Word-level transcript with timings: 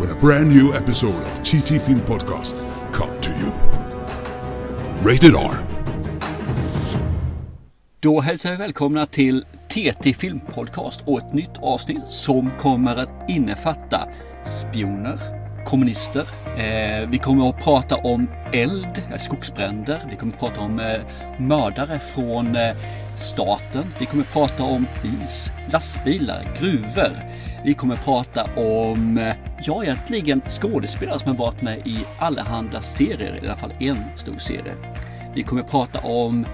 when 0.00 0.10
a 0.10 0.20
brand 0.20 0.48
new 0.48 0.74
episode 0.74 1.22
of 1.22 1.42
TT 1.42 1.78
Film 1.78 2.00
Podcast 2.00 2.56
come 2.92 3.20
to 3.20 3.30
you. 3.30 3.52
Rated 5.02 5.34
R. 5.34 5.54
Då 8.00 8.20
hälsar 8.20 8.50
vi 8.50 8.56
välkomna 8.56 9.06
till 9.06 9.44
TT 9.68 10.12
Filmpodcast 10.12 11.02
och 11.06 11.18
ett 11.18 11.32
nytt 11.32 11.58
avsnitt 11.62 12.08
som 12.08 12.50
kommer 12.50 12.96
att 12.96 13.30
innefatta 13.30 14.08
spioner, 14.44 15.18
kommunister. 15.66 16.28
Eh, 16.58 17.08
vi 17.08 17.18
kommer 17.18 17.48
att 17.48 17.64
prata 17.64 17.96
om 17.96 18.30
eld, 18.52 19.02
eh, 19.12 19.18
skogsbränder. 19.18 20.02
Vi 20.10 20.16
kommer 20.16 20.32
att 20.32 20.40
prata 20.40 20.60
om 20.60 20.80
eh, 20.80 21.00
mördare 21.38 21.98
från 21.98 22.56
eh, 22.56 22.76
staten. 23.14 23.84
Vi 23.98 24.06
kommer 24.06 24.22
att 24.22 24.32
prata 24.32 24.62
om 24.62 24.86
is, 25.22 25.52
lastbilar, 25.72 26.56
gruvor. 26.60 27.12
Vi 27.64 27.74
kommer 27.74 27.96
prata 27.96 28.44
om, 28.56 29.18
eh, 29.18 29.34
ja 29.62 29.84
egentligen 29.84 30.42
skådespelare 30.48 31.18
som 31.18 31.28
har 31.28 31.36
varit 31.36 31.62
med 31.62 31.86
i 31.86 31.98
allehanda 32.18 32.80
serier, 32.80 33.40
i 33.42 33.46
alla 33.46 33.56
fall 33.56 33.72
en 33.80 34.04
stor 34.16 34.38
serie. 34.38 34.74
Vi 35.34 35.42
kommer 35.42 35.62
prata 35.62 35.98
om 35.98 36.46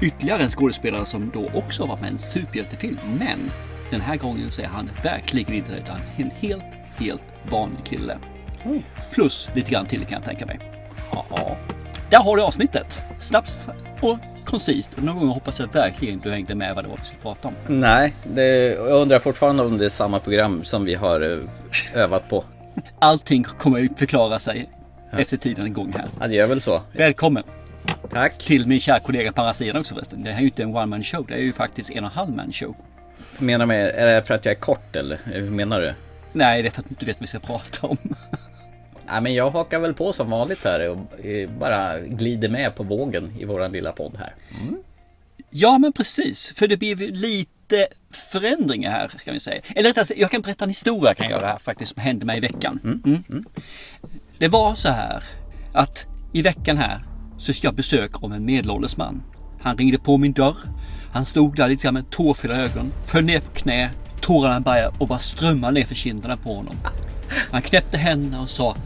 ytterligare 0.00 0.42
en 0.42 0.50
skådespelare 0.50 1.06
som 1.06 1.30
då 1.34 1.50
också 1.54 1.82
har 1.82 1.88
varit 1.88 2.00
med 2.00 2.10
i 2.10 2.12
en 2.12 2.18
superhjältefilm. 2.18 2.98
Men 3.18 3.50
den 3.90 4.00
här 4.00 4.16
gången 4.16 4.50
så 4.50 4.62
är 4.62 4.66
han 4.66 4.90
verkligen 5.02 5.52
inte 5.52 5.72
det, 5.72 5.78
utan 5.78 6.00
en 6.16 6.30
helt, 6.30 6.64
helt 6.96 7.24
vanlig 7.50 7.84
kille. 7.84 8.18
Plus 9.10 9.50
lite 9.54 9.70
grann 9.70 9.86
till 9.86 10.04
kan 10.04 10.12
jag 10.12 10.24
tänka 10.24 10.46
mig. 10.46 10.58
Ja, 11.12 11.56
där 12.10 12.18
har 12.18 12.36
du 12.36 12.42
avsnittet. 12.42 13.02
Snabbt 13.18 13.68
och 14.00 14.18
koncist. 14.44 14.94
Och 14.94 15.02
någon 15.02 15.18
gång 15.18 15.28
hoppas 15.28 15.58
jag 15.58 15.72
verkligen 15.72 16.20
du 16.20 16.30
hängde 16.30 16.54
med 16.54 16.74
vad 16.74 16.84
det 16.84 16.88
var 16.88 16.96
vi 16.96 17.04
skulle 17.04 17.22
prata 17.22 17.48
om. 17.48 17.54
Nej, 17.66 18.14
det, 18.24 18.72
jag 18.72 19.00
undrar 19.02 19.18
fortfarande 19.18 19.62
om 19.62 19.78
det 19.78 19.84
är 19.84 19.88
samma 19.88 20.18
program 20.18 20.64
som 20.64 20.84
vi 20.84 20.94
har 20.94 21.20
eh, 21.20 21.38
övat 22.02 22.28
på. 22.28 22.44
Allting 22.98 23.44
kommer 23.44 23.78
ju 23.78 23.88
förklara 23.96 24.38
sig 24.38 24.68
efter 25.12 25.36
tiden 25.36 25.72
gång 25.72 25.92
här. 25.92 26.08
Ja, 26.20 26.28
det 26.28 26.34
gör 26.34 26.46
väl 26.46 26.60
så. 26.60 26.82
Välkommen 26.92 27.42
Tack. 28.10 28.38
till 28.38 28.66
min 28.66 28.80
kära 28.80 29.00
kollega 29.00 29.52
sidan 29.54 29.80
också 29.80 29.94
förresten. 29.94 30.24
Det 30.24 30.30
här 30.30 30.38
är 30.38 30.40
ju 30.40 30.46
inte 30.46 30.62
en 30.62 30.76
one 30.76 30.86
man 30.86 31.04
show. 31.04 31.26
Det 31.28 31.34
är 31.34 31.38
ju 31.38 31.52
faktiskt 31.52 31.90
en 31.90 32.04
och 32.04 32.10
en 32.10 32.16
halv 32.16 32.36
man 32.36 32.52
show. 32.52 32.76
Menar 33.38 33.66
med, 33.66 33.86
är 33.94 34.06
det 34.06 34.26
för 34.26 34.34
att 34.34 34.44
jag 34.44 34.52
är 34.52 34.60
kort 34.60 34.96
eller 34.96 35.18
hur 35.24 35.50
menar 35.50 35.80
du? 35.80 35.94
Nej, 36.32 36.62
det 36.62 36.68
är 36.68 36.70
för 36.70 36.80
att 36.80 36.88
du 36.88 36.92
inte 36.92 37.04
vet 37.04 37.16
vad 37.16 37.20
vi 37.20 37.26
ska 37.26 37.38
prata 37.38 37.86
om. 37.86 37.96
Nej, 39.12 39.20
men 39.20 39.34
jag 39.34 39.50
hakar 39.50 39.78
väl 39.78 39.94
på 39.94 40.12
som 40.12 40.30
vanligt 40.30 40.64
här 40.64 40.88
och 40.88 41.24
eh, 41.24 41.50
bara 41.50 41.98
glider 41.98 42.48
med 42.48 42.74
på 42.74 42.82
vågen 42.82 43.32
i 43.38 43.44
våran 43.44 43.72
lilla 43.72 43.92
podd 43.92 44.16
här. 44.18 44.34
Ja, 45.50 45.78
men 45.78 45.92
precis. 45.92 46.52
För 46.56 46.68
det 46.68 46.76
blir 46.76 46.96
lite 46.96 47.86
förändringar 48.10 48.90
här 48.90 49.08
kan 49.08 49.34
vi 49.34 49.40
säga. 49.40 49.62
Eller 49.74 49.88
rättare 49.88 50.04
sagt, 50.04 50.20
jag 50.20 50.30
kan 50.30 50.40
berätta 50.40 50.64
en 50.64 50.70
historia 50.70 51.14
kan 51.14 51.30
jag 51.30 51.38
göra 51.38 51.46
här 51.46 51.58
faktiskt 51.58 51.94
som 51.94 52.02
hände 52.02 52.26
mig 52.26 52.36
i 52.36 52.40
veckan. 52.40 53.00
Mm. 53.04 53.44
Det 54.38 54.48
var 54.48 54.74
så 54.74 54.88
här 54.88 55.24
att 55.74 56.06
i 56.32 56.42
veckan 56.42 56.78
här 56.78 57.04
så 57.38 57.52
fick 57.52 57.64
jag 57.64 57.74
besök 57.74 58.22
av 58.22 58.32
en 58.32 58.44
medelålders 58.44 58.96
man. 58.96 59.22
Han 59.60 59.76
ringde 59.76 59.98
på 59.98 60.18
min 60.18 60.32
dörr. 60.32 60.56
Han 61.12 61.24
stod 61.24 61.56
där 61.56 61.68
lite 61.68 61.82
grann 61.82 61.94
med 61.94 62.10
tårfyllda 62.10 62.56
ögon, 62.56 62.92
föll 63.06 63.24
ner 63.24 63.40
på 63.40 63.50
knä, 63.54 63.90
tårarna 64.20 64.60
började 64.60 64.96
och 64.98 65.08
bara 65.08 65.18
strömma 65.18 65.70
ner 65.70 65.84
för 65.84 65.94
kinderna 65.94 66.36
på 66.36 66.54
honom. 66.54 66.76
Han 67.50 67.62
knäppte 67.62 67.98
händerna 67.98 68.42
och 68.42 68.50
sa 68.50 68.76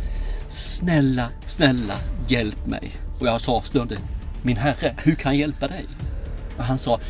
Snälla, 0.48 1.28
snälla, 1.46 1.94
hjälp 2.28 2.66
mig. 2.66 2.96
Och 3.20 3.26
jag 3.26 3.40
sa 3.40 3.62
slående 3.62 3.98
Min 4.42 4.56
herre, 4.56 4.94
hur 5.04 5.14
kan 5.14 5.32
jag 5.32 5.40
hjälpa 5.40 5.68
dig? 5.68 5.86
Och 6.56 6.64
han 6.64 6.78
sa 6.78 7.00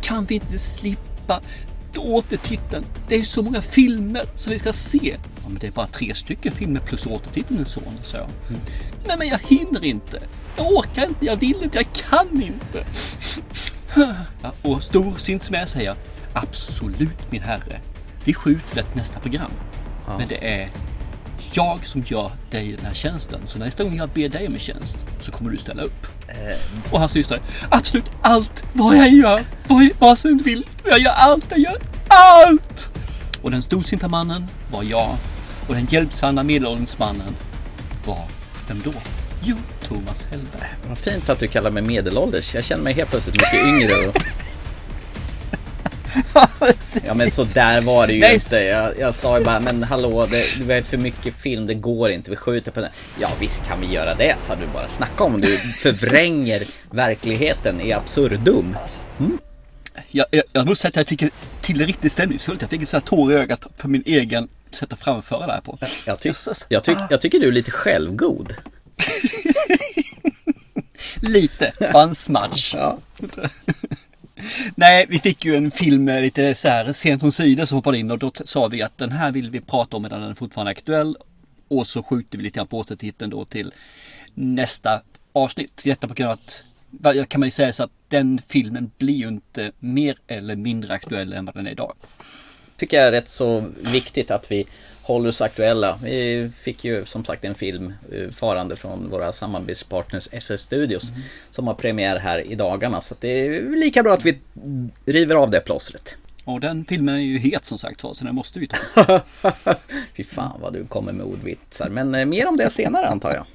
Kan 0.00 0.24
vi 0.24 0.34
inte 0.34 0.58
slippa 0.58 1.40
återtiteln? 1.96 2.84
Det 3.08 3.14
är 3.16 3.22
så 3.22 3.42
många 3.42 3.62
filmer 3.62 4.24
som 4.34 4.52
vi 4.52 4.58
ska 4.58 4.72
se. 4.72 5.16
Ja, 5.42 5.48
men 5.48 5.58
det 5.58 5.66
är 5.66 5.70
bara 5.70 5.86
tre 5.86 6.14
stycken 6.14 6.52
filmer 6.52 6.80
plus 6.80 7.06
återtiteln 7.06 7.56
min 7.56 7.66
son, 7.66 7.98
sa 8.02 8.16
jag. 8.16 8.28
Nej, 9.06 9.18
men 9.18 9.28
jag 9.28 9.38
hinner 9.38 9.84
inte. 9.84 10.22
Jag 10.56 10.66
orkar 10.66 11.06
inte, 11.06 11.24
jag 11.24 11.36
vill 11.36 11.62
inte, 11.62 11.78
jag 11.78 11.92
kan 11.92 12.42
inte. 12.42 12.84
Ja, 14.42 14.52
och 14.62 14.82
som 14.82 15.54
jag 15.54 15.68
säger 15.68 15.94
Absolut 16.32 17.30
min 17.30 17.42
herre. 17.42 17.80
Vi 18.24 18.34
skjuter 18.34 18.74
det 18.74 18.82
till 18.82 18.96
nästa 18.96 19.20
program. 19.20 19.50
Men 20.18 20.28
det 20.28 20.62
är 20.62 20.70
jag 21.56 21.86
som 21.86 22.04
gör 22.06 22.30
dig 22.50 22.72
den 22.76 22.86
här 22.86 22.94
tjänsten. 22.94 23.40
Så 23.46 23.58
nästa 23.58 23.84
gång 23.84 23.96
jag 23.96 24.08
ber 24.08 24.28
dig 24.28 24.46
om 24.46 24.54
en 24.54 24.58
tjänst 24.58 24.96
så 25.20 25.32
kommer 25.32 25.50
du 25.50 25.56
ställa 25.56 25.82
upp. 25.82 26.06
Och 26.90 27.00
hans 27.00 27.12
syster, 27.12 27.40
absolut 27.70 28.10
allt 28.22 28.64
vad 28.72 28.96
jag 28.96 29.08
gör, 29.12 29.42
vad, 29.68 29.88
vad 29.98 30.18
som 30.18 30.36
du 30.36 30.44
vill. 30.44 30.66
Jag 30.84 30.98
gör 30.98 31.12
allt, 31.12 31.46
jag 31.50 31.60
gör 31.60 31.82
allt! 32.08 32.88
Och 33.42 33.50
den 33.50 33.62
storsinta 33.62 34.08
mannen 34.08 34.46
var 34.70 34.82
jag. 34.82 35.16
Och 35.68 35.74
den 35.74 35.86
hjälpsamma 35.90 36.42
medelålders 36.42 36.98
mannen 36.98 37.36
var, 38.06 38.24
vem 38.68 38.82
då? 38.84 38.92
Jo, 39.42 39.56
Thomas 39.82 40.26
Hellberg. 40.26 40.68
Vad 40.88 40.98
fint 40.98 41.28
att 41.28 41.38
du 41.38 41.46
kallar 41.46 41.70
mig 41.70 41.82
medelålders. 41.82 42.54
Jag 42.54 42.64
känner 42.64 42.84
mig 42.84 42.94
helt 42.94 43.10
plötsligt 43.10 43.36
mycket 43.36 43.66
yngre. 43.66 44.08
Och... 44.08 44.14
Ja 47.06 47.14
men 47.14 47.30
så 47.30 47.44
där 47.44 47.80
var 47.80 48.06
det 48.06 48.12
ju 48.12 48.20
Nej, 48.20 48.34
inte. 48.34 48.56
Jag, 48.56 48.98
jag 48.98 49.14
sa 49.14 49.38
ju 49.38 49.44
bara, 49.44 49.60
men 49.60 49.82
hallå, 49.82 50.26
det, 50.26 50.46
det 50.66 50.74
är 50.74 50.82
för 50.82 50.96
mycket 50.96 51.34
film, 51.34 51.66
det 51.66 51.74
går 51.74 52.10
inte, 52.10 52.30
vi 52.30 52.36
skjuter 52.36 52.70
på 52.70 52.80
den. 52.80 52.90
Ja 53.20 53.28
visst 53.40 53.66
kan 53.66 53.80
vi 53.80 53.86
göra 53.86 54.14
det, 54.14 54.34
sa 54.38 54.54
du 54.54 54.66
bara. 54.74 54.88
Snacka 54.88 55.24
om 55.24 55.40
du 55.40 55.56
förvränger 55.56 56.62
verkligheten 56.90 57.80
i 57.80 57.92
absurdum. 57.92 58.76
Jag, 60.10 60.26
jag, 60.30 60.42
jag 60.52 60.66
måste 60.66 60.82
säga 60.82 60.88
att 60.88 60.96
jag 60.96 61.06
fick 61.06 61.32
till 61.60 61.78
det 61.78 61.84
riktigt 61.84 62.12
stämningsfullt. 62.12 62.60
Jag 62.60 62.70
fick 62.70 62.80
en 62.80 62.86
sån 62.86 63.00
här 63.00 63.06
tår 63.06 63.32
i 63.32 63.36
ögat 63.36 63.66
för 63.76 63.88
min 63.88 64.02
egen 64.06 64.48
sätt 64.70 64.92
att 64.92 65.00
framföra 65.00 65.46
det 65.46 65.52
här 65.52 65.60
på. 65.60 65.78
Jag, 66.06 66.20
ty 66.20 66.28
Jösses. 66.28 66.66
jag, 66.68 66.84
tyck 66.84 66.98
jag 67.10 67.20
tycker 67.20 67.40
du 67.40 67.48
är 67.48 67.52
lite 67.52 67.70
självgod. 67.70 68.54
Lite, 71.20 71.72
bara 71.92 72.02
en 72.02 72.14
smudge. 72.14 72.74
Ja. 72.74 72.98
Nej, 74.74 75.06
vi 75.08 75.18
fick 75.18 75.44
ju 75.44 75.56
en 75.56 75.70
film 75.70 76.08
eh, 76.08 76.20
lite 76.20 76.54
så 76.54 76.68
här 76.68 76.92
sent 76.92 77.22
om 77.22 77.32
sidor 77.32 77.64
som 77.64 77.76
hoppade 77.76 77.98
in 77.98 78.10
och 78.10 78.18
då 78.18 78.32
sa 78.44 78.68
vi 78.68 78.82
att 78.82 78.98
den 78.98 79.12
här 79.12 79.32
vill 79.32 79.50
vi 79.50 79.60
prata 79.60 79.96
om 79.96 80.02
medan 80.02 80.20
den 80.20 80.30
är 80.30 80.34
fortfarande 80.34 80.70
är 80.70 80.72
aktuell. 80.72 81.16
Och 81.68 81.86
så 81.86 82.02
skjuter 82.02 82.38
vi 82.38 82.44
lite 82.44 82.56
grann 82.56 82.66
på 82.66 82.78
återtiteln 82.78 83.30
då 83.30 83.44
till 83.44 83.72
nästa 84.34 85.00
avsnitt. 85.32 85.82
Detta 85.84 86.08
på 86.08 86.14
grund 86.14 86.30
av 86.30 86.38
att, 86.38 87.28
kan 87.28 87.40
man 87.40 87.46
ju 87.46 87.50
säga 87.50 87.72
så 87.72 87.82
att 87.82 87.90
den 88.08 88.40
filmen 88.48 88.90
blir 88.98 89.14
ju 89.14 89.28
inte 89.28 89.72
mer 89.78 90.16
eller 90.26 90.56
mindre 90.56 90.94
aktuell 90.94 91.32
än 91.32 91.44
vad 91.44 91.54
den 91.54 91.66
är 91.66 91.70
idag. 91.70 91.94
tycker 92.76 92.96
jag 92.96 93.06
är 93.06 93.12
rätt 93.12 93.30
så 93.30 93.70
viktigt 93.92 94.30
att 94.30 94.50
vi 94.50 94.66
håller 95.04 95.28
oss 95.28 95.40
aktuella. 95.40 95.98
Vi 96.02 96.50
fick 96.56 96.84
ju 96.84 97.04
som 97.04 97.24
sagt 97.24 97.44
en 97.44 97.54
film 97.54 97.92
eh, 98.12 98.30
farande 98.30 98.76
från 98.76 99.10
våra 99.10 99.32
samarbetspartners 99.32 100.28
SS 100.32 100.60
Studios 100.60 101.12
som 101.50 101.66
har 101.66 101.74
premiär 101.74 102.18
här 102.18 102.52
i 102.52 102.54
dagarna. 102.54 103.00
Så 103.00 103.14
det 103.20 103.28
är 103.28 103.62
lika 103.76 104.02
bra 104.02 104.14
att 104.14 104.24
vi 104.24 104.38
river 105.06 105.34
av 105.34 105.50
det 105.50 105.60
plåstret. 105.60 106.14
Och 106.44 106.60
den 106.60 106.84
filmen 106.84 107.14
är 107.14 107.18
ju 107.18 107.38
het 107.38 107.66
som 107.66 107.78
sagt 107.78 108.02
var 108.02 108.14
så 108.14 108.24
den 108.24 108.34
måste 108.34 108.60
vi 108.60 108.68
ta. 108.68 109.20
Fy 110.16 110.24
fan 110.24 110.60
vad 110.60 110.72
du 110.72 110.86
kommer 110.86 111.12
med 111.12 111.26
ordvitsar. 111.26 111.88
Men 111.88 112.14
eh, 112.14 112.26
mer 112.26 112.46
om 112.46 112.56
det 112.56 112.70
senare 112.70 113.08
antar 113.08 113.34
jag. 113.34 113.46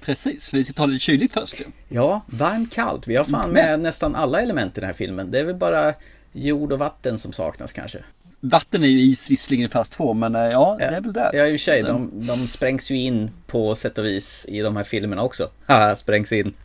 Precis, 0.00 0.54
vi 0.54 0.64
ska 0.64 0.72
ta 0.72 0.86
det 0.86 0.92
lite 0.92 1.04
kyligt 1.04 1.32
först 1.32 1.60
ju. 1.60 1.64
Ja, 1.88 2.20
varmt 2.26 2.72
kallt. 2.72 3.06
Vi 3.06 3.16
har 3.16 3.24
fan 3.24 3.50
med 3.50 3.80
nästan 3.80 4.14
alla 4.14 4.40
element 4.40 4.78
i 4.78 4.80
den 4.80 4.88
här 4.88 4.94
filmen. 4.94 5.30
Det 5.30 5.40
är 5.40 5.44
väl 5.44 5.54
bara 5.54 5.94
jord 6.32 6.72
och 6.72 6.78
vatten 6.78 7.18
som 7.18 7.32
saknas 7.32 7.72
kanske. 7.72 7.98
Vatten 8.40 8.84
är 8.84 8.88
ju 8.88 9.00
is 9.00 9.30
visserligen 9.30 9.66
i 9.66 9.68
fast 9.68 9.94
form 9.94 10.18
men 10.18 10.34
eh, 10.34 10.42
ja, 10.42 10.76
det 10.78 10.84
är 10.84 11.00
väl 11.00 11.12
där. 11.12 11.30
Ja, 11.34 11.46
i 11.46 11.48
och 11.48 11.52
för 11.52 11.64
sig. 11.64 11.82
De, 11.82 12.10
de 12.12 12.48
sprängs 12.48 12.90
ju 12.90 12.96
in 12.96 13.30
på 13.46 13.74
sätt 13.74 13.98
och 13.98 14.04
vis 14.04 14.46
i 14.48 14.60
de 14.60 14.76
här 14.76 14.84
filmerna 14.84 15.22
också. 15.22 15.50
Haha, 15.66 15.96
sprängs 15.96 16.32
in. 16.32 16.54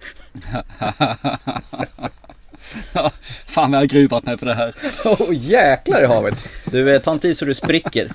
Ja, 2.93 3.11
Fan 3.45 3.71
vad 3.71 3.77
jag 3.77 3.81
har 3.81 3.87
gruvat 3.87 4.25
mig 4.25 4.37
för 4.37 4.45
det 4.45 4.53
här. 4.53 4.75
Åh 5.05 5.13
oh, 5.13 5.35
jäklar 5.35 6.03
i 6.03 6.05
havet! 6.05 6.35
Du, 6.71 6.95
eh, 6.95 7.01
ta 7.01 7.13
inte 7.13 7.27
i 7.27 7.35
så 7.35 7.45
du 7.45 7.53
spricker. 7.53 8.11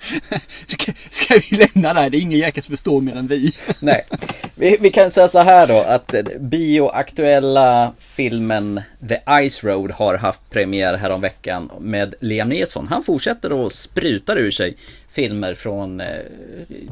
Ska, 0.66 0.92
ska 1.10 1.34
vi 1.34 1.56
lämna 1.56 1.94
det 1.94 2.00
här? 2.00 2.10
Det 2.10 2.16
är 2.16 2.20
ingen 2.20 2.38
jäkel 2.38 2.62
som 2.62 2.72
förstår 2.72 3.00
mer 3.00 3.16
än 3.16 3.26
vi. 3.26 3.52
Nej. 3.80 4.06
Vi, 4.54 4.76
vi 4.80 4.90
kan 4.90 5.10
säga 5.10 5.28
så 5.28 5.38
här 5.38 5.66
då 5.66 5.78
att 5.78 6.14
eh, 6.14 6.22
bioaktuella 6.40 7.92
filmen 7.98 8.80
The 9.08 9.48
Ice 9.50 9.64
Road 9.64 9.90
har 9.90 10.14
haft 10.14 10.50
premiär 10.50 10.94
häromveckan 10.94 11.70
med 11.80 12.14
Liam 12.20 12.48
Neeson. 12.48 12.88
Han 12.88 13.02
fortsätter 13.02 13.52
och 13.52 13.72
sprutar 13.72 14.36
ur 14.36 14.50
sig 14.50 14.76
filmer 15.08 15.54
från 15.54 16.00
eh, 16.00 16.06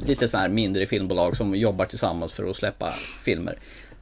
lite 0.06 0.28
så 0.28 0.38
här 0.38 0.48
mindre 0.48 0.86
filmbolag 0.86 1.36
som 1.36 1.54
jobbar 1.54 1.84
tillsammans 1.84 2.32
för 2.32 2.50
att 2.50 2.56
släppa 2.56 2.90
filmer. 3.24 3.58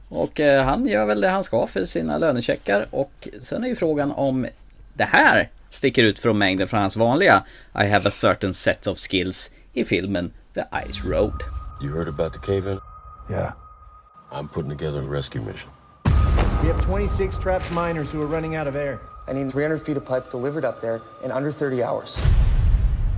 Och 0.09 0.39
eh, 0.39 0.63
han 0.63 0.87
gör 0.87 1.05
väl 1.05 1.21
det 1.21 1.29
han 1.29 1.43
ska 1.43 1.67
för 1.67 1.85
sina 1.85 2.17
lönecheckar 2.17 2.87
och 2.91 3.27
sen 3.41 3.63
är 3.63 3.67
ju 3.67 3.75
frågan 3.75 4.11
om 4.11 4.47
det 4.93 5.03
här 5.03 5.49
sticker 5.69 6.03
ut 6.03 6.19
från 6.19 6.37
mängden 6.37 6.67
från 6.67 6.79
hans 6.81 6.95
vanliga 6.95 7.43
I 7.83 7.85
have 7.87 8.07
a 8.07 8.11
certain 8.11 8.53
set 8.53 8.87
of 8.87 8.97
skills 8.99 9.49
i 9.73 9.83
filmen 9.85 10.33
The 10.53 10.63
Ice 10.89 11.03
Road. 11.07 11.33
You 11.81 11.91
heard 11.93 12.07
about 12.07 12.33
the 12.33 12.39
cave-in? 12.39 12.79
Yeah. 13.29 13.51
I'm 14.31 14.47
putting 14.47 14.77
together 14.77 14.99
a 14.99 15.05
rescue 15.15 15.41
mission. 15.41 15.69
We 16.63 16.67
have 16.73 16.81
26 16.85 17.37
trapped 17.37 17.71
miners 17.71 18.11
who 18.11 18.21
are 18.21 18.25
running 18.35 18.55
out 18.55 18.67
of 18.67 18.75
air. 18.75 18.99
I 19.27 19.33
need 19.33 19.51
300 19.51 19.77
feet 19.81 19.97
of 19.97 20.05
pipe 20.05 20.31
delivered 20.31 20.65
up 20.65 20.81
there 20.81 20.99
in 21.23 21.31
under 21.31 21.51
30 21.51 21.83
hours. 21.83 22.19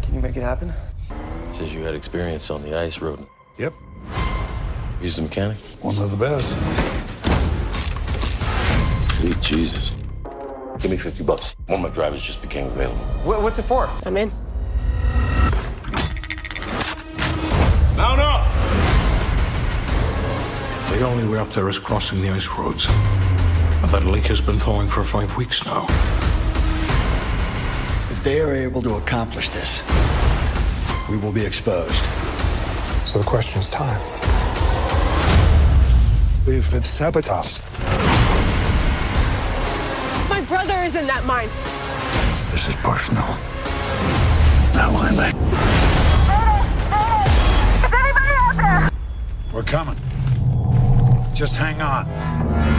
Can 0.01 0.13
you 0.15 0.21
make 0.21 0.35
it 0.37 0.43
happen? 0.43 0.71
Says 1.53 1.73
you 1.73 1.83
had 1.85 1.95
experience 1.95 2.49
on 2.53 2.63
the 2.63 2.75
ice 2.85 3.01
road. 3.01 3.19
Yep, 3.57 3.73
He's 5.01 5.17
a 5.19 5.21
mechanic? 5.21 5.57
one 5.81 5.95
of 5.97 6.11
the 6.11 6.17
best. 6.17 6.57
Sweet 9.19 9.39
Jesus. 9.41 9.91
Give 10.79 10.91
me 10.91 10.97
50 10.97 11.23
bucks. 11.23 11.55
One 11.67 11.79
of 11.79 11.89
my 11.89 11.93
drivers 11.93 12.21
just 12.21 12.41
became 12.41 12.67
available. 12.67 13.03
Wh- 13.23 13.43
what's 13.43 13.59
it 13.59 13.63
for? 13.63 13.89
I'm 14.05 14.15
in. 14.15 14.31
Mount 17.97 18.21
up! 18.21 18.47
The 20.91 21.05
only 21.05 21.27
way 21.27 21.37
up 21.37 21.49
there 21.49 21.67
is 21.67 21.77
crossing 21.77 22.21
the 22.21 22.29
ice 22.29 22.47
roads. 22.57 22.87
But 23.81 23.91
that 23.91 24.05
lake 24.05 24.25
has 24.27 24.39
been 24.39 24.57
thawing 24.57 24.87
for 24.87 25.03
five 25.03 25.35
weeks 25.35 25.65
now. 25.65 25.85
If 28.11 28.21
they 28.23 28.39
are 28.39 28.53
able 28.55 28.81
to 28.83 28.95
accomplish 28.95 29.49
this, 29.49 29.81
we 31.09 31.17
will 31.17 31.31
be 31.33 31.45
exposed. 31.45 32.03
So 33.05 33.19
the 33.19 33.25
question 33.25 33.59
is 33.59 33.67
time. 33.67 34.01
We've 36.45 36.69
been 36.71 36.83
sabotaged. 36.83 37.61
My 40.89 40.95
is 40.95 41.01
in 41.01 41.07
that 41.07 41.23
mine. 41.25 41.49
This 42.51 42.67
is 42.67 42.75
personal. 42.77 43.23
Now, 44.73 44.89
Limey. 44.91 45.29
Is 47.77 47.93
anybody 47.93 48.33
out 48.39 48.55
there? 48.57 48.89
We're 49.53 49.63
coming. 49.63 49.95
Just 51.35 51.57
hang 51.57 51.79
on. 51.81 52.78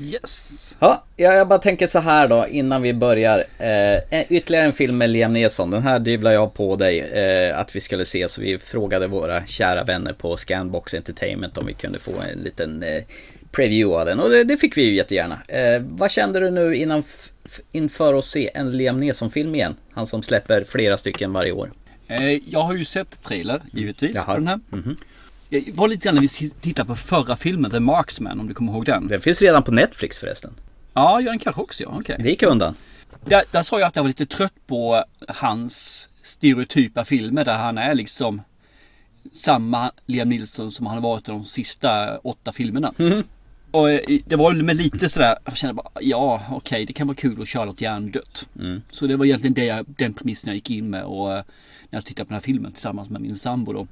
Yes. 0.00 0.74
Ja, 0.78 1.04
jag 1.16 1.34
jag 1.34 1.48
bara 1.48 1.58
tänker 1.58 1.86
så 1.86 1.98
här 1.98 2.28
då 2.28 2.46
innan 2.50 2.82
vi 2.82 2.94
börjar. 2.94 3.38
Eh, 3.58 3.94
en- 4.10 4.24
ytterligare 4.28 4.66
en 4.66 4.72
film 4.72 4.98
med 4.98 5.10
Liam 5.10 5.32
Neeson. 5.32 5.70
Den 5.70 5.82
här 5.82 5.98
dyvlar 5.98 6.30
jag 6.32 6.54
på 6.54 6.76
dig 6.76 6.98
eh, 7.00 7.58
att 7.58 7.76
vi 7.76 7.80
skulle 7.80 8.04
se. 8.04 8.28
Så 8.28 8.40
vi 8.40 8.58
frågade 8.58 9.06
våra 9.06 9.46
kära 9.46 9.84
vänner 9.84 10.12
på 10.12 10.36
Scanbox 10.36 10.94
Entertainment 10.94 11.58
om 11.58 11.66
vi 11.66 11.72
kunde 11.72 11.98
få 11.98 12.12
en 12.32 12.38
liten 12.38 12.82
eh, 12.82 13.02
preview 13.52 14.00
av 14.00 14.06
den. 14.06 14.20
Och 14.20 14.30
det, 14.30 14.44
det 14.44 14.56
fick 14.56 14.76
vi 14.76 14.82
ju 14.82 14.94
jättegärna. 14.94 15.38
Eh, 15.48 15.82
vad 15.88 16.10
kände 16.10 16.40
du 16.40 16.50
nu 16.50 16.74
innan, 16.76 17.02
inför 17.72 18.14
att 18.18 18.24
se 18.24 18.50
en 18.54 18.76
Liam 18.76 19.00
Neeson-film 19.00 19.54
igen? 19.54 19.76
Han 19.92 20.06
som 20.06 20.22
släpper 20.22 20.64
flera 20.64 20.96
stycken 20.96 21.32
varje 21.32 21.52
år. 21.52 21.70
Eh, 22.08 22.30
jag 22.32 22.62
har 22.62 22.74
ju 22.74 22.84
sett 22.84 23.22
trailer 23.22 23.62
givetvis 23.72 24.14
Jaha. 24.16 24.24
på 24.24 24.32
den 24.34 24.46
här. 24.46 24.60
Jag 25.52 25.74
var 25.74 25.88
lite 25.88 26.04
grann 26.04 26.14
när 26.14 26.22
vi 26.22 26.50
tittade 26.50 26.86
på 26.88 26.96
förra 26.96 27.36
filmen, 27.36 27.70
The 27.70 27.80
Marksman, 27.80 28.40
om 28.40 28.48
du 28.48 28.54
kommer 28.54 28.72
ihåg 28.72 28.84
den. 28.84 29.08
Den 29.08 29.20
finns 29.20 29.42
redan 29.42 29.62
på 29.62 29.72
Netflix 29.72 30.18
förresten. 30.18 30.50
Ja, 30.94 31.20
gör 31.20 31.30
den 31.30 31.38
kanske 31.38 31.62
också 31.62 31.82
ja. 31.82 31.96
Okej. 32.00 32.16
Det 32.18 32.30
gick 32.30 32.42
undan. 32.42 32.74
Där, 33.24 33.42
där 33.50 33.62
sa 33.62 33.80
jag 33.80 33.86
att 33.86 33.96
jag 33.96 34.02
var 34.02 34.08
lite 34.08 34.26
trött 34.26 34.66
på 34.66 35.04
hans 35.28 36.08
stereotypa 36.22 37.04
filmer 37.04 37.44
där 37.44 37.58
han 37.58 37.78
är 37.78 37.94
liksom 37.94 38.42
samma 39.32 39.92
Liam 40.06 40.28
Nilsson 40.28 40.70
som 40.70 40.86
han 40.86 40.94
har 40.94 41.02
varit 41.02 41.28
i 41.28 41.30
de 41.30 41.44
sista 41.44 42.18
åtta 42.18 42.52
filmerna. 42.52 42.92
Och 43.70 43.90
eh, 43.90 44.18
det 44.26 44.36
var 44.36 44.52
med 44.52 44.76
lite 44.76 45.08
sådär, 45.08 45.38
jag 45.44 45.56
kände 45.56 45.74
bara, 45.74 45.88
ja 46.00 46.42
okej 46.50 46.86
det 46.86 46.92
kan 46.92 47.06
vara 47.06 47.16
kul 47.16 47.42
att 47.42 47.48
köra 47.48 47.64
något 47.64 47.80
hjärndött. 47.80 48.48
Så 48.90 49.06
det 49.06 49.16
var 49.16 49.24
egentligen 49.24 49.54
det 49.54 49.64
jag, 49.64 49.86
den 49.88 50.14
premissen 50.14 50.48
jag 50.48 50.54
gick 50.54 50.70
in 50.70 50.90
med 50.90 51.04
och 51.04 51.32
eh, 51.32 51.44
när 51.90 51.96
jag 51.96 52.04
tittade 52.04 52.24
på 52.24 52.28
den 52.28 52.34
här 52.34 52.40
filmen 52.40 52.72
tillsammans 52.72 53.10
med 53.10 53.20
min 53.20 53.36
sambo 53.36 53.72
då. 53.72 53.86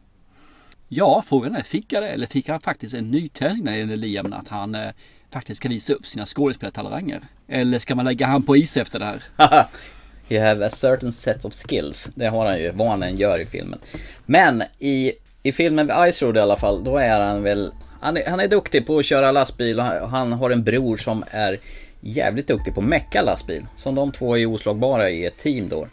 Ja, 0.88 1.22
frågan 1.26 1.56
är, 1.56 1.62
fick 1.62 1.92
jag 1.92 2.02
det 2.02 2.08
eller 2.08 2.26
fick 2.26 2.48
han 2.48 2.60
faktiskt 2.60 2.94
en 2.94 3.10
nytändning 3.10 3.64
när 3.64 3.72
det 3.72 3.78
gäller 3.78 3.96
Liam 3.96 4.32
att 4.32 4.48
han 4.48 4.74
eh, 4.74 4.90
faktiskt 5.30 5.58
ska 5.58 5.68
visa 5.68 5.92
upp 5.92 6.06
sina 6.06 6.26
skådespelartalanger? 6.26 7.22
Eller 7.48 7.78
ska 7.78 7.94
man 7.94 8.04
lägga 8.04 8.26
han 8.26 8.42
på 8.42 8.56
is 8.56 8.76
efter 8.76 8.98
det 8.98 9.04
här? 9.04 9.22
You 10.30 10.44
have 10.44 10.66
a 10.66 10.70
certain 10.70 11.12
set 11.12 11.44
of 11.44 11.52
skills. 11.52 12.10
Det 12.14 12.26
har 12.26 12.46
han 12.46 12.58
ju, 12.58 12.70
vad 12.70 12.88
han 12.88 13.02
än 13.02 13.16
gör 13.16 13.38
i 13.38 13.46
filmen. 13.46 13.78
Men 14.26 14.62
i, 14.78 15.12
i 15.42 15.52
filmen 15.52 15.86
vid 15.86 16.12
Ice 16.12 16.22
Road 16.22 16.36
i 16.36 16.40
alla 16.40 16.56
fall, 16.56 16.84
då 16.84 16.96
är 16.96 17.20
han 17.20 17.42
väl... 17.42 17.72
Han 18.00 18.16
är, 18.16 18.30
han 18.30 18.40
är 18.40 18.48
duktig 18.48 18.86
på 18.86 18.98
att 18.98 19.04
köra 19.04 19.32
lastbil 19.32 19.78
och 19.78 19.84
han, 19.84 20.10
han 20.10 20.32
har 20.32 20.50
en 20.50 20.64
bror 20.64 20.96
som 20.96 21.24
är 21.30 21.58
jävligt 22.00 22.48
duktig 22.48 22.74
på 22.74 22.80
att 22.80 22.86
mecka 22.86 23.22
lastbil. 23.22 23.66
Som 23.76 23.94
de 23.94 24.12
två 24.12 24.38
är 24.38 24.46
oslagbara 24.46 25.10
i 25.10 25.26
ett 25.26 25.38
team 25.38 25.68
då. 25.68 25.88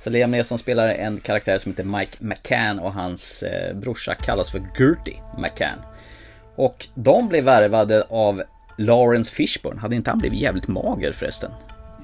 Så 0.00 0.10
Liam 0.10 0.30
Neeson 0.30 0.58
spelar 0.58 0.88
en 0.88 1.20
karaktär 1.20 1.58
som 1.58 1.72
heter 1.72 1.84
Mike 1.84 2.16
McCann 2.20 2.78
och 2.78 2.92
hans 2.92 3.42
eh, 3.42 3.76
brorsa 3.76 4.14
kallas 4.14 4.50
för 4.50 4.58
Gertie 4.78 5.20
McCann. 5.38 5.78
Och 6.56 6.86
de 6.94 7.28
blev 7.28 7.44
värvade 7.44 8.02
av 8.08 8.42
Lawrence 8.78 9.34
Fishburne. 9.34 9.80
Hade 9.80 9.96
inte 9.96 10.10
han 10.10 10.18
blivit 10.18 10.38
jävligt 10.40 10.68
mager 10.68 11.12
förresten? 11.12 11.50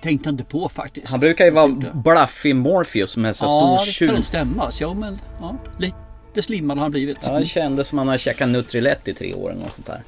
Tänkte 0.02 0.28
inte 0.28 0.44
på 0.44 0.69
faktiskt. 0.69 1.10
Han 1.10 1.20
brukar 1.20 1.44
ju 1.44 1.50
vara. 1.50 1.69
Bluffy 1.94 2.54
Morpheus 2.54 3.16
med 3.16 3.37
så 3.37 3.44
Ja, 3.44 3.48
stor 3.48 3.70
det 3.70 3.76
kan 3.76 3.87
tjuv. 3.93 4.12
nog 4.12 4.25
stämma. 4.25 4.70
Ja, 4.81 4.94
men 4.94 5.19
ja, 5.40 5.56
lite 5.78 6.42
slimmad 6.42 6.76
har 6.78 6.82
han 6.82 6.90
blivit. 6.90 7.19
Ja, 7.22 7.38
det 7.38 7.44
kändes 7.44 7.87
som 7.87 7.99
han 7.99 8.08
har 8.08 8.19
käkat 8.19 8.49
Nutrilett 8.49 9.08
i 9.08 9.14
tre 9.14 9.34
år 9.34 9.50
eller 9.50 9.60
något 9.62 9.75
sånt 9.75 9.87
där. 9.87 10.02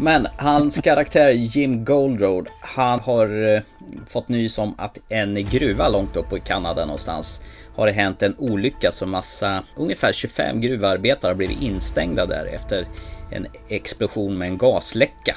Men 0.00 0.28
hans 0.36 0.80
karaktär 0.80 1.30
Jim 1.30 1.84
Goldroad, 1.84 2.48
han 2.60 3.00
har 3.00 3.54
eh, 3.54 3.62
fått 4.06 4.28
nys 4.28 4.58
om 4.58 4.74
att 4.78 4.98
en 5.08 5.44
gruva 5.44 5.88
långt 5.88 6.16
upp 6.16 6.32
i 6.32 6.40
Kanada 6.40 6.84
någonstans 6.84 7.42
har 7.76 7.86
det 7.86 7.92
hänt 7.92 8.22
en 8.22 8.34
olycka 8.38 8.92
så 8.92 9.06
massa, 9.06 9.64
ungefär 9.76 10.12
25 10.12 10.60
gruvarbetare 10.60 11.30
har 11.30 11.34
blivit 11.34 11.62
instängda 11.62 12.26
där 12.26 12.44
efter 12.44 12.86
en 13.30 13.46
explosion 13.68 14.38
med 14.38 14.48
en 14.48 14.58
gasläcka. 14.58 15.36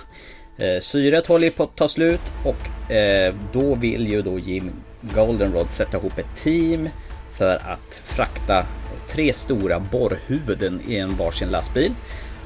Eh, 0.58 0.80
syret 0.82 1.28
håller 1.28 1.46
ju 1.46 1.52
på 1.52 1.64
att 1.64 1.76
ta 1.76 1.88
slut 1.88 2.34
och 2.46 2.92
eh, 2.94 3.36
då 3.54 3.76
vill 3.76 4.08
ju 4.08 4.22
då 4.22 4.40
Jim 4.40 4.72
Goldenrod 5.02 5.70
sätta 5.70 5.98
ihop 5.98 6.20
ett 6.20 6.36
team 6.44 6.90
för 7.38 7.56
att 7.56 8.02
frakta 8.04 8.66
tre 9.10 9.34
stora 9.34 9.80
borrhuvuden 9.80 10.82
i 10.88 10.98
en 10.98 11.16
varsin 11.16 11.50
lastbil. 11.50 11.94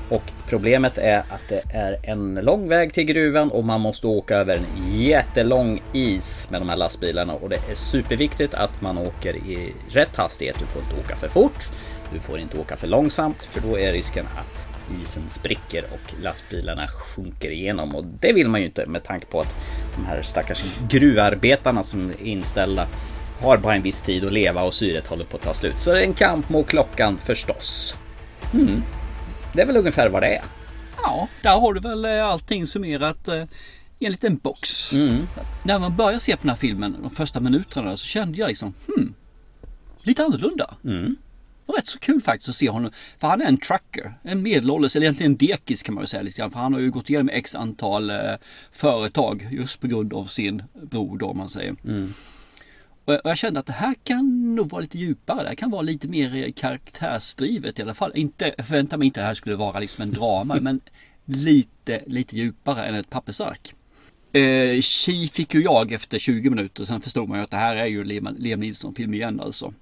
Och 0.09 0.23
problemet 0.49 0.97
är 0.97 1.19
att 1.19 1.49
det 1.49 1.61
är 1.69 1.97
en 2.03 2.35
lång 2.35 2.67
väg 2.67 2.93
till 2.93 3.03
gruvan 3.03 3.51
och 3.51 3.63
man 3.63 3.81
måste 3.81 4.07
åka 4.07 4.35
över 4.35 4.55
en 4.55 4.99
jättelång 5.01 5.81
is 5.93 6.47
med 6.51 6.61
de 6.61 6.69
här 6.69 6.77
lastbilarna 6.77 7.33
och 7.33 7.49
det 7.49 7.55
är 7.55 7.75
superviktigt 7.75 8.53
att 8.53 8.81
man 8.81 8.97
åker 8.97 9.35
i 9.35 9.73
rätt 9.89 10.15
hastighet. 10.15 10.55
Du 10.59 10.65
får 10.65 10.81
inte 10.81 10.95
åka 11.05 11.15
för 11.15 11.27
fort, 11.27 11.65
du 12.13 12.19
får 12.19 12.39
inte 12.39 12.57
åka 12.57 12.75
för 12.75 12.87
långsamt 12.87 13.45
för 13.45 13.61
då 13.61 13.79
är 13.79 13.93
risken 13.93 14.25
att 14.25 14.67
isen 15.03 15.23
spricker 15.29 15.83
och 15.83 16.23
lastbilarna 16.23 16.87
sjunker 16.87 17.51
igenom 17.51 17.95
och 17.95 18.05
det 18.05 18.33
vill 18.33 18.49
man 18.49 18.61
ju 18.61 18.65
inte 18.65 18.85
med 18.85 19.03
tanke 19.03 19.25
på 19.25 19.39
att 19.39 19.55
de 19.95 20.05
här 20.05 20.21
stackars 20.21 20.79
gruvarbetarna 20.89 21.83
som 21.83 22.09
är 22.09 22.25
inställda 22.27 22.87
har 23.41 23.57
bara 23.57 23.75
en 23.75 23.81
viss 23.81 24.01
tid 24.01 24.25
att 24.25 24.33
leva 24.33 24.63
och 24.63 24.73
syret 24.73 25.07
håller 25.07 25.25
på 25.25 25.37
att 25.37 25.43
ta 25.43 25.53
slut. 25.53 25.79
Så 25.79 25.93
det 25.93 25.99
är 25.99 26.03
en 26.03 26.13
kamp 26.13 26.49
mot 26.49 26.67
klockan 26.67 27.17
förstås. 27.17 27.95
Mm. 28.53 28.83
Det 29.55 29.61
är 29.61 29.65
väl 29.65 29.77
ungefär 29.77 30.09
vad 30.09 30.23
det 30.23 30.35
är. 30.35 30.43
Ja, 31.03 31.27
där 31.41 31.59
har 31.59 31.73
du 31.73 31.79
väl 31.79 32.05
eh, 32.05 32.27
allting 32.27 32.67
summerat 32.67 33.27
eh, 33.27 33.43
i 33.99 34.05
en 34.05 34.11
liten 34.11 34.37
box. 34.37 34.93
Mm. 34.93 35.27
När 35.63 35.79
man 35.79 35.95
började 35.95 36.19
se 36.19 36.31
på 36.31 36.41
den 36.41 36.49
här 36.49 36.57
filmen, 36.57 36.95
de 37.01 37.09
första 37.09 37.39
minuterna, 37.39 37.97
så 37.97 38.05
kände 38.05 38.37
jag 38.37 38.47
liksom, 38.47 38.73
hmm, 38.87 39.13
lite 40.01 40.23
annorlunda. 40.23 40.75
Mm. 40.83 41.15
Det 41.65 41.71
var 41.71 41.75
rätt 41.75 41.87
så 41.87 41.99
kul 41.99 42.21
faktiskt 42.21 42.49
att 42.49 42.55
se 42.55 42.69
honom. 42.69 42.91
För 43.17 43.27
han 43.27 43.41
är 43.41 43.45
en 43.45 43.57
trucker, 43.57 44.13
en 44.23 44.41
medelålders, 44.41 44.95
eller 44.95 45.05
egentligen 45.05 45.31
en 45.31 45.37
dekis 45.37 45.83
kan 45.83 45.95
man 45.95 46.03
ju 46.03 46.07
säga 46.07 46.23
lite 46.23 46.37
grann. 46.37 46.51
För 46.51 46.59
han 46.59 46.73
har 46.73 46.79
ju 46.79 46.91
gått 46.91 47.09
igenom 47.09 47.29
x 47.29 47.55
antal 47.55 48.09
eh, 48.09 48.17
företag 48.71 49.47
just 49.51 49.79
på 49.79 49.87
grund 49.87 50.13
av 50.13 50.25
sin 50.25 50.63
bror 50.73 51.17
då 51.17 51.25
om 51.25 51.37
man 51.37 51.49
säger. 51.49 51.75
Och 53.05 53.13
jag- 53.13 53.21
och 53.25 53.29
jag 53.29 53.37
kände 53.37 53.59
att 53.59 53.65
det 53.65 53.73
här 53.73 53.95
kan 54.03 54.55
nog 54.55 54.69
vara 54.69 54.81
lite 54.81 54.97
djupare. 54.97 55.41
Det 55.43 55.47
här 55.47 55.55
kan 55.55 55.71
vara 55.71 55.81
lite 55.81 56.07
mer 56.07 56.35
eh, 56.35 56.51
karaktärsdrivet 56.51 57.79
i 57.79 57.81
alla 57.81 57.93
fall. 57.93 58.11
Inte, 58.15 58.53
jag 58.57 58.65
förväntar 58.67 58.97
mig 58.97 59.05
inte 59.05 59.19
att 59.19 59.23
det 59.23 59.27
här 59.27 59.33
skulle 59.33 59.55
vara 59.55 59.79
liksom 59.79 60.01
en 60.01 60.11
drama, 60.11 60.55
men 60.61 60.81
lite, 61.25 62.03
lite 62.07 62.37
djupare 62.37 62.85
än 62.85 62.95
ett 62.95 63.09
pappersark. 63.09 63.73
Eh, 64.33 64.81
Chi 64.81 65.27
fick 65.27 65.53
ju 65.53 65.61
jag 65.63 65.91
efter 65.91 66.19
20 66.19 66.49
minuter, 66.49 66.85
sen 66.85 67.01
förstod 67.01 67.29
man 67.29 67.37
ju 67.37 67.43
att 67.43 67.51
det 67.51 67.57
här 67.57 67.75
är 67.75 67.85
ju 67.85 68.03
Liam, 68.03 68.23
Neeson-film 68.59 69.13
igen 69.13 69.39
alltså. 69.39 69.73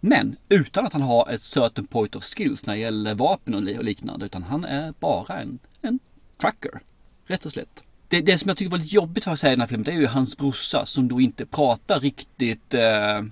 Men 0.00 0.36
utan 0.48 0.86
att 0.86 0.92
han 0.92 1.02
har 1.02 1.28
ett 1.30 1.42
certain 1.42 1.86
point 1.86 2.16
of 2.16 2.24
skills 2.24 2.66
när 2.66 2.74
det 2.74 2.80
gäller 2.80 3.14
vapen 3.14 3.54
och 3.54 3.62
liknande, 3.62 4.26
utan 4.26 4.42
han 4.42 4.64
är 4.64 4.94
bara 5.00 5.40
en, 5.40 5.58
en 5.82 5.98
trucker. 6.40 6.80
rätt 7.26 7.44
och 7.46 7.52
slätt. 7.52 7.84
Det, 8.08 8.20
det 8.20 8.38
som 8.38 8.48
jag 8.48 8.56
tycker 8.56 8.70
var 8.70 8.78
lite 8.78 8.94
jobbigt 8.94 9.24
för 9.24 9.30
att 9.30 9.38
säga 9.38 9.52
i 9.52 9.56
den 9.56 9.60
här 9.60 9.68
filmen, 9.68 9.84
det 9.84 9.92
är 9.92 9.96
ju 9.96 10.06
hans 10.06 10.36
brorsa 10.36 10.86
som 10.86 11.08
då 11.08 11.20
inte 11.20 11.46
pratar 11.46 12.00
riktigt 12.00 12.74
eh, 12.74 13.22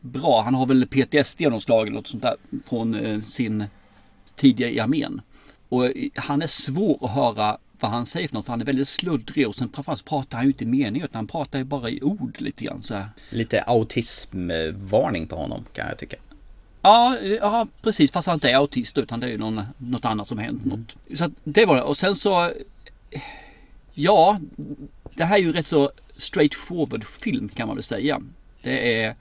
bra. 0.00 0.42
Han 0.42 0.54
har 0.54 0.66
väl 0.66 0.86
PTSD 0.86 1.42
av 1.46 1.52
något 1.52 1.62
slag 1.62 1.86
eller 1.86 1.96
något 1.96 2.06
sånt 2.06 2.22
där 2.22 2.36
från 2.64 2.94
eh, 2.94 3.20
sin 3.20 3.64
tidigare 4.36 4.72
i 4.72 4.80
armén. 4.80 5.20
Och 5.68 5.86
eh, 5.86 5.92
han 6.14 6.42
är 6.42 6.46
svår 6.46 6.98
att 7.04 7.10
höra 7.10 7.58
vad 7.80 7.90
han 7.90 8.06
säger 8.06 8.28
för 8.28 8.34
något, 8.34 8.46
för 8.46 8.52
han 8.52 8.60
är 8.60 8.64
väldigt 8.64 8.88
sluddrig 8.88 9.48
och 9.48 9.54
sen 9.54 9.68
framförallt 9.68 10.04
pratar 10.04 10.36
han 10.36 10.46
ju 10.46 10.50
inte 10.52 10.64
i 10.64 10.66
mening 10.66 11.02
utan 11.02 11.18
han 11.18 11.26
pratar 11.26 11.58
ju 11.58 11.64
bara 11.64 11.90
i 11.90 12.02
ord 12.02 12.40
lite 12.40 12.64
grann 12.64 12.82
så 12.82 12.94
här. 12.94 13.08
Lite 13.30 13.62
autismvarning 13.62 15.26
på 15.26 15.36
honom 15.36 15.64
kan 15.72 15.88
jag 15.88 15.98
tycka. 15.98 16.16
Ja, 16.82 17.18
ja, 17.18 17.66
precis. 17.82 18.12
Fast 18.12 18.26
han 18.26 18.36
inte 18.36 18.50
är 18.50 18.56
autist 18.56 18.98
utan 18.98 19.20
det 19.20 19.26
är 19.26 19.30
ju 19.30 19.38
någon, 19.38 19.62
något 19.78 20.04
annat 20.04 20.28
som 20.28 20.38
hänt. 20.38 20.64
Mm. 20.64 20.78
Något. 20.78 21.18
Så 21.18 21.24
att 21.24 21.32
det 21.44 21.66
var 21.66 21.76
det. 21.76 21.82
Och 21.82 21.96
sen 21.96 22.16
så... 22.16 22.50
Ja, 23.94 24.40
det 25.14 25.24
här 25.24 25.36
är 25.36 25.40
ju 25.40 25.52
rätt 25.52 25.66
så 25.66 25.90
straightforward 26.16 27.04
film 27.04 27.48
kan 27.48 27.66
man 27.66 27.76
väl 27.76 27.82
säga. 27.82 28.20
Det 28.62 29.02
är 29.02 29.14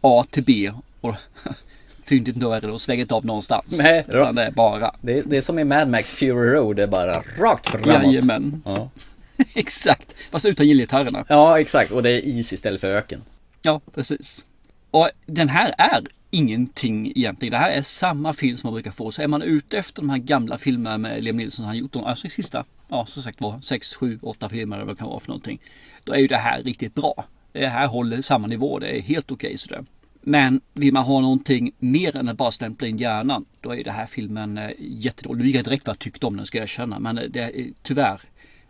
A 0.00 0.24
till 0.30 0.42
B 0.44 0.72
och 1.00 1.14
fyndigt 2.04 2.36
nog 2.36 2.54
är 2.54 2.60
det 2.60 2.66
då 2.66 2.78
svänget 2.78 3.12
av 3.12 3.26
någonstans. 3.26 3.78
Nej, 3.82 4.04
utan 4.08 4.34
det 4.34 4.42
är 4.42 4.50
bara... 4.50 4.94
Det 5.00 5.18
är, 5.18 5.22
det 5.26 5.36
är 5.36 5.42
som 5.42 5.58
i 5.58 5.64
Mad 5.64 5.88
Max 5.88 6.12
Fury 6.12 6.52
Road, 6.52 6.76
det 6.76 6.82
är 6.82 6.86
bara 6.86 7.22
rakt 7.38 7.68
framåt. 7.68 7.86
Jajamän. 7.86 8.62
Ja. 8.64 8.90
exakt. 9.54 10.14
Fast 10.30 10.46
utan 10.46 10.66
gillgitarrerna. 10.66 11.24
ja, 11.28 11.60
exakt. 11.60 11.90
Och 11.90 12.02
det 12.02 12.10
är 12.10 12.20
is 12.20 12.52
istället 12.52 12.80
för 12.80 12.88
öken. 12.88 13.22
Ja, 13.62 13.80
precis. 13.94 14.44
Och 14.90 15.10
den 15.26 15.48
här 15.48 15.74
är 15.78 16.04
ingenting 16.30 17.12
egentligen. 17.16 17.52
Det 17.52 17.58
här 17.58 17.70
är 17.70 17.82
samma 17.82 18.32
film 18.32 18.56
som 18.56 18.68
man 18.68 18.74
brukar 18.74 18.90
få. 18.90 19.10
Så 19.10 19.22
är 19.22 19.28
man 19.28 19.42
ute 19.42 19.78
efter 19.78 20.02
de 20.02 20.10
här 20.10 20.18
gamla 20.18 20.58
filmerna 20.58 20.98
med 20.98 21.24
Liam 21.24 21.36
Neeson 21.36 21.66
han 21.66 21.78
gjort, 21.78 21.92
de, 21.92 22.04
alltså 22.04 22.28
sista, 22.28 22.64
ja 22.88 23.06
som 23.06 23.22
sagt 23.22 23.40
var, 23.40 23.60
6, 23.60 23.94
7, 23.94 24.18
8 24.22 24.48
filmer 24.48 24.76
eller 24.76 24.86
vad 24.86 24.94
det 24.94 24.98
kan 24.98 25.08
vara 25.08 25.20
för 25.20 25.28
någonting. 25.28 25.60
Då 26.04 26.12
är 26.12 26.18
ju 26.18 26.26
det 26.26 26.36
här 26.36 26.62
riktigt 26.62 26.94
bra. 26.94 27.24
Det 27.52 27.66
här 27.66 27.86
håller 27.86 28.22
samma 28.22 28.46
nivå, 28.46 28.78
det 28.78 28.98
är 28.98 29.00
helt 29.00 29.30
okej 29.30 29.48
okay, 29.48 29.58
sådär. 29.58 29.84
Men 30.20 30.60
vill 30.72 30.92
man 30.92 31.04
ha 31.04 31.20
någonting 31.20 31.72
mer 31.78 32.16
än 32.16 32.28
att 32.28 32.36
bara 32.36 32.50
stämpla 32.50 32.88
in 32.88 32.98
hjärnan, 32.98 33.44
då 33.60 33.70
är 33.70 33.76
ju 33.76 33.82
det 33.82 33.90
här 33.90 34.06
filmen 34.06 34.58
eh, 34.58 34.70
jättedålig. 34.78 35.40
Nu 35.40 35.46
gick 35.46 35.56
jag 35.56 35.64
direkt 35.64 35.86
vad 35.86 35.94
jag 35.94 35.98
tyckte 35.98 36.26
om 36.26 36.36
den 36.36 36.46
ska 36.46 36.58
jag 36.58 36.62
erkänna, 36.62 36.98
men 36.98 37.18
eh, 37.18 37.24
det 37.24 37.40
är 37.40 37.60
eh, 37.60 37.66
tyvärr 37.82 38.20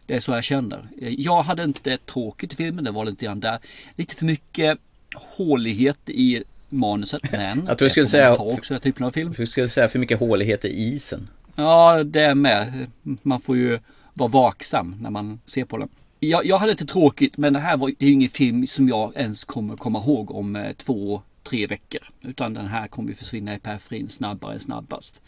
det 0.07 0.15
är 0.15 0.21
så 0.21 0.33
jag 0.33 0.45
känner. 0.45 0.89
Jag 1.01 1.43
hade 1.43 1.65
inte 1.65 1.97
tråkigt 1.97 2.53
i 2.53 2.57
filmen, 2.57 2.85
det 2.85 2.91
var 2.91 3.05
lite 3.05 3.25
grann 3.25 3.41
där. 3.41 3.59
Lite 3.97 4.15
för 4.15 4.25
mycket 4.25 4.79
hålighet 5.15 5.99
i 6.07 6.45
manuset. 6.69 7.23
Men 7.33 7.65
jag 7.69 7.79
tror 7.79 7.85
jag 7.87 7.91
skulle 7.91 8.07
säga, 8.07 8.37
också 8.37 8.75
den 8.75 8.81
typen 8.81 9.07
av 9.07 9.11
film. 9.11 9.35
Jag 9.39 9.49
skulle 9.49 9.69
säga 9.69 9.89
för 9.89 9.99
mycket 9.99 10.19
hålighet 10.19 10.65
i 10.65 10.69
isen. 10.69 11.29
Ja, 11.57 12.05
det 12.05 12.21
är 12.21 12.35
med. 12.35 12.87
Man 13.03 13.41
får 13.41 13.57
ju 13.57 13.79
vara 14.15 14.29
vaksam 14.29 14.97
när 15.01 15.11
man 15.11 15.41
ser 15.47 15.65
på 15.65 15.79
den. 15.79 15.89
Jag, 16.21 16.47
jag 16.47 16.59
hade 16.59 16.73
inte 16.73 16.87
tråkigt, 16.87 17.37
men 17.37 17.53
det 17.53 17.59
här 17.59 17.77
var 17.77 17.93
det 17.99 18.07
är 18.07 18.13
ingen 18.13 18.29
film 18.29 18.67
som 18.67 18.89
jag 18.89 19.13
ens 19.17 19.45
kommer 19.45 19.77
komma 19.77 19.99
ihåg 19.99 20.31
om 20.31 20.57
eh, 20.57 20.73
två, 20.73 21.23
tre 21.49 21.67
veckor. 21.67 22.01
Utan 22.23 22.55
den 22.55 22.67
här 22.67 22.89
kommer 22.89 23.09
ju 23.09 23.15
försvinna 23.15 23.55
i 23.55 23.59
periferin 23.59 24.09
snabbare 24.09 24.55
än 24.55 24.61
snabbast. 24.61 25.21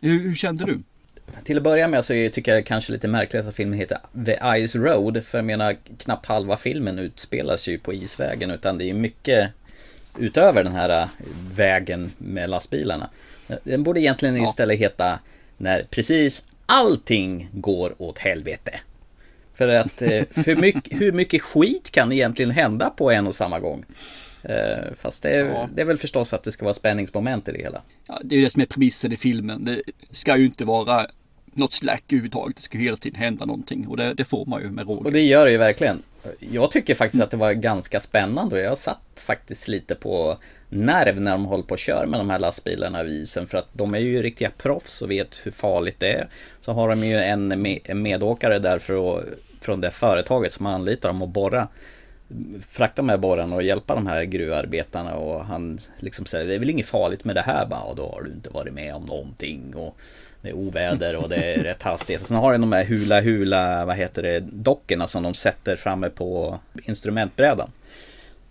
Hur, 0.00 0.20
hur 0.20 0.34
kände 0.34 0.64
du? 0.64 0.80
Till 1.44 1.56
att 1.56 1.62
börja 1.62 1.88
med 1.88 2.04
så 2.04 2.12
tycker 2.12 2.54
jag 2.54 2.66
kanske 2.66 2.92
lite 2.92 3.08
märkligt 3.08 3.46
att 3.46 3.54
filmen 3.54 3.78
heter 3.78 3.98
The 4.26 4.66
Ice 4.66 4.76
Road. 4.76 5.24
För 5.24 5.38
jag 5.38 5.44
menar, 5.44 5.76
knappt 5.98 6.26
halva 6.26 6.56
filmen 6.56 6.98
utspelas 6.98 7.68
ju 7.68 7.78
på 7.78 7.94
isvägen. 7.94 8.50
Utan 8.50 8.78
det 8.78 8.90
är 8.90 8.94
mycket 8.94 9.50
utöver 10.18 10.64
den 10.64 10.72
här 10.72 11.02
äh, 11.02 11.08
vägen 11.54 12.12
med 12.18 12.50
lastbilarna. 12.50 13.10
Den 13.64 13.82
borde 13.82 14.00
egentligen 14.00 14.36
istället 14.36 14.78
heta 14.78 15.18
När 15.56 15.86
precis 15.90 16.46
allting 16.66 17.48
går 17.52 17.94
åt 17.98 18.18
helvete. 18.18 18.80
För 19.54 19.68
att 19.68 20.02
äh, 20.02 20.24
för 20.30 20.56
mycket, 20.56 20.92
hur 21.00 21.12
mycket 21.12 21.42
skit 21.42 21.90
kan 21.90 22.12
egentligen 22.12 22.50
hända 22.50 22.90
på 22.90 23.10
en 23.10 23.26
och 23.26 23.34
samma 23.34 23.60
gång? 23.60 23.84
Äh, 24.42 24.92
fast 25.00 25.22
det 25.22 25.30
är, 25.30 25.44
ja. 25.44 25.68
det 25.74 25.80
är 25.80 25.86
väl 25.86 25.96
förstås 25.96 26.32
att 26.32 26.42
det 26.42 26.52
ska 26.52 26.64
vara 26.64 26.74
spänningsmoment 26.74 27.48
i 27.48 27.52
det 27.52 27.58
hela. 27.58 27.82
Ja, 28.06 28.20
det 28.24 28.36
är 28.36 28.40
det 28.40 28.50
som 28.50 28.62
är 28.62 28.66
premissen 28.66 29.12
i 29.12 29.16
filmen. 29.16 29.64
Det 29.64 29.82
ska 30.10 30.36
ju 30.36 30.44
inte 30.44 30.64
vara 30.64 31.06
något 31.56 31.72
slack 31.72 32.04
överhuvudtaget. 32.08 32.56
Det 32.56 32.62
ska 32.62 32.78
hela 32.78 32.96
tiden 32.96 33.20
hända 33.20 33.44
någonting 33.44 33.86
och 33.88 33.96
det, 33.96 34.14
det 34.14 34.24
får 34.24 34.46
man 34.46 34.62
ju 34.62 34.70
med 34.70 34.86
råge. 34.86 35.04
Och 35.04 35.12
det 35.12 35.20
gör 35.20 35.44
det 35.44 35.52
ju 35.52 35.58
verkligen. 35.58 36.02
Jag 36.38 36.70
tycker 36.70 36.94
faktiskt 36.94 37.22
att 37.22 37.30
det 37.30 37.36
var 37.36 37.52
ganska 37.52 38.00
spännande 38.00 38.56
och 38.56 38.62
jag 38.62 38.78
satt 38.78 39.22
faktiskt 39.26 39.68
lite 39.68 39.94
på 39.94 40.38
nerv 40.68 41.20
när 41.20 41.30
de 41.32 41.44
håller 41.44 41.64
på 41.64 41.72
och 41.72 41.78
kör 41.78 42.06
med 42.06 42.20
de 42.20 42.30
här 42.30 42.38
lastbilarna 42.38 43.02
vid 43.02 43.22
isen 43.22 43.46
för 43.46 43.58
att 43.58 43.68
de 43.72 43.94
är 43.94 43.98
ju 43.98 44.22
riktiga 44.22 44.50
proffs 44.50 45.02
och 45.02 45.10
vet 45.10 45.40
hur 45.42 45.50
farligt 45.50 45.96
det 45.98 46.12
är. 46.12 46.28
Så 46.60 46.72
har 46.72 46.88
de 46.88 47.04
ju 47.04 47.16
en, 47.16 47.48
med, 47.62 47.78
en 47.84 48.02
medåkare 48.02 48.58
där 48.58 48.78
från 49.60 49.80
det 49.80 49.90
företaget 49.90 50.52
som 50.52 50.66
anlitar 50.66 51.08
dem 51.08 51.22
att 51.22 51.28
borra 51.28 51.68
frakta 52.60 53.02
med 53.02 53.20
borrarna 53.20 53.56
och 53.56 53.62
hjälpa 53.62 53.94
de 53.94 54.06
här 54.06 54.24
gruvarbetarna 54.24 55.14
och 55.14 55.44
han 55.44 55.78
liksom 55.98 56.26
säger 56.26 56.46
det 56.46 56.54
är 56.54 56.58
väl 56.58 56.70
inget 56.70 56.86
farligt 56.86 57.24
med 57.24 57.36
det 57.36 57.40
här 57.40 57.66
bara 57.66 57.82
och 57.82 57.96
då 57.96 58.08
har 58.08 58.22
du 58.22 58.30
inte 58.30 58.50
varit 58.50 58.74
med 58.74 58.94
om 58.94 59.04
någonting 59.04 59.74
och 59.74 59.98
det 60.44 60.50
är 60.50 60.54
oväder 60.54 61.16
och 61.16 61.28
det 61.28 61.36
är 61.36 61.62
rätt 61.62 61.82
hastighet. 61.82 62.22
Och 62.22 62.28
sen 62.28 62.36
har 62.36 62.52
de 62.52 62.60
de 62.60 62.72
här 62.72 62.84
hula 62.84 63.20
hula, 63.20 63.84
vad 63.84 63.96
heter 63.96 64.22
det, 64.22 64.40
dockorna 64.40 65.06
som 65.06 65.22
de 65.22 65.34
sätter 65.34 65.76
framme 65.76 66.10
på 66.10 66.58
instrumentbrädan. 66.84 67.70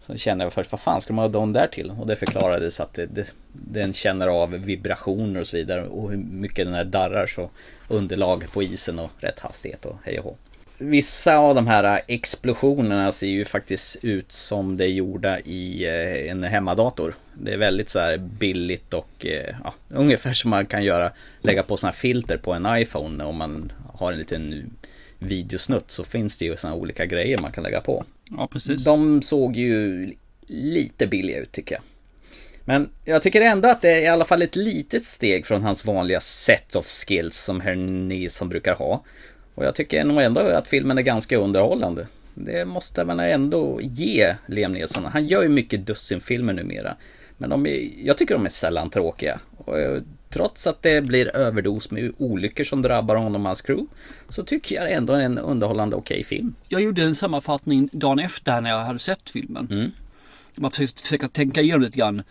Så 0.02 0.18
kände 0.18 0.44
jag 0.44 0.54
först, 0.54 0.72
vad 0.72 0.82
fan 0.82 1.02
ska 1.02 1.14
man 1.14 1.24
ha 1.24 1.30
dem 1.30 1.54
där 1.54 1.68
till? 1.68 1.92
Och 2.00 2.08
det 2.08 2.16
förklarades 2.16 2.80
att 2.80 2.94
det, 2.94 3.06
det, 3.06 3.34
den 3.52 3.94
känner 3.94 4.28
av 4.28 4.52
vibrationer 4.52 5.42
och 5.42 5.48
så 5.48 5.58
vidare 5.58 5.88
och 5.88 6.10
hur 6.10 6.18
mycket 6.18 6.66
den 6.66 6.74
här 6.74 6.84
darrar 6.84 7.28
så 7.28 7.50
underlag 7.88 8.46
på 8.54 8.64
isen 8.64 9.00
och 9.00 9.12
rätt 9.18 9.40
hastighet 9.40 9.86
och 9.86 9.98
hej 10.04 10.20
och 10.20 10.26
hå. 10.26 10.36
Vissa 10.78 11.38
av 11.38 11.56
de 11.56 11.68
här 11.68 12.02
explosionerna 12.08 13.12
ser 13.12 13.28
ju 13.28 13.46
faktiskt 13.46 13.98
ut 14.02 14.32
som 14.32 14.78
det 14.78 14.88
gjorda 14.88 15.40
i 15.40 15.86
eh, 15.86 16.32
en 16.32 16.44
hemmadator. 16.44 17.16
Det 17.34 17.54
är 17.54 17.58
väldigt 17.58 17.90
så 17.90 18.00
här 18.00 18.18
billigt 18.18 18.94
och 18.94 19.26
eh, 19.26 19.56
ja, 19.64 19.74
ungefär 19.90 20.34
som 20.34 20.50
man 20.50 20.66
kan 20.66 20.84
göra, 20.84 21.12
lägga 21.42 21.64
på 21.64 21.78
sådana 21.78 21.94
filter 21.94 22.38
på 22.38 22.54
en 22.54 22.78
iPhone 22.78 23.24
om 23.24 23.36
man 23.36 23.72
har 23.94 24.12
en 24.12 24.20
liten 24.20 24.72
videosnutt 25.20 25.92
så 25.92 26.04
finns 26.04 26.38
det 26.38 26.46
ju 26.46 26.58
sådana 26.58 26.76
olika 26.76 27.06
grejer 27.06 27.38
man 27.38 27.52
kan 27.52 27.64
lägga 27.64 27.82
på. 27.82 28.06
Ja, 28.30 28.48
precis. 28.52 28.86
De 28.86 29.22
såg 29.22 29.56
ju 29.56 30.10
lite 30.48 31.08
billiga 31.08 31.40
ut 31.40 31.52
tycker 31.52 31.76
jag. 31.76 31.84
Men 32.66 32.90
jag 33.06 33.22
tycker 33.22 33.42
ändå 33.42 33.70
att 33.70 33.82
det 33.82 33.92
är 33.92 34.02
i 34.02 34.08
alla 34.08 34.26
fall 34.26 34.42
ett 34.42 34.56
litet 34.56 35.06
steg 35.06 35.46
från 35.46 35.62
hans 35.62 35.86
vanliga 35.86 36.22
set 36.22 36.76
of 36.76 36.88
skills 36.88 37.38
som 37.38 37.62
herr 37.62 37.76
Nilsson 37.76 38.50
brukar 38.50 38.76
ha. 38.76 39.04
Och 39.56 39.66
jag 39.66 39.76
tycker 39.76 40.04
nog 40.04 40.22
ändå 40.22 40.40
att 40.40 40.68
filmen 40.68 40.98
är 40.98 41.02
ganska 41.02 41.38
underhållande. 41.38 42.08
Det 42.34 42.66
måste 42.66 43.06
man 43.06 43.20
ändå 43.20 43.80
ge 43.82 44.36
Liam 44.48 44.72
Neeson. 44.72 45.06
Han 45.06 45.28
gör 45.28 45.44
ju 45.44 45.50
mycket 45.50 45.86
dussinfilmer 45.86 46.54
numera. 46.54 46.96
Men 47.38 47.50
de 47.50 47.68
är, 47.68 47.90
jag 48.04 48.18
tycker 48.18 48.34
de 48.34 48.46
är 48.46 48.50
sällan 48.50 48.90
tråkiga. 48.90 49.40
Och 49.58 49.76
trots 50.30 50.68
att 50.68 50.82
det 50.82 51.02
blir 51.02 51.36
överdos 51.36 51.92
med 51.92 52.14
olyckor 52.18 52.64
som 52.64 52.82
drabbar 52.82 53.16
honom 53.16 53.42
och 53.42 53.48
hans 53.48 53.62
crew. 53.62 53.94
Så 54.30 54.44
tycker 54.44 54.76
jag 54.76 54.92
ändå 54.92 55.14
är 55.14 55.20
en 55.20 55.38
underhållande 55.38 55.96
okej 55.96 56.16
okay 56.16 56.24
film. 56.24 56.56
Jag 56.70 56.82
gjorde 56.82 57.04
en 57.04 57.16
sammanfattning 57.16 57.90
dagen 57.92 58.20
efter 58.20 58.62
när 58.62 58.70
jag 58.70 58.80
hade 58.80 59.00
sett 59.00 59.30
filmen. 59.30 59.68
Mm. 59.72 59.92
Man 60.56 60.72
försökte 60.72 61.02
försöka 61.02 61.30
tänka 61.30 61.62
igenom 61.62 61.82
lite 61.82 61.98
grann. 61.98 62.24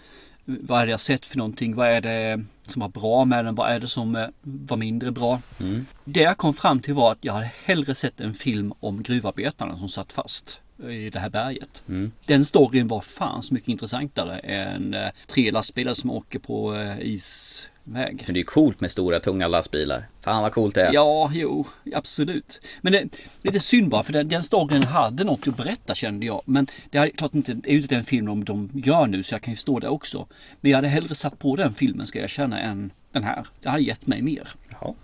Vad 0.45 0.83
är 0.83 0.87
det 0.87 0.91
jag 0.91 1.01
sett 1.01 1.27
för 1.27 1.39
någonting? 1.39 1.75
Vad 1.75 1.89
är 1.89 2.01
det 2.01 2.45
som 2.63 2.81
var 2.81 2.89
bra 2.89 3.25
med 3.25 3.45
den? 3.45 3.55
Vad 3.55 3.71
är 3.71 3.81
det 3.81 3.89
som 3.89 4.29
var 4.43 4.77
mindre 4.77 5.11
bra? 5.11 5.41
Mm. 5.61 5.87
Det 6.05 6.21
jag 6.21 6.37
kom 6.37 6.55
fram 6.55 6.81
till 6.81 6.95
var 6.95 7.13
att 7.13 7.19
jag 7.21 7.33
hade 7.33 7.51
hellre 7.65 7.95
sett 7.95 8.21
en 8.21 8.35
film 8.35 8.73
om 8.81 9.03
gruvarbetarna 9.03 9.79
som 9.79 9.89
satt 9.89 10.13
fast 10.13 10.61
i 10.91 11.11
det 11.11 11.19
här 11.19 11.31
berget. 11.31 11.83
Mm. 11.89 12.13
Den 12.27 12.45
storyn 12.45 12.89
var 12.89 13.01
fan 13.01 13.43
så 13.43 13.55
mycket 13.55 13.69
intressantare 13.69 14.39
än 14.39 14.95
eh, 14.95 15.09
tre 15.27 15.51
lastbilar 15.51 15.95
som 15.95 16.11
åker 16.11 16.39
på 16.39 16.75
eh, 16.77 17.01
is 17.01 17.69
väg. 17.85 18.23
Men 18.27 18.35
det 18.35 18.41
är 18.41 18.45
coolt 18.45 18.81
med 18.81 18.91
stora 18.91 19.21
tunga 19.21 19.49
lastbilar. 19.49 20.09
Fan 20.21 20.43
vad 20.43 20.53
coolt 20.53 20.75
det 20.75 20.87
är. 20.87 20.93
Ja, 20.93 21.31
jo, 21.35 21.67
absolut. 21.95 22.61
Men 22.81 22.93
det 22.93 22.99
är 22.99 23.09
lite 23.43 23.61
synd 23.61 23.91
bara 23.91 24.03
för 24.03 24.13
den, 24.13 24.29
den 24.29 24.43
storyn 24.43 24.83
hade 24.83 25.25
något 25.25 25.49
att 25.49 25.57
berätta 25.57 25.95
kände 25.95 26.27
jag. 26.27 26.43
Men 26.45 26.67
det 26.91 26.99
är 26.99 27.09
klart 27.09 27.35
inte, 27.35 27.55
det 27.55 27.69
är 27.69 27.73
ju 27.75 27.81
inte 27.81 27.95
den 27.95 28.05
filmen 28.05 28.45
de 28.45 28.71
gör 28.75 29.07
nu 29.07 29.23
så 29.23 29.35
jag 29.35 29.43
kan 29.43 29.53
ju 29.53 29.57
stå 29.57 29.79
där 29.79 29.89
också. 29.89 30.27
Men 30.61 30.71
jag 30.71 30.79
hade 30.79 30.89
hellre 30.89 31.15
satt 31.15 31.39
på 31.39 31.57
den 31.57 31.75
filmen 31.75 32.07
ska 32.07 32.21
jag 32.21 32.31
känna 32.31 32.61
än 32.61 32.91
den 33.13 33.25
här. 33.25 33.47
Det 33.61 33.69
hade 33.69 33.83
gett 33.83 34.07
mig 34.07 34.23
mer. 34.23 34.49
Ja. 34.81 34.95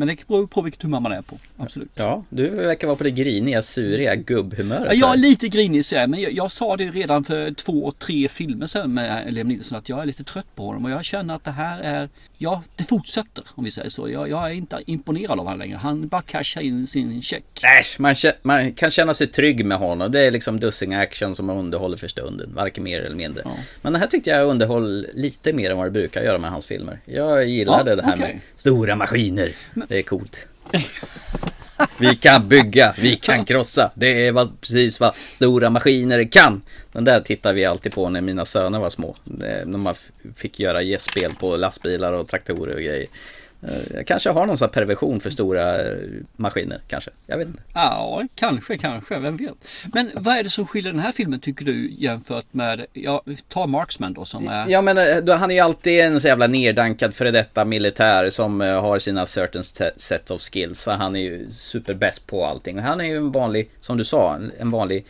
Men 0.00 0.08
det 0.08 0.26
beror 0.26 0.46
på 0.46 0.62
vilket 0.62 0.82
humör 0.82 1.00
man 1.00 1.12
är 1.12 1.22
på. 1.22 1.36
Absolut. 1.56 1.90
Ja, 1.94 2.24
du 2.28 2.48
verkar 2.48 2.86
vara 2.86 2.96
på 2.96 3.04
det 3.04 3.10
griniga, 3.10 3.62
suriga 3.62 4.14
gubbhumöret. 4.14 4.92
Ja, 4.92 4.94
jag 4.94 5.12
är 5.12 5.18
lite 5.18 5.48
grinig 5.48 5.84
så 5.84 5.94
men 5.94 6.20
jag, 6.20 6.32
jag, 6.32 6.52
sa 6.52 6.76
det 6.76 6.84
redan 6.84 7.24
för 7.24 7.54
två, 7.54 7.92
tre 7.98 8.28
filmer 8.28 8.66
sedan 8.66 8.94
med 8.94 9.32
Liam 9.32 9.48
Nilsson 9.48 9.78
att 9.78 9.88
jag 9.88 10.02
är 10.02 10.06
lite 10.06 10.24
trött 10.24 10.54
på 10.54 10.66
honom 10.66 10.84
och 10.84 10.90
jag 10.90 11.04
känner 11.04 11.34
att 11.34 11.44
det 11.44 11.50
här 11.50 11.80
är, 11.80 12.08
ja, 12.38 12.62
det 12.76 12.84
fortsätter 12.84 13.44
om 13.54 13.64
vi 13.64 13.70
säger 13.70 13.88
så. 13.88 14.10
Jag, 14.10 14.30
jag 14.30 14.50
är 14.50 14.54
inte 14.54 14.82
imponerad 14.86 15.30
av 15.30 15.44
honom 15.46 15.58
längre. 15.58 15.76
Han 15.76 16.08
bara 16.08 16.22
cashar 16.22 16.60
in 16.60 16.86
sin 16.86 17.22
check. 17.22 17.44
Äsch, 17.80 18.00
man, 18.00 18.14
man, 18.42 18.72
kan 18.72 18.90
känna 18.90 19.14
sig 19.14 19.26
trygg 19.26 19.64
med 19.64 19.78
honom. 19.78 20.12
Det 20.12 20.20
är 20.20 20.30
liksom 20.30 20.60
dussin 20.60 20.92
action 20.92 21.34
som 21.34 21.50
underhåller 21.50 21.96
för 21.96 22.08
stunden, 22.08 22.54
varken 22.54 22.84
mer 22.84 23.00
eller 23.00 23.16
mindre. 23.16 23.42
Ja. 23.44 23.56
Men 23.82 23.92
det 23.92 23.98
här 23.98 24.06
tyckte 24.06 24.30
jag 24.30 24.46
underhåll 24.46 25.06
lite 25.14 25.52
mer 25.52 25.70
än 25.70 25.76
vad 25.76 25.86
det 25.86 25.90
brukar 25.90 26.22
göra 26.22 26.38
med 26.38 26.50
hans 26.50 26.66
filmer. 26.66 26.98
Jag 27.04 27.48
gillade 27.48 27.90
ja, 27.90 27.96
det 27.96 28.02
här 28.02 28.14
okay. 28.14 28.32
med 28.32 28.40
stora 28.56 28.96
maskiner. 28.96 29.52
Men, 29.74 29.86
det 29.90 29.98
är 29.98 30.02
coolt. 30.02 30.46
Vi 31.98 32.16
kan 32.16 32.48
bygga, 32.48 32.94
vi 32.98 33.16
kan 33.16 33.44
krossa. 33.44 33.90
Det 33.94 34.26
är 34.26 34.32
vad, 34.32 34.60
precis 34.60 35.00
vad 35.00 35.14
stora 35.14 35.70
maskiner 35.70 36.24
kan. 36.32 36.62
Den 36.92 37.04
där 37.04 37.20
tittar 37.20 37.52
vi 37.52 37.64
alltid 37.64 37.92
på 37.92 38.08
när 38.08 38.20
mina 38.20 38.44
söner 38.44 38.78
var 38.78 38.90
små. 38.90 39.16
Eh, 39.26 39.66
när 39.66 39.78
man 39.78 39.94
fick 40.36 40.60
göra 40.60 40.82
gästspel 40.82 41.32
på 41.34 41.56
lastbilar 41.56 42.12
och 42.12 42.28
traktorer 42.28 42.74
och 42.74 42.82
grejer. 42.82 43.06
Eh, 43.62 43.68
Jag 43.94 44.06
kanske 44.06 44.30
har 44.30 44.46
någon 44.46 44.56
sån 44.56 44.68
perversion 44.68 45.20
för 45.20 45.30
stora 45.30 45.82
eh, 45.82 45.96
maskiner, 46.36 46.80
kanske. 46.88 47.10
Jag 47.26 47.38
vet 47.38 47.46
inte. 47.46 47.62
Ja, 47.74 48.22
kanske, 48.34 48.78
kanske, 48.78 49.18
vem 49.18 49.36
vet. 49.36 49.54
Men 49.92 50.10
vad 50.14 50.36
är 50.36 50.42
det 50.42 50.50
som 50.50 50.66
skiljer 50.66 50.92
den 50.92 51.00
här 51.00 51.12
filmen 51.12 51.40
tycker 51.40 51.64
du 51.64 51.90
jämfört 51.98 52.54
med, 52.54 52.86
ja, 52.92 53.22
ta 53.48 53.66
Marksman 53.66 54.12
då 54.12 54.24
som 54.24 54.48
är... 54.48 54.68
Ja 54.68 54.82
men 54.82 54.98
eh, 55.28 55.36
han 55.36 55.50
är 55.50 55.54
ju 55.54 55.60
alltid 55.60 56.00
en 56.00 56.20
så 56.20 56.26
jävla 56.26 56.46
nerdankad 56.46 57.14
före 57.14 57.30
detta 57.30 57.64
militär 57.64 58.30
som 58.30 58.60
har 58.60 58.98
sina 58.98 59.26
certain 59.26 59.64
set 59.96 60.30
of 60.30 60.40
skills. 60.52 60.80
Så 60.80 60.90
han 60.90 61.16
är 61.16 61.20
ju 61.20 61.50
superbäst 61.50 62.26
på 62.26 62.46
allting. 62.46 62.78
Han 62.78 63.00
är 63.00 63.04
ju 63.04 63.16
en 63.16 63.32
vanlig, 63.32 63.70
som 63.80 63.96
du 63.98 64.04
sa, 64.04 64.38
en- 64.58 64.70
vanlig 64.70 65.04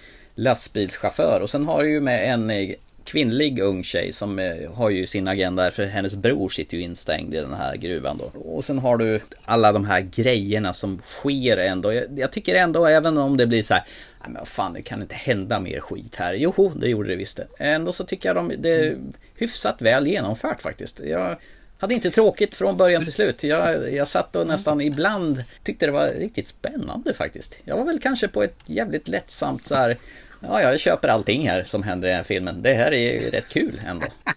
lastbilschaufför. 0.55 1.41
Och 1.43 1.51
sen 1.51 1.67
har 1.67 1.83
du 1.83 1.91
ju 1.93 2.01
med 2.01 2.33
en 2.33 2.75
kvinnlig 3.11 3.59
ung 3.59 3.85
tjej 3.85 4.13
som 4.13 4.39
eh, 4.39 4.73
har 4.75 4.91
ju 4.91 5.07
sin 5.07 5.29
agenda 5.29 5.71
för 5.71 5.85
hennes 5.85 6.17
bror 6.17 6.49
sitter 6.49 6.77
ju 6.77 6.83
instängd 6.83 7.35
i 7.35 7.37
den 7.37 7.55
här 7.55 7.77
gruvan 7.77 8.19
då. 8.19 8.41
Och 8.41 8.65
sen 8.65 8.79
har 8.79 8.97
du 8.97 9.21
alla 9.45 9.73
de 9.73 9.85
här 9.85 10.01
grejerna 10.01 10.73
som 10.73 11.03
sker 11.07 11.57
ändå. 11.57 11.93
Jag, 11.93 12.19
jag 12.19 12.33
tycker 12.33 12.55
ändå 12.55 12.87
även 12.87 13.19
om 13.19 13.37
det 13.37 13.47
blir 13.47 13.63
så 13.63 13.75
här, 13.75 13.85
nej 14.21 14.31
men 14.31 14.47
fan 14.47 14.73
det 14.73 14.83
kan 14.83 15.03
inte 15.03 15.15
hända 15.15 15.61
mer 15.61 15.81
skit 15.81 16.17
här. 16.17 16.35
Joho, 16.35 16.69
det 16.69 16.89
gjorde 16.89 17.09
det 17.09 17.17
visst 17.17 17.37
det. 17.37 17.47
Ändå 17.59 17.93
så 17.93 18.05
tycker 18.05 18.29
jag 18.29 18.37
de, 18.37 18.53
det 18.59 18.71
är 18.71 18.97
hyfsat 19.35 19.83
väl 19.83 20.07
genomfört 20.07 20.63
faktiskt. 20.63 21.01
Jag 21.01 21.37
hade 21.79 21.95
inte 21.95 22.11
tråkigt 22.11 22.55
från 22.55 22.77
början 22.77 23.05
till 23.05 23.13
slut. 23.13 23.43
Jag, 23.43 23.93
jag 23.93 24.09
satt 24.09 24.37
och 24.37 24.47
nästan 24.47 24.81
ibland 24.81 25.45
tyckte 25.63 25.87
det 25.87 25.93
var 25.93 26.09
riktigt 26.09 26.49
spännande 26.49 27.15
faktiskt. 27.15 27.61
Jag 27.65 27.77
var 27.77 27.85
väl 27.85 28.01
kanske 28.01 28.29
på 28.29 28.43
ett 28.43 28.59
jävligt 28.67 29.09
lättsamt 29.09 29.67
så 29.67 29.75
här 29.75 29.99
Ja, 30.41 30.63
jag 30.63 30.81
köper 30.81 31.09
allting 31.09 31.49
här 31.49 31.65
som 31.65 31.83
händer 31.83 32.09
i 32.09 32.11
den 32.11 32.17
här 32.17 32.25
filmen. 32.25 32.63
Det 32.63 32.75
här 32.75 32.93
är 32.93 33.13
ju 33.23 33.31
rätt 33.31 33.49
kul 33.49 33.81
ändå. 33.87 34.07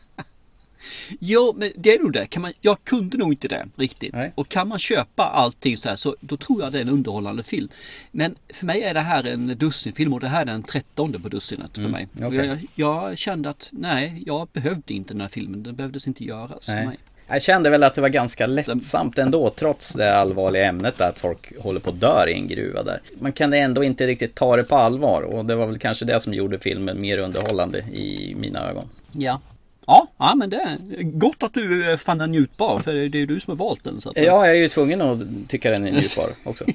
Jo, 1.20 1.54
men 1.58 1.72
det 1.76 1.96
är 1.96 2.00
nog 2.00 2.14
det. 2.14 2.26
Kan 2.26 2.42
man, 2.42 2.54
jag 2.62 2.84
kunde 2.84 3.18
nog 3.18 3.34
inte 3.34 3.48
det 3.48 3.66
riktigt. 3.78 4.14
Nej. 4.14 4.32
Och 4.36 4.50
kan 4.50 4.68
man 4.68 4.80
köpa 4.80 5.24
allting 5.24 5.78
så 5.78 5.90
här 5.90 5.96
så 5.96 6.16
då 6.20 6.38
tror 6.38 6.62
jag 6.62 6.72
det 6.72 6.78
är 6.78 6.82
en 6.82 6.90
underhållande 6.90 7.44
film. 7.44 7.70
Men 8.12 8.36
för 8.54 8.66
mig 8.66 8.82
är 8.84 8.94
det 8.94 9.00
här 9.00 9.24
en 9.24 9.48
dussinfilm 9.48 10.14
och 10.14 10.20
det 10.20 10.28
här 10.28 10.42
är 10.42 10.46
den 10.46 10.64
trettonde 10.64 11.20
på 11.20 11.30
dussinet 11.30 11.72
för 11.74 11.80
Mm, 11.80 11.92
mig. 11.92 12.08
Okej. 12.22 12.48
Jag, 12.48 12.68
jag 12.76 13.18
kände 13.18 13.50
att 13.50 13.70
nej, 13.72 14.24
jag 14.26 14.48
behövde 14.54 14.94
inte 14.94 15.14
den 15.14 15.22
här 15.22 15.28
filmen. 15.28 15.64
Den 15.64 15.76
behövdes 15.76 16.08
inte 16.08 16.24
göras 16.24 16.66
för 16.66 16.76
Nej. 16.76 16.86
mig. 16.88 16.98
Jag 17.34 17.42
kände 17.42 17.70
väl 17.70 17.84
att 17.84 17.96
det 17.96 18.02
var 18.02 18.10
ganska 18.10 18.48
lättsamt 18.48 19.18
ändå 19.18 19.50
trots 19.50 19.94
det 19.94 20.18
allvarliga 20.18 20.66
ämnet 20.66 21.02
att 21.02 21.20
folk 21.20 21.60
håller 21.60 21.80
på 21.80 21.90
att 21.90 22.00
dö 22.00 22.28
i 22.28 22.34
en 22.34 22.48
gruva 22.48 22.84
där. 22.84 23.02
Man 23.20 23.32
kan 23.32 23.54
ändå 23.54 23.84
inte 23.84 24.08
riktigt 24.08 24.36
ta 24.36 24.56
det 24.56 24.64
på 24.64 24.76
allvar 24.76 25.22
och 25.22 25.46
det 25.46 25.56
var 25.56 25.68
väl 25.68 25.80
kanske 25.80 26.06
det 26.06 26.20
som 26.20 26.34
gjorde 26.34 26.60
filmen 26.60 27.02
mer 27.02 27.18
underhållande 27.18 27.80
i 27.80 28.36
mina 28.38 28.70
ögon. 28.70 28.90
Ja. 29.12 29.42
Ja, 29.88 30.08
ja 30.18 30.36
men 30.36 30.50
det 30.50 30.58
är 30.58 31.04
gott 31.04 31.44
att 31.44 31.54
du 31.54 31.92
eh, 31.92 31.98
fann 31.98 32.18
den 32.18 32.32
njutbar 32.32 32.80
för 32.80 32.94
det 32.94 33.22
är 33.22 33.26
du 33.26 33.40
som 33.40 33.52
har 33.52 33.66
valt 33.66 33.84
den. 33.84 34.02
Så 34.02 34.10
att, 34.10 34.18
Ja, 34.18 34.24
jag 34.24 34.50
är 34.50 34.54
ju 34.54 34.68
tvungen 34.68 35.02
att 35.02 35.20
tycka 35.48 35.72
den 35.72 35.88
är 35.88 35.92
njutbar 36.00 36.30
också. 36.44 36.66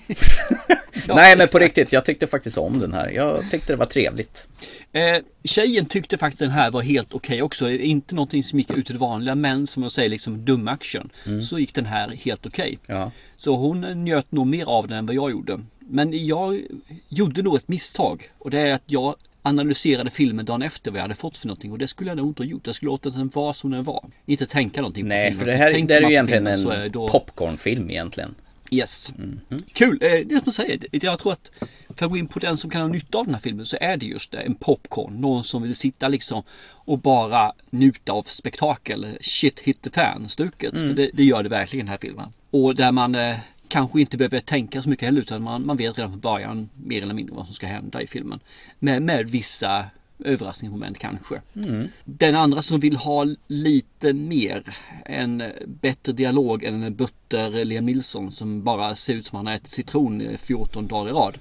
Ja, 1.07 1.15
Nej, 1.15 1.37
men 1.37 1.49
på 1.49 1.59
riktigt, 1.59 1.93
jag 1.93 2.05
tyckte 2.05 2.27
faktiskt 2.27 2.59
om 2.59 2.79
den 2.79 2.93
här. 2.93 3.09
Jag 3.11 3.51
tyckte 3.51 3.73
det 3.73 3.77
var 3.77 3.87
trevligt. 3.87 4.47
Eh, 4.93 5.17
tjejen 5.45 5.87
tyckte 5.87 6.19
faktiskt 6.19 6.39
den 6.39 6.51
här 6.51 6.71
var 6.71 6.83
helt 6.83 7.15
okej 7.15 7.43
också. 7.43 7.71
Inte 7.71 8.15
någonting 8.15 8.43
som 8.45 8.59
gick 8.59 8.71
ut 8.71 8.91
i 8.91 8.93
det 8.93 8.99
vanliga 8.99 9.35
men 9.35 9.67
som 9.67 9.83
jag 9.83 9.93
säger 9.93 10.09
liksom 10.09 10.45
dum 10.45 10.69
action. 10.69 11.11
Så 11.43 11.59
gick 11.59 11.75
den 11.75 11.87
här 11.87 12.09
helt 12.09 12.47
okej. 12.47 12.79
Ja. 12.87 13.11
Så 13.37 13.57
hon 13.57 14.05
njöt 14.05 14.33
nog 14.33 14.47
mer 14.47 14.65
av 14.65 14.89
den 14.89 14.99
än 14.99 15.07
vad 15.07 15.17
jag 15.17 15.31
gjorde. 15.31 15.61
Men 15.79 16.27
jag 16.27 16.61
gjorde 17.09 17.43
nog 17.43 17.57
ett 17.57 17.69
misstag. 17.69 18.31
Och 18.39 18.51
det 18.51 18.59
är 18.61 18.73
att 18.73 18.83
jag 18.87 19.15
analyserade 19.43 20.11
filmen 20.11 20.45
dagen 20.45 20.63
efter 20.63 20.91
vad 20.91 20.99
jag 20.99 21.03
hade 21.03 21.15
fått 21.15 21.37
för 21.37 21.47
någonting. 21.47 21.73
Och 21.73 21.79
det 21.79 21.89
skulle 21.89 22.11
jag 22.11 22.17
nog 22.17 22.29
inte 22.31 22.43
ha 22.43 22.49
gjort. 22.49 22.67
Jag 22.67 22.75
skulle 22.75 22.91
låta 22.91 23.11
den 23.11 23.29
vara 23.29 23.55
som 23.55 23.71
den 23.71 23.85
var. 23.85 24.05
Inte 24.27 24.47
tänka 24.47 24.81
någonting 24.81 25.05
på 25.05 25.09
Nej, 25.09 25.25
filmen. 25.31 25.39
för 25.39 25.47
det 25.47 25.59
här 25.59 25.73
det 25.73 25.77
är 25.95 26.01
ju 26.01 26.05
på 26.07 26.11
egentligen 26.11 26.57
filmen 26.57 26.81
en 26.83 26.93
då- 26.93 27.09
popcornfilm 27.09 27.91
egentligen. 27.91 28.35
Yes. 28.71 29.15
Mhm. 29.17 29.63
Kul! 29.73 29.99
Eh, 30.03 30.09
det 30.11 30.17
är 30.35 30.37
som 30.37 30.43
jag 30.45 30.55
säger, 30.55 30.79
jag 30.91 31.19
tror 31.19 31.33
att 31.33 31.51
för 31.89 32.05
att 32.07 32.11
gå 32.11 32.17
in 32.17 32.27
på 32.29 32.39
den 32.39 32.57
som 32.57 32.71
kan 32.71 32.81
ha 32.81 32.89
nytta 32.89 33.19
av 33.19 33.25
den 33.25 33.35
här 33.35 33.41
filmen 33.43 33.67
så 33.67 33.77
är 33.81 33.97
det 33.97 34.07
just 34.07 34.33
det, 34.33 34.39
en 34.39 34.55
popcorn. 34.55 35.15
Någon 35.21 35.45
som 35.45 35.63
vill 35.63 35.75
sitta 35.77 36.09
liksom 36.09 36.43
och 36.71 36.99
bara 36.99 37.53
njuta 37.71 38.13
av 38.13 38.23
spektakel. 38.23 39.07
Shit 39.21 39.61
hit 39.61 39.83
the 39.83 39.91
fan 39.91 40.29
stuket. 40.29 40.75
Mm. 40.75 40.89
För 40.89 40.95
det, 40.95 41.11
det 41.15 41.25
gör 41.25 41.43
det 41.43 41.49
verkligen 41.49 41.87
den 41.87 41.91
här 41.91 41.99
filmen. 42.01 42.29
Och 42.51 42.75
där 42.75 42.93
man 42.93 43.15
eh, 43.15 43.37
kanske 43.69 44.01
inte 44.01 44.17
behöver 44.17 44.41
tänka 44.41 44.83
så 44.83 44.89
mycket 44.89 45.05
heller 45.07 45.21
utan 45.21 45.43
man, 45.43 45.67
man 45.67 45.77
vet 45.77 45.99
redan 45.99 46.11
från 46.11 46.21
början 46.21 46.69
mer 46.75 47.03
eller 47.03 47.15
mindre 47.15 47.35
vad 47.35 47.47
som 47.47 47.55
ska 47.55 47.67
hända 47.67 48.03
i 48.03 48.07
filmen. 48.07 48.41
Med, 48.79 49.03
med 49.03 49.29
vissa 49.29 49.85
överraskningsmoment 50.25 50.99
kanske. 50.99 51.41
Mm. 51.57 51.89
Den 52.05 52.35
andra 52.35 52.63
som 52.63 52.81
vill 52.81 52.97
ha 52.97 53.27
lite 53.47 54.13
mer, 54.13 54.63
en 55.05 55.43
bättre 55.67 56.13
dialog 56.13 56.65
än 56.65 56.83
en 56.83 56.95
butter 56.95 57.65
Liam 57.65 57.87
Nilsson 57.87 58.33
som 58.33 58.63
bara 58.63 58.95
ser 58.95 59.15
ut 59.15 59.27
som 59.27 59.37
han 59.37 59.47
har 59.47 59.55
ätit 59.55 59.71
citron 59.71 60.21
i 60.21 60.37
14 60.37 60.87
dagar 60.87 61.11
i 61.11 61.13
rad. 61.13 61.39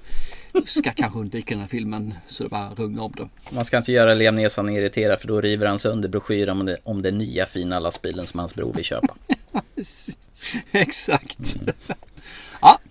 Ska 0.66 0.90
kanske 0.90 1.18
undvika 1.18 1.54
den 1.54 1.60
här 1.60 1.68
filmen 1.68 2.14
så 2.26 2.42
det 2.42 2.48
bara 2.48 2.74
rungar 2.74 3.02
om 3.02 3.12
det. 3.16 3.28
Man 3.50 3.64
ska 3.64 3.76
inte 3.76 3.92
göra 3.92 4.14
Liam 4.14 4.34
Neeson 4.34 4.68
irriterad 4.68 5.20
för 5.20 5.28
då 5.28 5.40
river 5.40 5.66
han 5.66 5.78
sönder 5.78 6.08
broschyren 6.08 6.60
om, 6.60 6.66
det, 6.66 6.76
om 6.84 7.02
den 7.02 7.18
nya 7.18 7.46
fina 7.46 7.78
lastbilen 7.78 8.26
som 8.26 8.40
hans 8.40 8.54
bror 8.54 8.72
vill 8.72 8.84
köpa. 8.84 9.14
Exakt. 10.70 11.56
Ja, 11.66 11.94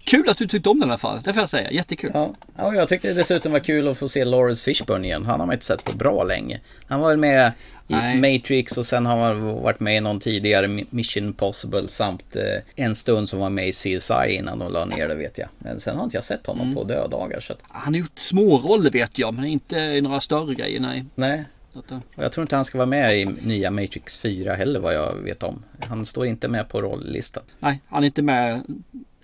kul 0.08 0.30
att 0.30 0.38
du 0.38 0.48
tyckte 0.48 0.70
om 0.70 0.80
den 0.80 0.90
i 0.90 0.92
alla 0.92 0.98
fall. 0.98 1.20
Det 1.24 1.34
får 1.34 1.42
jag 1.42 1.50
säga. 1.50 1.72
Jättekul. 1.72 2.12
Ja, 2.14 2.34
och 2.56 2.76
jag 2.76 2.88
tyckte 2.88 3.08
det 3.08 3.14
dessutom 3.14 3.52
var 3.52 3.60
kul 3.60 3.88
att 3.88 3.98
få 3.98 4.10
se 4.10 4.26
Lawrence 4.26 4.64
Fishburne 4.64 5.08
igen. 5.08 5.26
Han 5.26 5.40
har 5.40 5.48
man 5.48 5.54
inte 5.54 5.66
sett 5.66 5.84
på 5.84 5.98
bra 5.98 6.24
länge. 6.24 6.60
Han 6.88 7.00
var 7.00 7.10
väl 7.10 7.18
med 7.18 7.52
i 7.88 7.94
Nej. 7.94 8.16
Matrix 8.40 8.78
och 8.78 8.86
sen 8.86 9.06
har 9.06 9.18
han 9.18 9.42
varit 9.56 9.80
med 9.80 9.98
i 9.98 10.00
någon 10.00 10.20
tidigare 10.20 10.68
Mi- 10.68 10.86
Mission 10.90 11.24
Impossible 11.24 11.88
samt 11.88 12.36
eh, 12.36 12.44
en 12.86 12.96
stund 12.96 13.30
som 13.30 13.40
var 13.40 13.50
med 13.50 13.68
i 13.68 13.72
CSI 13.72 14.14
innan 14.30 14.60
de 14.60 14.72
la 14.74 14.86
ner 14.86 15.08
det 15.08 15.16
vet 15.16 15.38
jag. 15.38 15.48
Men 15.60 15.80
sen 15.80 15.98
har 15.98 16.04
inte 16.04 16.18
jag 16.18 16.24
sett 16.24 16.46
honom 16.48 16.76
på 16.76 16.84
dödagar 16.84 17.40
så 17.40 17.54
att, 17.54 17.60
Han 17.70 17.94
har 17.94 18.00
gjort 18.00 18.20
små 18.20 18.58
roller 18.58 18.92
vet 18.92 19.20
jag, 19.20 19.34
men 19.34 19.46
inte 19.46 19.78
i 19.78 20.02
några 20.02 20.22
större 20.22 20.56
grejer. 20.56 20.80
Nej. 20.80 21.06
nej. 21.16 21.44
Eh, 21.90 21.98
Och 22.16 22.24
jag 22.24 22.32
tror 22.32 22.42
inte 22.42 22.56
han 22.56 22.66
ska 22.66 22.78
vara 22.78 22.86
med 22.86 23.18
i 23.20 23.26
nya 23.26 23.72
Matrix 23.72 24.18
4 24.18 24.54
heller 24.54 24.80
vad 24.80 24.94
jag 24.94 25.14
vet 25.14 25.44
om. 25.44 25.64
Han 25.90 26.06
står 26.06 26.26
inte 26.26 26.48
med 26.48 26.70
på 26.70 26.82
rolllistan. 26.82 27.44
nej, 27.60 27.80
han 27.88 28.04
är 28.04 28.06
inte 28.06 28.22
med 28.22 28.62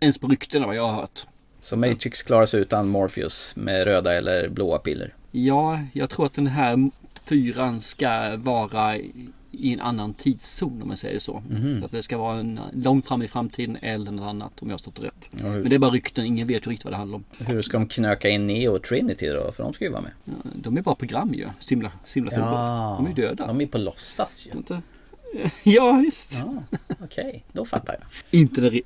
ens 0.03 0.17
på 0.17 0.27
ryktena 0.27 0.65
vad 0.67 0.75
jag 0.75 0.87
har 0.87 0.93
hört. 1.01 1.25
Så 1.59 1.77
Matrix 1.77 2.23
klarar 2.23 2.45
sig 2.45 2.61
utan 2.61 2.87
Morpheus 2.87 3.53
med 3.55 3.83
röda 3.83 4.13
eller 4.13 4.49
blåa 4.49 4.77
piller. 4.77 5.13
Ja, 5.31 5.79
jag 5.93 6.09
tror 6.09 6.25
att 6.25 6.33
den 6.33 6.47
här 6.47 6.89
fyran 7.25 7.81
ska 7.81 8.37
vara 8.37 8.97
i 9.51 9.73
en 9.73 9.79
annan 9.81 10.13
tidszon 10.13 10.81
om 10.81 10.87
man 10.87 10.97
säger 10.97 11.19
så. 11.19 11.43
Så 11.79 11.85
att 11.85 11.91
det 11.91 12.01
ska 12.01 12.17
vara 12.17 12.39
en, 12.39 12.59
långt 12.73 13.07
fram 13.07 13.21
i 13.21 13.27
framtiden 13.27 13.77
eller 13.81 14.11
något 14.11 14.27
annat 14.29 14.61
om 14.61 14.67
jag 14.69 14.73
har 14.73 14.77
stått 14.79 14.99
rätt. 15.03 15.29
Ja, 15.39 15.43
Men 15.43 15.69
det 15.69 15.75
är 15.75 15.79
bara 15.79 15.91
rykten, 15.91 16.25
ingen 16.25 16.47
vet 16.47 16.67
ju 16.67 16.71
riktigt 16.71 16.85
vad 16.85 16.93
det 16.93 16.97
handlar 16.97 17.15
om. 17.15 17.23
Hur 17.37 17.61
ska 17.61 17.77
de 17.77 17.87
knöka 17.87 18.29
in 18.29 18.47
Neo 18.47 18.75
och 18.75 18.83
Trinity 18.83 19.27
då? 19.27 19.51
För 19.51 19.63
de 19.63 19.73
ska 19.73 19.85
ju 19.85 19.91
vara 19.91 20.01
med. 20.01 20.11
Ja, 20.25 20.33
De 20.55 20.77
är 20.77 20.81
bara 20.81 20.95
program 20.95 21.33
ju, 21.33 21.47
simula, 21.59 21.91
simulatorer. 22.05 22.95
De 22.97 23.05
är 23.05 23.09
ju 23.09 23.15
döda. 23.15 23.47
De 23.47 23.61
är 23.61 23.65
på 23.67 23.77
låtsas 23.77 24.47
ju. 24.51 24.57
Inte- 24.57 24.81
Ja, 25.63 25.91
visst. 25.91 26.43
Ja, 26.45 26.77
Okej, 27.03 27.43
då 27.51 27.65
fattar 27.65 27.93
jag. 27.99 28.39
Inte 28.39 28.61
den 28.61 28.81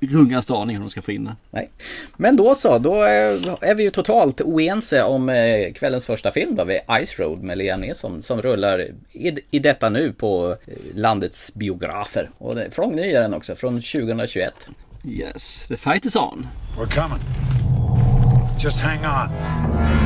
rungaste 0.00 0.54
aning 0.54 0.76
hur 0.76 0.80
de 0.80 0.90
ska 0.90 1.02
få 1.02 1.12
in 1.12 1.24
det. 1.24 1.36
Nej. 1.50 1.70
Men 2.16 2.36
då 2.36 2.54
så, 2.54 2.78
då 2.78 3.02
är 3.02 3.64
är 3.64 3.74
vi 3.74 3.82
ju 3.82 3.90
totalt 3.90 4.40
oense 4.40 5.02
om 5.02 5.28
eh, 5.28 5.72
kvällens 5.74 6.06
första 6.06 6.30
film 6.32 6.56
då, 6.56 6.64
vid 6.64 6.80
Ice 7.06 7.18
Road 7.18 7.42
med 7.42 7.58
Liam 7.58 7.80
Neeson 7.80 8.22
som 8.22 8.42
rullar 8.42 8.88
i, 9.12 9.38
i 9.50 9.58
detta 9.58 9.90
nu 9.90 10.12
på 10.12 10.56
eh, 10.66 10.74
landets 10.94 11.54
biografer. 11.54 12.30
Och 12.38 12.54
från 12.70 12.96
ny 12.96 13.12
är 13.12 13.20
den 13.20 13.34
också, 13.34 13.54
från 13.54 13.74
2021. 13.74 14.54
Yes, 15.04 15.66
the 15.66 15.76
fight 15.76 16.04
is 16.04 16.16
on. 16.16 16.46
We're 16.78 16.94
coming. 16.94 17.20
Just 18.62 18.80
hang 18.80 18.98
on. 18.98 20.03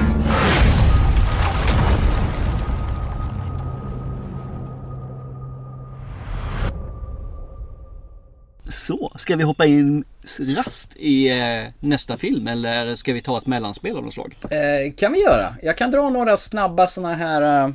Så, 8.68 9.12
ska 9.16 9.36
vi 9.36 9.42
hoppa 9.44 9.66
in 9.66 10.04
rast 10.56 10.96
i 10.96 11.28
eh, 11.40 11.64
nästa 11.80 12.16
film 12.16 12.48
eller 12.48 12.94
ska 12.94 13.12
vi 13.12 13.20
ta 13.20 13.38
ett 13.38 13.46
mellanspel 13.46 13.96
av 13.96 14.04
något 14.04 14.14
slag? 14.14 14.34
Eh, 14.50 14.92
kan 14.96 15.12
vi 15.12 15.20
göra. 15.22 15.54
Jag 15.62 15.76
kan 15.76 15.90
dra 15.90 16.10
några 16.10 16.36
snabba 16.36 16.86
sådana 16.86 17.14
här 17.14 17.64
eh, 17.66 17.72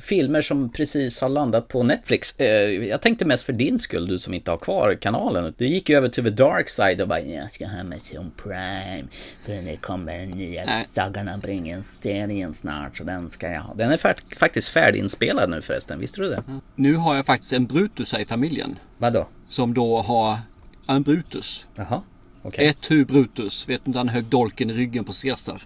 filmer 0.00 0.42
som 0.42 0.72
precis 0.72 1.20
har 1.20 1.28
landat 1.28 1.68
på 1.68 1.82
Netflix. 1.82 2.34
Eh, 2.40 2.46
jag 2.70 3.02
tänkte 3.02 3.24
mest 3.24 3.44
för 3.44 3.52
din 3.52 3.78
skull, 3.78 4.06
du 4.08 4.18
som 4.18 4.34
inte 4.34 4.50
har 4.50 4.58
kvar 4.58 4.94
kanalen. 5.00 5.54
Du 5.58 5.66
gick 5.66 5.88
ju 5.88 5.96
över 5.96 6.08
till 6.08 6.24
The 6.24 6.30
Dark 6.30 6.68
Side 6.68 7.00
och 7.00 7.08
bara 7.08 7.20
jag 7.20 7.50
ska 7.50 7.66
ha 7.66 7.80
Amazon 7.80 8.32
Prime. 8.42 9.04
För 9.44 9.52
det 9.62 9.76
kommer 9.76 10.18
den 10.18 10.28
nya 10.30 10.64
Nej. 10.64 10.84
Sagan 10.84 11.28
om 11.28 11.40
ringen-serien 11.40 12.54
snart 12.54 12.96
så 12.96 13.04
den 13.04 13.30
ska 13.30 13.50
jag 13.50 13.60
ha. 13.60 13.74
Den 13.74 13.90
är 13.90 13.96
fär- 13.96 14.36
faktiskt 14.36 14.68
färdiginspelad 14.68 15.50
nu 15.50 15.62
förresten, 15.62 16.00
visste 16.00 16.20
du 16.20 16.28
det? 16.28 16.42
Nu 16.74 16.94
har 16.94 17.16
jag 17.16 17.26
faktiskt 17.26 17.52
en 17.52 17.66
Brutus 17.66 18.12
här 18.12 18.20
i 18.20 18.24
familjen. 18.26 18.78
Vadå? 18.98 19.28
Som 19.48 19.74
då 19.74 20.00
har 20.00 20.38
en 20.86 21.02
Brutus. 21.02 21.66
Jaha, 21.74 22.02
okej. 22.42 22.66
Ett 22.66 22.80
tu 22.80 23.04
Brutus. 23.04 23.68
Vet 23.68 23.84
du 23.84 23.88
inte 23.88 23.98
han 23.98 24.08
högg 24.08 24.24
dolken 24.24 24.70
i 24.70 24.72
ryggen 24.72 25.04
på 25.04 25.12
Caesar? 25.12 25.62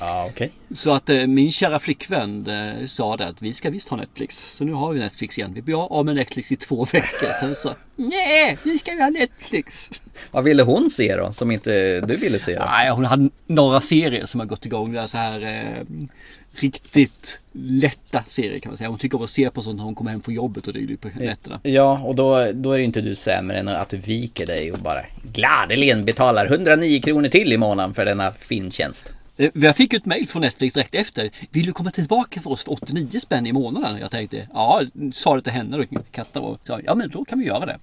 Ja, 0.00 0.26
okej. 0.30 0.52
Så 0.74 0.92
att 0.92 1.10
eh, 1.10 1.26
min 1.26 1.52
kära 1.52 1.78
flickvän 1.78 2.46
eh, 2.46 2.86
sa 2.86 3.16
det 3.16 3.26
att 3.26 3.42
vi 3.42 3.54
ska 3.54 3.70
visst 3.70 3.88
ha 3.88 3.96
Netflix. 3.96 4.56
Så 4.56 4.64
nu 4.64 4.72
har 4.72 4.92
vi 4.92 5.00
Netflix 5.00 5.38
igen. 5.38 5.54
Vi 5.54 5.62
blir 5.62 5.86
av 5.98 6.04
med 6.04 6.14
Netflix 6.14 6.52
i 6.52 6.56
två 6.56 6.84
veckor. 6.84 7.32
Sen 7.40 7.54
så, 7.54 7.74
nej, 7.96 8.58
vi 8.64 8.78
ska 8.78 8.92
ju 8.92 9.00
ha 9.00 9.10
Netflix. 9.10 9.90
Vad 10.30 10.44
ville 10.44 10.62
hon 10.62 10.90
se 10.90 11.16
då, 11.16 11.32
som 11.32 11.50
inte 11.50 12.00
du 12.00 12.16
ville 12.16 12.38
se? 12.38 12.54
Då? 12.54 12.64
Nej, 12.64 12.90
hon 12.90 13.04
hade 13.04 13.28
några 13.46 13.80
serier 13.80 14.26
som 14.26 14.40
har 14.40 14.46
gått 14.46 14.66
igång. 14.66 14.92
Det 14.92 15.00
är 15.00 15.06
så 15.06 15.16
här 15.16 15.40
eh, 15.42 15.86
riktigt 16.52 17.40
lätta 17.52 18.24
serier 18.26 18.58
kan 18.58 18.70
man 18.70 18.76
säga. 18.76 18.88
Hon 18.88 18.98
tycker 18.98 19.18
om 19.18 19.24
att 19.24 19.30
se 19.30 19.50
på 19.50 19.62
sånt 19.62 19.76
när 19.76 19.84
hon 19.84 19.94
kommer 19.94 20.10
hem 20.10 20.22
från 20.22 20.34
jobbet 20.34 20.66
och 20.66 20.72
dylikt 20.72 21.02
på 21.02 21.08
nätterna. 21.08 21.60
Ja, 21.62 22.00
och 22.04 22.14
då, 22.14 22.52
då 22.52 22.72
är 22.72 22.78
ju 22.78 22.84
inte 22.84 23.00
du 23.00 23.14
sämre 23.14 23.58
än 23.58 23.68
att 23.68 23.88
du 23.88 23.96
viker 23.96 24.46
dig 24.46 24.72
och 24.72 24.78
bara 24.78 25.00
gladeligen 25.32 26.04
betalar 26.04 26.46
109 26.46 27.00
kronor 27.00 27.28
till 27.28 27.52
i 27.52 27.56
månaden 27.56 27.94
för 27.94 28.04
denna 28.04 28.32
fintjänst. 28.32 29.12
Eh, 29.40 29.50
Jag 29.54 29.76
fick 29.76 29.92
ett 29.92 30.06
mail 30.06 30.28
från 30.28 30.42
Netflix 30.42 30.74
direkt 30.74 30.94
efter. 30.94 31.30
Vill 31.50 31.66
du 31.66 31.72
komma 31.72 31.90
tillbaka 31.90 32.40
för 32.40 32.50
oss 32.50 32.64
för 32.64 32.72
89 32.72 33.20
spänn 33.20 33.46
i 33.46 33.52
månaden? 33.52 33.98
Jag 34.00 34.10
tänkte, 34.10 34.48
ja, 34.52 34.82
sa 35.12 35.36
det 35.36 35.42
till 35.42 35.52
henne 35.52 35.76
och 35.76 35.84
Katta 36.12 36.40
och 36.40 36.58
sa, 36.66 36.80
ja 36.84 36.94
men 36.94 37.10
då 37.10 37.24
kan 37.24 37.38
vi 37.38 37.44
göra 37.44 37.66
det. 37.66 37.78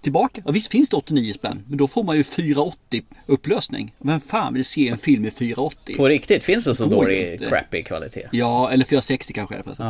Tillbaka, 0.00 0.42
och 0.44 0.56
visst 0.56 0.70
finns 0.72 0.88
det 0.88 0.96
89 0.96 1.32
spänn, 1.32 1.64
men 1.68 1.78
då 1.78 1.88
får 1.88 2.02
man 2.04 2.16
ju 2.16 2.24
480 2.24 3.02
upplösning. 3.26 3.94
Vem 3.98 4.20
fan 4.20 4.54
vill 4.54 4.64
se 4.64 4.88
en 4.88 4.98
film 4.98 5.24
i 5.24 5.30
480? 5.30 5.96
På 5.96 6.08
riktigt, 6.08 6.44
finns 6.44 6.64
det 6.64 6.74
så 6.74 6.86
dålig 6.86 7.48
crappy 7.48 7.82
kvalitet? 7.82 8.28
Ja, 8.32 8.70
eller 8.70 8.84
460 8.84 9.32
kanske 9.32 9.54
är 9.54 9.58
det 9.58 9.64
förresten. 9.64 9.86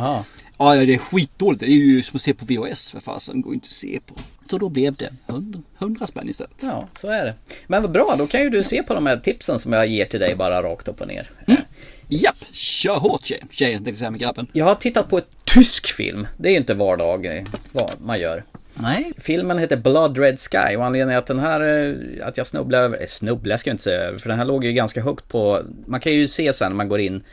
Ja, 0.63 0.75
ja, 0.75 0.85
det 0.85 0.93
är 0.93 0.97
skitdåligt. 0.97 1.59
Det 1.59 1.65
är 1.65 1.69
ju 1.69 2.01
som 2.01 2.15
att 2.15 2.21
se 2.21 2.33
på 2.33 2.45
VHS 2.45 2.91
för 2.91 2.99
fasen. 2.99 3.41
går 3.41 3.53
inte 3.53 3.65
att 3.65 3.71
se 3.71 3.99
på. 4.05 4.15
Så 4.45 4.57
då 4.57 4.69
blev 4.69 4.95
det 4.95 5.09
100, 5.27 5.59
100 5.79 6.07
spänn 6.07 6.29
istället. 6.29 6.53
Ja, 6.61 6.87
så 6.93 7.07
är 7.07 7.25
det. 7.25 7.35
Men 7.67 7.81
vad 7.81 7.91
bra, 7.91 8.15
då 8.17 8.27
kan 8.27 8.41
ju 8.41 8.49
du 8.49 8.63
se 8.63 8.83
på 8.83 8.93
de 8.93 9.05
här 9.05 9.17
tipsen 9.17 9.59
som 9.59 9.73
jag 9.73 9.87
ger 9.87 10.05
till 10.05 10.19
dig 10.19 10.35
bara 10.35 10.63
rakt 10.63 10.87
upp 10.87 11.01
och 11.01 11.07
ner. 11.07 11.29
Japp, 12.07 12.37
kör 12.51 12.95
hårt 12.95 13.25
tjej. 13.25 13.43
Tjejen 13.51 13.77
tänkte 13.77 13.89
jag 13.89 13.97
säga 13.97 14.11
med 14.11 14.19
grabben. 14.19 14.47
Jag 14.53 14.65
har 14.65 14.75
tittat 14.75 15.09
på 15.09 15.17
ett 15.17 15.27
tysk 15.43 15.87
film. 15.87 16.27
Det 16.37 16.47
är 16.47 16.51
ju 16.51 16.57
inte 16.57 16.73
vardag 16.73 17.37
eh, 17.37 17.43
vad 17.71 17.91
man 18.01 18.19
gör. 18.19 18.43
Nej. 18.73 19.11
Filmen 19.17 19.57
heter 19.57 19.77
Blood 19.77 20.17
Red 20.17 20.39
Sky 20.39 20.75
och 20.75 20.85
anledningen 20.85 21.09
är 21.09 21.17
att 21.17 21.25
den 21.25 21.39
här, 21.39 21.85
eh, 21.87 22.27
att 22.27 22.37
jag 22.37 22.47
snubblade 22.47 22.83
över, 22.83 23.01
eh, 23.01 23.07
snubblade 23.07 23.57
ska 23.57 23.69
jag 23.69 23.73
inte 23.73 23.83
säga 23.83 24.01
över, 24.01 24.19
för 24.19 24.29
den 24.29 24.37
här 24.37 24.45
låg 24.45 24.65
ju 24.65 24.71
ganska 24.71 25.01
högt 25.01 25.27
på, 25.27 25.61
man 25.85 25.99
kan 25.99 26.13
ju 26.13 26.27
se 26.27 26.53
sen 26.53 26.71
när 26.71 26.75
man 26.75 26.89
går 26.89 26.99
in 26.99 27.23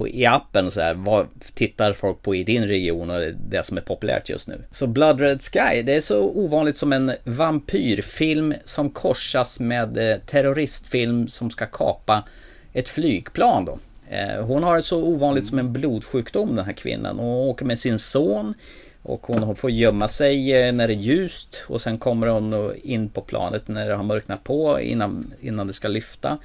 på, 0.00 0.08
i 0.08 0.26
appen 0.26 0.70
så 0.70 0.80
här, 0.80 0.94
vad 0.94 1.26
tittar 1.54 1.92
folk 1.92 2.22
på 2.22 2.34
i 2.34 2.44
din 2.44 2.68
region 2.68 3.10
och 3.10 3.20
det 3.50 3.66
som 3.66 3.76
är 3.76 3.80
populärt 3.80 4.28
just 4.28 4.48
nu. 4.48 4.64
Så 4.70 4.86
Blood 4.86 5.20
Red 5.20 5.42
Sky, 5.42 5.82
det 5.82 5.96
är 5.96 6.00
så 6.00 6.22
ovanligt 6.22 6.76
som 6.76 6.92
en 6.92 7.12
vampyrfilm 7.24 8.54
som 8.64 8.90
korsas 8.90 9.60
med 9.60 10.12
eh, 10.12 10.18
terroristfilm 10.18 11.28
som 11.28 11.50
ska 11.50 11.66
kapa 11.66 12.24
ett 12.72 12.88
flygplan 12.88 13.64
då. 13.64 13.78
Eh, 14.10 14.44
Hon 14.44 14.62
har 14.62 14.80
så 14.80 15.02
ovanligt 15.02 15.46
som 15.46 15.58
en 15.58 15.72
blodsjukdom 15.72 16.56
den 16.56 16.64
här 16.64 16.72
kvinnan. 16.72 17.18
Hon 17.18 17.48
åker 17.48 17.64
med 17.64 17.78
sin 17.78 17.98
son 17.98 18.54
och 19.02 19.26
hon 19.26 19.56
får 19.56 19.70
gömma 19.70 20.08
sig 20.08 20.52
eh, 20.52 20.72
när 20.72 20.88
det 20.88 20.94
är 20.94 20.96
ljust 20.96 21.62
och 21.66 21.80
sen 21.80 21.98
kommer 21.98 22.26
hon 22.26 22.74
in 22.82 23.08
på 23.08 23.20
planet 23.20 23.68
när 23.68 23.88
det 23.88 23.94
har 23.94 24.04
mörknat 24.04 24.44
på 24.44 24.80
innan, 24.80 25.32
innan 25.40 25.66
det 25.66 25.72
ska 25.72 25.88
lyfta. 25.88 26.38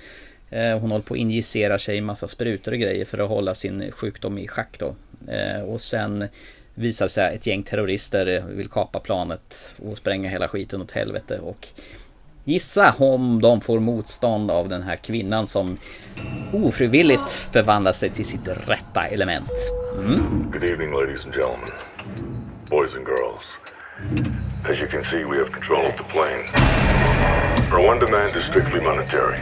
Eh, 0.56 0.80
hon 0.80 0.92
håller 0.92 1.04
på 1.04 1.14
att 1.14 1.20
injicera 1.20 1.80
sig 1.80 1.98
en 1.98 2.06
massa 2.06 2.28
sprutor 2.28 2.72
och 2.72 2.78
grejer 2.78 3.06
för 3.06 3.18
att 3.18 3.30
hålla 3.30 3.56
sin 3.56 3.92
sjukdom 3.92 4.38
i 4.38 4.48
schack 4.48 4.80
då. 4.80 4.96
Eh, 5.32 5.62
och 5.62 5.82
sen 5.82 6.28
visar 6.74 7.06
det 7.06 7.10
sig 7.10 7.28
att 7.28 7.34
ett 7.34 7.48
gäng 7.48 7.64
terrorister 7.64 8.28
eh, 8.28 8.46
vill 8.46 8.68
kapa 8.68 9.00
planet 9.00 9.74
och 9.78 9.98
spränga 9.98 10.30
hela 10.30 10.48
skiten 10.48 10.82
åt 10.82 10.92
helvete. 10.92 11.40
Och 11.40 11.68
Gissa 12.48 12.96
om 12.98 13.42
de 13.42 13.62
får 13.62 13.80
motstånd 13.80 14.52
av 14.52 14.70
den 14.70 14.84
här 14.84 14.96
kvinnan 14.96 15.48
som 15.48 15.78
ofrivilligt 16.54 17.32
förvandlar 17.32 17.92
sig 17.92 18.10
till 18.10 18.26
sitt 18.26 18.48
rätta 18.48 19.08
element. 19.08 19.50
Mm. 19.98 20.52
Good 20.52 20.64
evening, 20.64 20.92
ladies 20.92 21.26
and 21.26 21.34
gentlemen, 21.34 21.70
boys 22.70 22.96
and 22.96 23.06
girls. 23.06 23.46
As 24.66 24.78
you 24.80 24.88
can 24.88 25.04
see, 25.04 25.24
we 25.24 25.38
have 25.38 25.52
control 25.52 25.86
of 25.86 25.96
the 25.98 26.04
plane. 26.04 26.44
Our 27.72 27.88
one 27.90 28.06
demand 28.06 28.28
is 28.28 28.44
strictly 28.50 28.82
monetary. 28.82 29.40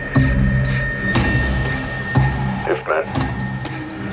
If 2.66 2.88
met, 2.88 3.06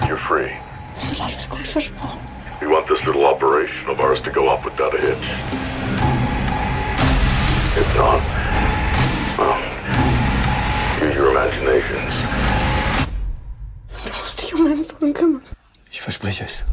you're 0.09 0.19
free. 0.19 0.53
It's 0.97 1.21
all 1.21 1.57
good, 1.57 1.67
versprochen. 1.67 2.21
We 2.61 2.67
want 2.67 2.89
this 2.89 3.05
little 3.07 3.25
operation 3.25 3.89
of 3.89 4.01
ours 4.01 4.21
to 4.23 4.31
go 4.31 4.49
off 4.49 4.65
without 4.65 4.93
a 4.93 5.01
hitch. 5.01 5.29
If 7.77 7.87
not, 7.95 8.21
well, 9.39 9.57
use 11.01 11.15
your 11.15 11.31
imaginations. 11.31 12.13
Du 14.05 14.11
musst 14.21 14.41
dich 14.41 14.53
um 14.53 14.65
meinen 14.65 14.83
Sohn 14.83 15.13
kümmern. 15.15 15.43
Ich 15.91 16.03
verspreche 16.03 16.45
es. 16.45 16.65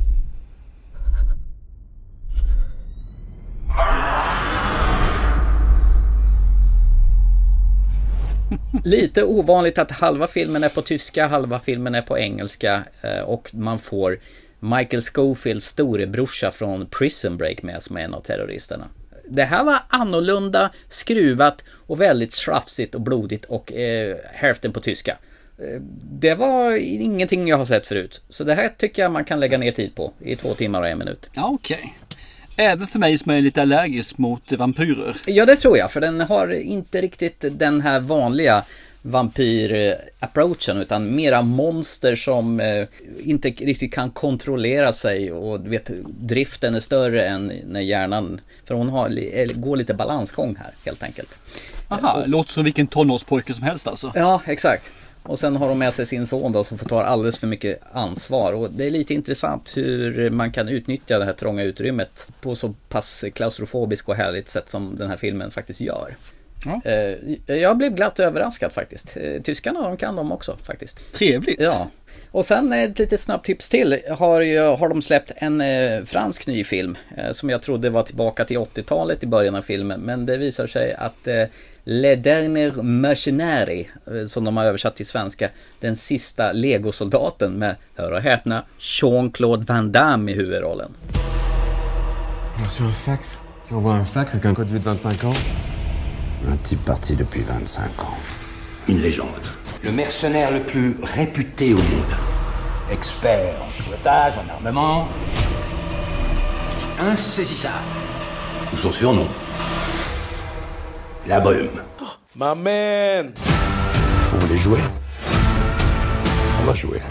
Lite 8.84 9.24
ovanligt 9.24 9.78
att 9.78 9.92
halva 9.92 10.28
filmen 10.28 10.64
är 10.64 10.70
på 10.70 10.82
tyska, 10.82 11.28
halva 11.28 11.60
filmen 11.60 11.96
är 11.96 12.02
på 12.02 12.18
engelska 12.18 12.84
eh, 13.02 13.20
och 13.20 13.50
man 13.54 13.80
får 13.80 14.20
Michael 14.60 15.02
Schofields 15.02 15.66
storebrorsa 15.66 16.52
från 16.52 16.88
Prison 16.88 17.38
Break 17.38 17.64
med 17.64 17.84
som 17.84 17.98
är 17.98 18.02
en 18.02 18.14
av 18.14 18.22
terroristerna. 18.22 18.88
Det 19.30 19.44
här 19.44 19.64
var 19.64 19.80
annorlunda, 19.88 20.72
skruvat 20.90 21.64
och 21.70 22.02
väldigt 22.02 22.34
slafsigt 22.34 22.96
och 22.96 23.02
blodigt 23.02 23.46
och 23.46 23.74
eh, 23.74 24.18
hälften 24.34 24.74
på 24.74 24.82
tyska. 24.82 25.18
Eh, 25.58 25.82
det 26.12 26.34
var 26.34 26.78
ingenting 26.78 27.48
jag 27.48 27.58
har 27.58 27.66
sett 27.66 27.88
förut. 27.88 28.22
Så 28.30 28.44
det 28.44 28.56
här 28.56 28.70
tycker 28.78 29.02
jag 29.02 29.12
man 29.12 29.26
kan 29.26 29.40
lägga 29.40 29.58
ner 29.58 29.72
tid 29.72 29.96
på 29.96 30.14
i 30.20 30.36
två 30.36 30.54
timmar 30.54 30.82
och 30.82 30.88
en 30.88 30.98
minut. 30.98 31.30
Okej. 31.36 31.50
okej. 31.54 31.94
Även 32.60 32.88
för 32.88 33.00
mig 33.00 33.18
som 33.18 33.32
är 33.32 33.42
lite 33.42 33.62
allergisk 33.62 34.18
mot 34.18 34.52
vampyrer. 34.52 35.18
Ja, 35.26 35.46
det 35.46 35.56
tror 35.56 35.78
jag, 35.78 35.92
för 35.92 36.02
den 36.02 36.22
har 36.22 36.54
inte 36.54 37.02
riktigt 37.02 37.46
den 37.52 37.82
här 37.82 38.00
vanliga 38.00 38.64
vampyr-approachen 39.02 40.78
utan 40.78 41.16
mera 41.16 41.42
monster 41.42 42.16
som 42.16 42.60
eh, 42.60 42.84
inte 43.24 43.50
riktigt 43.50 43.94
kan 43.94 44.12
kontrollera 44.12 44.94
sig 44.94 45.32
och 45.32 45.60
du 45.60 45.70
vet, 45.70 45.92
driften 46.20 46.76
är 46.76 46.80
större 46.80 47.26
än 47.26 47.52
när 47.68 47.82
hjärnan, 47.82 48.42
för 48.66 48.76
hon 48.76 48.90
har, 48.90 49.54
går 49.54 49.78
lite 49.78 49.94
balansgång 49.94 50.56
här 50.56 50.72
helt 50.86 51.04
enkelt. 51.04 51.38
Aha, 51.88 52.24
låter 52.26 52.54
som 52.54 52.64
vilken 52.64 52.88
tonårspojke 52.88 53.54
som 53.54 53.64
helst 53.64 53.88
alltså. 53.88 54.12
Ja, 54.16 54.42
exakt. 54.46 54.92
Och 55.28 55.40
sen 55.40 55.56
har 55.56 55.68
de 55.70 55.80
med 55.80 55.94
sig 55.94 56.06
sin 56.06 56.28
son 56.28 56.52
då 56.52 56.64
som 56.64 56.78
får 56.78 56.90
ta 56.90 57.04
alldeles 57.04 57.38
för 57.40 57.48
mycket 57.48 57.80
ansvar. 57.92 58.54
Och 58.54 58.72
det 58.72 58.86
är 58.86 58.92
lite 58.92 59.14
intressant 59.14 59.74
hur 59.78 60.30
man 60.30 60.52
kan 60.52 60.70
utnyttja 60.70 61.20
det 61.20 61.26
här 61.26 61.34
trånga 61.34 61.64
utrymmet 61.64 62.28
på 62.42 62.56
så 62.56 62.74
pass 62.90 63.26
klaustrofobiskt 63.34 64.08
och 64.10 64.16
härligt 64.16 64.50
sätt 64.50 64.70
som 64.70 64.96
den 64.98 65.10
här 65.10 65.18
filmen 65.18 65.52
faktiskt 65.52 65.82
gör. 65.82 66.16
Ja. 66.66 66.82
Eh, 66.92 67.56
Jag 67.56 67.78
blev 67.78 67.96
glatt 67.96 68.20
överraskad 68.20 68.74
faktiskt. 68.74 69.18
Eh, 69.18 69.42
Tyskarna 69.42 69.82
de 69.82 69.98
kan 69.98 70.16
de 70.16 70.32
också 70.32 70.58
faktiskt. 70.64 71.14
Trevligt. 71.14 71.62
Ja. 71.62 71.90
Och 72.32 72.46
sen 72.46 72.74
ett 72.74 73.00
litet 73.00 73.20
snabbt 73.22 73.46
tips 73.46 73.70
till. 73.70 74.00
Har, 74.10 74.42
ju- 74.42 74.60
har 74.60 74.90
de 74.90 75.02
släppt 75.02 75.32
en 75.36 75.62
eh, 75.62 76.04
fransk 76.04 76.48
ny 76.48 76.64
film. 76.64 76.98
Eh, 77.18 77.32
som 77.32 77.50
jag 77.50 77.62
trodde 77.62 77.90
var 77.90 78.04
tillbaka 78.04 78.46
till 78.46 78.58
80-talet 78.58 79.24
i 79.24 79.28
början 79.28 79.56
av 79.56 79.62
filmen. 79.62 80.00
Men 80.02 80.26
det 80.26 80.38
visar 80.38 80.68
sig 80.68 80.94
att 80.94 81.28
eh, 81.28 81.44
Le 81.90 82.16
Dernier 82.16 82.72
Mercenary, 82.84 83.90
eh, 84.08 84.26
som 84.26 84.44
de 84.44 84.58
har 84.58 84.64
översatt 84.64 84.96
till 84.96 85.06
svenska, 85.06 85.50
den 85.80 85.96
sista 85.96 86.52
legosoldaten 86.52 87.54
med, 87.54 87.76
hör 87.96 88.12
och 88.12 88.22
häpna, 88.22 88.64
Jean-Claude 88.80 89.66
Van 89.68 89.92
Damme 89.92 90.32
i 90.32 90.36
huvudrollen. 90.36 90.96
Reçu 92.60 92.84
un 92.84 92.94
fax 92.94 93.44
qui 93.68 93.74
envoie 93.74 93.94
un 93.94 94.06
fax 94.06 94.34
avec 94.34 94.46
un 94.46 94.56
code 94.56 94.68
de 94.68 94.80
25 94.80 95.24
ans. 95.24 95.38
Un 96.48 96.58
type 96.58 96.86
parti 96.86 97.16
depuis 97.16 97.42
25 97.42 98.04
ans. 98.04 98.18
Une 98.88 99.02
légende. 99.02 99.48
Le 99.84 99.92
mercenaire 99.92 100.52
le 100.52 100.64
plus 100.64 100.98
réputé 101.16 101.74
au 101.74 101.78
monde. 101.78 102.16
Expert 102.92 103.56
en 103.62 103.84
pilotage, 103.84 104.38
en 104.38 104.50
armement. 104.54 105.08
Insaisissable. 107.00 107.86
Ou 108.74 108.78
son 108.78 108.92
surnom. 108.92 109.28
La 111.28 111.42
brume. 111.42 111.82
Ma 112.38 112.56
man! 112.56 113.34
Vous 114.32 114.40
voulez 114.40 114.58
jouer? 114.58 114.80
On 116.62 116.66
va 116.66 116.74
jouer. 116.74 117.02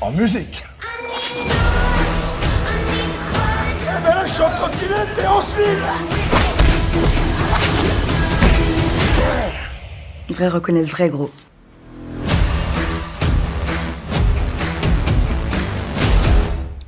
En 0.00 0.10
musique! 0.12 0.64
Eh 3.82 4.02
ben 4.02 4.14
là, 4.14 4.26
je 4.26 4.32
suis 4.32 4.42
en 4.42 4.48
et 4.48 5.26
ensuite 5.26 5.78
Vrai 10.30 10.48
reconnaissent 10.48 10.90
vrai, 10.90 11.10
gros. 11.10 11.30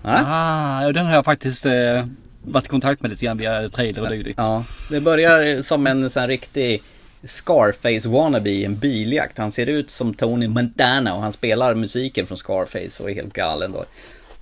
Ah, 0.02 0.80
ja, 0.82 0.92
den 0.92 1.06
har 1.06 1.14
jag 1.14 1.24
faktiskt 1.24 1.66
eh, 1.66 2.04
varit 2.42 2.64
i 2.64 2.68
kontakt 2.68 3.02
med 3.02 3.10
lite 3.10 3.24
grann 3.24 3.38
via 3.38 3.68
trailer 3.68 4.02
och 4.02 4.10
dylikt. 4.10 4.38
Ja, 4.38 4.64
det 4.90 5.00
börjar 5.00 5.62
som 5.62 5.86
en 5.86 6.10
sån 6.10 6.28
riktig 6.28 6.82
Scarface 7.24 8.08
wannabe 8.08 8.50
i 8.50 8.64
en 8.64 8.76
biljakt. 8.76 9.38
Han 9.38 9.52
ser 9.52 9.66
ut 9.66 9.90
som 9.90 10.14
Tony 10.14 10.48
Montana 10.48 11.14
och 11.14 11.22
han 11.22 11.32
spelar 11.32 11.74
musiken 11.74 12.26
från 12.26 12.38
Scarface 12.38 13.02
och 13.02 13.10
är 13.10 13.14
helt 13.14 13.32
galen 13.32 13.72
då. 13.72 13.84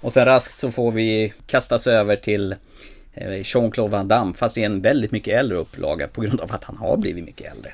Och 0.00 0.12
sen 0.12 0.24
raskt 0.24 0.54
så 0.54 0.72
får 0.72 0.92
vi 0.92 1.32
kastas 1.46 1.86
över 1.86 2.16
till 2.16 2.54
eh, 3.14 3.32
Jean-Claude 3.44 3.92
Van 3.92 4.08
Damme 4.08 4.34
fast 4.34 4.58
i 4.58 4.64
en 4.64 4.80
väldigt 4.80 5.12
mycket 5.12 5.34
äldre 5.34 5.58
upplaga 5.58 6.08
på 6.08 6.20
grund 6.20 6.40
av 6.40 6.52
att 6.52 6.64
han 6.64 6.76
har 6.76 6.96
blivit 6.96 7.24
mycket 7.24 7.52
äldre. 7.52 7.72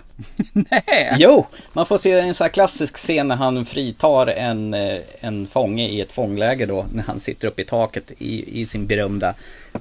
Nej. 0.52 1.16
Jo, 1.18 1.46
man 1.72 1.86
får 1.86 1.98
se 1.98 2.12
en 2.12 2.34
sån 2.34 2.44
här 2.44 2.52
klassisk 2.52 2.96
scen 2.96 3.28
när 3.28 3.36
han 3.36 3.64
fritar 3.64 4.26
en, 4.26 4.74
eh, 4.74 4.98
en 5.20 5.46
fånge 5.46 5.88
i 5.88 6.00
ett 6.00 6.12
fångläger 6.12 6.66
då 6.66 6.86
när 6.92 7.02
han 7.02 7.20
sitter 7.20 7.48
uppe 7.48 7.62
i 7.62 7.64
taket 7.64 8.12
i, 8.18 8.60
i 8.60 8.66
sin 8.66 8.86
berömda 8.86 9.34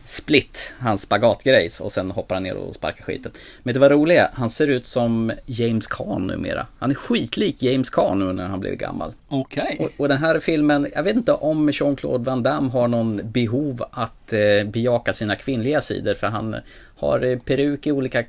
split, 0.06 0.73
hans 0.79 1.01
spagatgrejs 1.01 1.79
och 1.79 1.91
sen 1.91 2.12
hoppar 2.12 2.36
han 2.36 2.43
ner 2.43 2.56
och 2.56 2.75
sparkar 2.75 3.03
skiten. 3.03 3.32
Men 3.63 3.73
det 3.73 3.79
var 3.79 3.89
roliga, 3.89 4.29
han 4.34 4.49
ser 4.49 4.67
ut 4.67 4.86
som 4.86 5.32
James 5.45 5.88
Caan 5.88 6.27
numera. 6.27 6.67
Han 6.79 6.91
är 6.91 6.95
skitlik 6.95 7.63
James 7.63 7.89
Caan 7.89 8.19
nu 8.19 8.34
när 8.34 8.47
han 8.47 8.60
blev 8.60 8.75
gammal. 8.75 9.13
Okej. 9.27 9.77
Och, 9.79 9.89
och 9.97 10.08
den 10.08 10.17
här 10.17 10.39
filmen, 10.39 10.88
jag 10.95 11.03
vet 11.03 11.15
inte 11.15 11.34
om 11.34 11.69
Jean-Claude 11.69 12.23
Van 12.23 12.43
Damme 12.43 12.69
har 12.69 12.88
någon 12.88 13.21
behov 13.23 13.84
att 13.91 14.34
eh, 14.34 14.65
bejaka 14.65 15.13
sina 15.13 15.36
kvinnliga 15.36 15.82
sidor 15.82 16.13
för 16.13 16.27
han 16.27 16.56
har 16.95 17.23
eh, 17.23 17.39
peruk 17.39 17.88
i 17.88 17.91
olika 17.91 18.23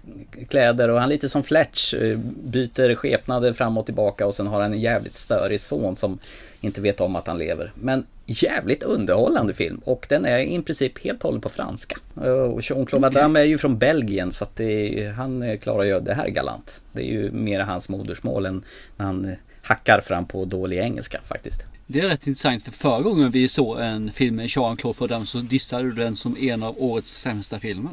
kläder 0.49 0.89
och 0.89 1.01
han 1.01 1.09
är 1.09 1.13
lite 1.13 1.29
som 1.29 1.43
Fletch, 1.43 1.95
eh, 1.95 2.19
byter 2.45 2.95
skepnader 2.95 3.53
fram 3.53 3.79
och 3.79 3.87
tillbaka 3.87 4.27
och 4.27 4.35
sen 4.35 4.47
har 4.47 4.61
han 4.61 4.73
en 4.73 4.81
jävligt 4.81 5.15
störig 5.15 5.61
son 5.61 5.97
som 5.97 6.19
inte 6.61 6.81
vet 6.81 7.01
om 7.01 7.17
att 7.17 7.27
han 7.27 7.39
lever. 7.39 7.73
Men 7.75 8.07
jävligt 8.27 8.83
underhållande 8.83 9.55
film 9.55 9.81
och 9.85 10.07
den 10.09 10.25
är 10.25 10.39
i 10.39 10.63
princip 10.63 10.99
helt 11.05 11.23
hållen 11.23 11.41
på 11.41 11.49
franska. 11.49 11.97
Och 12.15 12.61
Jean-Claude 12.63 12.99
Van 13.03 13.13
Damme 13.13 13.41
är 13.41 13.45
ju 13.45 13.59
från 13.59 13.79
Belgien 13.79 14.33
så 14.33 14.45
att 14.45 14.57
det, 14.57 15.13
han 15.17 15.43
eh, 15.43 15.59
klarar 15.59 15.83
ju 15.85 16.01
det 16.01 16.15
här 16.15 16.29
galant. 16.29 16.81
Det 16.93 17.01
är 17.01 17.07
ju 17.07 17.31
mer 17.31 17.61
hans 17.61 17.89
modersmål 17.89 18.47
än 18.47 18.65
när 18.97 19.07
han 19.07 19.25
eh, 19.25 19.35
hackar 19.63 20.01
fram 20.01 20.27
på 20.27 20.45
dålig 20.45 20.79
engelska 20.79 21.21
faktiskt. 21.25 21.65
Det 21.87 22.01
är 22.01 22.09
rätt 22.09 22.27
intressant 22.27 22.63
för 22.65 22.71
förra 22.71 23.03
gången 23.03 23.31
vi 23.31 23.49
såg 23.49 23.81
en 23.81 24.13
film 24.13 24.37
med 24.37 24.47
Jean-Claude 24.47 25.01
Van 25.01 25.09
Damme 25.09 25.27
så 25.27 25.39
dissade 25.39 25.83
du 25.83 25.93
den 25.93 26.17
som 26.17 26.37
en 26.41 26.63
av 26.63 26.75
årets 26.79 27.21
sämsta 27.21 27.61
filmer. 27.61 27.93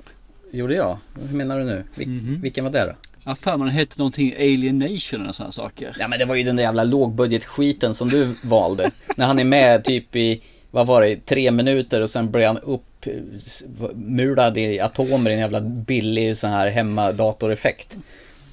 Gjorde 0.52 0.76
jag? 0.76 0.98
Hur 1.30 1.38
menar 1.38 1.60
du 1.60 1.66
nu? 1.66 1.84
Vil- 1.96 2.42
Vilken 2.42 2.64
var 2.64 2.72
det 2.72 2.86
då? 2.86 2.94
Jag 3.24 3.38
för 3.38 3.58
mig 3.58 3.66
den 3.68 3.76
hette 3.76 3.98
någonting 3.98 4.34
Alienation 4.34 5.28
och 5.28 5.36
sådana 5.36 5.52
saker. 5.52 5.96
Ja 6.00 6.08
men 6.08 6.20
det 6.20 6.26
var 6.26 6.36
ju 6.36 6.44
den 6.44 6.56
där 6.56 6.64
jävla 6.64 6.84
lågbudgetskiten 6.84 7.94
som 7.94 8.10
du 8.10 8.36
valde. 8.44 8.92
När 9.16 9.26
han 9.26 9.40
är 9.40 9.44
med 9.44 9.84
typ 9.84 10.16
i, 10.16 10.42
vad 10.72 10.88
var 10.88 11.02
det, 11.02 11.26
tre 11.26 11.52
minuter 11.52 12.02
och 12.02 12.10
sen 12.10 12.32
börjar 12.32 12.48
han 12.48 12.58
upp 12.58 13.08
eh, 13.08 14.58
i 14.58 14.80
atomer 14.80 15.30
i 15.30 15.34
en 15.34 15.40
jävla 15.40 15.62
billig 15.62 16.38
sån 16.38 16.50
här 16.50 16.70
hemmadatoreffekt. 16.70 17.98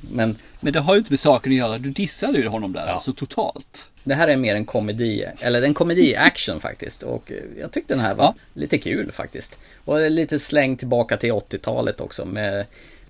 Men 0.00 0.36
Men 0.60 0.72
det 0.72 0.80
har 0.80 0.94
ju 0.94 0.98
inte 0.98 1.12
med 1.12 1.20
saken 1.20 1.52
att 1.52 1.58
göra. 1.58 1.78
Du 1.78 1.90
dissade 1.90 2.38
ju 2.38 2.48
honom 2.48 2.72
där 2.72 2.86
alltså 2.86 3.12
totalt. 3.12 3.88
det 4.04 4.14
här 4.14 4.28
är 4.28 4.36
mer 4.36 4.54
en 4.54 4.64
komedi, 4.64 5.26
eller 5.40 5.62
en 5.62 5.74
komedi-action 5.74 6.60
faktiskt. 6.60 7.02
Och 7.02 7.32
eh, 7.32 7.60
jag 7.60 7.72
tyckte 7.72 7.94
den 7.94 8.04
här 8.04 8.14
var 8.14 8.34
lite 8.54 8.78
kul 8.78 9.12
faktiskt. 9.12 9.58
Och 9.84 10.10
lite 10.10 10.38
släng 10.38 10.76
tillbaka 10.76 11.16
till 11.16 11.32
80-talet 11.32 12.00
också 12.00 12.24
med 12.24 12.66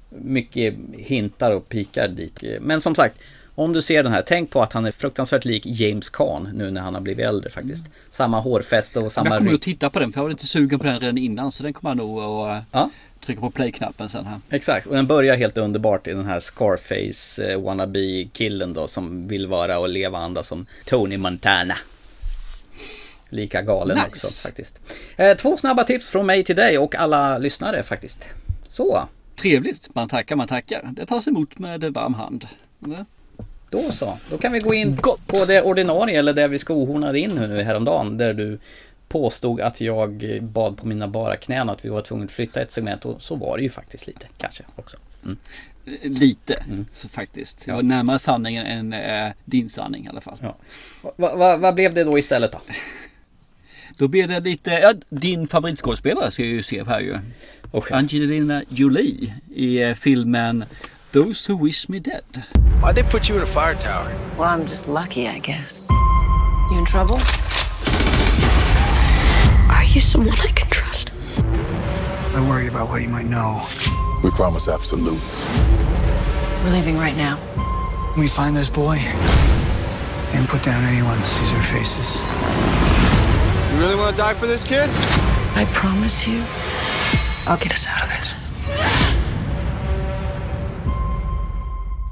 mycket 0.08 0.74
hintar 0.92 1.52
och 1.52 1.68
pikar 1.68 2.08
dit. 2.08 2.44
Men 2.60 2.80
som 2.80 2.94
sagt, 2.94 3.18
om 3.54 3.72
du 3.72 3.82
ser 3.82 4.02
den 4.02 4.12
här, 4.12 4.22
tänk 4.26 4.50
på 4.50 4.62
att 4.62 4.72
han 4.72 4.86
är 4.86 4.90
fruktansvärt 4.90 5.44
lik 5.44 5.62
James 5.66 6.08
Caan 6.08 6.50
nu 6.54 6.70
när 6.70 6.80
han 6.80 6.94
har 6.94 7.00
blivit 7.00 7.26
äldre 7.26 7.50
faktiskt. 7.50 7.86
Samma 8.10 8.40
hårfäste 8.40 9.00
och 9.00 9.12
samma 9.12 9.30
jag 9.30 9.38
kommer 9.38 9.54
att 9.54 9.62
titta 9.62 9.90
på 9.90 9.98
den 10.00 10.12
för 10.12 10.18
jag 10.18 10.24
var 10.24 10.30
lite 10.30 10.46
sugen 10.46 10.78
på 10.78 10.84
den 10.84 11.00
redan 11.00 11.18
innan 11.18 11.52
så 11.52 11.62
den 11.62 11.72
kommer 11.72 11.90
jag 11.90 11.96
nog 11.96 12.20
att 12.22 12.74
eh, 12.74 12.86
trycka 13.26 13.40
på 13.40 13.50
play-knappen 13.50 14.08
sen 14.08 14.26
här. 14.26 14.38
Exakt, 14.50 14.86
och 14.86 14.94
den 14.94 15.06
börjar 15.06 15.36
helt 15.36 15.58
underbart 15.58 16.06
i 16.06 16.10
den 16.10 16.24
här 16.24 16.40
Scarface 16.40 17.52
eh, 17.52 17.60
wannabe-killen 17.60 18.74
då 18.74 18.88
som 18.88 19.28
vill 19.28 19.46
vara 19.46 19.78
och 19.78 19.88
leva 19.88 20.18
anda 20.18 20.42
som 20.42 20.66
Tony 20.84 21.16
Montana. 21.16 21.76
Lika 23.28 23.62
galen 23.62 23.96
Nice. 23.96 24.08
också 24.08 24.48
faktiskt. 24.48 24.80
Eh, 25.16 25.36
två 25.36 25.56
snabba 25.56 25.84
tips 25.84 26.10
från 26.10 26.26
mig 26.26 26.44
till 26.44 26.56
dig 26.56 26.78
och 26.78 26.94
alla 26.94 27.38
lyssnare 27.38 27.82
faktiskt. 27.82 28.26
Så, 28.68 29.08
Trevligt, 29.40 29.94
man 29.94 30.08
tackar, 30.08 30.36
man 30.36 30.48
tackar. 30.48 30.90
Det 30.92 31.06
tas 31.06 31.28
emot 31.28 31.58
med 31.58 31.84
varm 31.84 32.14
hand. 32.14 32.48
Eller? 32.84 33.06
då 33.70 33.92
så. 33.92 34.18
Då 34.30 34.38
kan 34.38 34.52
vi 34.52 34.60
gå 34.60 34.74
in 34.74 34.96
på 35.26 35.44
det 35.46 35.62
ordinarie 35.62 36.18
eller 36.18 36.32
det 36.32 36.48
vi 36.48 36.58
skohornade 36.58 37.18
in 37.18 37.30
nu 37.30 37.62
häromdagen. 37.62 38.18
Där 38.18 38.34
du 38.34 38.58
påstod 39.08 39.60
att 39.60 39.80
jag 39.80 40.34
eh, 40.34 40.42
bad 40.42 40.76
på 40.78 40.86
mina 40.86 41.08
bara 41.08 41.36
knän 41.36 41.70
att 41.70 41.84
vi 41.84 41.88
var 41.88 42.00
tvungna 42.00 42.24
att 42.24 42.32
flytta 42.32 42.60
ett 42.60 42.70
segment 42.70 43.04
och 43.04 43.22
så 43.22 43.36
var 43.36 43.56
det 43.56 43.62
ju 43.62 43.70
faktiskt 43.70 44.06
lite 44.06 44.26
kanske 44.38 44.64
också. 44.76 44.96
Mm. 45.24 45.36
Lite, 46.02 46.64
så 46.92 47.08
faktiskt. 47.08 47.66
Jag 47.66 47.74
var 47.74 47.82
närmare 47.82 48.18
sanningen 48.18 48.66
än 48.66 48.92
eh, 48.92 49.32
din 49.44 49.68
sanning 49.68 50.06
i 50.06 50.08
alla 50.08 50.20
fall. 50.20 50.38
Ja. 50.42 50.56
Va, 51.16 51.36
va, 51.36 51.56
vad 51.56 51.74
blev 51.74 51.94
det 51.94 52.04
då 52.04 52.18
istället 52.18 52.52
då? 52.52 52.60
Då 53.96 54.08
blir 54.08 54.26
det 54.26 54.40
lite, 54.40 54.70
ja, 54.70 54.94
din 55.08 55.48
favoritskådespelare 55.48 56.30
ska 56.30 56.42
jag 56.42 56.52
ju 56.52 56.62
se 56.62 56.84
här 56.84 57.00
ju. 57.00 57.18
Angelina 57.74 58.64
Jolie 58.72 59.32
i 59.54 59.78
eh, 59.78 59.94
filmen 59.94 60.66
Those 61.12 61.46
Who 61.46 61.56
Wish 61.56 61.88
Me 61.88 62.00
Dead. 62.00 62.24
Why'd 62.80 62.96
they 62.96 63.02
put 63.02 63.28
you 63.28 63.36
in 63.36 63.42
a 63.42 63.46
fire 63.46 63.74
tower? 63.74 64.10
Well, 64.38 64.48
I'm 64.48 64.66
just 64.66 64.88
lucky, 64.88 65.28
I 65.28 65.38
guess. 65.38 65.86
You 66.70 66.78
in 66.78 66.86
trouble? 66.86 67.18
Are 69.70 69.84
you 69.84 70.00
someone 70.00 70.38
I 70.40 70.50
can 70.54 70.68
trust? 70.70 71.10
I'm 72.34 72.48
worried 72.48 72.68
about 72.68 72.88
what 72.88 73.00
he 73.02 73.06
might 73.06 73.26
know. 73.26 73.62
We 74.22 74.30
promise 74.30 74.68
absolutes. 74.68 75.46
We're 76.64 76.72
leaving 76.72 76.96
right 76.96 77.16
now. 77.16 77.36
We 78.16 78.28
find 78.28 78.56
this 78.56 78.70
boy 78.70 78.96
and 80.34 80.48
put 80.48 80.62
down 80.62 80.82
anyone 80.84 81.18
who 81.18 81.24
sees 81.24 81.52
our 81.52 81.62
faces. 81.62 82.22
You 83.72 83.80
really 83.80 83.96
want 83.96 84.16
to 84.16 84.22
die 84.22 84.34
for 84.34 84.46
this 84.46 84.64
kid? 84.64 84.88
I 85.54 85.66
promise 85.72 86.26
you, 86.26 86.42
I'll 87.48 87.56
get 87.56 87.72
us 87.72 87.86
out 87.86 88.04
of 88.04 88.10
this. 88.20 88.34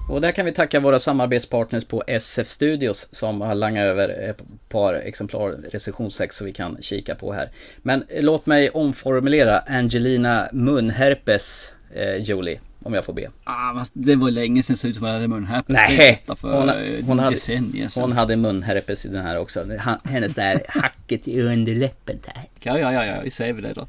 Och 0.08 0.20
där 0.20 0.32
kan 0.32 0.44
vi 0.44 0.52
tacka 0.52 0.80
våra 0.80 0.98
samarbetspartners 0.98 1.84
på 1.84 2.02
SF 2.06 2.48
Studios 2.48 3.08
som 3.10 3.40
har 3.40 3.54
langat 3.54 3.82
över 3.82 4.08
ett 4.08 4.42
par 4.68 4.94
exemplar 4.94 5.50
recensionsex 5.72 6.36
så 6.36 6.44
vi 6.44 6.52
kan 6.52 6.76
kika 6.80 7.14
på 7.14 7.32
här. 7.32 7.50
Men 7.82 8.04
låt 8.20 8.46
mig 8.46 8.70
omformulera 8.70 9.58
Angelina 9.58 10.48
Munherpes 10.52 11.72
eh, 11.94 12.14
Jolie, 12.14 12.60
om 12.82 12.94
jag 12.94 13.04
får 13.04 13.12
be. 13.12 13.30
Ah, 13.44 13.84
det 13.92 14.16
var 14.16 14.30
länge 14.30 14.62
sedan 14.62 14.74
det 14.74 14.78
såg 14.78 14.90
ut 14.90 14.96
som 14.96 15.04
att 15.04 15.08
jag 15.08 15.14
hade 15.14 15.28
munherpes. 15.28 15.76
Nej, 15.88 16.22
hon, 16.40 16.70
hon, 17.06 17.18
hade, 17.18 17.30
decennier 17.36 17.88
sedan. 17.88 18.02
hon 18.02 18.12
hade 18.12 18.36
munherpes 18.36 19.06
i 19.06 19.08
den 19.08 19.26
här 19.26 19.38
också. 19.38 19.64
Hennes 20.04 20.34
där 20.34 20.62
hacket 20.68 21.28
i 21.28 21.40
underläppen 21.40 22.18
där. 22.24 22.44
Ja, 22.60 22.78
ja, 22.78 22.92
ja, 22.92 23.06
ja, 23.06 23.20
vi 23.24 23.30
säger 23.30 23.52
väl 23.52 23.62
det 23.62 23.72
då. 23.72 23.86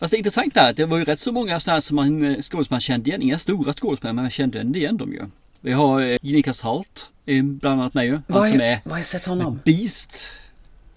Fast 0.00 0.10
det 0.10 0.16
intressanta 0.16 0.60
är 0.60 0.70
att 0.70 0.76
det 0.76 0.86
var 0.86 0.98
ju 0.98 1.04
rätt 1.04 1.20
så 1.20 1.32
många 1.32 1.60
sådana 1.60 1.74
här 1.74 1.80
som 1.80 1.96
man, 1.96 2.24
eh, 2.24 2.40
skådespelare 2.42 2.80
kände 2.80 3.08
igen. 3.10 3.22
Inga 3.22 3.38
stora 3.38 3.72
skådespelare, 3.72 4.12
men 4.14 4.24
man 4.24 4.30
kände 4.30 4.58
igen 4.78 4.96
dem 4.96 5.12
ju. 5.12 5.22
Vi 5.60 5.72
har 5.72 6.00
eh, 6.00 6.16
Nikas 6.22 6.62
Halt, 6.62 7.10
är 7.26 7.42
bland 7.42 7.80
annat 7.80 7.94
med 7.94 8.04
ju. 8.06 8.20
Han 8.28 8.48
som 8.50 8.60
är- 8.60 8.80
vad 8.84 8.92
har 8.92 8.98
jag 8.98 9.06
sett 9.06 9.26
honom? 9.26 9.60
Beast. 9.64 10.28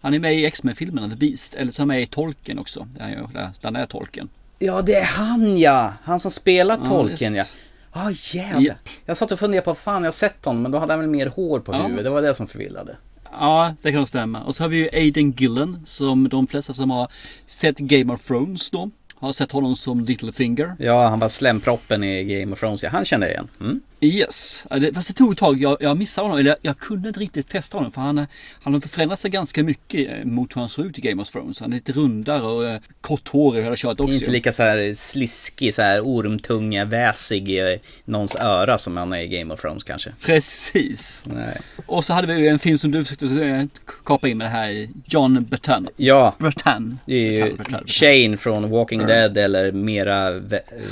Han 0.01 0.13
är 0.13 0.19
med 0.19 0.33
i 0.35 0.45
X-Men-filmerna 0.45 1.09
The 1.09 1.15
Beast. 1.15 1.55
Eller 1.55 1.71
så 1.71 1.79
är 1.79 1.81
han 1.81 1.87
med 1.87 2.01
i 2.01 2.05
Tolken 2.05 2.59
också. 2.59 2.87
Där 2.97 3.27
han, 3.63 3.75
är 3.75 3.85
Tolken. 3.85 4.29
Ja, 4.59 4.81
det 4.81 4.95
är 4.95 5.05
han 5.05 5.57
ja! 5.57 5.93
Han 6.03 6.19
som 6.19 6.31
spelar 6.31 6.85
tolken 6.85 7.35
ja. 7.35 7.41
visst. 7.43 7.55
Ja, 7.93 8.11
jävlar. 8.39 8.61
Japp. 8.61 8.89
Jag 9.05 9.17
satt 9.17 9.31
och 9.31 9.39
funderade 9.39 9.65
på, 9.65 9.75
fan 9.75 10.01
jag 10.03 10.07
har 10.07 10.11
sett 10.11 10.45
honom, 10.45 10.61
men 10.61 10.71
då 10.71 10.79
hade 10.79 10.93
han 10.93 10.99
väl 10.99 11.09
mer 11.09 11.27
hår 11.27 11.59
på 11.59 11.73
Ja. 11.73 11.81
huvudet. 11.81 12.03
Det 12.03 12.09
var 12.09 12.21
det 12.21 12.35
som 12.35 12.47
förvillade. 12.47 12.97
Ja, 13.31 13.73
det 13.81 13.91
kan 13.91 14.07
stämma. 14.07 14.43
Och 14.43 14.55
så 14.55 14.63
har 14.63 14.69
vi 14.69 14.77
ju 14.77 14.89
Aiden 14.93 15.31
Gillen 15.31 15.81
som 15.85 16.29
de 16.29 16.47
flesta 16.47 16.73
som 16.73 16.89
har 16.89 17.07
sett 17.45 17.77
Game 17.77 18.13
of 18.13 18.27
Thrones 18.27 18.71
då 18.71 18.89
har 19.15 19.33
sett 19.33 19.51
honom 19.51 19.75
som 19.75 20.05
Littlefinger. 20.05 20.75
Ja, 20.79 21.07
han 21.07 21.19
var 21.19 21.29
slemproppen 21.29 22.03
i 22.03 22.23
Game 22.23 22.53
of 22.53 22.59
Thrones. 22.59 22.83
Ja, 22.83 22.89
han 22.89 23.05
kände 23.05 23.25
jag 23.25 23.33
igen. 23.33 23.47
Mm. 23.59 23.81
Yes, 24.01 24.65
fast 24.93 25.07
det 25.07 25.13
tog 25.13 25.31
ett 25.31 25.37
tag. 25.37 25.61
Jag, 25.61 25.77
jag 25.79 25.97
missade 25.97 26.25
honom, 26.25 26.39
eller 26.39 26.49
jag, 26.49 26.57
jag 26.61 26.77
kunde 26.77 27.07
inte 27.07 27.19
riktigt 27.19 27.47
testa 27.49 27.77
honom 27.77 27.91
för 27.91 28.01
han, 28.01 28.17
är- 28.17 28.27
han 28.63 28.73
har 28.73 28.81
förändrat 28.81 29.19
sig 29.19 29.31
ganska 29.31 29.63
mycket 29.63 30.09
eh, 30.09 30.25
mot 30.25 30.55
hur 30.55 30.59
han 30.61 30.69
såg 30.69 30.85
ut 30.85 30.97
i 30.97 31.01
Game 31.01 31.21
of 31.21 31.29
Thrones. 31.31 31.59
Han 31.59 31.71
är 31.73 31.75
lite 31.75 31.91
rundare 31.91 32.41
och 32.41 32.65
eh, 32.69 32.79
kort 33.01 33.27
hår 33.29 33.57
i 33.57 33.61
hela 33.63 33.75
köret 33.75 33.99
också. 33.99 34.13
Inte 34.13 34.29
lika 34.31 34.51
så 34.51 34.63
här 34.63 34.93
sliskig, 34.93 35.73
så 35.73 35.81
här 35.81 36.01
ormtunga, 36.01 36.85
väsig 36.85 37.49
i 37.49 37.79
någons 38.05 38.35
öra 38.35 38.77
som 38.77 38.97
han 38.97 39.13
är 39.13 39.19
i 39.19 39.27
Game 39.27 39.53
of 39.53 39.61
Thrones 39.61 39.83
kanske. 39.83 40.11
Precis. 40.21 41.23
Nej. 41.25 41.57
Och 41.85 42.05
så 42.05 42.13
hade 42.13 42.33
vi 42.33 42.47
en 42.47 42.59
film 42.59 42.77
som 42.77 42.91
du 42.91 43.03
försökte 43.05 43.25
eh, 43.45 43.63
kapa 44.05 44.27
in 44.27 44.37
med 44.37 44.45
det 44.45 44.51
här, 44.51 44.89
John 45.05 45.43
Bertan. 45.49 45.87
Ja, 45.97 46.35
Bertan. 46.39 46.99
det 47.05 47.15
är 47.15 47.47
ju 47.47 47.55
Shane 47.85 48.37
från 48.37 48.69
Walking 48.69 48.99
Dead 49.07 49.37
eller 49.37 49.71
mera 49.71 50.41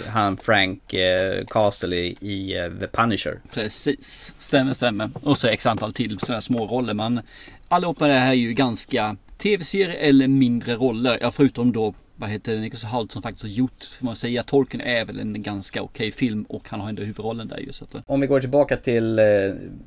han 0.09 0.37
Frank 0.37 0.93
eh, 0.93 1.45
Castle 1.45 1.95
i, 1.95 2.17
i 2.21 2.57
eh, 2.57 2.69
The 2.79 2.87
Punisher. 2.97 3.39
Precis, 3.53 4.33
stämmer, 4.37 4.73
stämmer. 4.73 5.09
Och 5.13 5.37
så 5.37 5.47
x 5.47 5.65
antal 5.65 5.93
till 5.93 6.19
sådana 6.19 6.41
små 6.41 6.67
roller. 6.67 6.93
Men 6.93 7.21
allihopa 7.67 8.07
det 8.07 8.13
här 8.13 8.29
är 8.29 8.33
ju 8.33 8.53
ganska 8.53 9.15
tv-serier 9.37 9.95
eller 9.99 10.27
mindre 10.27 10.75
roller. 10.75 11.17
Ja, 11.21 11.31
förutom 11.31 11.71
då 11.71 11.93
vad 12.19 12.29
heter 12.29 12.55
det, 12.55 12.59
Nicholas 12.59 12.83
Hoult 12.83 13.11
som 13.11 13.21
faktiskt 13.21 13.43
har 13.43 13.49
gjort, 13.49 13.83
får 13.99 14.05
man 14.05 14.15
säga, 14.15 14.43
Tolkien 14.43 14.81
är 14.81 15.05
väl 15.05 15.19
en 15.19 15.43
ganska 15.43 15.81
okej 15.81 16.11
film 16.11 16.43
och 16.43 16.69
han 16.69 16.79
har 16.79 16.89
ändå 16.89 17.01
huvudrollen 17.01 17.47
där 17.47 17.57
ju. 17.57 17.73
Så 17.73 17.83
att, 17.83 17.95
eh. 17.95 18.01
Om 18.05 18.21
vi 18.21 18.27
går 18.27 18.39
tillbaka 18.39 18.77
till 18.77 19.19
eh, 19.19 19.25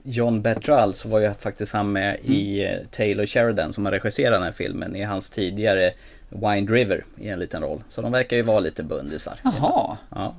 John 0.03 0.43
Bertrall 0.43 0.95
så 0.95 1.09
var 1.09 1.21
ju 1.21 1.35
faktiskt 1.35 1.73
han 1.73 1.93
med 1.93 2.17
mm. 2.25 2.33
i 2.33 2.65
eh, 2.65 2.87
Taylor 2.91 3.27
Sheridan 3.27 3.73
som 3.73 3.85
har 3.85 3.93
regisserat 3.93 4.33
den 4.33 4.43
här 4.43 4.53
filmen 4.53 4.97
i 4.97 5.03
hans 5.03 5.31
tidigare 5.31 5.91
Wind 6.29 6.71
River 6.71 7.05
i 7.21 7.29
en 7.29 7.39
liten 7.39 7.63
roll. 7.63 7.83
Så 7.89 8.03
de 8.03 8.13
verkar 8.13 8.37
ju 8.37 8.43
vara 8.43 8.61
lite 8.61 8.83
bundisar. 8.83 9.39
Jaha. 9.45 9.99
Ja. 10.11 10.35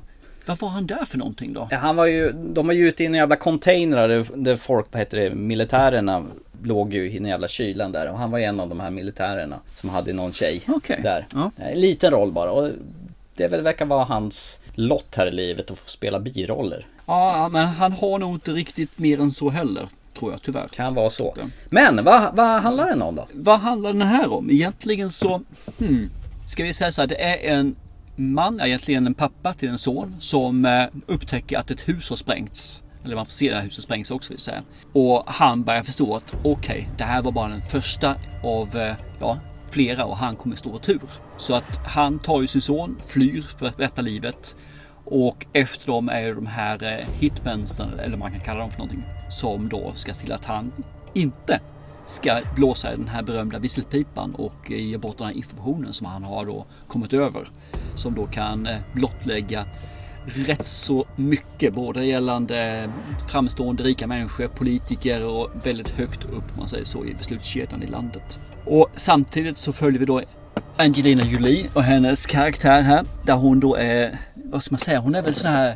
Vad 0.46 0.60
var 0.60 0.70
han 0.70 0.88
där 0.88 1.06
för 1.06 1.18
någonting 1.18 1.54
då? 1.54 1.68
Ja, 1.72 1.78
han 1.78 1.96
var 1.96 2.06
ju, 2.06 2.32
de 2.32 2.68
var 2.68 2.74
ju 2.74 2.88
ute 2.88 3.04
i 3.04 3.06
en 3.06 3.14
jävla 3.14 3.36
container 3.36 4.08
där, 4.08 4.26
där 4.36 4.56
folk, 4.56 4.88
vad 4.92 5.00
heter 5.00 5.18
det, 5.18 5.36
militärerna 5.36 6.26
låg 6.64 6.94
ju 6.94 7.12
i 7.12 7.14
den 7.14 7.28
jävla 7.28 7.48
kylan 7.48 7.92
där 7.92 8.12
och 8.12 8.18
han 8.18 8.32
var 8.32 8.40
en 8.40 8.60
av 8.60 8.70
de 8.70 8.80
här 8.80 8.92
militärerna 8.92 9.60
som 9.76 9.90
hade 9.90 10.14
någon 10.14 10.34
tjej 10.34 10.62
okay. 10.68 11.02
där. 11.02 11.28
Ja. 11.34 11.52
En 11.56 11.82
liten 11.82 12.12
roll 12.12 12.32
bara 12.32 12.52
och 12.52 12.70
det 13.36 13.48
verkar 13.48 13.86
vara 13.86 14.04
hans 14.04 14.60
lott 14.74 15.16
här 15.16 15.28
i 15.28 15.32
livet 15.32 15.72
att 15.72 15.80
få 15.80 15.90
spela 15.90 16.20
biroller. 16.20 16.86
Ja, 17.06 17.50
men 17.52 17.68
han 17.68 17.92
har 17.92 18.20
nog 18.20 18.36
inte 18.36 18.52
riktigt 18.52 18.98
mer 18.98 19.20
än 19.20 19.32
så 19.32 19.50
heller. 19.50 19.88
Tror 20.20 20.32
jag 20.32 20.42
tyvärr. 20.42 20.68
Kan 20.68 20.96
vara 20.96 21.10
så. 21.10 21.36
Men 21.70 22.04
vad, 22.04 22.36
vad 22.36 22.62
handlar 22.62 22.88
den 22.88 23.02
om 23.02 23.16
då? 23.16 23.28
Vad 23.34 23.60
handlar 23.60 23.94
den 23.94 24.02
här 24.02 24.34
om? 24.34 24.52
Egentligen 24.52 25.12
så, 25.12 25.42
hmm, 25.80 26.10
ska 26.48 26.64
vi 26.64 26.74
säga 26.74 26.92
så 26.92 27.02
här, 27.02 27.08
det 27.08 27.24
är 27.24 27.56
en 27.56 27.76
man, 28.22 28.60
egentligen 28.60 29.08
en 29.08 29.14
pappa 29.14 29.54
till 29.54 29.70
en 29.70 29.78
son, 29.78 30.16
som 30.20 30.66
eh, 30.66 30.86
upptäcker 31.06 31.58
att 31.58 31.72
ett 31.72 31.88
hus 31.88 32.10
har 32.10 32.18
sprängts. 32.18 32.84
Eller 33.04 33.16
man 33.16 33.26
får 33.26 33.32
se 33.32 33.50
det 33.50 33.56
här 33.56 33.64
huset 33.64 33.84
sprängs 33.84 34.12
också 34.12 34.34
vill 34.34 34.40
säga. 34.40 34.64
Och 34.94 35.24
han 35.26 35.64
börjar 35.64 35.84
förstå 35.84 36.16
att 36.16 36.36
okej, 36.44 36.52
okay, 36.52 36.86
det 36.98 37.04
här 37.04 37.22
var 37.22 37.32
bara 37.32 37.48
den 37.48 37.62
första 37.62 38.16
av 38.44 38.78
eh, 38.78 38.96
ja, 39.20 39.38
flera 39.70 40.06
och 40.06 40.18
han 40.18 40.36
kommer 40.36 40.56
stå 40.56 40.80
tur. 40.80 41.02
Så 41.38 41.56
att 41.56 41.80
han 41.88 42.20
tar 42.20 42.42
ju 42.42 42.48
sin 42.48 42.62
son, 42.62 42.98
flyr 43.08 43.42
för 43.42 43.66
att 43.66 43.80
rätta 43.80 44.02
livet. 44.02 44.56
Och 45.06 45.46
efter 45.54 45.88
dem 45.88 46.10
är 46.10 46.22
ju 46.22 46.36
de 46.36 46.46
här 46.46 46.84
eh, 46.84 47.08
hitmensen, 47.20 48.00
eller 48.00 48.18
man 48.18 48.32
kan 48.32 48.40
kalla 48.42 48.60
dem 48.60 48.72
för 48.72 48.78
någonting, 48.78 49.04
som 49.30 49.70
då 49.70 49.92
ska 49.96 50.14
se 50.14 50.22
till 50.22 50.32
att 50.32 50.46
han 50.46 50.72
inte 51.14 51.60
ska 52.06 52.42
blåsa 52.56 52.94
i 52.94 52.96
den 52.96 53.08
här 53.08 53.24
berömda 53.24 53.60
visselpipan 53.60 54.36
och 54.36 54.72
ge 54.72 54.98
bort 54.98 55.18
den 55.18 55.28
här 55.28 55.34
informationen 55.34 55.94
som 55.94 56.08
han 56.08 56.24
har 56.24 56.46
då 56.46 56.66
kommit 56.88 57.14
över. 57.14 57.50
Som 58.02 58.16
då 58.16 58.26
kan 58.26 58.68
eh, 58.68 58.78
blottlägga 58.94 59.66
rätt 60.26 60.66
så 60.66 61.06
mycket, 61.16 61.74
både 61.74 62.06
gällande 62.06 62.84
eh, 62.84 62.90
framstående 63.28 63.84
rika 63.84 64.08
människor, 64.08 64.48
politiker 64.48 65.26
och 65.26 65.50
väldigt 65.64 65.90
högt 65.90 66.24
upp, 66.24 66.52
om 66.52 66.58
man 66.58 66.68
säger 66.68 66.86
så, 66.86 67.06
i 67.06 67.14
beslutskedjan 67.14 67.84
i 67.84 67.88
landet. 67.88 68.40
Och 68.66 68.90
samtidigt 68.96 69.58
så 69.58 69.74
följer 69.74 70.00
vi 70.00 70.06
då 70.06 70.22
Angelina 70.78 71.24
Jolie 71.24 71.70
och 71.74 71.84
hennes 71.84 72.26
karaktär 72.26 72.82
här, 72.82 73.06
där 73.26 73.36
hon 73.36 73.60
då 73.60 73.76
är, 73.76 74.18
vad 74.34 74.64
ska 74.64 74.74
man 74.74 74.80
säga, 74.80 75.00
hon 75.00 75.16
är 75.16 75.22
väl 75.22 75.36
sån 75.36 75.52
här 75.52 75.76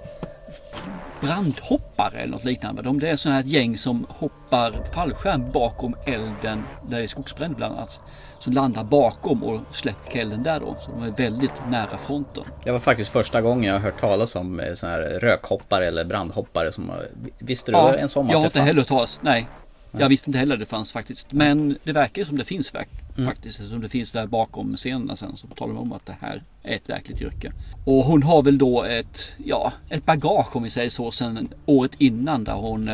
brandhoppare 1.21 2.19
eller 2.19 2.31
något 2.31 2.43
liknande. 2.43 2.81
De, 2.81 2.99
det 2.99 3.09
är 3.09 3.15
sådana 3.15 3.41
här 3.41 3.47
gäng 3.47 3.77
som 3.77 4.05
hoppar 4.09 4.73
fallskärm 4.93 5.51
bakom 5.51 5.95
elden 6.05 6.63
där 6.89 6.97
det 6.97 7.03
är 7.03 7.07
skogsbränd 7.07 7.55
bland 7.55 7.75
annat. 7.75 8.01
Som 8.45 8.53
landar 8.53 8.83
bakom 8.83 9.43
och 9.43 9.61
släcker 9.71 10.21
elden 10.21 10.43
där 10.43 10.59
då. 10.59 10.77
Så 10.85 10.91
de 10.91 11.03
är 11.03 11.11
väldigt 11.11 11.61
nära 11.69 11.97
fronten. 11.97 12.43
Det 12.63 12.71
var 12.71 12.79
faktiskt 12.79 13.11
första 13.11 13.41
gången 13.41 13.63
jag 13.63 13.73
har 13.73 13.79
hört 13.79 13.99
talas 13.99 14.35
om 14.35 14.59
eh, 14.59 14.73
sådana 14.73 14.97
här 14.97 15.19
rökhoppare 15.19 15.87
eller 15.87 16.05
brandhoppare. 16.05 16.71
Som, 16.71 16.91
visste 17.39 17.71
du 17.71 17.77
ja, 17.77 17.95
en 17.95 18.09
sån 18.09 18.29
jag 18.29 18.37
har 18.37 18.45
inte 18.45 18.61
heller 18.61 18.79
hört 18.79 18.87
talas, 18.87 19.19
nej. 19.21 19.47
Jag 19.91 20.09
visste 20.09 20.29
inte 20.29 20.39
heller 20.39 20.57
det 20.57 20.65
fanns 20.65 20.91
faktiskt. 20.91 21.31
Men 21.31 21.77
det 21.83 21.93
verkar 21.93 22.23
som 22.23 22.37
det 22.37 22.45
finns 22.45 22.73
mm. 22.73 23.29
faktiskt. 23.29 23.69
Som 23.69 23.81
det 23.81 23.89
finns 23.89 24.11
där 24.11 24.27
bakom 24.27 24.77
scenerna 24.77 25.15
sen. 25.15 25.37
Så 25.37 25.47
talar 25.47 25.73
de 25.73 25.81
om 25.81 25.93
att 25.93 26.05
det 26.05 26.17
här 26.21 26.43
är 26.63 26.75
ett 26.75 26.89
verkligt 26.89 27.21
yrke. 27.21 27.51
Och 27.85 28.03
hon 28.03 28.23
har 28.23 28.43
väl 28.43 28.57
då 28.57 28.83
ett, 28.83 29.35
ja, 29.45 29.73
ett 29.89 30.05
bagage 30.05 30.55
om 30.55 30.63
vi 30.63 30.69
säger 30.69 30.89
så. 30.89 31.11
Sen 31.11 31.49
året 31.65 31.91
innan 31.97 32.43
där 32.43 32.53
hon 32.53 32.89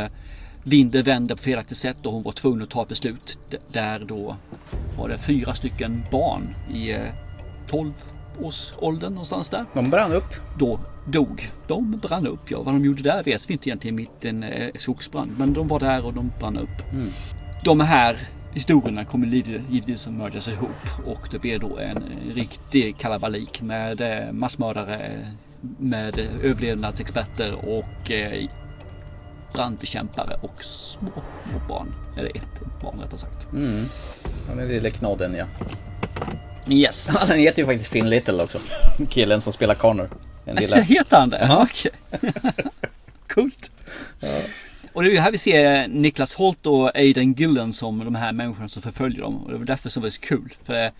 eh, 0.63 0.69
vinder 0.69 1.03
vände 1.03 1.35
på 1.35 1.41
felaktigt 1.41 1.77
sätt 1.77 2.05
och 2.05 2.13
hon 2.13 2.23
var 2.23 2.31
tvungen 2.31 2.61
att 2.61 2.69
ta 2.69 2.81
ett 2.81 2.89
beslut. 2.89 3.39
Där 3.71 3.99
då 3.99 4.35
var 4.97 5.09
det 5.09 5.17
fyra 5.17 5.53
stycken 5.53 6.03
barn 6.11 6.55
i 6.73 6.95
12 7.67 7.93
eh, 8.39 8.45
års 8.45 8.73
åldern 8.77 9.13
någonstans 9.13 9.49
där. 9.49 9.65
De 9.73 9.89
brann 9.89 10.11
upp. 10.13 10.33
Då 10.59 10.79
dog. 11.05 11.51
De 11.67 11.91
brann 11.91 12.27
upp 12.27 12.51
ja. 12.51 12.61
Vad 12.63 12.75
de 12.75 12.85
gjorde 12.85 13.03
där 13.03 13.23
vet 13.23 13.49
vi 13.49 13.53
inte 13.53 13.69
egentligen 13.69 13.95
mitt 13.95 14.25
i 14.25 14.27
en 14.27 14.43
eh, 14.43 14.71
skogsbrand. 14.75 15.31
Men 15.37 15.53
de 15.53 15.67
var 15.67 15.79
där 15.79 16.05
och 16.05 16.13
de 16.13 16.31
brann 16.39 16.57
upp. 16.57 16.93
Mm. 16.93 17.07
De 17.63 17.79
här 17.79 18.17
historierna 18.53 19.05
kommer 19.05 19.27
givetvis 19.27 20.07
att 20.07 20.13
mördas 20.13 20.49
ihop 20.49 21.05
och 21.05 21.27
det 21.31 21.39
blir 21.39 21.59
då 21.59 21.77
en 21.77 22.03
riktig 22.33 22.97
kalabalik 22.97 23.61
med 23.61 24.01
eh, 24.01 24.31
massmördare, 24.31 25.27
med 25.77 26.19
överlevnadsexperter 26.43 27.53
och 27.53 28.11
eh, 28.11 28.49
brandbekämpare 29.53 30.39
och 30.41 30.63
små, 30.63 31.11
små 31.49 31.59
barn. 31.67 31.93
Eller 32.17 32.37
ett 32.37 32.81
barn 32.81 32.99
rättare 32.99 33.19
sagt. 33.19 33.51
Mm. 33.53 33.85
Ja, 34.49 34.55
den 34.55 34.67
lille 34.67 34.89
knodden 34.91 35.35
ja. 35.35 35.45
Yes. 36.67 37.09
Han 37.29 37.37
heter 37.37 37.61
ju 37.61 37.65
faktiskt 37.65 37.89
Finn 37.89 38.09
Little 38.09 38.43
också. 38.43 38.59
Killen 39.09 39.41
som 39.41 39.53
spelar 39.53 39.75
Connor. 39.75 40.09
En 40.45 40.55
lilla... 40.55 40.75
Alltså, 40.75 40.79
heter 40.93 41.17
han 41.17 41.29
det? 41.29 41.45
Ja. 41.47 41.67
Okej. 41.69 41.91
Coolt. 43.27 43.71
Ja. 44.19 44.29
Och 44.93 45.03
det 45.03 45.09
är 45.09 45.11
ju 45.11 45.19
här 45.19 45.31
vi 45.31 45.37
ser 45.37 45.87
Niklas 45.87 46.35
Holt 46.35 46.65
och 46.65 46.95
Aiden 46.95 47.33
Gillen 47.33 47.73
som 47.73 48.05
de 48.05 48.15
här 48.15 48.31
människorna 48.31 48.69
som 48.69 48.81
förföljer 48.81 49.21
dem. 49.21 49.43
Och 49.43 49.51
det 49.51 49.57
var 49.57 49.65
därför 49.65 49.89
som 49.89 50.01
det 50.01 50.05
var 50.05 50.11
så 50.11 50.21
kul. 50.21 50.53
För 50.63 50.91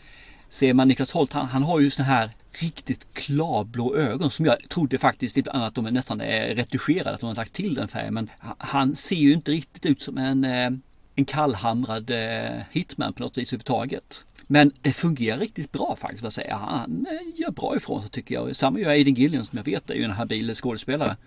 ser 0.49 0.73
man 0.73 0.87
Niklas 0.87 1.11
Holt, 1.11 1.33
han, 1.33 1.47
han 1.47 1.63
har 1.63 1.79
ju 1.79 1.89
såna 1.89 2.07
här 2.07 2.29
riktigt 2.51 3.13
klarblå 3.13 3.95
ögon 3.95 4.31
som 4.31 4.45
jag 4.45 4.69
trodde 4.69 4.97
faktiskt 4.97 5.37
ibland 5.37 5.63
att 5.63 5.75
de 5.75 5.85
nästan 5.85 6.21
är 6.21 6.55
retuscherade, 6.55 7.11
att 7.11 7.19
de 7.19 7.25
har 7.25 7.35
lagt 7.35 7.53
till 7.53 7.73
den 7.73 7.87
färgen. 7.87 8.13
Men 8.13 8.29
han 8.57 8.95
ser 8.95 9.15
ju 9.15 9.33
inte 9.33 9.51
riktigt 9.51 9.85
ut 9.85 10.01
som 10.01 10.17
en, 10.17 10.43
eh, 10.43 10.69
en 11.15 11.25
kallhamrad 11.25 12.11
eh, 12.11 12.61
hitman 12.71 13.13
på 13.13 13.23
något 13.23 13.37
vis 13.37 13.53
överhuvudtaget. 13.53 14.25
Men 14.47 14.71
det 14.81 14.93
fungerar 14.93 15.37
riktigt 15.37 15.71
bra 15.71 15.95
faktiskt. 15.99 16.23
Vad 16.23 16.33
säger 16.33 16.53
Han 16.53 16.79
han 16.79 17.07
eh, 17.09 17.39
gör 17.41 17.51
bra 17.51 17.75
ifrån 17.75 18.01
sig 18.01 18.11
tycker 18.11 18.35
jag. 18.35 18.55
Samma 18.55 18.79
gör 18.79 18.89
Aiden 18.89 19.13
Gillian 19.13 19.45
som 19.45 19.57
jag 19.57 19.63
vet 19.63 19.89
är 19.89 19.95
ju 19.95 20.03
en 20.03 20.11
habil 20.11 20.55
skådespelare. 20.55 21.17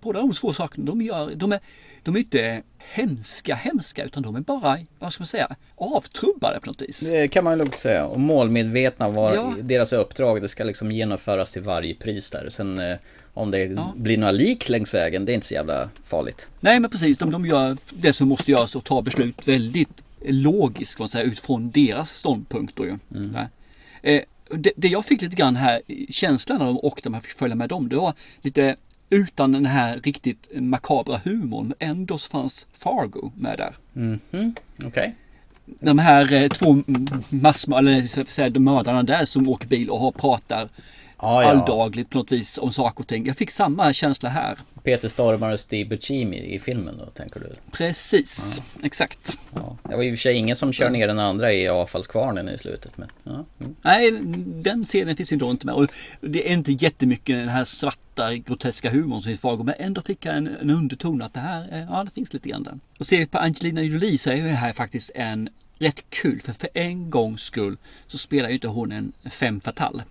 Båda 0.00 0.20
de 0.20 0.32
två 0.32 0.52
sakerna, 0.52 0.86
de, 0.86 1.02
gör, 1.02 1.34
de, 1.34 1.52
är, 1.52 1.60
de 2.02 2.14
är 2.14 2.18
inte 2.18 2.62
hemska, 2.92 3.54
hemska, 3.54 4.04
utan 4.04 4.22
de 4.22 4.36
är 4.36 4.40
bara, 4.40 4.78
vad 4.98 5.12
ska 5.12 5.20
man 5.20 5.26
säga, 5.26 5.56
avtrubbade 5.76 6.60
på 6.60 6.66
något 6.66 6.82
vis. 6.82 7.00
Det 7.00 7.28
kan 7.28 7.44
man 7.44 7.58
lugnt 7.58 7.78
säga. 7.78 8.06
Och 8.06 8.20
målmedvetna 8.20 9.08
var 9.08 9.34
ja. 9.34 9.54
deras 9.60 9.92
uppdrag. 9.92 10.42
Det 10.42 10.48
ska 10.48 10.64
liksom 10.64 10.92
genomföras 10.92 11.52
till 11.52 11.62
varje 11.62 11.94
pris 11.94 12.30
där. 12.30 12.48
Sen 12.48 12.78
eh, 12.78 12.96
om 13.34 13.50
det 13.50 13.64
ja. 13.64 13.92
blir 13.96 14.18
några 14.18 14.32
lik 14.32 14.68
längs 14.68 14.94
vägen, 14.94 15.24
det 15.24 15.32
är 15.32 15.34
inte 15.34 15.46
så 15.46 15.54
jävla 15.54 15.90
farligt. 16.04 16.48
Nej, 16.60 16.80
men 16.80 16.90
precis. 16.90 17.18
De, 17.18 17.30
de 17.30 17.46
gör 17.46 17.76
det 17.90 18.12
som 18.12 18.28
måste 18.28 18.50
göras 18.50 18.76
och 18.76 18.84
tar 18.84 19.02
beslut 19.02 19.48
väldigt 19.48 20.02
logiskt, 20.24 21.00
vad 21.00 21.10
säga, 21.10 21.24
utifrån 21.24 21.70
deras 21.70 22.18
ståndpunkter. 22.18 22.84
Ju. 22.84 22.98
Mm. 23.14 23.36
Eh, 24.02 24.22
det, 24.50 24.72
det, 24.76 24.88
jag 24.88 25.04
fick 25.04 25.22
lite 25.22 25.36
grann 25.36 25.56
här, 25.56 25.82
känslan 26.10 26.58
när 26.58 26.66
de 26.66 26.78
åkte, 26.78 27.10
man 27.10 27.20
fick 27.20 27.32
följa 27.32 27.56
med 27.56 27.68
dem, 27.68 27.88
det 27.88 27.96
var 27.96 28.14
lite 28.40 28.76
utan 29.10 29.52
den 29.52 29.66
här 29.66 30.00
riktigt 30.02 30.48
makabra 30.54 31.20
humorn. 31.24 31.74
Ändå 31.78 32.18
fanns 32.18 32.66
Fargo 32.72 33.32
med 33.36 33.58
där. 33.58 33.76
Mm 33.96 34.20
-hmm. 34.30 34.56
Okay. 34.86 35.10
De 35.66 35.98
här 35.98 36.32
eh, 36.32 36.48
två 36.48 36.82
massmö 37.28 37.78
eller 37.78 38.24
säga, 38.24 38.60
mördarna 38.60 39.02
där 39.02 39.24
som 39.24 39.48
åker 39.48 39.68
bil 39.68 39.90
och 39.90 40.16
pratar 40.16 40.68
ah, 41.24 41.42
ja. 41.42 41.48
alldagligt 41.48 42.10
på 42.10 42.18
något 42.18 42.32
vis 42.32 42.58
om 42.58 42.72
saker 42.72 43.00
och 43.00 43.08
ting. 43.08 43.26
Jag 43.26 43.36
fick 43.36 43.50
samma 43.50 43.92
känsla 43.92 44.28
här. 44.28 44.58
Peter 44.82 45.08
Stormare 45.08 45.52
och 45.52 45.60
Steve 45.60 45.88
Buscemi 45.88 46.54
i 46.54 46.58
filmen 46.58 46.98
då, 46.98 47.04
tänker 47.04 47.40
du? 47.40 47.46
Precis, 47.72 48.62
ja. 48.74 48.86
exakt. 48.86 49.38
Ja. 49.54 49.76
Det 49.82 49.96
var 49.96 50.02
i 50.02 50.08
och 50.08 50.12
för 50.12 50.16
sig 50.22 50.34
ingen 50.36 50.56
som 50.56 50.72
kör 50.72 50.90
ner 50.90 51.06
den 51.06 51.18
andra 51.18 51.52
i 51.52 51.68
avfallskvarnen 51.68 52.48
i 52.48 52.58
slutet. 52.58 52.98
Men, 52.98 53.08
ja. 53.22 53.44
mm. 53.60 53.74
Nej, 53.82 54.12
den 54.62 54.84
scenen 54.84 55.16
finns 55.16 55.32
inte 55.32 55.44
inte 55.54 55.66
med. 55.66 55.74
Och 55.74 55.90
det 56.20 56.50
är 56.50 56.52
inte 56.52 56.72
jättemycket 56.72 57.36
den 57.36 57.48
här 57.48 57.64
svarta 57.64 58.34
groteska 58.34 58.90
humorn 58.90 59.22
som 59.22 59.30
finns 59.30 59.40
Fargo, 59.40 59.62
men 59.62 59.74
ändå 59.78 60.02
fick 60.02 60.26
jag 60.26 60.36
en, 60.36 60.46
en 60.46 60.70
underton 60.70 61.22
att 61.22 61.34
det 61.34 61.40
här, 61.40 61.86
ja 61.90 62.04
det 62.04 62.10
finns 62.10 62.32
lite 62.32 62.48
grann 62.48 62.62
där. 62.62 62.78
Och 62.98 63.06
ser 63.06 63.18
vi 63.18 63.26
på 63.26 63.38
Angelina 63.38 63.82
Jolie 63.82 64.18
så 64.18 64.30
är 64.30 64.42
det 64.42 64.48
här 64.48 64.72
faktiskt 64.72 65.10
en 65.14 65.48
rätt 65.78 66.10
kul, 66.10 66.40
för 66.40 66.52
för 66.52 66.68
en 66.74 67.10
gångs 67.10 67.42
skull 67.42 67.76
så 68.06 68.18
spelar 68.18 68.48
ju 68.48 68.54
inte 68.54 68.68
hon 68.68 68.92
en 68.92 69.12
fem 69.30 69.60
fatal. 69.60 70.02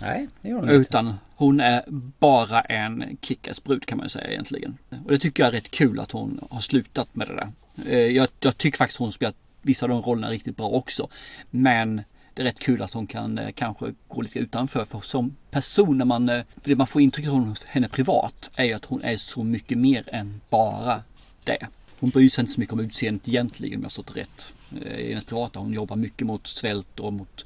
Nej, 0.00 0.28
det 0.40 0.48
gör 0.48 0.56
hon 0.56 0.64
inte. 0.64 0.74
Utan 0.74 1.14
hon 1.34 1.60
är 1.60 1.84
bara 2.18 2.60
en 2.60 3.18
kickass 3.22 3.64
brud 3.64 3.86
kan 3.86 3.98
man 3.98 4.04
ju 4.04 4.08
säga 4.08 4.30
egentligen. 4.30 4.78
Och 5.04 5.10
det 5.10 5.18
tycker 5.18 5.42
jag 5.42 5.48
är 5.48 5.52
rätt 5.52 5.70
kul 5.70 6.00
att 6.00 6.10
hon 6.10 6.40
har 6.50 6.60
slutat 6.60 7.14
med 7.14 7.28
det 7.28 7.34
där. 7.34 7.48
Eh, 7.88 8.16
jag, 8.16 8.28
jag 8.40 8.58
tycker 8.58 8.78
faktiskt 8.78 8.98
hon 8.98 9.12
spelat 9.12 9.36
vissa 9.62 9.86
av 9.86 9.90
de 9.90 10.02
rollerna 10.02 10.30
riktigt 10.30 10.56
bra 10.56 10.68
också. 10.68 11.08
Men 11.50 12.02
det 12.34 12.42
är 12.42 12.44
rätt 12.44 12.58
kul 12.58 12.82
att 12.82 12.92
hon 12.92 13.06
kan 13.06 13.38
eh, 13.38 13.52
kanske 13.52 13.94
gå 14.08 14.22
lite 14.22 14.38
utanför. 14.38 14.84
För 14.84 15.00
som 15.00 15.36
person 15.50 15.98
när 15.98 16.04
man, 16.04 16.28
eh, 16.28 16.42
för 16.62 16.70
det 16.70 16.76
man 16.76 16.86
får 16.86 17.02
intryck 17.02 17.26
av 17.26 17.56
henne 17.66 17.88
privat 17.88 18.50
är 18.54 18.64
ju 18.64 18.72
att 18.72 18.84
hon 18.84 19.02
är 19.02 19.16
så 19.16 19.44
mycket 19.44 19.78
mer 19.78 20.08
än 20.14 20.40
bara 20.50 21.02
det. 21.44 21.66
Hon 22.00 22.10
bryr 22.10 22.28
sig 22.28 22.42
inte 22.42 22.52
så 22.52 22.60
mycket 22.60 22.72
om 22.72 22.80
utseendet 22.80 23.28
egentligen 23.28 23.76
om 23.76 23.82
jag 23.82 23.84
har 23.84 23.90
stått 23.90 24.16
rätt. 24.16 24.52
I 24.98 25.08
hennes 25.08 25.24
privata 25.24 25.58
hon 25.58 25.72
jobbar 25.72 25.96
mycket 25.96 26.26
mot 26.26 26.46
svält 26.46 27.00
och 27.00 27.12
mot 27.12 27.44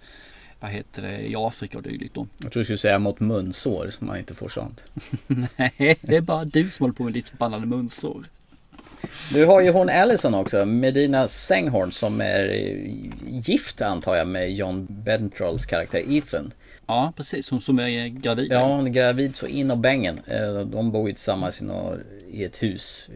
vad 0.65 0.73
heter 0.73 1.03
det, 1.03 1.19
i 1.19 1.35
Afrika 1.37 1.79
och 1.79 1.83
dylikt 1.83 2.15
då. 2.15 2.27
Jag 2.43 2.53
tror 2.53 2.61
du 2.61 2.65
skulle 2.65 2.79
säga 2.79 2.99
mot 2.99 3.21
munsår 3.21 3.89
så 3.91 4.05
man 4.05 4.19
inte 4.19 4.35
får 4.35 4.49
sånt. 4.49 4.85
Nej, 5.27 5.99
det 6.01 6.17
är 6.17 6.21
bara 6.21 6.45
du 6.45 6.71
som 6.71 6.85
håller 6.85 6.95
på 6.95 7.05
med 7.05 7.13
lite 7.13 7.37
bannade 7.37 7.67
munsår. 7.67 8.25
Du 9.33 9.45
har 9.45 9.61
ju 9.61 9.71
hon 9.71 9.89
Allison 9.89 10.35
också, 10.35 10.65
Medina 10.65 11.29
Senghorn 11.29 11.93
som 11.93 12.21
är 12.21 12.47
gift 13.27 13.83
antar 13.83 14.17
jag 14.17 14.29
med 14.29 14.55
John 14.55 14.87
Bentrolls 14.91 15.67
karaktär 15.67 16.03
Ethan. 16.09 16.53
Ja, 16.87 17.13
precis. 17.17 17.51
Hon 17.51 17.61
som 17.61 17.79
är 17.79 18.09
gravid. 18.09 18.53
Ja, 18.53 18.67
hon 18.67 18.87
är 18.87 18.91
gravid 18.91 19.37
så 19.37 19.47
in 19.47 19.71
och 19.71 19.79
bängen. 19.79 20.21
Eh, 20.27 20.61
de 20.61 20.93
bor 20.93 21.09
ju 21.09 21.15
tillsammans 21.15 21.63
i 22.31 22.45
ett 22.45 22.63
hus 22.63 23.09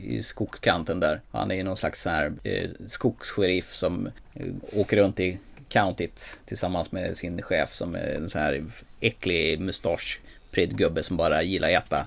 i 0.00 0.22
skogskanten 0.22 1.00
där. 1.00 1.20
Han 1.32 1.50
är 1.50 1.64
någon 1.64 1.76
slags 1.76 2.02
sån 2.02 2.12
här 2.12 2.32
eh, 2.44 2.70
skogssheriff 2.88 3.74
som 3.74 4.06
eh, 4.34 4.46
åker 4.72 4.96
runt 4.96 5.20
i 5.20 5.38
countyt 5.70 6.38
tillsammans 6.44 6.92
med 6.92 7.16
sin 7.16 7.42
chef 7.42 7.74
som 7.74 7.94
är 7.94 8.14
en 8.14 8.30
sån 8.30 8.40
här 8.40 8.64
äcklig 9.00 9.60
mustaschprydd 9.60 10.76
gubbe 10.76 11.02
som 11.02 11.16
bara 11.16 11.42
gillar 11.42 11.68
att 11.68 11.86
äta 11.86 12.06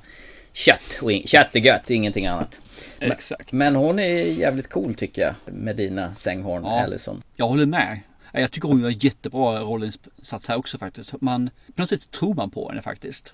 kött. 0.54 1.00
Och 1.02 1.12
kött 1.26 1.56
är 1.56 1.60
gött, 1.60 1.90
ingenting 1.90 2.28
annat. 2.28 2.60
Exakt. 3.00 3.52
Men 3.52 3.76
hon 3.76 4.00
är 4.00 4.40
jävligt 4.40 4.70
cool 4.70 4.96
tycker 4.96 5.22
jag. 5.22 5.54
Medina 5.54 6.16
Senghorn 6.16 6.64
ja, 6.64 6.84
Allison. 6.84 7.24
Jag 7.36 7.48
håller 7.48 7.66
med. 7.66 8.00
Jag 8.32 8.52
tycker 8.52 8.68
hon 8.68 8.82
gör 8.82 9.06
jättebra 9.06 9.60
rollinsats 9.60 10.48
här 10.48 10.58
också 10.58 10.78
faktiskt. 10.78 11.22
Man, 11.22 11.50
på 11.76 11.82
något 11.82 11.90
sätt 11.90 12.12
tror 12.12 12.34
man 12.34 12.50
på 12.50 12.70
henne 12.70 12.82
faktiskt. 12.82 13.34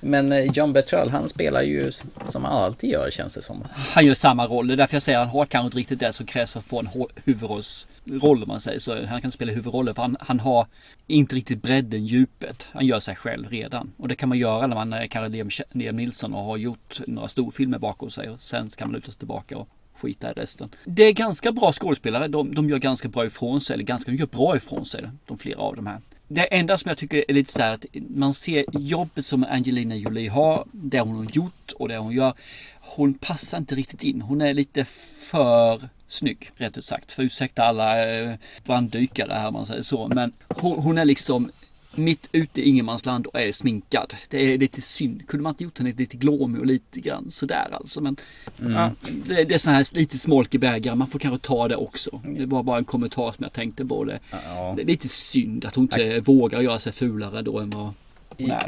Men 0.00 0.32
eh, 0.32 0.52
John 0.52 0.72
Bertrell 0.72 1.10
han 1.10 1.28
spelar 1.28 1.62
ju 1.62 1.92
som 2.28 2.44
han 2.44 2.62
alltid 2.62 2.90
gör 2.90 3.10
känns 3.10 3.34
det 3.34 3.42
som. 3.42 3.64
Han 3.72 4.06
gör 4.06 4.14
samma 4.14 4.46
roll. 4.46 4.66
Det 4.66 4.74
är 4.74 4.76
därför 4.76 4.94
jag 4.94 5.02
säger 5.02 5.18
att 5.18 5.26
han 5.26 5.36
har 5.36 5.46
kanske 5.46 5.66
inte 5.66 5.78
riktigt 5.78 6.00
det 6.00 6.12
som 6.12 6.26
krävs 6.26 6.52
för 6.52 6.58
att 6.58 6.66
få 6.66 6.80
en 6.80 6.88
huvudrollsroll 7.24 8.42
om 8.42 8.48
man 8.48 8.60
säger 8.60 8.78
så. 8.78 9.06
Han 9.06 9.22
kan 9.22 9.30
spela 9.30 9.52
huvudrollen 9.52 9.94
för 9.94 10.02
han, 10.02 10.16
han 10.20 10.40
har 10.40 10.66
inte 11.06 11.36
riktigt 11.36 11.62
bredden, 11.62 12.06
djupet. 12.06 12.66
Han 12.72 12.86
gör 12.86 13.00
sig 13.00 13.16
själv 13.16 13.50
redan. 13.50 13.92
Och 13.96 14.08
det 14.08 14.14
kan 14.14 14.28
man 14.28 14.38
göra 14.38 14.66
när 14.66 14.74
man 14.74 14.92
är 14.92 15.06
kanske 15.06 15.28
Liam, 15.28 15.50
Liam 15.72 15.96
Nilsson 15.96 16.34
och 16.34 16.44
har 16.44 16.56
gjort 16.56 17.00
några 17.06 17.28
storfilmer 17.28 17.78
bakom 17.78 18.10
sig. 18.10 18.30
Och 18.30 18.40
sen 18.40 18.68
kan 18.68 18.88
man 18.88 18.94
luta 18.94 19.06
sig 19.06 19.18
tillbaka 19.18 19.56
och 19.56 19.68
skita 20.00 20.30
i 20.30 20.32
resten. 20.32 20.68
Det 20.84 21.02
är 21.02 21.12
ganska 21.12 21.52
bra 21.52 21.72
skådespelare. 21.72 22.28
De, 22.28 22.54
de 22.54 22.70
gör 22.70 22.78
ganska 22.78 23.08
bra 23.08 23.26
ifrån 23.26 23.60
sig. 23.60 23.74
Eller 23.74 23.84
ganska, 23.84 24.10
de 24.10 24.16
gör 24.16 24.26
bra 24.26 24.56
ifrån 24.56 24.86
sig. 24.86 25.10
De 25.26 25.38
flera 25.38 25.58
av 25.58 25.76
de 25.76 25.86
här. 25.86 26.00
Det 26.30 26.42
enda 26.42 26.78
som 26.78 26.88
jag 26.88 26.98
tycker 26.98 27.24
är 27.28 27.34
lite 27.34 27.52
så 27.52 27.62
här 27.62 27.74
att 27.74 27.86
man 28.08 28.34
ser 28.34 28.64
jobbet 28.72 29.24
som 29.24 29.44
Angelina 29.44 29.96
Jolie 29.96 30.28
har, 30.28 30.64
det 30.72 31.00
hon 31.00 31.16
har 31.16 31.32
gjort 31.32 31.72
och 31.76 31.88
det 31.88 31.96
hon 31.96 32.12
gör. 32.12 32.32
Hon 32.80 33.14
passar 33.14 33.58
inte 33.58 33.74
riktigt 33.74 34.02
in. 34.02 34.22
Hon 34.22 34.40
är 34.40 34.54
lite 34.54 34.84
för 35.30 35.88
snygg, 36.08 36.50
rätt 36.56 36.78
ut 36.78 36.84
sagt. 36.84 37.12
För 37.12 37.22
ursäkta 37.22 37.62
alla 37.62 38.08
eh, 38.08 38.34
branddykare 38.64 39.32
här 39.32 39.50
man 39.50 39.66
säger 39.66 39.82
så. 39.82 40.08
Men 40.08 40.32
hon, 40.48 40.78
hon 40.78 40.98
är 40.98 41.04
liksom 41.04 41.50
mitt 41.94 42.28
ute 42.32 42.60
i 42.60 42.68
ingenmansland 42.68 43.26
och 43.26 43.40
är 43.40 43.52
sminkad. 43.52 44.14
Det 44.28 44.54
är 44.54 44.58
lite 44.58 44.82
synd. 44.82 45.28
Kunde 45.28 45.42
man 45.42 45.50
inte 45.50 45.64
gjort 45.64 45.78
henne 45.78 45.92
lite 45.96 46.16
glåmig 46.16 46.60
och 46.60 46.66
lite 46.66 47.00
grann 47.00 47.30
sådär 47.30 47.68
alltså. 47.72 48.00
Men 48.00 48.16
mm. 48.60 48.72
ja, 48.72 48.90
det, 49.26 49.44
det, 49.44 49.54
är 49.54 49.58
sådana 49.58 49.76
här 49.76 49.86
lite 49.94 50.18
smolk 50.18 50.54
i 50.54 50.58
bägaren. 50.58 50.98
Man 50.98 51.08
får 51.08 51.18
kanske 51.18 51.46
ta 51.46 51.68
det 51.68 51.76
också. 51.76 52.20
Det 52.24 52.46
var 52.46 52.62
bara 52.62 52.78
en 52.78 52.84
kommentar 52.84 53.32
som 53.32 53.42
jag 53.42 53.52
tänkte 53.52 53.84
på 53.84 54.04
det. 54.04 54.18
Ja. 54.30 54.72
Det 54.76 54.82
är 54.82 54.86
lite 54.86 55.08
synd 55.08 55.64
att 55.64 55.74
hon 55.74 55.84
inte 55.84 56.00
jag... 56.00 56.24
vågar 56.26 56.60
göra 56.60 56.78
sig 56.78 56.92
fulare 56.92 57.42
då 57.42 57.58
än 57.58 57.70
vad 57.70 57.92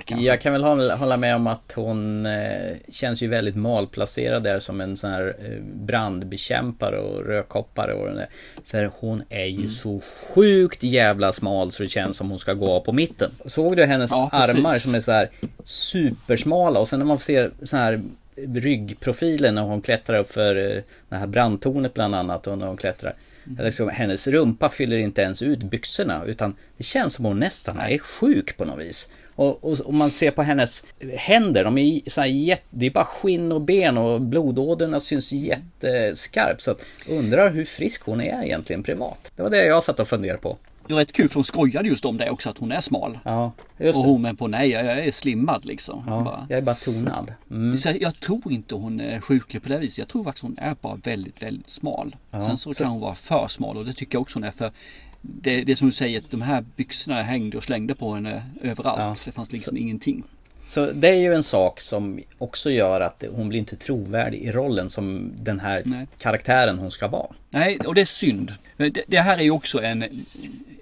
jag 0.06 0.40
kan 0.40 0.52
väl 0.52 0.64
hålla 0.90 1.16
med 1.16 1.36
om 1.36 1.46
att 1.46 1.72
hon 1.74 2.26
eh, 2.26 2.76
känns 2.88 3.22
ju 3.22 3.28
väldigt 3.28 3.56
malplacerad 3.56 4.42
där 4.42 4.60
som 4.60 4.80
en 4.80 4.96
sån 4.96 5.10
här 5.10 5.36
eh, 5.44 5.62
brandbekämpare 5.62 6.98
och 6.98 7.26
rökhoppare. 7.26 7.94
Och 7.94 8.06
den 8.06 8.26
Så 8.64 8.90
hon 9.00 9.22
är 9.28 9.46
ju 9.46 9.56
mm. 9.56 9.70
så 9.70 10.00
sjukt 10.34 10.82
jävla 10.82 11.32
smal 11.32 11.72
så 11.72 11.82
det 11.82 11.88
känns 11.88 12.16
som 12.16 12.30
hon 12.30 12.38
ska 12.38 12.54
gå 12.54 12.80
på 12.80 12.92
mitten. 12.92 13.30
Såg 13.46 13.76
du 13.76 13.84
hennes 13.84 14.10
ja, 14.10 14.28
armar 14.32 14.74
som 14.74 14.94
är 14.94 15.00
så 15.00 15.12
här 15.12 15.30
supersmala 15.64 16.80
och 16.80 16.88
sen 16.88 16.98
när 16.98 17.06
man 17.06 17.18
ser 17.18 17.50
så 17.62 17.76
här 17.76 18.02
ryggprofilen 18.36 19.54
när 19.54 19.62
hon 19.62 19.82
klättrar 19.82 20.18
upp 20.18 20.32
för 20.32 20.56
eh, 20.56 20.82
det 21.08 21.16
här 21.16 21.26
brandtornet 21.26 21.94
bland 21.94 22.14
annat 22.14 22.46
och 22.46 22.58
när 22.58 22.66
hon 22.66 22.76
klättrar. 22.76 23.14
Mm. 23.46 23.64
Liksom, 23.64 23.88
hennes 23.88 24.28
rumpa 24.28 24.68
fyller 24.68 24.96
inte 24.96 25.22
ens 25.22 25.42
ut 25.42 25.62
byxorna 25.62 26.24
utan 26.26 26.56
det 26.76 26.84
känns 26.84 27.14
som 27.14 27.24
hon 27.24 27.38
nästan 27.38 27.78
är 27.78 27.98
sjuk 27.98 28.56
på 28.56 28.64
något 28.64 28.80
vis. 28.80 29.08
Och, 29.40 29.64
och, 29.64 29.80
och, 29.80 29.94
man 29.94 30.10
ser 30.10 30.30
på 30.30 30.42
hennes 30.42 30.84
händer, 31.16 31.64
de 31.64 31.78
är 31.78 32.00
så 32.10 32.24
jätte, 32.24 32.62
det 32.70 32.86
är 32.86 32.90
bara 32.90 33.04
skinn 33.04 33.52
och 33.52 33.60
ben 33.60 33.98
och 33.98 34.20
blodådrorna 34.20 35.00
syns 35.00 35.32
jätteskarpt. 35.32 36.60
Så 36.60 36.70
att 36.70 36.84
undrar 37.08 37.50
hur 37.50 37.64
frisk 37.64 38.02
hon 38.04 38.20
är 38.20 38.44
egentligen 38.44 38.82
privat. 38.82 39.32
Det 39.36 39.42
var 39.42 39.50
det 39.50 39.66
jag 39.66 39.84
satt 39.84 40.00
och 40.00 40.08
funderade 40.08 40.40
på. 40.40 40.56
Det 40.86 40.94
var 40.94 41.00
rätt 41.00 41.12
kul 41.12 41.28
för 41.28 41.34
hon 41.34 41.44
skojade 41.44 41.88
just 41.88 42.04
om 42.04 42.16
det 42.16 42.30
också 42.30 42.50
att 42.50 42.58
hon 42.58 42.72
är 42.72 42.80
smal. 42.80 43.18
Ja, 43.24 43.52
och 43.78 43.94
hon 43.94 44.22
men 44.22 44.36
på 44.36 44.46
nej, 44.46 44.70
jag 44.70 44.84
är 44.84 45.12
slimmad 45.12 45.64
liksom. 45.64 46.04
Ja, 46.06 46.20
bara. 46.20 46.46
Jag 46.48 46.58
är 46.58 46.62
bara 46.62 46.74
tonad. 46.74 47.32
Mm. 47.50 47.76
Så 47.76 47.92
jag 48.00 48.20
tror 48.20 48.52
inte 48.52 48.74
hon 48.74 49.00
är 49.00 49.20
sjuklig 49.20 49.62
på 49.62 49.68
det 49.68 49.78
viset. 49.78 49.98
Jag 49.98 50.08
tror 50.08 50.24
faktiskt 50.24 50.42
hon 50.42 50.58
är 50.58 50.76
bara 50.80 50.94
väldigt, 50.94 51.42
väldigt 51.42 51.68
smal. 51.68 52.16
Ja, 52.30 52.40
Sen 52.40 52.56
så, 52.56 52.74
så 52.74 52.82
kan 52.82 52.92
hon 52.92 53.00
vara 53.00 53.14
för 53.14 53.48
smal 53.48 53.76
och 53.76 53.84
det 53.84 53.92
tycker 53.92 54.14
jag 54.14 54.22
också 54.22 54.38
hon 54.38 54.44
är. 54.44 54.50
För 54.50 54.72
det, 55.20 55.64
det 55.64 55.76
som 55.76 55.88
du 55.88 55.92
säger, 55.92 56.22
de 56.30 56.42
här 56.42 56.64
byxorna 56.76 57.22
hängde 57.22 57.56
och 57.56 57.64
slängde 57.64 57.94
på 57.94 58.14
henne 58.14 58.42
överallt. 58.62 59.00
Ja. 59.00 59.14
Det 59.26 59.32
fanns 59.32 59.52
liksom 59.52 59.70
så, 59.70 59.76
ingenting. 59.76 60.24
Så 60.66 60.90
det 60.92 61.08
är 61.08 61.20
ju 61.20 61.34
en 61.34 61.42
sak 61.42 61.80
som 61.80 62.20
också 62.38 62.70
gör 62.70 63.00
att 63.00 63.24
hon 63.32 63.48
blir 63.48 63.58
inte 63.58 63.76
trovärdig 63.76 64.38
i 64.38 64.52
rollen 64.52 64.90
som 64.90 65.32
den 65.36 65.60
här 65.60 65.82
Nej. 65.84 66.06
karaktären 66.18 66.78
hon 66.78 66.90
ska 66.90 67.08
vara. 67.08 67.26
Nej, 67.50 67.78
och 67.78 67.94
det 67.94 68.00
är 68.00 68.04
synd. 68.04 68.54
Det, 68.76 69.00
det 69.06 69.20
här 69.20 69.38
är 69.38 69.42
ju 69.42 69.50
också 69.50 69.82
en, 69.82 70.04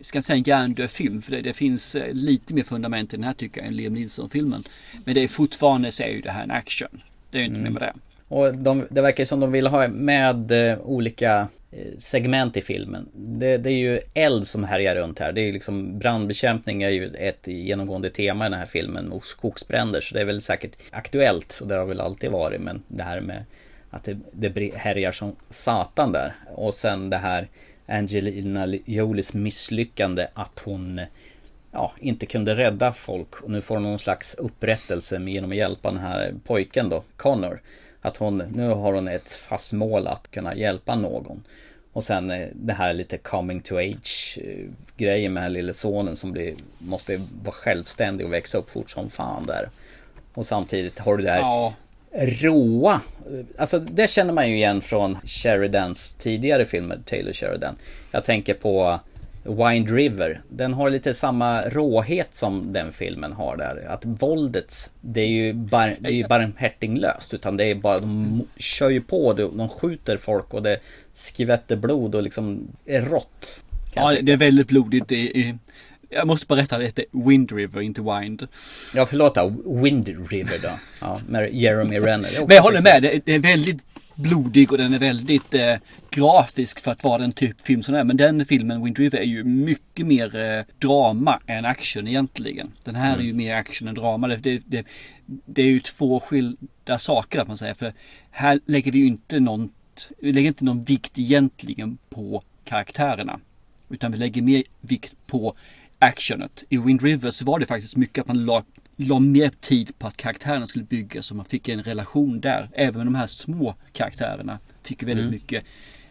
ska 0.01 0.23
säga 0.23 0.37
en 0.37 0.43
hjärndöd 0.43 0.91
film, 0.91 1.23
för 1.23 1.33
det, 1.33 1.41
det, 1.41 1.53
finns 1.53 1.95
eh, 1.95 2.13
lite 2.13 2.55
mer 2.55 2.63
fundament 2.63 3.15
i 3.15 3.17
den 3.17 3.25
här 3.25 3.33
tycker 3.33 3.61
jag 3.61 3.69
än 3.69 3.77
Liam 3.77 3.95
Neeson-filmen. 3.95 4.65
Men 5.05 5.15
det 5.15 5.25
är 5.25 5.29
fortfarande 5.29 5.93
så 5.93 6.03
är 6.03 6.09
ju 6.09 6.21
det 6.21 6.31
här 6.31 6.43
en 6.43 6.51
action. 6.51 7.03
Det 7.31 7.39
är 7.39 7.43
ju 7.43 7.47
inte 7.47 7.61
mm. 7.61 7.73
med 7.73 7.83
det. 7.83 7.93
Och 8.29 8.55
de, 8.55 8.87
det 8.91 9.03
verkar 9.03 9.25
som 9.25 9.41
de 9.41 9.53
vill 9.53 9.67
ha 9.67 9.89
med 9.89 10.71
eh, 10.71 10.79
olika 10.79 11.49
Eh, 11.71 11.99
segment 11.99 12.57
i 12.57 12.61
filmen. 12.61 13.09
Det, 13.15 13.57
det, 13.57 13.71
är 13.71 13.79
ju 13.79 14.01
eld 14.15 14.47
som 14.47 14.65
härjar 14.65 14.95
runt 14.95 15.19
här. 15.19 15.33
Det 15.33 15.41
är 15.41 15.53
liksom 15.53 15.99
brandbekämpning 15.99 16.83
är 16.83 16.91
ju 16.91 17.07
ett 17.07 17.47
genomgående 17.47 18.11
tema 18.11 18.47
i 18.47 18.51
den 18.51 18.59
här 18.59 18.67
filmen 18.67 19.13
och 19.13 19.25
skogsbränder 19.25 20.01
så 20.01 20.15
det 20.15 20.21
är 20.21 20.25
väl 20.25 20.41
säkert 20.41 20.77
aktuellt 20.91 21.59
och 21.61 21.69
det 21.69 21.75
har 21.75 21.85
väl 21.85 22.01
alltid 22.01 22.31
varit 22.31 22.61
men 22.61 22.83
det 22.89 23.03
här 23.03 23.21
med 23.21 23.45
att 23.91 24.05
det, 24.05 24.19
det 24.33 24.75
härjar 24.75 25.13
som 25.13 25.37
satan 25.51 26.13
där. 26.13 26.35
Och 26.55 26.75
sen 26.75 27.11
det 27.11 27.17
här 27.17 27.49
Angelina 27.87 28.67
Jolies 28.85 29.35
misslyckande 29.35 30.27
att 30.35 30.59
hon 30.65 31.01
ja, 31.73 31.93
inte 32.01 32.27
kunde 32.27 32.57
rädda 32.57 32.93
folk 32.93 33.41
och 33.43 33.51
nu 33.51 33.61
får 33.61 33.75
hon 33.75 33.85
någon 33.85 33.99
slags 33.99 34.35
upprättelse 34.35 35.21
genom 35.21 35.51
att 35.51 35.57
hjälpa 35.57 35.91
den 35.91 36.01
här 36.01 36.35
pojken 36.45 36.89
då, 36.89 37.05
Connor. 37.17 37.61
Att 38.03 38.17
hon, 38.17 38.39
nu 38.39 38.69
har 38.69 38.93
hon 38.93 39.09
ett 39.09 39.33
fast 39.33 39.73
mål 39.73 40.07
att 40.07 40.31
kunna 40.31 40.55
hjälpa 40.55 40.97
någon. 40.97 41.43
Och 41.93 42.05
sen 42.05 42.31
eh, 42.31 42.49
det 42.55 42.73
här 42.73 42.93
lite 42.93 43.19
coming 43.19 43.61
to 43.61 43.77
age 43.77 44.39
eh, 44.43 44.67
grejen 44.97 45.33
med 45.33 45.43
den 45.43 45.53
lille 45.53 45.75
sonen 45.75 46.17
som 46.17 46.33
blir, 46.33 46.55
måste 46.79 47.21
vara 47.43 47.55
självständig 47.55 48.27
och 48.27 48.33
växa 48.33 48.59
upp 48.59 48.71
fort 48.71 48.91
som 48.91 49.11
fan 49.11 49.47
där. 49.47 49.69
Och 50.35 50.47
samtidigt 50.47 50.99
har 50.99 51.17
du 51.17 51.25
det 51.25 51.31
här 51.31 51.39
ja. 51.39 51.75
råa. 52.13 53.01
Alltså 53.59 53.79
det 53.79 54.11
känner 54.11 54.33
man 54.33 54.49
ju 54.49 54.57
igen 54.57 54.81
från 54.81 55.19
Sheridans 55.25 56.13
tidigare 56.13 56.67
filmer, 56.67 56.99
Taylor 57.05 57.33
Sheridan. 57.33 57.77
Jag 58.11 58.25
tänker 58.25 58.55
på 58.55 59.01
Wind 59.49 59.91
River. 59.91 60.41
Den 60.49 60.75
har 60.75 60.91
lite 60.91 61.15
samma 61.15 61.63
råhet 61.63 62.37
som 62.37 62.73
den 62.73 62.93
filmen 62.93 63.33
har 63.33 63.57
där. 63.57 63.87
Att 63.89 64.05
våldet, 64.05 64.91
det 65.01 65.21
är 65.21 65.29
ju, 65.29 65.53
bar, 65.53 65.97
det 66.01 66.09
är 66.09 66.13
ju 66.13 66.29
barmhärtiglöst. 66.29 67.35
Utan 67.35 67.57
det 67.57 67.65
är 67.65 67.75
bara, 67.75 68.01
de 68.01 68.43
kör 68.57 68.89
ju 68.91 69.01
på, 69.01 69.33
de 69.33 69.69
skjuter 69.69 70.17
folk 70.17 70.55
och 70.55 70.63
det 70.63 70.79
skvätter 71.15 71.77
blod 71.77 72.15
och 72.15 72.23
liksom 72.23 72.69
är 72.87 73.03
rått. 73.03 73.61
Ja, 73.95 74.17
det 74.23 74.33
är 74.33 74.37
väldigt 74.37 74.69
blodigt. 74.69 75.09
Det 75.09 75.39
är, 75.39 75.59
jag 76.09 76.27
måste 76.27 76.47
berätta 76.47 76.77
att 76.77 76.81
det 76.81 76.87
heter 76.87 77.05
Wind 77.13 77.53
River, 77.53 77.81
inte 77.81 78.01
Wind. 78.01 78.49
Ja, 78.95 79.07
förlåt 79.07 79.35
då. 79.35 79.55
Wind 79.83 80.09
River 80.31 80.59
då. 80.63 80.71
Ja, 81.01 81.21
med 81.29 81.55
Jeremy 81.55 81.99
Renner. 81.99 82.31
Men 82.47 82.57
jag 82.57 82.63
håller 82.63 82.83
med, 82.83 83.21
det 83.25 83.35
är 83.35 83.39
väldigt 83.39 83.79
blodig 84.19 84.73
och 84.73 84.79
den 84.79 84.95
är 84.95 84.99
väldigt 84.99 85.55
eh, 85.55 85.75
grafisk 86.11 86.81
för 86.81 86.91
att 86.91 87.05
vara 87.05 87.19
den 87.19 87.33
typ 87.33 87.61
film 87.61 87.83
som 87.83 87.95
är. 87.95 88.05
Men 88.05 88.17
den 88.17 88.45
filmen, 88.45 88.85
Wind 88.85 88.99
River, 88.99 89.19
är 89.19 89.25
ju 89.25 89.45
mycket 89.45 90.07
mer 90.07 90.37
eh, 90.37 90.65
drama 90.79 91.41
än 91.47 91.65
action 91.65 92.09
egentligen. 92.09 92.73
Den 92.85 92.95
här 92.95 93.13
mm. 93.13 93.21
är 93.21 93.25
ju 93.25 93.35
mer 93.35 93.55
action 93.55 93.89
än 93.89 93.95
drama. 93.95 94.29
Det, 94.29 94.37
det, 94.37 94.63
det, 94.67 94.87
det, 95.27 95.63
är 95.63 95.67
ju 95.67 95.81
två 95.81 96.21
skilda 96.21 96.99
saker 96.99 97.39
att 97.39 97.49
man 97.49 97.57
säger. 97.57 97.75
För 97.75 97.93
här 98.31 98.61
lägger 98.67 98.93
vi 98.93 98.99
ju 98.99 99.07
inte 99.07 99.41
någon, 99.41 99.73
vi 100.19 100.33
lägger 100.33 100.49
inte 100.49 100.65
någon 100.65 100.83
vikt 100.83 101.19
egentligen 101.19 101.99
på 102.11 102.43
karaktärerna. 102.65 103.41
Utan 103.89 104.13
vi 104.13 104.19
lägger 104.19 104.43
mer 104.43 104.63
vikt 104.81 105.15
på 105.27 105.55
actionet. 105.99 106.65
I 106.69 106.79
Wind 106.79 107.03
River 107.03 107.31
så 107.31 107.45
var 107.45 107.59
det 107.59 107.67
faktiskt 107.67 107.97
mycket 107.97 108.23
att 108.23 108.29
man 108.29 108.45
la 108.45 108.65
la 109.01 109.19
mer 109.19 109.51
tid 109.61 109.99
på 109.99 110.07
att 110.07 110.17
karaktärerna 110.17 110.67
skulle 110.67 110.85
byggas 110.85 111.27
så 111.27 111.35
man 111.35 111.45
fick 111.45 111.69
en 111.69 111.83
relation 111.83 112.41
där. 112.41 112.69
Även 112.75 113.05
de 113.07 113.15
här 113.15 113.27
små 113.27 113.75
karaktärerna 113.93 114.59
fick 114.83 115.03
väldigt 115.03 115.19
mm. 115.19 115.31
mycket 115.31 115.65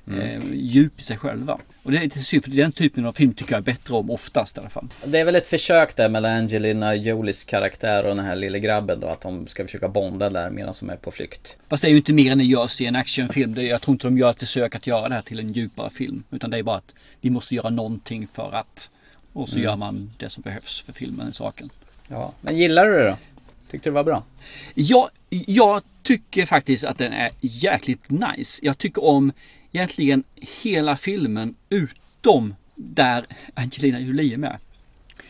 Mm. 0.09 0.21
eh, 0.21 0.41
djup 0.53 0.99
i 0.99 1.03
sig 1.03 1.17
själva. 1.17 1.59
Och 1.83 1.91
det 1.91 1.97
är 1.97 2.01
lite 2.01 2.19
synd 2.19 2.43
för 2.43 2.51
den 2.51 2.71
typen 2.71 3.05
av 3.05 3.13
film 3.13 3.33
tycker 3.33 3.51
jag 3.53 3.57
är 3.59 3.63
bättre 3.63 3.93
om 3.93 4.09
oftast 4.11 4.57
i 4.57 4.59
alla 4.59 4.69
fall. 4.69 4.87
Det 5.05 5.19
är 5.19 5.25
väl 5.25 5.35
ett 5.35 5.47
försök 5.47 5.95
där 5.95 6.09
mellan 6.09 6.31
Angelina 6.31 6.95
Jolies 6.95 7.43
karaktär 7.43 8.03
och 8.03 8.15
den 8.15 8.25
här 8.25 8.35
lille 8.35 8.59
grabben 8.59 8.99
då. 8.99 9.07
Att 9.07 9.21
de 9.21 9.47
ska 9.47 9.65
försöka 9.65 9.87
bonda 9.87 10.29
där 10.29 10.49
medan 10.49 10.73
de 10.79 10.89
är 10.89 10.95
på 10.95 11.11
flykt. 11.11 11.57
Fast 11.69 11.81
det 11.83 11.87
är 11.87 11.89
ju 11.91 11.97
inte 11.97 12.13
mer 12.13 12.31
än 12.31 12.37
det 12.37 12.43
görs 12.43 12.81
i 12.81 12.85
en 12.85 12.95
actionfilm. 12.95 13.55
Jag 13.55 13.81
tror 13.81 13.93
inte 13.95 14.07
de 14.07 14.17
gör 14.17 14.29
ett 14.29 14.39
försök 14.39 14.75
att 14.75 14.87
göra 14.87 15.09
det 15.09 15.15
här 15.15 15.21
till 15.21 15.39
en 15.39 15.53
djupare 15.53 15.89
film. 15.89 16.23
Utan 16.31 16.49
det 16.49 16.57
är 16.57 16.63
bara 16.63 16.77
att 16.77 16.93
vi 17.21 17.29
måste 17.29 17.55
göra 17.55 17.69
någonting 17.69 18.27
för 18.27 18.51
att. 18.51 18.91
Och 19.33 19.49
så 19.49 19.55
Mm. 19.55 19.63
gör 19.63 19.75
man 19.75 20.11
det 20.17 20.29
som 20.29 20.41
behövs 20.41 20.81
för 20.81 20.93
filmen, 20.93 21.33
saken. 21.33 21.69
Ja, 22.07 22.33
men 22.41 22.57
gillar 22.57 22.85
du 22.85 22.97
det 22.97 23.07
då? 23.07 23.17
Tyckte 23.71 23.89
du 23.89 23.91
det 23.91 23.95
var 23.95 24.03
bra? 24.03 24.23
Jag, 24.73 25.09
jag 25.29 25.81
tycker 26.03 26.45
faktiskt 26.45 26.83
att 26.85 26.97
den 26.97 27.13
är 27.13 27.29
jäkligt 27.41 28.09
nice. 28.09 28.65
Jag 28.65 28.77
tycker 28.77 29.03
om 29.03 29.31
egentligen 29.71 30.23
hela 30.61 30.97
filmen 30.97 31.55
utom 31.69 32.55
där 32.75 33.25
Angelina 33.53 33.99
Jolie 33.99 34.33
är 34.33 34.37
med. 34.37 34.57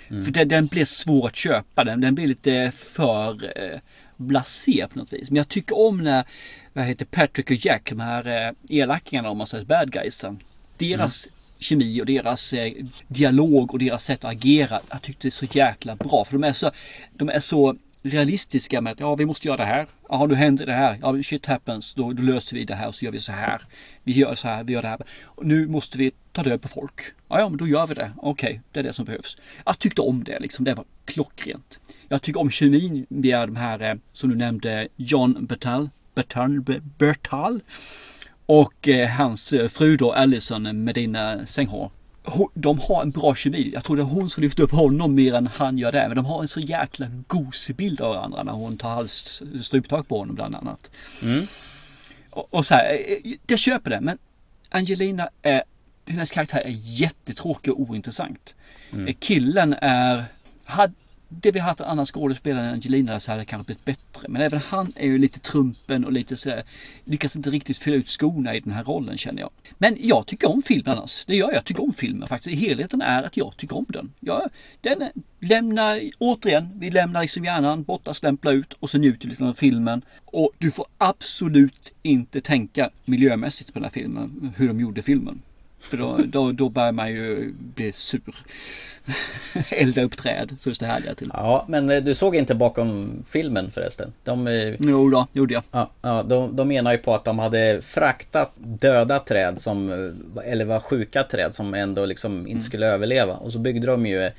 För 0.08 0.32
den, 0.32 0.48
den 0.48 0.68
blir 0.68 0.86
svår 0.86 1.28
att 1.28 1.36
köpa. 1.36 1.84
Den, 1.84 2.02
den 2.02 2.16
blir 2.16 2.28
lite 2.28 2.72
för 2.76 3.44
eh, 3.58 3.80
blasé 4.18 4.88
på 4.94 5.00
något 5.00 5.14
vis. 5.14 5.32
Men 5.32 5.38
jag 5.38 5.48
tycker 5.48 5.78
om 5.78 6.04
när 6.04 6.26
vad 6.74 6.86
heter 6.86 7.06
Patrick 7.06 7.52
och 7.52 7.66
Jack, 7.66 7.90
de 7.90 8.00
här 8.00 8.48
eh, 8.48 8.78
elakingarna 8.80 9.30
om 9.30 9.38
man 9.38 9.48
säger 9.48 9.66
bad 9.66 9.92
guysen. 9.92 10.40
Deras 10.78 11.28
kemi 11.60 12.02
och 12.02 12.06
deras 12.06 12.54
eh, 12.54 12.74
dialog 13.08 13.74
och 13.74 13.80
deras 13.80 14.04
sätt 14.04 14.26
att 14.26 14.32
agera. 14.32 14.80
Jag 14.90 15.02
tyckte 15.02 15.22
det 15.22 15.30
är 15.30 15.32
så 15.32 15.46
jäkla 15.46 15.96
bra. 15.96 16.26
För 16.26 16.34
de 16.34 16.44
är 16.44 16.54
så, 16.54 16.72
de 17.14 17.30
är 17.30 17.40
så 17.40 17.76
realistiska 18.02 18.82
med 18.82 18.94
att 18.94 19.00
ja, 19.00 19.16
vi 19.16 19.26
måste 19.26 19.48
göra 19.48 19.58
det 19.58 19.66
här. 19.66 19.88
Ja, 20.10 20.26
nu 20.26 20.36
händer 20.36 20.66
det 20.66 20.74
här. 20.74 21.00
Ja, 21.02 21.24
shit 21.24 21.46
happens. 21.46 21.94
Då, 21.94 22.14
då 22.14 22.24
löser 22.24 22.56
vi 22.56 22.66
det 22.66 22.76
här 22.76 22.88
och 22.88 22.96
så 22.96 23.06
gör 23.06 23.12
vi 23.12 23.20
så 23.20 23.32
här. 23.32 23.62
Vi 24.04 24.12
gör 24.12 24.36
så 24.36 24.48
här, 24.48 24.64
vi 24.64 24.74
gör 24.74 24.82
det 24.82 24.88
här. 24.88 25.02
Och 25.24 25.46
nu 25.46 25.68
måste 25.68 25.98
vi 25.98 26.12
ta 26.32 26.44
död 26.44 26.62
på 26.62 26.68
folk. 26.68 27.02
Ja, 27.28 27.40
ja, 27.40 27.50
men 27.50 27.58
då 27.58 27.68
gör 27.68 27.88
vi 27.88 27.94
det. 27.94 28.12
Okej, 28.18 28.62
det 28.72 28.80
är 28.80 28.84
det 28.84 28.94
som 28.94 29.06
behövs. 29.06 29.38
Jag 29.66 29.80
tyckte 29.80 30.02
om 30.02 30.24
det 30.24 30.40
liksom. 30.40 30.66
Det 30.66 30.74
var 30.74 30.86
klockrent. 31.06 31.80
Jag 32.08 32.22
tycker 32.22 32.40
om 32.40 32.52
kemin 32.52 33.06
via 33.10 33.46
de 33.46 33.56
här 33.56 33.82
eh, 33.82 33.96
som 34.14 34.30
du 34.30 34.36
nämnde, 34.36 34.88
John 34.96 35.46
Bertal, 35.46 35.90
Bertal, 36.16 36.62
Bertal 36.98 37.62
och 38.48 38.88
eh, 38.88 39.10
hans 39.10 39.54
eh, 39.54 39.68
fru 39.70 39.98
då, 39.98 40.12
Allison 40.14 40.84
Medina 40.84 41.46
Senghor. 41.46 41.92
Hon- 42.24 42.50
De 42.54 42.80
har 42.80 43.02
en 43.02 43.12
bra 43.12 43.36
kemi. 43.36 43.72
Jag 43.74 43.84
tror 43.84 43.96
det 43.96 44.02
är 44.02 44.06
hon 44.06 44.30
som 44.30 44.44
lyfter 44.44 44.64
upp 44.64 44.72
honom 44.72 45.16
mer 45.16 45.34
än 45.34 45.48
han 45.48 45.78
gör 45.78 45.92
det. 45.92 46.06
Men 46.08 46.16
de 46.16 46.26
har 46.26 46.42
en 46.42 46.48
så 46.48 46.60
jäkla 46.60 47.08
gosig 47.28 47.76
bild 47.76 48.02
av 48.02 48.16
varandra 48.16 48.44
när 48.44 48.52
hon 48.52 48.78
tar 48.78 48.90
hals 48.90 49.42
struptag 49.62 50.08
på 50.08 50.18
honom 50.20 50.36
bland 50.36 50.56
annat. 50.56 50.92
Och, 52.30 52.54
och 52.54 52.66
så 52.66 52.74
här, 52.74 52.94
eh, 52.94 53.34
jag 53.48 53.60
köper 53.60 53.90
det. 53.90 54.02
Men 54.02 54.18
Angelina 54.70 55.30
är, 55.42 55.64
hennes 56.08 56.32
karaktär 56.32 56.60
är 56.66 56.74
jättetråkig 57.02 57.74
och 57.74 57.80
ointressant. 57.80 58.56
Mm. 58.94 59.08
Eh, 59.08 59.16
Killen 59.20 59.76
är, 59.82 60.24
hade 60.66 60.94
det 61.30 61.52
vi 61.52 61.60
haft 61.60 61.80
en 61.80 61.86
annan 61.86 62.06
skådespelare 62.06 62.66
än 62.66 62.74
Angelina 62.74 63.20
så 63.20 63.32
hade 63.32 63.42
det 63.42 63.46
kanske 63.46 63.66
blivit 63.66 63.86
bättre. 63.86 64.28
Men 64.28 64.42
även 64.42 64.60
han 64.60 64.94
är 64.96 65.08
ju 65.08 65.18
lite 65.18 65.40
trumpen 65.40 66.06
och 66.06 66.12
lite 66.12 66.38
sådär, 66.38 66.64
lyckas 67.06 67.36
inte 67.36 67.50
riktigt 67.50 67.78
fylla 67.78 67.96
ut 67.96 68.10
skorna 68.10 68.56
i 68.56 68.60
den 68.60 68.74
här 68.74 68.84
rollen 68.84 69.18
känner 69.18 69.42
jag. 69.42 69.50
Men 69.78 69.98
jag 70.00 70.26
tycker 70.26 70.50
om 70.50 70.62
filmen 70.62 70.98
annars. 70.98 71.26
Det 71.26 71.36
gör 71.36 71.48
jag. 71.48 71.56
Jag 71.56 71.66
tycker 71.66 71.84
om 71.84 71.94
filmen 71.94 72.28
faktiskt. 72.28 72.54
I 72.54 72.68
helheten 72.68 73.02
är 73.02 73.24
att 73.24 73.38
jag 73.38 73.58
tycker 73.58 73.78
om 73.78 73.86
den. 73.90 74.14
Jag, 74.20 74.50
den 74.82 75.10
lämnar, 75.40 76.02
återigen, 76.18 76.70
vi 76.80 76.90
lämnar 76.90 77.22
liksom 77.22 77.46
hjärnan 77.46 77.84
borta, 77.84 78.14
stämplar 78.14 78.54
ut 78.54 78.74
och 78.74 78.90
så 78.90 78.98
njuter 78.98 79.28
vi 79.28 79.30
lite 79.30 79.46
av 79.46 79.54
filmen. 79.54 80.02
Och 80.26 80.52
du 80.58 80.72
får 80.72 80.86
absolut 80.98 81.94
inte 82.02 82.42
tänka 82.42 82.90
miljömässigt 83.06 83.74
på 83.74 83.80
den 83.80 83.84
här 83.84 83.92
filmen, 83.92 84.54
hur 84.58 84.68
de 84.68 84.80
gjorde 84.80 85.02
filmen. 85.02 85.42
För 85.80 85.98
då, 85.98 86.18
då, 86.26 86.52
då 86.52 86.70
börjar 86.70 86.92
man 86.92 87.12
ju 87.12 87.54
bli 87.54 87.92
sur. 87.92 88.36
Elda 89.70 90.02
upp 90.02 90.18
träd 90.18 90.56
så 90.60 90.70
det 90.70 90.86
härliga 90.86 91.16
till. 91.16 91.32
Ja, 91.34 91.66
men 91.68 91.90
eh, 91.90 92.04
du 92.04 92.14
såg 92.14 92.36
inte 92.36 92.56
bakom 92.56 93.24
filmen 93.30 93.72
förresten? 93.72 94.14
De, 94.24 94.48
eh, 94.48 94.76
Jo 94.80 95.10
då, 95.10 95.28
gjorde 95.34 95.54
jag. 95.54 95.64
Ja, 95.72 95.90
ja 96.02 96.24
de, 96.24 96.56
de 96.56 96.68
menar 96.68 96.92
ju 96.92 96.98
på 96.98 97.16
att 97.16 97.26
de 97.26 97.40
hade 97.40 97.82
fraktat 97.82 98.54
döda 98.58 99.20
träd 99.20 99.62
som, 99.62 99.92
eh, 100.36 100.52
eller 100.52 100.66
var 100.66 100.80
sjuka 100.80 101.24
träd 101.24 101.56
som 101.56 101.74
ändå 101.74 102.06
liksom 102.06 102.48
inte 102.48 102.66
skulle 102.66 102.88
överleva. 102.88 103.34
Och 103.34 103.52
så 103.52 103.60
byggde 103.60 103.88
de 103.88 104.06
ju 104.06 104.32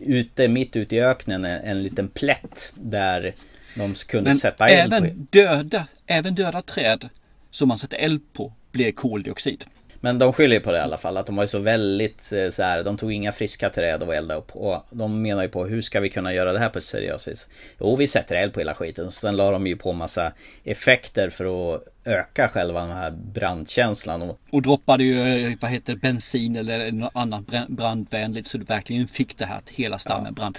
ute, 0.00 0.48
mitt 0.48 0.76
ute 0.76 0.96
i 0.96 1.00
öknen, 1.00 1.44
en, 1.44 1.60
en 1.60 1.82
liten 1.82 2.08
plätt 2.08 2.72
där 2.74 3.34
de 3.74 3.94
kunde 3.94 4.30
Men 4.30 4.38
sätta 4.38 4.68
eld 4.68 4.90
på. 4.90 4.96
även 4.96 5.28
döda, 5.30 5.86
även 6.06 6.34
döda 6.34 6.62
träd 6.62 7.08
som 7.50 7.68
man 7.68 7.78
sätter 7.78 7.96
eld 7.98 8.20
på 8.32 8.52
blir 8.72 8.92
koldioxid. 8.92 9.64
Men 10.00 10.18
de 10.18 10.32
skyller 10.32 10.60
på 10.60 10.72
det 10.72 10.78
i 10.78 10.80
alla 10.80 10.96
fall, 10.96 11.16
att 11.16 11.26
de 11.26 11.36
var 11.36 11.44
ju 11.44 11.48
så 11.48 11.58
väldigt 11.58 12.32
eh, 12.32 12.48
så 12.48 12.62
här, 12.62 12.84
de 12.84 12.96
tog 12.96 13.12
inga 13.12 13.32
friska 13.32 13.70
träd 13.70 14.02
och 14.02 14.14
eldade 14.14 14.40
upp. 14.40 14.56
Och 14.56 14.86
de 14.90 15.22
menar 15.22 15.42
ju 15.42 15.48
på, 15.48 15.66
hur 15.66 15.82
ska 15.82 16.00
vi 16.00 16.08
kunna 16.10 16.34
göra 16.34 16.52
det 16.52 16.58
här 16.58 16.68
på 16.68 16.78
ett 16.78 16.84
seriöst 16.84 17.28
vis? 17.28 17.48
Jo, 17.80 17.96
vi 17.96 18.08
sätter 18.08 18.34
eld 18.36 18.52
på 18.52 18.60
hela 18.60 18.74
skiten. 18.74 19.06
Och 19.06 19.12
sen 19.12 19.36
la 19.36 19.50
de 19.50 19.66
ju 19.66 19.76
på 19.76 19.92
massa 19.92 20.32
effekter 20.64 21.30
för 21.30 21.74
att 21.74 21.82
öka 22.04 22.48
själva 22.48 22.80
den 22.80 22.96
här 22.96 23.10
brandkänslan. 23.10 24.34
Och 24.50 24.62
droppade 24.62 25.04
ju, 25.04 25.46
eh, 25.46 25.52
vad 25.60 25.70
heter 25.70 25.94
bensin 25.96 26.56
eller 26.56 26.92
något 26.92 27.10
annat 27.14 27.46
brand- 27.46 27.74
brandvänligt 27.74 28.46
så 28.48 28.58
du 28.58 28.64
verkligen 28.64 29.08
fick 29.08 29.38
det 29.38 29.44
här 29.46 29.58
att 29.58 29.70
hela 29.70 29.98
stammen 29.98 30.34
brann. 30.34 30.54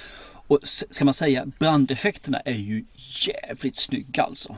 Och 0.48 0.60
ska 0.64 1.06
man 1.06 1.14
säga, 1.14 1.46
brandeffekterna 1.60 2.39
är 2.39 2.54
ju 2.54 2.86
jävligt 3.28 3.78
snygga 3.78 4.24
alltså. 4.24 4.56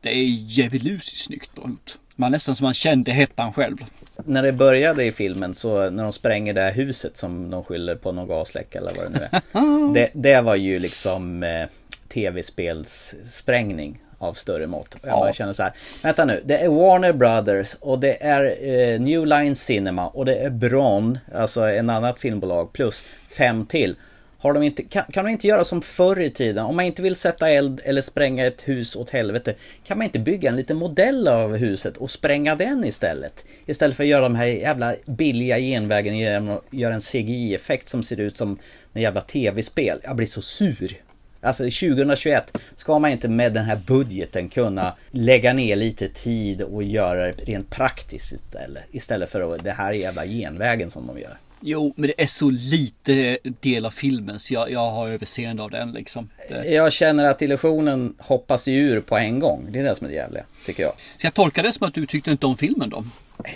Det 0.00 0.10
är 0.10 0.24
djävulusiskt 0.24 1.24
snyggt 1.24 1.50
gjort. 1.56 1.98
Man 2.16 2.32
nästan 2.32 2.56
som 2.56 2.64
man 2.64 2.74
kände 2.74 3.12
hettan 3.12 3.52
själv. 3.52 3.76
när 4.24 4.42
det 4.42 4.52
började 4.52 5.04
i 5.04 5.12
filmen 5.12 5.54
så 5.54 5.90
när 5.90 6.02
de 6.02 6.12
spränger 6.12 6.52
det 6.54 6.60
här 6.60 6.72
huset 6.72 7.16
som 7.16 7.50
de 7.50 7.64
skyller 7.64 7.94
på 7.94 8.12
någon 8.12 8.28
gasläcka 8.28 8.78
eller 8.78 8.92
vad 8.96 9.12
det 9.12 9.18
nu 9.18 9.28
är. 9.30 9.94
det, 9.94 10.10
det 10.12 10.40
var 10.40 10.54
ju 10.54 10.78
liksom 10.78 11.42
eh, 11.42 11.66
tv-spelssprängning 12.08 13.98
av 14.18 14.34
större 14.34 14.66
mått. 14.66 14.96
Jag 15.02 15.28
Ja. 15.28 15.32
känner 15.32 15.52
så 15.52 15.62
här, 15.62 15.72
vänta 16.02 16.24
nu, 16.24 16.42
det 16.44 16.58
är 16.58 16.68
Warner 16.68 17.12
Brothers 17.12 17.76
och 17.80 17.98
det 17.98 18.22
är 18.22 18.68
eh, 18.68 19.00
New 19.00 19.26
Line 19.26 19.56
Cinema 19.56 20.08
och 20.08 20.24
det 20.24 20.34
är 20.36 20.50
Bron, 20.50 21.18
alltså 21.34 21.60
en 21.60 21.90
annat 21.90 22.20
filmbolag 22.20 22.72
plus 22.72 23.04
fem 23.28 23.66
till. 23.66 23.96
Har 24.42 24.52
de 24.52 24.62
inte, 24.62 24.82
kan, 24.82 25.04
kan 25.12 25.24
de 25.24 25.30
inte 25.30 25.46
göra 25.46 25.64
som 25.64 25.82
förr 25.82 26.20
i 26.20 26.30
tiden? 26.30 26.64
Om 26.64 26.76
man 26.76 26.84
inte 26.84 27.02
vill 27.02 27.16
sätta 27.16 27.50
eld 27.50 27.80
eller 27.84 28.02
spränga 28.02 28.46
ett 28.46 28.68
hus 28.68 28.96
åt 28.96 29.10
helvete, 29.10 29.54
kan 29.84 29.98
man 29.98 30.04
inte 30.04 30.18
bygga 30.18 30.48
en 30.48 30.56
liten 30.56 30.76
modell 30.76 31.28
av 31.28 31.56
huset 31.56 31.96
och 31.96 32.10
spränga 32.10 32.54
den 32.54 32.84
istället? 32.84 33.44
Istället 33.66 33.96
för 33.96 34.04
att 34.04 34.08
göra 34.08 34.22
de 34.22 34.34
här 34.34 34.46
jävla 34.46 34.94
billiga 35.06 35.58
genvägen 35.58 36.18
genom 36.18 36.48
att 36.48 36.64
göra 36.70 36.94
en 36.94 37.00
CGI-effekt 37.00 37.88
som 37.88 38.02
ser 38.02 38.20
ut 38.20 38.36
som 38.36 38.58
en 38.92 39.02
jävla 39.02 39.20
tv-spel. 39.20 40.00
Jag 40.02 40.16
blir 40.16 40.26
så 40.26 40.42
sur. 40.42 40.96
Alltså 41.40 41.62
2021 41.62 42.58
ska 42.76 42.98
man 42.98 43.10
inte 43.10 43.28
med 43.28 43.52
den 43.52 43.64
här 43.64 43.80
budgeten 43.86 44.48
kunna 44.48 44.96
lägga 45.10 45.52
ner 45.52 45.76
lite 45.76 46.08
tid 46.08 46.62
och 46.62 46.82
göra 46.82 47.26
det 47.26 47.44
rent 47.44 47.70
praktiskt 47.70 48.32
istället. 48.32 48.82
Istället 48.90 49.30
för 49.30 49.58
det 49.58 49.70
här 49.70 49.92
jävla 49.92 50.26
genvägen 50.26 50.90
som 50.90 51.06
de 51.06 51.18
gör. 51.18 51.36
Jo, 51.64 51.92
men 51.96 52.06
det 52.16 52.22
är 52.22 52.26
så 52.26 52.50
lite 52.50 53.38
del 53.60 53.86
av 53.86 53.90
filmen 53.90 54.38
så 54.38 54.54
jag, 54.54 54.70
jag 54.70 54.90
har 54.90 55.08
överseende 55.08 55.62
av 55.62 55.70
den 55.70 55.92
liksom. 55.92 56.28
Det, 56.48 56.68
Jag 56.68 56.92
känner 56.92 57.24
att 57.24 57.42
illusionen 57.42 58.14
hoppas 58.18 58.68
ju 58.68 58.74
ur 58.88 59.00
på 59.00 59.16
en 59.16 59.38
gång. 59.38 59.66
Det 59.70 59.78
är 59.78 59.84
det 59.84 59.94
som 59.96 60.04
är 60.04 60.08
det 60.10 60.16
jävliga, 60.16 60.44
tycker 60.66 60.82
jag. 60.82 60.92
så 61.16 61.26
jag 61.26 61.34
tolkar 61.34 61.62
det 61.62 61.72
som 61.72 61.86
att 61.86 61.94
du 61.94 62.06
tyckte 62.06 62.30
inte 62.30 62.46
om 62.46 62.56
filmen 62.56 62.90
då? 62.90 63.04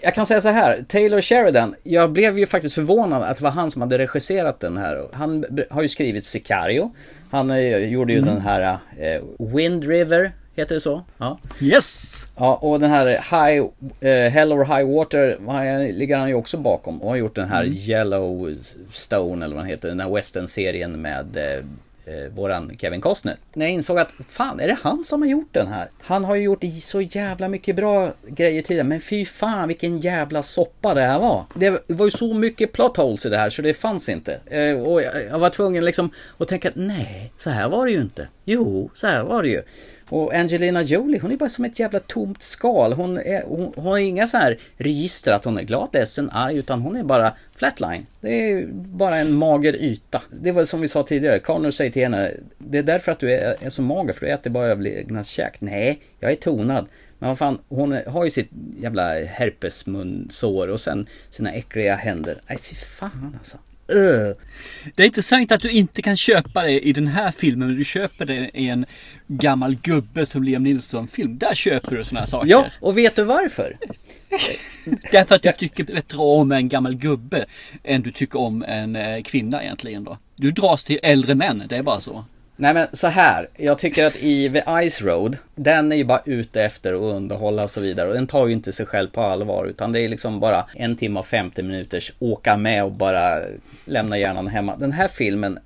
Jag 0.03 0.15
kan 0.15 0.27
säga 0.27 0.41
så 0.41 0.49
här, 0.49 0.85
Taylor 0.89 1.21
Sheridan, 1.21 1.75
jag 1.83 2.11
blev 2.13 2.39
ju 2.39 2.47
faktiskt 2.47 2.75
förvånad 2.75 3.23
att 3.23 3.37
det 3.37 3.43
var 3.45 3.51
han 3.51 3.71
som 3.71 3.83
hade 3.83 3.99
regisserat 3.99 4.61
den 4.61 4.77
här. 4.77 5.09
Han 5.13 5.45
har 5.71 5.83
ju 5.83 5.89
skrivit 5.89 6.25
Sicario. 6.25 6.93
Han 7.31 7.51
eh, 7.51 7.77
gjorde 7.77 8.13
ju 8.13 8.19
Mm. 8.19 8.35
den 8.35 8.41
här 8.43 8.79
eh, 8.99 9.23
Wind 9.39 9.85
River, 9.85 10.33
heter 10.57 10.75
det 10.75 10.81
så? 10.81 11.03
Ja. 11.19 11.39
Yes! 11.61 12.27
Ja, 12.37 12.55
och 12.57 12.81
den 12.81 12.91
här 12.91 13.07
High, 13.07 13.67
eh, 14.01 14.31
Hell 14.33 14.53
or 14.53 14.65
High 14.65 14.95
Water 14.97 15.93
ligger 15.93 16.17
han 16.17 16.29
ju 16.29 16.35
också 16.35 16.57
bakom. 16.57 17.03
Och 17.03 17.09
har 17.11 17.17
gjort 17.17 17.35
den 17.35 17.49
här 17.49 17.65
Mm. 17.65 17.77
Yellowstone, 17.77 19.45
eller 19.45 19.55
vad 19.55 19.65
den 19.65 19.71
heter, 19.71 19.89
den 19.89 20.01
här 20.01 20.11
western-serien 20.11 21.03
med 21.03 21.37
eh, 21.37 21.65
eh, 22.15 22.31
våran 22.35 22.73
Kevin 22.79 23.01
Costner. 23.01 23.37
När 23.55 23.67
jag 23.67 23.73
insåg 23.73 23.99
att 23.99 24.13
fan, 24.29 24.61
är 24.61 24.67
det 24.69 24.77
han 24.83 25.05
som 25.05 25.23
har 25.23 25.29
gjort 25.29 25.49
den 25.53 25.67
här? 25.67 25.89
Han 25.99 26.25
har 26.25 26.35
ju 26.35 26.43
gjort 26.43 26.65
så 26.83 27.01
jävla 27.01 27.49
mycket 27.49 27.77
bra 27.77 28.13
grejer 28.29 28.63
tidigare, 28.63 28.89
men 28.89 29.01
fy 29.01 29.25
fan 29.27 29.69
vilken 29.69 29.99
jävla 29.99 30.43
soppa 30.43 30.95
det 30.95 31.01
här 31.01 31.19
var. 31.19 31.45
Det 31.55 31.83
var 31.87 32.05
ju 32.05 32.11
så 32.11 32.35
mycket 32.35 32.73
plot 32.73 32.97
holes 32.97 33.27
i 33.27 33.29
det 33.29 33.37
här 33.37 33.51
så 33.51 33.63
det 33.63 33.75
fanns 33.75 34.09
inte. 34.09 34.41
Eh, 34.47 34.83
och 34.83 35.03
jag, 35.03 35.13
jag 35.31 35.39
var 35.39 35.51
tvungen 35.51 35.85
liksom 35.85 36.11
att 36.39 36.49
tänka, 36.49 36.71
nej, 36.75 37.33
så 37.37 37.51
här 37.51 37.69
var 37.69 37.87
det 37.87 37.93
ju 37.93 38.01
inte. 38.01 38.29
Jo, 38.45 38.91
så 38.95 39.07
här 39.07 39.23
var 39.25 39.43
det 39.43 39.49
ju. 39.49 39.63
Och 40.09 40.35
Angelina 40.35 40.83
Jolie, 40.83 41.21
hon 41.21 41.33
är 41.33 41.37
bara 41.37 41.49
som 41.49 41.65
ett 41.65 41.79
jävla 41.79 42.01
tomt 42.01 42.43
skal. 42.43 42.93
Hon, 42.93 43.19
är, 43.19 43.43
hon, 43.43 43.73
hon 43.77 43.87
har 43.87 43.99
inga 43.99 44.29
så 44.29 44.37
här 44.37 44.59
register 44.77 45.33
att 45.33 45.45
hon 45.45 45.59
är 45.59 45.63
glad, 45.63 45.89
ledsen, 45.93 46.31
arg, 46.31 46.57
utan 46.57 46.81
hon 46.81 46.97
är 46.97 47.03
bara 47.03 47.33
flatline. 47.57 48.07
Det 48.21 48.51
är 48.51 48.67
bara 48.73 49.17
en 49.17 49.33
mager 49.33 49.77
yta. 49.77 50.23
Det 50.31 50.53
var 50.53 50.65
som 50.65 50.81
vi 50.81 50.89
sa 50.89 51.03
tidigare, 51.03 51.39
Connor 51.39 51.71
säger 51.71 51.91
till 51.91 52.03
henne, 52.03 52.31
det 52.59 52.79
är 52.79 52.83
därför 52.83 53.13
att 53.13 53.19
du 53.19 53.33
är, 53.33 53.57
är 53.61 53.71
så 53.71 53.83
mager, 53.83 54.13
för 54.13 54.27
du 54.27 54.33
äter 54.33 54.51
bara 54.51 54.67
överlevnadskäk. 54.67 55.61
Nej, 55.61 56.01
jag 56.21 56.31
är 56.31 56.37
tonad. 56.37 56.87
Men 57.19 57.29
vad 57.29 57.39
fan, 57.39 57.59
hon 57.69 57.99
har 58.07 58.25
ju 58.25 58.31
sitt 58.31 58.51
jävla 58.81 59.25
herpesmunsår 59.25 60.69
och 60.69 60.81
sen 60.81 61.07
sina 61.31 61.53
äckliga 61.53 61.97
händer. 61.97 62.35
Nej 62.49 62.59
fy 62.59 62.75
fan 62.75 63.37
alltså. 63.39 63.57
Uh. 63.93 64.37
Det 64.95 65.03
är 65.03 65.07
intressant 65.07 65.53
att 65.53 65.61
du 65.61 65.71
inte 65.71 66.03
kan 66.03 66.17
köpa 66.17 66.63
det 66.63 66.81
i 66.81 66.93
den 66.93 67.07
här 67.07 67.31
filmen, 67.31 67.69
men 67.69 67.77
du 67.77 67.85
köper 67.85 68.27
det 68.27 68.51
i 68.55 68.69
en 68.69 68.87
gammal 69.27 69.75
gubbe 69.75 70.27
som 70.27 70.43
Liam 70.43 70.63
Nilsson-film. 70.63 71.39
Där 71.39 71.55
köper 71.55 71.97
du 71.97 72.05
sådana 72.05 72.21
här 72.21 72.27
saker. 72.27 72.51
Ja, 72.51 72.67
och 72.81 72.99
vet 72.99 73.17
du 73.17 73.25
varför? 73.25 73.77
Därför 75.13 75.35
att 75.35 75.43
du 75.43 75.53
tycker 75.53 75.85
bättre 75.85 76.19
om 76.19 76.53
en 76.53 76.69
gammal 76.69 76.95
gubbe 76.95 77.47
än 77.85 78.03
du 78.03 78.13
tycker 78.13 78.39
om 78.39 78.63
en 78.63 78.97
eh, 78.97 79.23
kvinna 79.23 79.63
egentligen 79.63 80.05
då. 80.05 80.19
Du 80.37 80.51
dras 80.51 80.85
till 80.85 80.99
äldre 81.03 81.35
män, 81.35 81.63
det 81.69 81.77
är 81.77 81.83
bara 81.83 82.01
så. 82.01 82.25
Nej 82.57 82.75
men 82.75 82.87
så 82.93 83.07
här, 83.07 83.49
jag 83.57 83.79
tycker 83.79 84.07
att 84.07 84.17
i 84.17 84.51
The 84.51 84.89
Ice 84.91 85.03
Road, 85.03 85.37
den 85.55 85.93
är 85.93 85.97
ju 85.97 86.05
bara 86.05 86.23
ute 86.25 86.63
efter 86.63 86.93
att 86.93 87.01
underhålla 87.01 87.63
och 87.63 87.71
så 87.71 87.81
vidare. 87.81 88.09
Och 88.09 88.15
den 88.15 88.27
tar 88.27 88.47
ju 88.47 88.53
inte 88.53 88.73
sig 88.73 88.87
själv 88.87 89.09
på 89.09 89.21
allvar, 89.21 89.67
utan 89.67 89.93
det 89.93 90.01
är 90.01 90.09
liksom 90.09 90.41
bara 90.41 90.65
en 90.75 90.97
timme 90.97 91.21
och 91.21 91.27
50 91.27 91.63
minuters 91.63 92.13
åka 92.19 92.57
med 92.57 92.85
och 92.85 92.93
bara 92.93 93.39
lämna 93.85 94.19
hjärnan 94.19 94.47
hemma. 94.47 94.77
Den 94.77 94.93
här 94.93 95.09
filmen, 95.09 95.59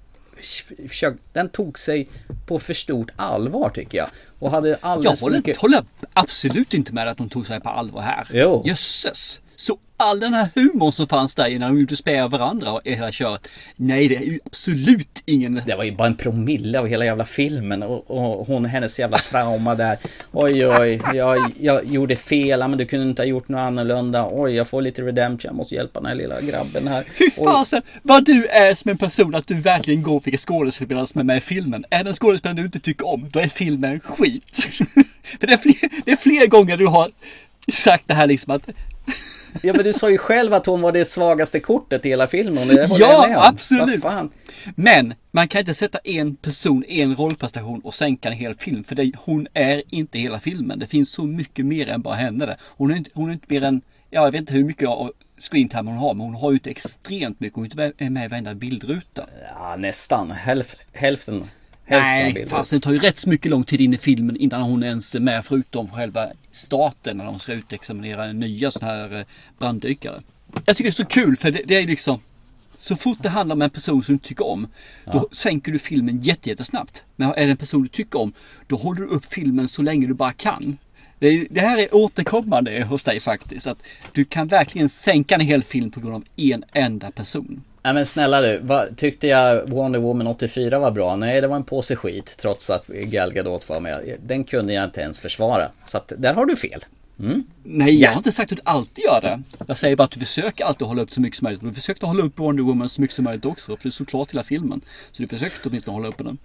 den 1.33 1.49
tog 1.49 1.79
sig 1.79 2.09
på 2.47 2.59
för 2.59 2.75
stort 2.75 3.11
allvar 3.17 3.69
tycker 3.69 3.99
jag. 3.99 4.09
Och 4.39 4.51
hade 4.51 4.69
Jag 4.69 4.79
alldeles 4.81 5.21
håller, 5.21 5.37
mycket... 5.37 5.57
håller 5.57 5.85
absolut 6.13 6.75
inte 6.75 6.93
med 6.93 7.09
att 7.09 7.19
de 7.19 7.29
tog 7.29 7.47
sig 7.47 7.61
på 7.61 7.69
allvar 7.69 8.03
här. 8.03 8.29
Jo. 8.33 8.63
Jösses. 8.67 9.41
All 10.03 10.21
den 10.21 10.35
här 10.35 10.49
humorn 10.55 10.93
som 10.93 11.07
fanns 11.07 11.35
där 11.35 11.59
när 11.59 11.69
de 11.69 11.81
gjorde 11.81 11.97
spä 11.97 12.25
av 12.25 12.31
varandra 12.31 12.73
och 12.73 12.81
hela 12.85 13.13
köret. 13.13 13.49
Nej, 13.77 14.09
det 14.09 14.17
är 14.17 14.21
ju 14.21 14.39
absolut 14.45 15.23
ingen... 15.27 15.63
Det 15.67 15.75
var 15.75 15.85
ju 15.85 15.93
bara 15.93 16.09
en 16.09 16.17
promille 16.17 16.79
av 16.79 16.87
hela 16.87 17.05
jävla 17.05 17.25
filmen 17.25 17.83
och, 17.83 18.11
och 18.11 18.47
hon, 18.47 18.65
hennes 18.65 18.99
jävla 18.99 19.19
trauma 19.19 19.75
där. 19.75 19.99
Oj, 20.33 20.67
oj, 20.67 21.01
jag, 21.15 21.53
jag 21.61 21.85
gjorde 21.87 22.17
fel, 22.17 22.61
men 22.61 22.79
du 22.79 22.87
kunde 22.87 23.07
inte 23.07 23.23
ha 23.23 23.27
gjort 23.27 23.49
något 23.49 23.59
annorlunda. 23.59 24.29
Oj, 24.33 24.55
jag 24.55 24.69
får 24.69 24.83
lite 24.83 25.03
redemption, 25.03 25.49
jag 25.49 25.55
måste 25.55 25.75
hjälpa 25.75 26.01
den 26.01 26.07
här 26.07 26.15
lilla 26.15 26.41
grabben 26.41 26.89
här. 26.89 27.05
Fy 27.19 27.31
fasen 27.31 27.83
vad 28.03 28.25
du 28.25 28.47
är 28.47 28.75
som 28.75 28.91
en 28.91 28.99
person 28.99 29.35
att 29.35 29.47
du 29.47 29.55
verkligen 29.55 30.03
går 30.03 30.21
vilka 30.25 30.39
skådespelare 30.39 31.07
som 31.07 31.21
är 31.21 31.25
med 31.25 31.37
i 31.37 31.41
filmen. 31.41 31.85
Är 31.91 32.05
det 32.05 32.11
en 32.11 32.17
skådespelare 32.17 32.57
du 32.57 32.65
inte 32.65 32.81
tycker 32.81 33.07
om, 33.07 33.31
då 33.33 33.41
är 33.41 33.49
filmen 33.49 34.01
skit. 34.01 34.45
För 35.41 35.47
det 35.47 35.53
är, 35.53 35.57
fler, 35.57 36.05
det 36.05 36.11
är 36.11 36.17
fler 36.17 36.47
gånger 36.47 36.77
du 36.77 36.87
har 36.87 37.11
sagt 37.73 38.05
det 38.09 38.15
här 38.15 38.27
liksom 38.27 38.55
att 38.55 38.69
Ja 39.63 39.73
men 39.73 39.85
du 39.85 39.93
sa 39.93 40.11
ju 40.11 40.19
själv 40.19 40.55
att 40.55 40.67
hon 40.67 40.83
var 40.83 40.93
det 40.93 41.05
svagaste 41.05 41.61
kortet 41.61 42.07
i 42.07 42.09
hela 42.09 42.27
filmen. 42.27 42.69
Det 42.69 42.75
Ja, 42.75 42.97
jag 42.99 43.29
med 43.29 43.39
om. 43.39 43.45
absolut. 43.47 44.05
Men 44.75 45.15
man 45.31 45.49
kan 45.49 45.59
inte 45.59 45.75
sätta 45.75 45.99
en 46.05 46.37
person, 46.37 46.85
en 46.89 47.17
rollprestation 47.17 47.81
och 47.81 47.95
sänka 47.95 48.29
en 48.29 48.35
hel 48.35 48.55
film. 48.55 48.85
För 48.85 48.95
det, 48.95 49.13
hon 49.17 49.47
är 49.55 49.83
inte 49.89 50.19
hela 50.19 50.41
filmen. 50.41 50.79
Det 50.79 50.87
finns 50.87 51.11
så 51.13 51.23
mycket 51.23 51.67
mer 51.67 51.89
än 51.89 52.03
bara 52.03 52.15
henne 52.15 52.47
där. 52.47 52.57
Hon 52.63 52.91
är 52.91 52.97
inte, 52.97 53.11
hon 53.15 53.29
är 53.29 53.33
inte 53.33 53.47
mer 53.49 53.65
än, 53.65 53.81
ja, 54.11 54.25
jag 54.25 54.33
vet 54.33 54.41
inte 54.41 54.53
hur 54.53 54.65
mycket 54.65 54.89
av 54.89 55.13
screentime 55.51 55.91
hon 55.91 55.99
har, 55.99 56.15
men 56.15 56.27
hon 56.27 56.35
har 56.35 56.51
ju 56.51 56.55
inte 56.57 56.71
extremt 56.71 57.41
mycket. 57.41 57.57
Hon 57.57 57.65
är 57.65 57.87
inte 57.87 58.11
med 58.11 58.25
i 58.25 58.29
varenda 58.29 58.55
bildruta. 58.55 59.27
Ja, 59.59 59.77
nästan. 59.77 60.31
Hälf, 60.31 60.77
hälften. 60.93 61.45
Nej, 61.91 62.47
fast 62.49 62.71
det 62.71 62.81
tar 62.81 62.93
ju 62.93 62.99
rätt 62.99 63.19
så 63.19 63.29
mycket 63.29 63.51
lång 63.51 63.65
tid 63.65 63.81
in 63.81 63.95
i 63.95 63.99
filmen 63.99 64.37
innan 64.37 64.63
hon 64.63 64.83
ens 64.83 65.15
är 65.15 65.21
med 65.21 65.45
förutom 65.45 65.91
själva 65.91 66.27
starten 66.51 67.17
när 67.17 67.25
de 67.25 67.39
ska 67.39 67.53
utexaminera 67.53 68.33
nya 68.33 68.71
sådana 68.71 68.93
här 68.93 69.19
eh, 69.19 69.25
branddykare. 69.59 70.23
Jag 70.67 70.77
tycker 70.77 70.91
det 70.91 70.95
är 70.95 71.05
så 71.05 71.05
kul 71.05 71.37
för 71.37 71.51
det, 71.51 71.63
det 71.67 71.75
är 71.75 71.87
liksom 71.87 72.21
så 72.79 72.97
fort 72.97 73.19
det 73.23 73.29
handlar 73.29 73.57
om 73.57 73.63
en 73.63 73.71
person 73.71 74.03
som 74.03 74.15
du 74.17 74.19
tycker 74.23 74.47
om, 74.47 74.67
då 75.13 75.29
sänker 75.33 75.73
du 75.73 75.79
filmen 75.79 76.21
jätte- 76.21 76.49
jättesnabbt. 76.49 77.03
Men 77.17 77.29
är 77.31 77.45
det 77.47 77.51
en 77.51 77.57
person 77.57 77.83
du 77.83 77.89
tycker 77.89 78.21
om, 78.21 78.33
då 78.67 78.77
håller 78.77 79.01
du 79.01 79.07
upp 79.07 79.25
filmen 79.27 79.69
så 79.69 79.83
länge 79.83 80.07
du 80.07 80.15
bara 80.15 80.33
kan. 80.33 80.79
Det, 81.19 81.47
det 81.51 81.61
här 81.61 81.79
är 81.79 81.95
återkommande 81.95 82.85
hos 82.85 83.03
dig 83.03 83.21
faktiskt. 83.21 83.67
Att 83.67 83.79
du 84.13 84.25
kan 84.25 84.49
verkligen 84.49 84.89
sänka 84.89 85.35
en 85.35 85.41
hel 85.41 85.63
film 85.63 85.91
på 85.91 86.01
grund 86.01 86.15
av 86.15 86.25
en 86.37 86.65
enda 86.73 87.11
person. 87.11 87.65
Nej 87.83 87.95
men 87.95 88.07
snälla 88.07 88.41
du, 88.41 88.61
vad, 88.63 88.97
tyckte 88.97 89.27
jag 89.27 89.71
Wonder 89.71 89.99
Woman 90.01 90.27
84 90.27 90.79
var 90.79 90.91
bra? 90.91 91.17
Nej, 91.17 91.41
det 91.41 91.47
var 91.47 91.57
en 91.57 91.65
påse 91.65 91.97
skit 91.97 92.35
trots 92.39 92.71
att 92.71 92.87
Gal 92.87 93.33
Gadot 93.33 93.69
var 93.69 93.81
med. 93.81 94.17
Den 94.27 94.45
kunde 94.45 94.73
jag 94.73 94.85
inte 94.85 95.01
ens 95.01 95.19
försvara. 95.19 95.69
Så 95.87 95.97
att 95.97 96.13
där 96.17 96.35
har 96.35 96.47
du 96.47 96.57
fel. 96.57 96.85
Mm. 97.21 97.45
Nej, 97.63 98.01
jag 98.01 98.11
har 98.11 98.17
inte 98.17 98.33
sagt 98.33 98.53
att 98.53 98.59
du 98.59 98.63
alltid 98.65 99.05
gör 99.05 99.21
det. 99.21 99.43
Jag 99.67 99.77
säger 99.77 99.97
bara 99.97 100.05
att 100.05 100.11
du 100.11 100.21
försöker 100.21 100.65
alltid 100.65 100.87
hålla 100.87 101.03
upp 101.03 101.13
så 101.13 101.21
mycket 101.21 101.37
som 101.37 101.45
möjligt. 101.45 101.63
Du 101.63 101.75
försökte 101.75 102.07
hålla 102.07 102.23
upp 102.23 102.39
Wonder 102.39 102.63
Woman 102.63 102.89
så 102.89 103.01
mycket 103.01 103.17
som 103.17 103.25
möjligt 103.25 103.45
också. 103.45 103.77
För 103.77 103.85
du 103.85 103.91
såg 103.91 104.09
klart 104.09 104.33
hela 104.33 104.43
filmen. 104.43 104.81
Så 105.13 105.23
du 105.23 105.29
försökte 105.29 105.69
åtminstone 105.69 105.97
hålla 105.97 106.09
uppe 106.09 106.23
den. 106.23 106.39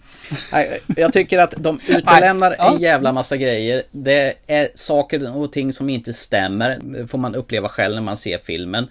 Nej, 0.52 0.80
jag 0.98 1.14
tycker 1.14 1.40
att 1.40 1.54
de 1.58 1.80
utelämnar 1.88 2.56
en 2.60 2.82
jävla 2.82 3.12
massa 3.12 3.38
grejer. 3.38 3.84
Det 3.92 4.34
är 4.48 4.70
saker 4.74 5.38
och 5.38 5.52
ting 5.52 5.74
som 5.74 5.90
inte 5.90 6.14
stämmer. 6.14 6.80
Det 6.84 7.08
får 7.08 7.18
man 7.18 7.36
uppleva 7.36 7.70
själv 7.70 7.96
när 7.96 8.02
man 8.02 8.18
ser 8.18 8.38
filmen. 8.38 8.88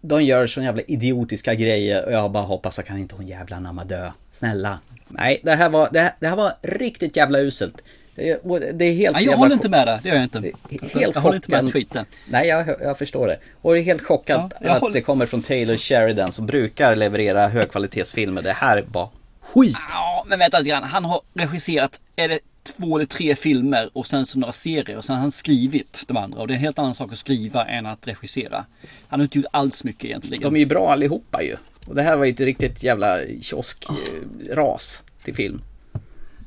De 0.00 0.24
gör 0.24 0.46
så 0.46 0.62
jävla 0.62 0.82
idiotiska 0.82 1.54
grejer 1.54 2.04
och 2.04 2.12
jag 2.12 2.30
bara 2.30 2.42
hoppas 2.44 2.78
att 2.78 2.84
kan 2.86 2.98
inte 2.98 3.14
hon 3.14 3.26
jävla 3.26 3.60
namma 3.60 3.84
dö. 3.84 4.10
Snälla. 4.32 4.78
Nej, 5.08 5.40
det 5.42 5.52
här 5.54 5.68
var, 5.68 5.88
det 5.92 6.00
här, 6.00 6.12
det 6.20 6.26
här 6.28 6.36
var 6.36 6.52
riktigt 6.62 7.16
jävla 7.16 7.38
uselt. 7.38 7.82
Det 8.14 8.30
är, 8.30 8.46
och 8.50 8.60
det 8.60 8.84
är 8.84 8.92
helt 8.94 9.14
Nej, 9.16 9.24
jag 9.24 9.30
jävla 9.30 9.36
håller 9.36 9.54
inte 9.54 9.68
med 9.68 9.86
dig. 9.86 9.98
Det 10.02 10.08
gör 10.08 10.16
jag 10.16 10.24
inte. 10.24 10.38
Helt 10.80 11.14
jag 11.14 11.20
håller 11.20 11.36
inte 11.36 11.62
med 11.62 11.72
skiten. 11.72 12.06
Nej, 12.28 12.48
jag, 12.48 12.68
jag 12.80 12.98
förstår 12.98 13.26
det. 13.26 13.38
Och 13.62 13.74
det 13.74 13.80
är 13.80 13.82
helt 13.82 14.02
chockad 14.02 14.54
Ja, 14.60 14.70
att 14.72 14.80
håller- 14.80 14.94
det 14.94 15.00
kommer 15.00 15.26
från 15.26 15.42
Taylor 15.42 15.76
Sheridan 15.76 16.32
som 16.32 16.46
brukar 16.46 16.96
leverera 16.96 17.48
högkvalitetsfilmer. 17.48 18.42
Det 18.42 18.52
här 18.52 18.76
är 18.76 18.82
bara 18.82 19.08
skit. 19.40 19.76
Ja, 19.92 20.24
men 20.26 20.38
vänta 20.38 20.58
lite 20.58 20.70
grann. 20.70 20.82
Han 20.84 21.04
har 21.04 21.20
regisserat, 21.34 22.00
är 22.16 22.28
det 22.28 22.38
två 22.62 22.96
eller 22.96 23.06
tre 23.06 23.34
filmer 23.36 23.90
och 23.92 24.06
sen 24.06 24.26
så 24.26 24.38
några 24.38 24.52
serier 24.52 24.96
och 24.96 25.04
sen 25.04 25.16
har 25.16 25.20
han 25.20 25.30
skrivit 25.32 26.04
de 26.08 26.16
andra. 26.16 26.40
Och 26.40 26.46
det 26.48 26.52
är 26.52 26.56
en 26.56 26.60
helt 26.60 26.78
annan 26.78 26.94
sak 26.94 27.12
att 27.12 27.18
skriva 27.18 27.64
än 27.64 27.86
att 27.86 28.06
regissera. 28.06 28.64
Han 29.08 29.20
har 29.20 29.24
inte 29.24 29.38
gjort 29.38 29.46
alls 29.52 29.84
mycket 29.84 30.04
egentligen. 30.04 30.42
De 30.42 30.54
är 30.56 30.60
ju 30.60 30.66
bra 30.66 30.92
allihopa 30.92 31.42
ju. 31.42 31.56
Och 31.86 31.94
det 31.94 32.02
här 32.02 32.16
var 32.16 32.24
ju 32.24 32.32
ett 32.32 32.40
riktigt 32.40 32.82
jävla 32.82 33.18
kioskras 33.40 35.02
till 35.24 35.34
film. 35.34 35.62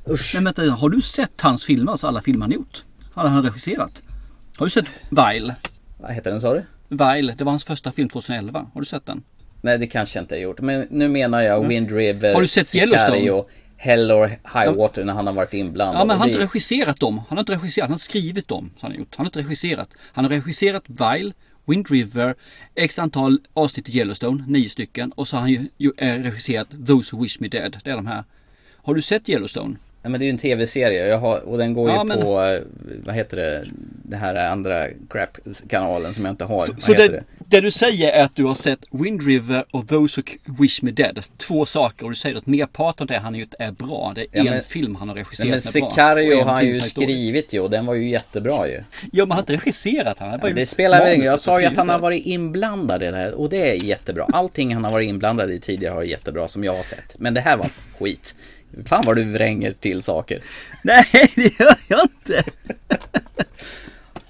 Usch. 0.10 0.32
Men 0.36 0.44
vänta, 0.44 0.62
har 0.72 0.90
du 0.90 1.02
sett 1.02 1.42
hans 1.42 1.66
filmer, 1.66 1.92
alltså 1.92 2.08
alla 2.08 2.22
filmer 2.22 2.42
han 2.42 2.52
gjort? 2.52 2.84
Har 3.14 3.28
han 3.28 3.44
regisserat? 3.44 4.02
Har 4.58 4.66
du 4.66 4.70
sett 4.70 4.88
Vile? 5.10 5.56
Vad 5.98 6.14
heter 6.14 6.32
den 6.32 6.42
sa 6.42 6.54
du? 6.54 6.66
Vile, 6.90 7.36
det 7.38 7.44
var 7.44 7.52
hans 7.52 7.64
första 7.64 7.92
film 7.92 8.10
2011. 8.10 8.66
Har 8.74 8.82
du 8.82 8.86
sett 8.86 9.06
den? 9.06 9.24
Nej, 9.62 9.78
det 9.78 9.88
kanske 9.88 10.18
jag 10.20 10.24
inte 10.24 10.36
har 10.36 10.40
gjort. 10.40 10.62
Men 10.62 10.88
nu 10.90 11.08
menar 11.08 11.42
jag 11.42 11.58
Mm. 11.58 11.70
Wind 11.70 11.92
River, 11.92 12.34
Har 12.34 12.42
du 12.42 12.48
sett 12.48 12.68
Sicario, 12.68 12.94
Yellowstone? 12.94 13.44
Hell 13.78 14.12
or 14.12 14.28
High 14.28 14.72
Water 14.78 15.04
när 15.04 15.14
han 15.14 15.28
har 15.28 15.34
varit 15.34 15.54
inblandad. 15.54 16.02
Ja 16.02 16.06
men 16.06 16.10
han 16.10 16.20
har 16.20 16.28
inte 16.28 16.44
regisserat 16.44 17.00
dem. 17.00 17.22
Han 17.30 17.38
har 17.38 17.40
inte 17.40 17.54
regisserat, 17.54 17.86
han 17.86 17.94
har 17.94 17.98
skrivit 17.98 18.48
dem. 18.48 18.72
Han, 18.80 18.92
har 18.92 18.98
gjort. 18.98 19.16
han 19.16 19.26
har 19.26 19.28
inte 19.28 19.40
regisserat. 19.40 19.90
Han 20.14 20.26
har 20.26 20.30
regisserat 20.30 20.84
Vile, 20.88 21.34
Wind 21.66 21.92
River, 21.92 22.36
x 22.76 23.00
antal 23.00 23.40
avsnitt 23.54 23.90
i 23.90 23.98
Yellowstone, 23.98 24.44
nio 24.48 24.70
stycken. 24.70 25.12
Och 25.12 25.28
så 25.28 25.36
har 25.36 25.42
han 25.42 25.52
ju, 25.52 25.68
ju 25.78 25.92
eh, 25.98 26.16
regisserat 26.16 26.68
Those 26.88 27.16
Who 27.16 27.24
Wish 27.24 27.40
Me 27.40 27.48
Dead. 27.48 27.78
Det 27.84 27.92
är 27.92 27.96
de 27.96 28.06
här. 28.06 28.24
Har 28.76 28.94
du 28.94 29.02
sett 29.02 29.30
Yellowstone? 29.30 29.76
Nej 30.06 30.12
men 30.12 30.20
det 30.20 30.24
är 30.24 30.28
ju 30.28 30.32
en 30.32 30.38
tv-serie 30.38 31.14
har, 31.14 31.38
och 31.40 31.58
den 31.58 31.74
går 31.74 31.90
ju 31.90 31.96
Ja, 31.96 32.04
men- 32.04 32.22
på, 32.22 32.42
eh, 32.42 32.60
vad 33.06 33.16
heter 33.16 33.38
det, 33.38 33.64
det 34.04 34.16
här 34.16 34.36
andra 34.36 34.86
crap-kanalen 35.10 36.14
som 36.14 36.26
jag 36.26 36.32
inte 36.34 36.44
har. 36.46 36.60
Så, 36.60 36.74
så 36.78 36.92
heter 36.92 37.10
det, 37.12 37.24
det 37.48 37.62
du 37.62 37.72
säger 37.72 38.12
är 38.12 38.24
att 38.24 38.36
du 38.36 38.44
har 38.44 38.56
sett 38.56 38.80
Wind 38.92 39.28
River 39.28 39.66
och 39.72 39.88
Those 39.88 40.22
Who 40.46 40.62
Wish 40.62 40.82
Me 40.82 40.92
Dead. 40.92 41.20
Två 41.38 41.66
saker 41.66 42.06
och 42.06 42.12
du 42.12 42.16
säger 42.16 42.36
att 42.36 42.46
merparten 42.46 43.04
av 43.04 43.08
det 43.08 43.18
han 43.18 43.36
gjort 43.36 43.54
är 43.60 43.72
bra. 43.72 44.12
Det 44.16 44.22
är 44.22 44.28
Ja, 44.32 44.40
en 44.40 44.50
men- 44.50 44.64
film 44.64 44.96
han 44.96 45.10
har 45.10 45.16
regisserat 45.16 45.50
men 45.50 45.62
som 45.62 45.84
är. 45.84 45.90
Sicario 45.90 46.44
har 46.44 46.54
han 46.54 46.68
ju 46.68 46.82
skrivit 46.82 47.54
ju 47.54 47.60
och 47.60 47.70
den 47.70 47.86
var 47.86 47.94
ju 47.94 48.10
jättebra 48.10 48.68
ju. 48.68 48.74
Ja 48.76 48.84
men 49.12 49.20
han 49.22 49.32
har 49.32 49.40
inte 49.40 49.54
regisserat 49.54 50.20
han. 50.20 50.30
har 50.30 50.38
bara 50.38 50.52
det 50.52 50.66
spelar 50.66 51.00
väl 51.00 51.14
ingen 51.16 51.26
Jag 51.26 51.40
sa 51.40 51.60
ju 51.62 51.66
att 51.68 51.78
han 51.78 51.90
har 51.90 51.98
det. 51.98 52.02
varit 52.02 52.26
inblandad 52.26 53.04
i 53.04 53.06
det 53.06 53.18
här 53.18 53.34
och 53.34 53.50
det 53.50 53.70
är 53.72 53.84
jättebra. 53.84 54.28
Allting 54.34 54.74
han 54.74 54.84
har 54.84 54.92
varit 54.92 55.10
inblandad 55.10 55.52
i 55.52 55.60
tidigare 55.60 55.92
har 55.92 55.96
varit 55.96 56.10
jättebra 56.10 56.48
som 56.48 56.64
jag 56.64 56.76
har 56.76 56.84
sett. 56.84 57.16
Men 57.20 57.34
det 57.34 57.42
här 57.42 57.58
var 57.58 57.70
skit. 58.00 58.36
Fan 58.86 59.04
vad 59.06 59.16
du 59.16 59.24
vränger 59.24 59.72
till 59.72 60.04
saker. 60.04 60.42
Nej 60.84 61.06
det 61.36 61.60
gör 61.60 61.78
jag 61.88 62.02
inte. 62.02 62.44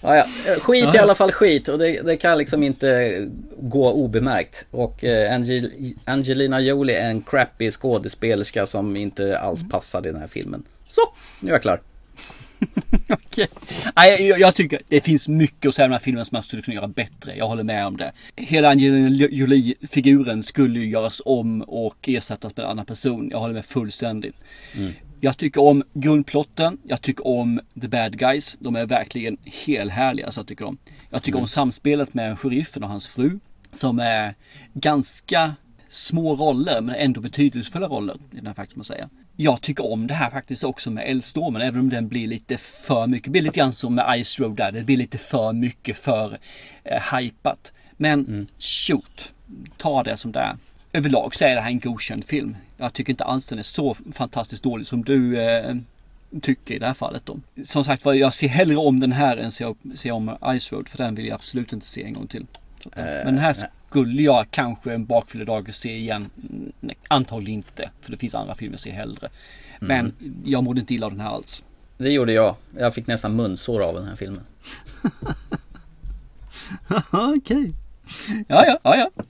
Ja, 0.06 0.16
ja. 0.16 0.26
Skit 0.62 0.84
Ja, 0.84 0.96
i 0.96 0.98
alla 0.98 1.16
fall 1.16 1.32
skit 1.32 1.68
och 1.68 1.80
det, 1.80 2.02
det 2.02 2.18
kan 2.18 2.38
liksom 2.38 2.64
inte 2.64 3.20
gå 3.60 3.92
obemärkt. 3.92 4.66
Och 4.72 5.04
eh, 5.04 5.36
Angel, 5.36 5.72
Angelina 6.06 6.60
Jolie 6.60 6.98
är 6.98 7.10
en 7.10 7.22
crappy 7.22 7.72
skådespelerska 7.72 8.66
som 8.66 8.96
inte 8.96 9.40
alls 9.40 9.70
passar 9.70 10.08
i 10.08 10.12
den 10.12 10.22
här 10.22 10.28
filmen. 10.28 10.64
Så, 10.88 11.02
nu 11.40 11.50
är 11.50 11.54
jag 11.54 11.62
klar. 11.62 11.80
Okej. 13.10 13.48
Nej, 13.96 14.28
jag, 14.28 14.40
jag 14.40 14.56
tycker 14.56 14.82
det 14.88 15.02
finns 15.02 15.28
mycket 15.28 15.70
att 15.70 15.76
säga 15.76 15.86
om 15.86 15.90
den 15.90 16.00
här 16.00 16.04
filmen 16.04 16.26
som 16.26 16.36
man 16.36 16.44
skulle 16.44 16.62
kunna 16.62 16.76
göra 16.76 16.88
bättre. 16.88 17.36
Jag 17.36 17.48
håller 17.48 17.64
med 17.64 17.88
om 17.88 17.98
det. 17.98 18.12
Hela 18.36 18.70
Angelina 18.70 19.10
Jolie-figuren 19.32 20.44
skulle 20.44 20.80
ju 20.80 20.90
göras 20.90 21.22
om 21.26 21.62
och 21.62 22.10
ersättas 22.10 22.58
med 22.58 22.64
en 22.64 22.70
annan 22.72 22.86
person. 22.86 23.30
Jag 23.32 23.40
håller 23.40 23.54
med 23.54 23.66
fullständigt. 23.66 24.36
Jag 25.20 25.38
tycker 25.38 25.62
om 25.62 25.84
grundplotten. 25.94 26.78
Jag 26.84 27.02
tycker 27.02 27.28
om 27.28 27.62
the 27.82 27.88
bad 27.88 28.20
guys. 28.20 28.58
De 28.60 28.76
är 28.76 28.86
verkligen 28.86 29.38
helhärliga 29.44 30.32
så 30.32 30.40
jag 30.40 30.48
tycker 30.48 30.66
om. 30.66 30.78
Jag 31.10 31.24
tycker 31.24 31.40
om 31.40 31.48
samspelet 31.48 32.14
med 32.14 32.40
sheriffen 32.40 32.84
och 32.84 32.90
hans 32.90 33.08
fru. 33.08 33.40
Som 33.72 34.00
är 34.00 34.36
ganska 34.74 35.56
små 35.88 36.36
roller 36.36 36.82
men 36.82 36.96
ändå 36.96 37.22
betydelsefulla 37.22 37.88
roller. 37.88 38.16
i 38.32 38.36
den 38.36 38.48
här 38.48 38.54
faktiskt 38.54 38.76
man 38.76 38.84
säga. 38.84 39.10
Jag 39.36 39.62
tycker 39.62 39.92
om 39.92 40.08
det 40.08 40.14
här 40.14 40.30
faktiskt 40.30 40.64
också 40.64 40.92
med 40.92 41.10
eldstormen, 41.12 41.62
även 41.62 41.80
om 41.80 41.90
den 41.90 42.08
blir 42.08 42.28
lite 42.28 42.58
för 42.58 43.08
mycket. 43.08 43.24
Det 43.24 43.30
blir 43.30 43.42
lite 43.42 43.60
grann 43.60 43.72
som 43.72 43.96
med 43.96 44.26
Ice 44.26 44.40
Road 44.40 44.56
där, 44.56 44.72
det 44.72 44.84
blir 44.84 44.98
lite 44.98 45.18
för 45.18 45.54
mycket 45.54 45.98
för 45.98 46.38
eh, 46.84 47.18
hypat. 47.18 47.72
Men 47.98 48.26
mm. 48.26 48.48
shoot, 48.58 49.34
ta 49.78 50.04
det 50.04 50.18
som 50.18 50.32
det 50.32 50.40
är. 50.40 50.58
Överlag 50.94 51.36
så 51.36 51.46
är 51.46 51.56
det 51.56 51.62
här 51.62 51.70
en 51.70 51.80
godkänd 51.80 52.26
film. 52.26 52.56
Jag 52.78 52.94
tycker 52.94 53.14
inte 53.14 53.24
alls 53.24 53.48
den 53.48 53.60
är 53.60 53.64
så 53.64 53.98
fantastiskt 54.14 54.64
dålig 54.64 54.88
som 54.88 55.04
du 55.04 55.42
eh, 55.42 55.76
tycker 56.42 56.76
i 56.76 56.80
det 56.80 56.86
här 56.86 56.94
fallet 56.94 57.26
då. 57.26 57.40
Som 57.64 57.84
sagt 57.84 58.06
var, 58.06 58.14
jag 58.14 58.34
ser 58.34 58.48
hellre 58.48 58.78
om 58.78 59.00
den 59.00 59.12
här 59.12 59.38
än 59.38 59.52
ser, 59.52 59.76
ser 59.96 60.12
om 60.12 60.38
Ice 60.60 60.72
Road 60.72 60.90
för 60.90 60.98
den 60.98 61.16
vill 61.16 61.26
jag 61.26 61.36
absolut 61.36 61.74
inte 61.74 61.88
se 61.88 62.04
en 62.04 62.14
gång 62.14 62.28
till. 62.28 62.42
Uh, 62.86 63.04
men 63.04 63.26
den 63.26 63.38
här 63.38 63.56
skulle 63.96 64.22
jag 64.22 64.46
kanske 64.52 64.94
en 64.94 65.06
bakfylledag 65.06 65.74
se 65.74 65.98
igen. 65.98 66.30
Nej, 66.80 66.98
antagligen 67.08 67.60
inte, 67.60 67.90
för 68.02 68.12
det 68.12 68.18
finns 68.18 68.36
andra 68.36 68.56
filmer 68.56 68.74
jag 68.74 68.80
ser 68.80 68.92
hellre. 68.92 69.30
Men 69.80 70.00
mm. 70.00 70.36
jag 70.46 70.64
mådde 70.64 70.80
inte 70.80 70.94
illa 70.94 71.06
av 71.06 71.12
den 71.12 71.22
här 71.22 71.30
alls. 71.30 71.66
Det 71.98 72.10
gjorde 72.10 72.34
jag. 72.34 72.56
Jag 72.78 72.94
fick 72.94 73.08
nästan 73.08 73.36
munsår 73.36 73.82
av 73.82 73.96
den 73.96 74.04
här 74.04 74.16
filmen. 74.16 74.42
Okej. 77.12 77.38
Okay. 77.38 77.72
Ja, 78.48 78.66
ja, 78.66 78.80
ja, 78.84 78.96
ja. 78.96 79.24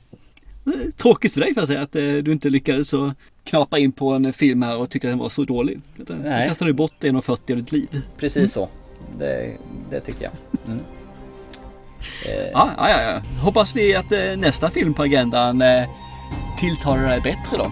Tråkigt 0.98 1.34
för 1.34 1.40
dig 1.40 1.54
får 1.54 1.62
jag 1.62 1.68
säga 1.68 1.82
att 1.82 1.96
eh, 1.96 2.02
du 2.02 2.32
inte 2.32 2.50
lyckades 2.50 2.90
så 2.90 3.14
knapa 3.44 3.80
in 3.80 3.92
på 3.92 4.12
en 4.12 4.34
film 4.34 4.62
här 4.62 4.78
och 4.78 4.90
tycka 4.90 5.08
att 5.08 5.12
den 5.12 5.20
var 5.20 5.30
så 5.30 5.44
dålig. 5.44 5.82
Du 5.96 6.06
kastade 6.24 6.74
bort 6.74 7.04
1,40 7.04 7.52
av 7.52 7.58
ditt 7.58 7.72
liv. 7.72 8.02
Precis 8.18 8.38
mm. 8.38 8.48
så. 8.48 8.70
Det, 9.20 9.58
det, 9.90 10.00
tycker 10.00 10.24
jag. 10.24 10.34
Mm. 10.68 10.84
Ja, 12.54 12.72
ja, 12.78 13.02
ja. 13.02 13.22
Hoppas 13.42 13.76
vi 13.76 13.96
att 13.96 14.12
eh, 14.12 14.38
nästa 14.38 14.70
film 14.70 14.94
på 14.94 15.04
agendan 15.04 15.62
eh, 15.62 15.84
tilltalar 16.58 17.10
dig 17.10 17.22
bättre 17.22 17.58
då. 17.58 17.72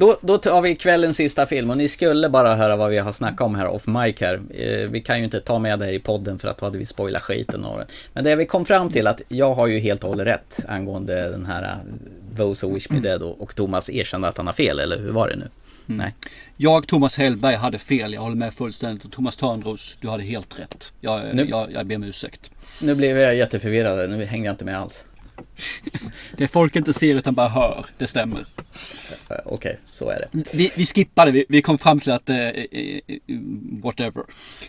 Då, 0.00 0.16
då 0.20 0.38
tar 0.38 0.62
vi 0.62 0.76
kvällens 0.76 1.16
sista 1.16 1.46
film 1.46 1.70
och 1.70 1.76
ni 1.76 1.88
skulle 1.88 2.28
bara 2.28 2.56
höra 2.56 2.76
vad 2.76 2.90
vi 2.90 2.98
har 2.98 3.12
snackat 3.12 3.40
om 3.40 3.54
här 3.54 3.66
off 3.66 3.86
mic 3.86 4.20
här. 4.20 4.40
Eh, 4.50 4.88
vi 4.88 5.00
kan 5.00 5.18
ju 5.18 5.24
inte 5.24 5.40
ta 5.40 5.58
med 5.58 5.78
det 5.78 5.92
i 5.92 5.98
podden 5.98 6.38
för 6.38 6.48
att 6.48 6.58
då 6.58 6.66
hade 6.66 6.78
vi 6.78 6.86
spoilat 6.86 7.22
skiten 7.22 7.64
av. 7.64 7.82
Men 8.12 8.24
det 8.24 8.36
vi 8.36 8.46
kom 8.46 8.64
fram 8.64 8.90
till 8.90 9.06
att 9.06 9.20
jag 9.28 9.54
har 9.54 9.66
ju 9.66 9.78
helt 9.78 10.04
och 10.04 10.08
hållet 10.08 10.26
rätt 10.26 10.64
angående 10.68 11.30
den 11.30 11.46
här 11.46 11.62
uh, 11.62 12.36
Those 12.36 12.66
who 12.66 12.74
wish 12.74 12.90
me 12.90 13.00
dead 13.00 13.22
och, 13.22 13.56
Thomas 13.56 13.90
erkände 13.90 14.28
att 14.28 14.36
han 14.36 14.46
har 14.46 14.52
fel, 14.52 14.78
eller 14.78 14.98
hur 14.98 15.10
var 15.10 15.28
det 15.28 15.36
nu? 15.36 15.48
Mm. 15.88 15.98
Nej. 15.98 16.14
Jag, 16.56 16.86
Thomas 16.86 17.18
Hellberg, 17.18 17.54
hade 17.54 17.78
fel. 17.78 18.12
Jag 18.12 18.20
håller 18.20 18.36
med 18.36 18.54
fullständigt. 18.54 19.04
Och 19.04 19.12
Thomas 19.12 19.36
Törnros, 19.36 19.96
du 20.00 20.08
hade 20.08 20.22
helt 20.22 20.60
rätt. 20.60 20.92
Jag, 21.00 21.34
nu, 21.34 21.48
jag, 21.48 21.72
jag 21.72 21.86
ber 21.86 21.96
om 21.96 22.04
ursäkt. 22.04 22.50
Nu 22.82 22.94
blev 22.94 23.18
jag 23.18 23.36
jätteförvirrad. 23.36 24.10
Nu 24.10 24.24
hänger 24.24 24.44
jag 24.44 24.52
inte 24.52 24.64
med 24.64 24.78
alls. 24.78 25.04
Det 26.36 26.48
folk 26.48 26.76
inte 26.76 26.92
ser 26.92 27.14
utan 27.14 27.34
bara 27.34 27.48
hör, 27.48 27.86
det 27.98 28.06
stämmer. 28.06 28.38
Eh, 28.38 28.44
okej, 29.28 29.44
okay, 29.44 29.74
så 29.88 30.10
är 30.10 30.14
det. 30.14 30.44
Vi, 30.52 30.72
vi 30.76 30.86
skippade, 30.86 31.30
vi, 31.30 31.44
vi 31.48 31.62
kom 31.62 31.78
fram 31.78 32.00
till 32.00 32.12
att, 32.12 32.30
uh, 32.30 32.36
whatever. 33.82 34.24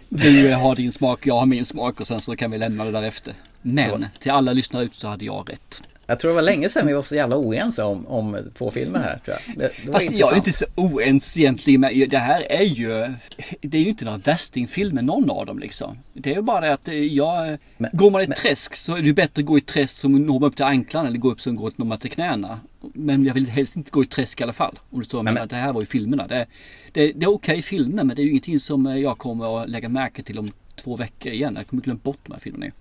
Du 0.09 0.53
har 0.53 0.76
din 0.76 0.91
smak, 0.91 1.28
jag 1.28 1.39
har 1.39 1.45
min 1.45 1.65
smak 1.65 1.99
och 1.99 2.07
sen 2.07 2.22
så 2.22 2.36
kan 2.36 2.51
vi 2.51 2.57
lämna 2.57 2.86
det 2.86 2.91
därefter. 2.91 3.34
Men 3.61 4.05
till 4.19 4.32
alla 4.32 4.53
lyssnare 4.53 4.84
ut 4.84 4.95
så 4.95 5.07
hade 5.07 5.26
jag 5.26 5.49
rätt. 5.49 5.84
Jag 6.12 6.20
tror 6.20 6.30
det 6.30 6.36
var 6.36 6.41
länge 6.41 6.70
sedan 6.70 6.88
vi 6.88 6.93
var 6.93 7.03
så 7.03 7.16
jävla 7.16 7.38
oense 7.38 7.84
om, 7.84 8.07
om 8.07 8.38
två 8.57 8.72
filmer 8.72 8.99
här. 8.99 9.22
Tror 9.26 9.38
jag. 9.47 9.57
Det, 9.57 9.72
det 9.86 9.91
Fast 9.91 10.12
jag 10.12 10.32
är 10.32 10.36
inte 10.36 10.53
så 10.53 10.66
oense 10.76 11.39
egentligen. 11.39 11.82
Men 11.82 12.09
det 12.09 12.18
här 12.18 12.51
är 12.51 12.64
ju, 12.64 13.14
det 13.62 13.78
är 13.78 13.82
ju 13.82 13.89
inte 13.89 14.05
några 14.05 14.18
värstingfilmer 14.18 15.01
någon 15.01 15.30
av 15.30 15.45
dem 15.45 15.59
liksom. 15.59 15.97
Det 16.14 16.32
är 16.32 16.36
ju 16.36 16.41
bara 16.41 16.62
det 16.62 16.74
att 16.74 16.88
jag, 17.12 17.57
men, 17.78 17.89
går 17.93 18.12
man 18.12 18.22
i 18.22 18.28
men, 18.28 18.38
träsk 18.38 18.76
så 18.76 18.95
är 18.95 19.01
det 19.01 19.14
bättre 19.14 19.41
att 19.41 19.45
gå 19.45 19.57
i 19.57 19.62
träsk 19.62 19.97
som 19.97 20.16
når 20.26 20.45
upp 20.45 20.55
till 20.55 20.66
anklarna 20.66 21.07
eller 21.07 21.18
gå 21.18 21.32
upp 21.32 21.41
som 21.41 21.55
går 21.55 21.72
når 21.76 21.97
till 21.97 22.12
knäna. 22.12 22.59
Men 22.82 23.26
jag 23.26 23.34
vill 23.34 23.47
helst 23.47 23.76
inte 23.76 23.91
gå 23.91 24.03
i 24.03 24.07
träsk 24.07 24.41
i 24.41 24.43
alla 24.43 24.53
fall. 24.53 24.80
Om 24.89 24.99
du 24.99 25.05
tror 25.05 25.24
men, 25.24 25.34
men, 25.34 25.47
det 25.47 25.55
här 25.55 25.74
var 25.74 25.82
ju 25.82 25.86
filmerna. 25.86 26.28
Det, 26.28 26.45
det, 26.91 27.12
det 27.12 27.26
är 27.26 27.30
okej 27.30 27.34
okay 27.34 27.62
filmer 27.62 28.03
men 28.03 28.16
det 28.16 28.22
är 28.22 28.24
ju 28.24 28.30
ingenting 28.30 28.59
som 28.59 28.86
jag 28.86 29.18
kommer 29.18 29.64
att 29.64 29.70
lägga 29.70 29.89
märke 29.89 30.24
till 30.24 30.39
om 30.39 30.51
två 30.76 30.95
veckor 30.95 31.32
igen. 31.32 31.55
Jag 31.55 31.68
kommer 31.68 31.84
glömma 31.84 31.99
bort 32.03 32.20
de 32.24 32.34
här 32.34 32.39
filmerna. 32.39 32.72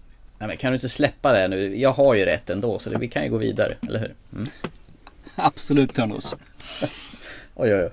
Nej, 0.41 0.49
men 0.49 0.57
kan 0.57 0.73
du 0.73 0.75
inte 0.75 0.89
släppa 0.89 1.33
det 1.33 1.49
nu? 1.49 1.77
Jag 1.77 1.93
har 1.93 2.15
ju 2.15 2.25
rätt 2.25 2.51
ändå 2.51 2.79
så 2.79 2.91
det, 2.91 2.99
vi 2.99 3.09
kan 3.09 3.25
ju 3.25 3.31
gå 3.31 3.37
vidare, 3.37 3.77
eller 3.89 3.99
hur? 3.99 4.15
Mm. 4.33 4.49
Absolut 5.35 5.95
Törnros. 5.95 6.37
oj, 7.55 7.75
oj, 7.75 7.83
oj. 7.85 7.91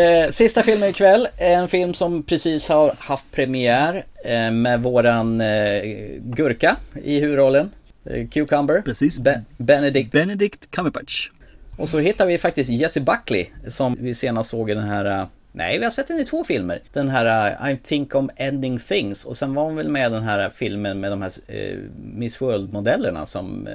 Eh, 0.00 0.30
sista 0.30 0.62
filmen 0.62 0.88
ikväll, 0.88 1.28
en 1.36 1.68
film 1.68 1.94
som 1.94 2.22
precis 2.22 2.68
har 2.68 2.94
haft 2.98 3.30
premiär 3.32 4.04
eh, 4.24 4.50
med 4.50 4.82
våran 4.82 5.40
eh, 5.40 5.82
gurka 6.20 6.76
i 7.02 7.20
huvudrollen. 7.20 7.70
Eh, 8.04 8.28
Cucumber. 8.28 8.82
Precis. 8.82 9.18
Be 9.18 9.42
Benedict. 9.56 10.12
Benedict 10.12 10.70
Cumberbatch. 10.70 11.30
Och 11.76 11.88
så 11.88 11.98
hittar 11.98 12.26
vi 12.26 12.38
faktiskt 12.38 12.70
Jesse 12.70 13.00
Buckley 13.00 13.46
som 13.68 13.96
vi 14.00 14.14
senast 14.14 14.50
såg 14.50 14.70
i 14.70 14.74
den 14.74 14.88
här 14.88 15.20
eh, 15.20 15.26
Nej, 15.56 15.78
vi 15.78 15.84
har 15.84 15.90
sett 15.90 16.08
den 16.08 16.20
i 16.20 16.24
två 16.24 16.44
filmer. 16.44 16.80
Den 16.92 17.08
här 17.08 17.60
uh, 17.66 17.72
I 17.72 17.76
think 17.76 18.14
of 18.14 18.30
ending 18.36 18.78
things 18.78 19.24
och 19.24 19.36
sen 19.36 19.54
var 19.54 19.64
hon 19.64 19.76
väl 19.76 19.88
med 19.88 20.12
den 20.12 20.22
här 20.22 20.50
filmen 20.50 21.00
med 21.00 21.10
de 21.12 21.22
här 21.22 21.32
uh, 21.54 21.78
Miss 21.96 22.40
World-modellerna 22.40 23.26
som... 23.26 23.66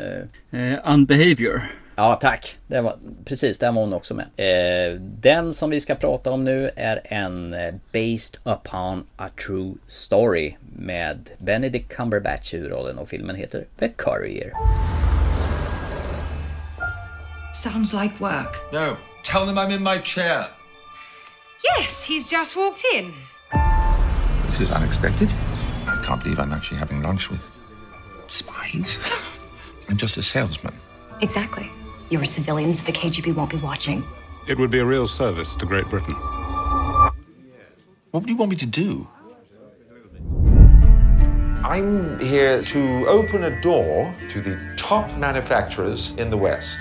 Uh... 0.51 0.93
Unbehavior. 0.93 1.61
Ja, 1.95 2.15
tack. 2.21 2.57
Det 2.67 2.81
var, 2.81 2.97
precis, 3.25 3.57
den 3.57 3.75
var 3.75 3.81
hon 3.81 3.93
också 3.93 4.13
med. 4.13 4.25
den 4.99 5.53
som 5.53 5.69
vi 5.69 5.81
ska 5.81 5.95
prata 5.95 6.31
om 6.31 6.43
nu 6.43 6.71
är 6.75 7.01
en 7.03 7.55
Based 7.93 8.37
upon 8.43 9.05
a 9.17 9.29
true 9.45 9.73
story 9.87 10.55
med 10.77 11.29
Benedict 11.37 11.89
Cumberbatch 11.95 12.53
i 12.53 12.57
huvudrollen 12.57 12.97
och 12.97 13.09
filmen 13.09 13.35
heter 13.35 13.65
The 13.79 13.89
Courier. 13.89 14.51
Sounds 17.53 17.93
like 17.93 18.13
work. 18.19 18.73
No, 18.73 18.97
tell 19.23 19.45
them 19.45 19.57
I'm 19.57 19.75
in 19.75 19.83
my 19.83 20.01
chair. 20.03 20.58
Yes, 21.63 22.03
he's 22.03 22.29
just 22.29 22.55
walked 22.55 22.85
in. 22.93 23.13
This 24.45 24.61
is 24.61 24.71
unexpected. 24.71 25.29
I 25.87 26.01
can't 26.05 26.21
believe 26.23 26.39
I'm 26.39 26.53
actually 26.53 26.77
having 26.77 27.01
lunch 27.01 27.29
with 27.29 27.61
spies. 28.27 28.97
I'm 29.89 29.97
just 29.97 30.17
a 30.17 30.23
salesman. 30.23 30.73
Exactly. 31.21 31.69
You're 32.09 32.23
a 32.23 32.25
civilian, 32.25 32.73
so 32.73 32.83
the 32.85 32.91
KGB 32.91 33.35
won't 33.35 33.49
be 33.49 33.57
watching. 33.57 34.03
It 34.47 34.57
would 34.57 34.71
be 34.71 34.79
a 34.79 34.85
real 34.85 35.05
service 35.05 35.55
to 35.55 35.65
Great 35.65 35.85
Britain. 35.89 36.15
What 38.11 38.25
do 38.25 38.31
you 38.31 38.37
want 38.37 38.51
me 38.51 38.55
to 38.57 38.65
do? 38.65 39.07
I'm 41.63 42.19
here 42.19 42.63
to 42.63 43.05
open 43.07 43.43
a 43.43 43.61
door 43.61 44.15
to 44.29 44.41
the 44.41 44.57
top 44.77 45.15
manufacturers 45.17 46.11
in 46.17 46.29
the 46.29 46.37
West. 46.37 46.79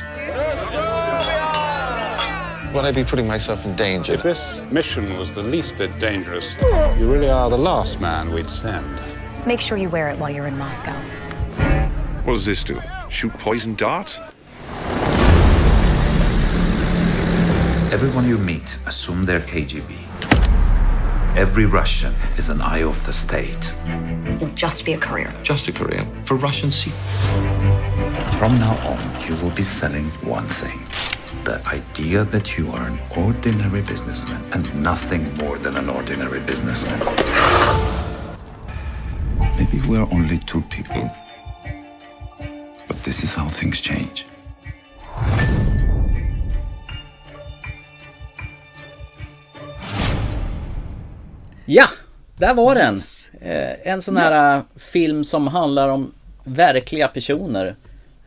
Will 2.75 2.85
I 2.85 2.93
be 2.93 3.03
putting 3.03 3.27
myself 3.27 3.65
in 3.65 3.75
danger? 3.77 4.13
If 4.13 4.23
this 4.23 4.61
mission 4.71 5.19
was 5.19 5.35
the 5.35 5.43
least 5.43 5.79
bit 5.79 5.99
dangerous, 5.99 6.55
you 6.99 7.11
really 7.11 7.31
are 7.31 7.49
the 7.49 7.57
last 7.57 7.99
man 7.99 8.31
we'd 8.31 8.51
send. 8.51 9.01
Make 9.47 9.63
sure 9.63 9.79
you 9.79 9.89
wear 9.89 10.11
it 10.11 10.19
while 10.19 10.29
you're 10.29 10.47
in 10.47 10.59
Moscow. 10.59 10.93
What 12.25 12.35
does 12.35 12.45
this 12.45 12.63
do? 12.63 12.79
Shoot 13.09 13.33
poison 13.33 13.75
darts? 13.75 14.21
Everyone 17.91 18.29
you 18.29 18.37
meet, 18.37 18.77
assume 18.85 19.25
they're 19.25 19.41
KGB. 19.41 20.05
Every 21.39 21.65
Russian 21.65 22.15
is 22.37 22.51
an 22.51 22.61
eye 22.61 22.83
of 22.83 23.05
the 23.07 23.15
state. 23.15 23.73
You'll 24.39 24.51
just 24.51 24.85
be 24.85 24.93
a 24.93 24.99
courier. 24.99 25.33
Just 25.43 25.69
a 25.69 25.73
courier 25.73 26.07
for 26.27 26.35
Russian 26.35 26.71
secrets. 26.71 27.03
From 28.37 28.59
now 28.59 28.77
on, 28.87 29.27
you 29.27 29.43
will 29.43 29.55
be 29.57 29.63
selling 29.63 30.11
one 30.21 30.47
thing 30.47 31.08
the 31.49 31.61
idea 31.79 32.25
that 32.25 32.59
you 32.59 32.71
are 32.73 32.87
an 32.93 32.99
ordinary 33.17 33.83
businessman 33.83 34.43
and 34.53 34.65
nothing 34.83 35.23
more 35.43 35.57
than 35.65 35.75
an 35.77 35.89
ordinary 35.89 36.41
businessman. 36.41 36.99
Maybe 39.59 39.79
we're 39.89 40.09
only 40.13 40.39
two 40.51 40.63
people, 40.77 41.11
but 42.87 43.03
this 43.03 43.23
is 43.25 43.35
how 43.35 43.49
things 43.49 43.81
change. 43.81 44.27
Ja, 51.67 51.89
där 52.37 52.55
var 52.55 52.75
den. 52.75 52.99
Eh, 53.41 53.93
en 53.93 54.03
sån 54.03 54.17
här 54.17 54.33
ja. 54.33 54.57
Eh, 54.57 54.63
film 54.77 55.25
som 55.25 55.49
handlar 55.49 55.89
om 55.89 56.13
verkliga 56.45 57.09
personer 57.09 57.77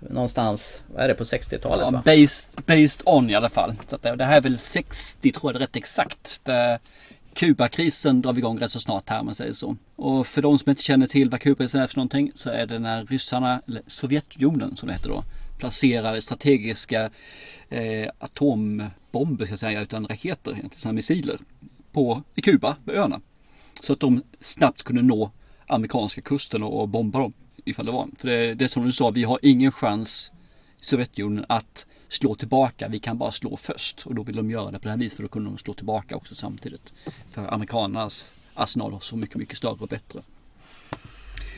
någonstans, 0.10 0.84
vad 0.94 1.04
är 1.04 1.08
det, 1.08 1.14
på 1.14 1.24
60-talet 1.24 1.86
Ja, 1.86 1.92
va? 1.92 2.02
based, 2.06 2.66
based 2.66 3.02
on 3.06 3.30
i 3.30 3.36
alla 3.36 3.50
fall. 3.50 3.76
Så 3.88 3.98
det, 3.98 4.16
det 4.16 4.26
här 4.26 4.38
är 4.38 4.42
väl 4.42 4.58
60 4.58 5.32
tror 5.32 5.52
jag 5.52 5.56
det 5.56 5.58
är 5.58 5.68
rätt 5.68 5.76
exakt. 5.76 6.42
Det, 6.44 6.80
Kubakrisen 7.34 8.22
drar 8.22 8.34
vi 8.34 8.40
igång 8.40 8.60
rätt 8.60 8.72
så 8.72 8.80
snart 8.80 9.10
här 9.10 9.20
om 9.20 9.26
man 9.26 9.36
säger 9.36 9.54
så. 9.54 9.76
Och 9.96 10.28
för 10.28 10.42
de 10.42 10.60
som 10.60 10.70
inte 10.70 10.84
känner 10.84 11.08
till 11.08 11.30
vad 11.30 11.42
Kubakrisen 11.42 11.82
är 11.82 11.88
för 11.88 11.96
någonting 11.96 12.32
så 12.36 12.50
är 12.50 12.66
det 12.66 12.80
när 12.80 13.06
ryssarna, 13.06 13.62
eller 13.68 13.82
Sovjetunionen 13.88 14.76
som 14.76 14.88
det 14.88 14.94
heter 14.94 15.10
då, 15.10 15.24
placerade 15.58 16.22
strategiska 16.22 17.10
eh, 17.70 18.10
atombomber 18.20 19.46
ska 19.46 19.52
jag 19.52 19.60
säga, 19.60 19.82
utan 19.82 20.08
raketer, 20.08 20.52
egentligen 20.52 20.96
missiler, 20.96 21.38
på, 21.92 22.24
i 22.36 22.42
Kuba, 22.42 22.76
på 22.86 22.92
öarna. 22.92 23.22
Så 23.82 23.94
att 23.94 24.00
de 24.00 24.24
snabbt 24.42 24.84
kunde 24.84 25.02
nå 25.02 25.32
amerikanska 25.68 26.22
kusten 26.22 26.64
och, 26.64 26.82
och 26.82 26.90
bomba 26.90 27.20
dem 27.20 27.34
ifall 27.66 27.86
det 27.86 27.92
var. 27.92 28.08
För 28.20 28.28
det, 28.28 28.54
det 28.56 28.64
är 28.64 28.68
som 28.68 28.86
du 28.86 28.92
sa, 28.92 29.10
vi 29.10 29.24
har 29.24 29.40
ingen 29.42 29.72
chans 29.72 30.32
i 30.82 30.86
Sovjetunionen 30.86 31.46
att 31.50 31.86
slå 32.10 32.36
tillbaka. 32.36 32.88
Vi 32.88 33.00
kan 33.00 33.18
bara 33.18 33.32
slå 33.32 33.58
först 33.58 34.06
och 34.06 34.16
då 34.16 34.24
vill 34.24 34.36
de 34.36 34.52
göra 34.52 34.72
det 34.72 34.80
på 34.80 34.84
det 34.84 34.90
här 34.90 34.98
viset 34.98 35.16
för 35.16 35.24
då 35.24 35.30
kunde 35.30 35.50
de 35.50 35.58
slå 35.58 35.74
tillbaka 35.74 36.16
också 36.16 36.36
samtidigt. 36.36 36.94
För 37.32 37.54
amerikanernas 37.54 38.34
arsenal 38.54 38.92
var 38.92 39.00
så 39.00 39.18
mycket, 39.18 39.36
mycket 39.36 39.58
större 39.58 39.78
och 39.80 39.88
bättre. 39.88 40.22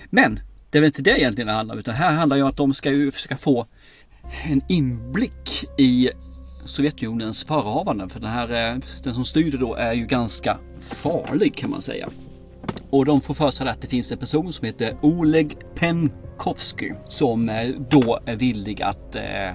Men 0.09 0.39
det 0.69 0.77
är 0.77 0.81
väl 0.81 0.87
inte 0.87 1.01
det 1.01 1.19
egentligen 1.19 1.47
det 1.47 1.53
handlar 1.53 1.75
om 1.75 1.79
utan 1.79 1.95
här 1.95 2.13
handlar 2.13 2.37
det 2.37 2.43
om 2.43 2.49
att 2.49 2.57
de 2.57 2.73
ska 2.73 2.91
ju 2.91 3.11
försöka 3.11 3.37
få 3.37 3.65
en 4.43 4.61
inblick 4.69 5.65
i 5.77 6.09
Sovjetunionens 6.65 7.43
förehavanden. 7.43 8.09
För 8.09 8.19
den 8.19 8.29
här, 8.29 8.73
eh, 8.73 8.79
den 9.03 9.13
som 9.13 9.25
styrde 9.25 9.57
då 9.57 9.75
är 9.75 9.93
ju 9.93 10.05
ganska 10.05 10.57
farlig 10.79 11.55
kan 11.55 11.69
man 11.69 11.81
säga. 11.81 12.09
Och 12.93 13.05
de 13.05 13.21
får 13.21 13.33
för 13.33 13.51
sig 13.51 13.67
att 13.67 13.81
det 13.81 13.87
finns 13.87 14.11
en 14.11 14.17
person 14.17 14.53
som 14.53 14.65
heter 14.65 14.95
Oleg 15.01 15.57
Penkovsky 15.75 16.91
som 17.09 17.49
eh, 17.49 17.69
då 17.89 18.19
är 18.25 18.35
villig 18.35 18.81
att 18.81 19.15
eh, 19.15 19.51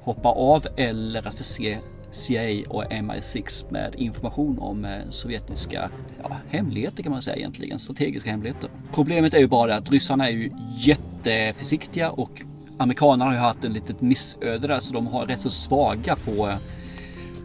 hoppa 0.00 0.28
av 0.28 0.66
eller 0.76 1.28
att 1.28 1.34
förse 1.34 1.78
CIA 2.10 2.64
och 2.68 2.84
MI6 2.84 3.72
med 3.72 3.94
information 3.94 4.58
om 4.58 4.84
eh, 4.84 5.08
sovjetiska 5.08 5.90
ja, 6.22 6.36
hemligheter 6.48 7.02
kan 7.02 7.12
man 7.12 7.22
säga 7.22 7.36
egentligen, 7.36 7.78
strategiska 7.78 8.30
hemligheter. 8.30 8.70
Problemet 8.92 9.34
är 9.34 9.38
ju 9.38 9.48
bara 9.48 9.76
att 9.76 9.90
ryssarna 9.90 10.28
är 10.28 10.32
ju 10.32 10.52
jätteförsiktiga 10.78 12.10
och 12.10 12.42
amerikanerna 12.78 13.24
har 13.24 13.32
ju 13.32 13.38
haft 13.38 13.64
en 13.64 13.72
litet 13.72 14.00
missöde 14.00 14.66
där 14.66 14.80
så 14.80 14.92
de 14.92 15.06
har 15.06 15.26
rätt 15.26 15.40
så 15.40 15.50
svaga 15.50 16.16
på, 16.16 16.52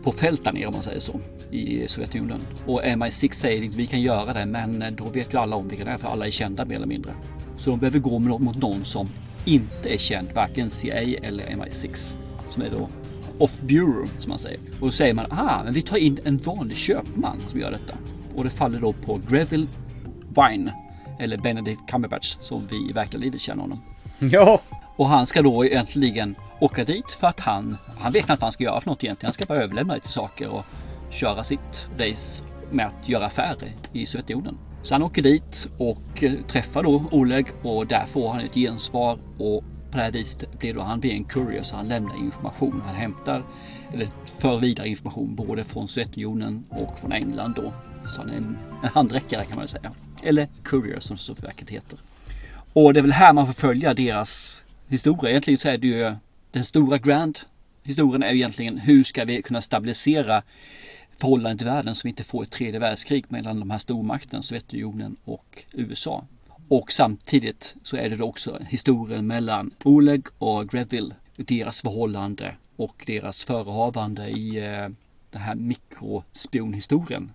på 0.03 0.11
fält 0.11 0.43
där 0.43 0.51
nere 0.53 0.65
om 0.65 0.73
man 0.73 0.81
säger 0.81 0.99
så 0.99 1.19
i 1.51 1.87
Sovjetunionen. 1.87 2.41
Och 2.65 2.81
MI6 2.83 3.33
säger 3.33 3.69
att 3.69 3.75
vi 3.75 3.85
kan 3.85 4.01
göra 4.01 4.33
det 4.33 4.45
men 4.45 4.95
då 4.95 5.03
vet 5.03 5.33
ju 5.33 5.37
alla 5.37 5.55
om 5.55 5.67
vilka 5.67 5.85
det 5.85 5.91
är 5.91 5.97
för 5.97 6.07
alla 6.07 6.27
är 6.27 6.31
kända 6.31 6.65
mer 6.65 6.75
eller 6.75 6.87
mindre. 6.87 7.13
Så 7.57 7.69
de 7.69 7.79
behöver 7.79 7.99
gå 7.99 8.19
mot 8.19 8.57
någon 8.57 8.85
som 8.85 9.09
inte 9.45 9.93
är 9.93 9.97
känd, 9.97 10.27
varken 10.35 10.69
CIA 10.69 11.19
eller 11.23 11.43
MI6. 11.43 12.15
Som 12.49 12.63
är 12.63 12.69
då 12.69 12.89
off 13.37 13.59
bureau 13.61 14.07
som 14.17 14.29
man 14.29 14.39
säger. 14.39 14.59
Och 14.79 14.87
då 14.87 14.91
säger 14.91 15.13
man, 15.13 15.25
ah, 15.29 15.63
men 15.63 15.73
vi 15.73 15.81
tar 15.81 15.97
in 15.97 16.19
en 16.23 16.37
vanlig 16.37 16.77
köpman 16.77 17.41
som 17.49 17.59
gör 17.59 17.71
detta. 17.71 17.97
Och 18.35 18.43
det 18.43 18.49
faller 18.49 18.79
då 18.79 18.93
på 18.93 19.21
Greville 19.29 19.67
Wine. 20.29 20.73
Eller 21.19 21.37
Benedict 21.37 21.81
Cumberbatch 21.87 22.37
som 22.39 22.67
vi 22.67 22.89
i 22.89 22.91
verkliga 22.93 23.21
livet 23.21 23.41
känner 23.41 23.61
honom. 23.61 23.81
Ja! 24.19 24.61
Och 24.95 25.07
han 25.07 25.27
ska 25.27 25.41
då 25.41 25.65
egentligen 25.65 26.35
åka 26.59 26.83
dit 26.83 27.11
för 27.11 27.27
att 27.27 27.39
han, 27.39 27.77
han 27.97 28.11
vet 28.11 28.21
inte 28.21 28.31
vad 28.31 28.41
han 28.41 28.51
ska 28.51 28.63
göra 28.63 28.81
för 28.81 28.89
något 28.89 29.03
egentligen. 29.03 29.27
Han 29.27 29.33
ska 29.33 29.45
bara 29.45 29.59
överlämna 29.59 29.93
lite 29.93 30.07
saker 30.07 30.47
och 30.47 30.65
köra 31.11 31.43
sitt 31.43 31.89
race 31.97 32.43
med 32.71 32.87
att 32.87 33.09
göra 33.09 33.25
affärer 33.25 33.75
i 33.93 34.05
Sovjetunionen. 34.05 34.57
Så 34.83 34.93
han 34.93 35.03
åker 35.03 35.21
dit 35.21 35.69
och 35.77 36.23
eh, 36.23 36.33
träffar 36.47 36.83
då 36.83 37.03
Oleg 37.11 37.47
och 37.61 37.87
där 37.87 38.05
får 38.05 38.29
han 38.31 38.39
ett 38.39 38.53
gensvar 38.53 39.19
och 39.37 39.63
på 39.91 39.97
det 39.97 40.03
här 40.03 40.11
viset 40.11 40.59
blir 40.59 40.73
då 40.73 40.81
han 40.81 40.99
blir 40.99 41.11
en 41.11 41.23
courier 41.23 41.63
så 41.63 41.75
han 41.75 41.87
lämnar 41.87 42.15
information. 42.15 42.81
Han 42.85 42.95
hämtar 42.95 43.43
eller 43.93 44.07
för 44.39 44.57
vidare 44.57 44.87
information 44.87 45.35
både 45.35 45.63
från 45.63 45.87
Sovjetunionen 45.87 46.63
och 46.69 46.99
från 46.99 47.11
England 47.11 47.53
då. 47.55 47.73
Så 48.15 48.21
han 48.21 48.29
är 48.29 48.37
en, 48.37 48.57
en 48.83 48.89
handräckare 48.89 49.45
kan 49.45 49.57
man 49.57 49.67
säga. 49.67 49.91
Eller 50.23 50.47
courier 50.63 50.99
som 50.99 51.17
så-verket 51.17 51.69
heter. 51.69 51.99
Och 52.73 52.93
det 52.93 52.99
är 52.99 53.01
väl 53.01 53.11
här 53.11 53.33
man 53.33 53.47
får 53.47 53.53
följa 53.53 53.93
deras 53.93 54.63
historia. 54.87 55.29
Egentligen 55.29 55.57
så 55.57 55.69
är 55.69 55.77
det 55.77 55.87
ju 55.87 56.03
eh, 56.03 56.13
den 56.51 56.63
stora 56.63 56.97
grand 56.97 57.39
historien 57.83 58.23
är 58.23 58.31
ju 58.31 58.35
egentligen 58.35 58.77
hur 58.77 59.03
ska 59.03 59.25
vi 59.25 59.41
kunna 59.41 59.61
stabilisera 59.61 60.43
förhållande 61.21 61.57
till 61.57 61.67
världen 61.67 61.95
så 61.95 62.01
vi 62.03 62.09
inte 62.09 62.23
får 62.23 62.43
ett 62.43 62.51
tredje 62.51 62.79
världskrig 62.79 63.25
mellan 63.27 63.59
de 63.59 63.69
här 63.69 63.77
stormakterna, 63.77 64.41
Sovjetunionen 64.41 65.15
och 65.23 65.63
USA. 65.71 66.25
Och 66.67 66.91
samtidigt 66.91 67.75
så 67.83 67.97
är 67.97 68.09
det 68.09 68.15
då 68.15 68.25
också 68.25 68.59
historien 68.69 69.27
mellan 69.27 69.73
Oleg 69.83 70.27
och 70.37 70.69
Greville, 70.69 71.15
deras 71.35 71.81
förhållande 71.81 72.55
och 72.75 73.03
deras 73.07 73.43
förehavande 73.43 74.29
i 74.29 74.57
eh, 74.57 74.89
den 75.31 75.41
här 75.41 75.55
mikrospionhistorien. 75.55 77.31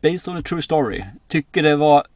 Based 0.00 0.28
on 0.34 0.40
a 0.40 0.42
true 0.48 0.62
story. 0.62 1.04
Tycker 1.28 1.62
det 1.62 1.76
var 1.76 2.06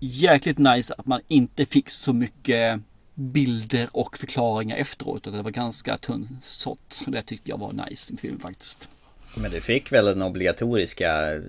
jäkligt 0.00 0.58
nice 0.58 0.94
att 0.98 1.06
man 1.06 1.20
inte 1.28 1.66
fick 1.66 1.90
så 1.90 2.12
mycket 2.12 2.80
bilder 3.14 3.88
och 3.92 4.18
förklaringar 4.18 4.76
efteråt. 4.76 5.24
Det 5.24 5.42
var 5.42 5.50
ganska 5.50 5.98
tunnsått. 5.98 7.02
Det 7.06 7.22
tyckte 7.22 7.50
jag 7.50 7.58
var 7.58 7.72
nice 7.72 8.14
i 8.14 8.16
filmen 8.16 8.40
faktiskt. 8.40 8.88
Men 9.36 9.50
du 9.50 9.60
fick 9.60 9.92
väl 9.92 10.04
den 10.04 10.22
obligatoriska 10.22 11.40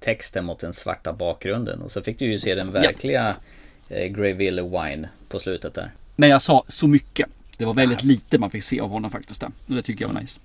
texten 0.00 0.44
mot 0.44 0.58
den 0.58 0.72
svarta 0.72 1.12
bakgrunden 1.12 1.82
och 1.82 1.92
så 1.92 2.02
fick 2.02 2.18
du 2.18 2.24
ju 2.24 2.38
se 2.38 2.54
den 2.54 2.72
verkliga 2.72 3.36
ja. 3.88 3.96
eh, 3.96 4.06
Greyville 4.06 4.62
Wine 4.62 5.08
på 5.28 5.38
slutet 5.38 5.74
där. 5.74 5.90
Men 6.16 6.30
jag 6.30 6.42
sa 6.42 6.64
så 6.68 6.88
mycket. 6.88 7.28
Det 7.56 7.64
var 7.64 7.74
väldigt 7.74 8.02
lite 8.02 8.38
man 8.38 8.50
fick 8.50 8.62
se 8.62 8.80
av 8.80 8.90
honom 8.90 9.10
faktiskt. 9.10 9.40
Där. 9.40 9.50
Och 9.68 9.74
det 9.74 9.82
tycker 9.82 10.04
jag 10.04 10.12
var 10.12 10.20
nice. 10.20 10.40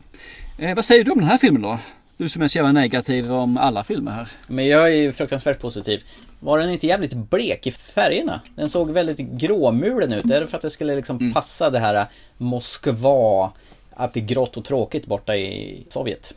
Eh, 0.59 0.75
vad 0.75 0.85
säger 0.85 1.03
du 1.03 1.11
om 1.11 1.19
den 1.19 1.27
här 1.27 1.37
filmen 1.37 1.61
då? 1.61 1.79
Du 2.17 2.29
som 2.29 2.41
är 2.41 2.47
så 2.47 2.57
jävla 2.57 2.71
negativ 2.71 3.31
om 3.31 3.57
alla 3.57 3.83
filmer 3.83 4.11
här. 4.11 4.27
Men 4.47 4.67
jag 4.67 4.83
är 4.83 4.95
ju 4.95 5.11
fruktansvärt 5.11 5.59
positiv. 5.59 6.03
Var 6.39 6.59
den 6.59 6.69
inte 6.69 6.87
jävligt 6.87 7.13
blek 7.13 7.67
i 7.67 7.71
färgerna? 7.71 8.41
Den 8.55 8.69
såg 8.69 8.91
väldigt 8.91 9.17
gråmulen 9.17 10.13
ut. 10.13 10.31
Är 10.31 10.41
det 10.41 10.47
för 10.47 10.57
att 10.57 10.61
det 10.61 10.69
skulle 10.69 10.95
liksom 10.95 11.17
mm. 11.17 11.33
passa 11.33 11.69
det 11.69 11.79
här 11.79 12.05
Moskva, 12.37 13.51
att 13.91 14.13
det 14.13 14.19
är 14.19 14.25
grått 14.25 14.57
och 14.57 14.65
tråkigt 14.65 15.05
borta 15.05 15.35
i 15.35 15.83
Sovjet? 15.89 16.33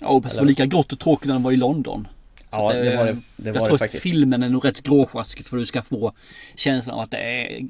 Ja, 0.00 0.22
det 0.24 0.36
var 0.36 0.44
lika 0.44 0.66
grått 0.66 0.92
och 0.92 0.98
tråkigt 0.98 1.26
när 1.26 1.34
den 1.34 1.42
var 1.42 1.52
i 1.52 1.56
London. 1.56 2.08
Ja, 2.56 2.72
det, 2.72 2.90
det, 2.90 2.96
var 2.96 3.04
det, 3.04 3.12
det 3.36 3.48
jag 3.48 3.54
var 3.54 3.60
tror 3.60 3.72
det 3.72 3.78
faktiskt. 3.78 4.00
att 4.00 4.10
filmen 4.10 4.42
är 4.42 4.48
nog 4.48 4.64
rätt 4.64 4.82
gråsjaskig 4.82 5.46
för 5.46 5.56
att 5.56 5.60
du 5.62 5.66
ska 5.66 5.82
få 5.82 6.12
känslan 6.54 6.94
av 6.94 7.00
att 7.00 7.10
det 7.10 7.18
är 7.18 7.60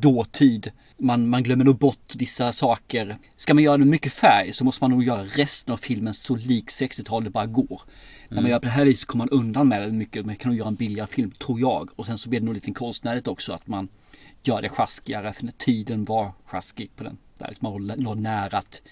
dåtid. 0.00 0.70
Man, 0.98 1.28
man 1.28 1.42
glömmer 1.42 1.64
nog 1.64 1.78
bort 1.78 2.14
vissa 2.18 2.52
saker. 2.52 3.16
Ska 3.36 3.54
man 3.54 3.64
göra 3.64 3.76
det 3.76 3.84
mycket 3.84 4.12
färg 4.12 4.52
så 4.52 4.64
måste 4.64 4.84
man 4.84 4.90
nog 4.90 5.04
göra 5.04 5.24
resten 5.24 5.72
av 5.72 5.76
filmen 5.76 6.14
så 6.14 6.36
lik 6.36 6.68
60-talet 6.68 7.24
det 7.24 7.30
bara 7.30 7.46
går. 7.46 7.82
Mm. 7.82 8.34
När 8.34 8.42
man 8.42 8.50
gör 8.50 8.58
på 8.58 8.64
det 8.64 8.70
här 8.70 8.84
viset 8.84 9.06
kommer 9.06 9.24
man 9.24 9.38
undan 9.38 9.68
med 9.68 9.82
det 9.82 9.92
mycket. 9.92 10.26
Man 10.26 10.36
kan 10.36 10.48
nog 10.50 10.58
göra 10.58 10.68
en 10.68 10.74
billigare 10.74 11.08
film, 11.08 11.30
tror 11.30 11.60
jag. 11.60 11.90
Och 11.96 12.06
sen 12.06 12.18
så 12.18 12.28
blir 12.28 12.40
det 12.40 12.46
nog 12.46 12.54
lite 12.54 12.72
konstnärligt 12.72 13.28
också 13.28 13.52
att 13.52 13.66
man 13.66 13.88
gör 14.42 14.62
det 14.62 14.68
sjaskigare 14.68 15.32
för 15.32 15.46
tiden 15.46 16.04
var 16.04 16.32
sjaskig 16.44 16.96
på 16.96 17.04
den. 17.04 17.18
Där 17.38 17.48
liksom 17.48 17.86
man 17.86 18.04
var 18.04 18.14
nära 18.14 18.58
att 18.58 18.82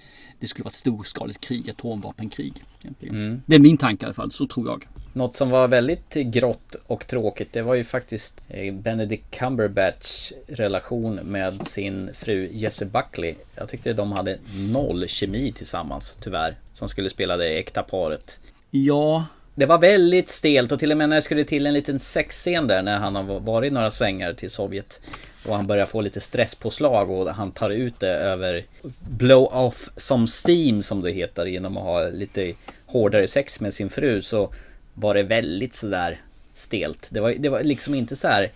det 0.40 0.46
skulle 0.46 0.64
vara 0.64 0.70
ett 0.70 0.74
storskaligt 0.74 1.40
krig, 1.40 1.70
atomvapenkrig. 1.70 2.64
Mm. 3.02 3.42
Det 3.46 3.54
är 3.54 3.60
min 3.60 3.76
tanke 3.76 4.04
i 4.04 4.06
alla 4.06 4.14
fall, 4.14 4.32
så 4.32 4.46
tror 4.46 4.68
jag. 4.68 4.88
Något 5.12 5.34
som 5.34 5.50
var 5.50 5.68
väldigt 5.68 6.14
grått 6.14 6.76
och 6.86 7.06
tråkigt 7.06 7.52
det 7.52 7.62
var 7.62 7.74
ju 7.74 7.84
faktiskt 7.84 8.42
eh, 8.48 8.74
Benedict 8.74 9.30
Cumberbatch 9.30 10.32
relation 10.46 11.14
med 11.14 11.66
sin 11.66 12.10
fru 12.14 12.48
Jessie 12.52 12.88
Buckley. 12.88 13.34
Jag 13.54 13.68
tyckte 13.68 13.92
de 13.92 14.12
hade 14.12 14.38
noll 14.72 15.08
kemi 15.08 15.52
tillsammans 15.52 16.18
tyvärr. 16.20 16.58
Som 16.74 16.88
skulle 16.88 17.10
spela 17.10 17.36
det 17.36 17.58
äkta 17.58 17.82
paret. 17.82 18.40
Ja. 18.70 19.24
Det 19.60 19.66
var 19.66 19.78
väldigt 19.78 20.28
stelt 20.28 20.72
och 20.72 20.78
till 20.78 20.92
och 20.92 20.98
med 20.98 21.08
när 21.08 21.16
det 21.16 21.22
skulle 21.22 21.44
till 21.44 21.66
en 21.66 21.74
liten 21.74 22.00
sexscen 22.00 22.66
där 22.66 22.82
när 22.82 22.98
han 22.98 23.16
har 23.16 23.40
varit 23.40 23.72
några 23.72 23.90
svängar 23.90 24.32
till 24.32 24.50
Sovjet. 24.50 25.00
Och 25.46 25.56
han 25.56 25.66
börjar 25.66 25.86
få 25.86 26.00
lite 26.00 26.20
stresspåslag 26.20 27.10
och 27.10 27.34
han 27.34 27.52
tar 27.52 27.70
ut 27.70 28.00
det 28.00 28.08
över 28.10 28.64
blow 29.00 29.44
off 29.44 29.88
som 29.96 30.26
steam 30.46 30.82
som 30.82 31.02
det 31.02 31.10
heter 31.10 31.46
genom 31.46 31.76
att 31.76 31.82
ha 31.82 32.08
lite 32.08 32.52
hårdare 32.86 33.28
sex 33.28 33.60
med 33.60 33.74
sin 33.74 33.90
fru 33.90 34.22
så 34.22 34.52
var 34.94 35.14
det 35.14 35.22
väldigt 35.22 35.74
sådär 35.74 36.20
stelt. 36.54 37.06
Det 37.10 37.20
var, 37.20 37.30
det 37.30 37.48
var 37.48 37.62
liksom 37.62 37.94
inte 37.94 38.16
så 38.16 38.28
här 38.28 38.50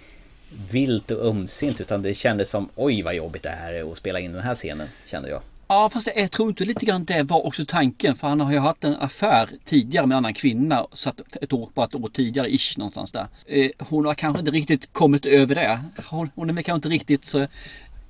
vilt 0.71 1.11
och 1.11 1.27
ömsint 1.27 1.81
utan 1.81 2.03
det 2.03 2.15
kändes 2.15 2.51
som 2.51 2.69
oj 2.75 3.03
vad 3.03 3.15
jobbigt 3.15 3.43
det 3.43 3.49
här 3.49 3.75
är 3.75 3.93
att 3.93 3.99
spela 3.99 4.21
in 4.21 4.33
den 4.33 4.43
här 4.43 4.55
scenen 4.55 4.89
kände 5.07 5.29
jag. 5.29 5.41
Ja 5.69 5.91
fast 5.91 6.09
jag 6.17 6.31
tror 6.31 6.49
inte 6.49 6.65
lite 6.65 6.87
grann 6.87 7.05
det 7.05 7.23
var 7.23 7.47
också 7.47 7.65
tanken 7.69 8.17
för 8.17 8.29
han 8.29 8.41
har 8.41 8.53
ju 8.53 8.59
haft 8.59 8.85
en 8.85 8.97
affär 8.97 9.49
tidigare 9.65 10.07
med 10.07 10.15
en 10.15 10.19
annan 10.19 10.35
kvinna 10.35 10.87
så 10.93 11.09
att 11.09 11.37
ett 11.43 11.53
år, 11.53 11.69
bara 11.75 11.87
ett 11.87 11.95
år 11.95 12.11
tidigare 12.13 12.55
ish 12.55 12.79
någonstans 12.79 13.13
där. 13.13 13.27
Eh, 13.47 13.71
hon 13.79 14.05
har 14.05 14.15
kanske 14.15 14.41
inte 14.41 14.51
riktigt 14.51 14.93
kommit 14.93 15.27
över 15.27 15.55
det. 15.55 15.81
Hon, 16.07 16.31
hon 16.35 16.59
är 16.59 16.63
kanske 16.63 16.77
inte 16.77 16.89
riktigt 16.89 17.27
så 17.27 17.47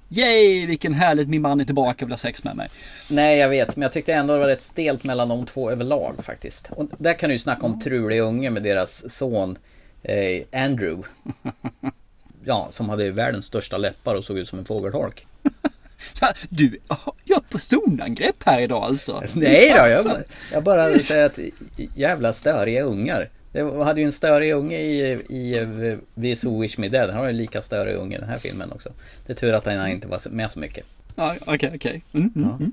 Yay 0.09 0.67
vilken 0.67 0.95
härligt 0.95 1.29
min 1.29 1.43
man 1.43 1.61
är 1.61 1.65
tillbaka 1.65 2.05
och 2.05 2.09
vill 2.09 2.13
ha 2.13 2.19
sex 2.19 2.45
med 2.45 2.57
mig. 2.57 2.69
Nej 3.11 3.39
jag 3.39 3.49
vet 3.49 3.77
men 3.77 3.83
jag 3.83 3.93
tyckte 3.93 4.15
ändå 4.15 4.35
det 4.35 4.41
var 4.41 4.47
rätt 4.47 4.63
stelt 4.63 5.05
mellan 5.05 5.29
de 5.29 5.47
två 5.47 5.71
överlag 5.71 6.15
faktiskt. 6.25 6.69
Och 6.71 6.89
där 6.99 7.15
kan 7.15 7.29
du 7.29 7.35
ju 7.35 7.39
snacka 7.39 7.67
om 7.67 7.81
trulig 7.81 8.21
unge 8.21 8.51
med 8.51 8.63
deras 8.63 9.11
son 9.11 9.59
eh, 10.03 10.63
Andrew. 10.65 11.09
Ja, 12.47 12.69
som 12.73 12.89
hade 12.89 13.11
världens 13.11 13.47
största 13.47 13.77
läppar 13.77 14.15
och 14.15 14.25
såg 14.25 14.39
ut 14.39 14.49
som 14.49 14.59
en 14.59 14.65
fågelholk. 14.65 15.27
Du 16.49 16.78
gör 17.24 17.40
personangrepp 17.40 18.42
här 18.45 18.61
idag 18.61 18.82
alltså. 18.82 19.22
Nej 19.34 19.70
då, 19.70 19.76
jag, 19.76 20.22
jag 20.53 20.62
bara 20.62 20.99
säger 20.99 21.26
att 21.26 21.38
jävla 21.95 22.32
störiga 22.32 22.82
ungar. 22.82 23.30
Det 23.53 23.84
hade 23.84 24.01
ju 24.01 24.05
en 24.05 24.12
störig 24.12 24.53
unge 24.53 24.78
i, 24.78 25.01
i 25.28 25.66
Vi 26.14 26.36
So 26.36 26.61
Wish 26.61 26.78
Me 26.78 26.88
Dead. 26.88 27.11
Han 27.11 27.18
har 27.18 27.26
ju 27.26 27.32
lika 27.32 27.62
störig 27.62 27.95
unge 27.95 28.16
i 28.16 28.20
den 28.20 28.28
här 28.28 28.38
filmen 28.38 28.72
också. 28.72 28.92
Det 29.26 29.32
är 29.32 29.36
tur 29.36 29.53
att 29.53 29.66
han 29.66 29.88
inte 29.88 30.09
var 30.09 30.30
med 30.30 30.51
så 30.51 30.59
mycket. 30.59 30.86
Ja, 31.16 31.34
okej, 31.40 31.55
okay, 31.55 31.70
okej. 31.74 32.03
Okay. 32.12 32.20
Mm, 32.20 32.32
mm, 32.36 32.49
mm. 32.49 32.72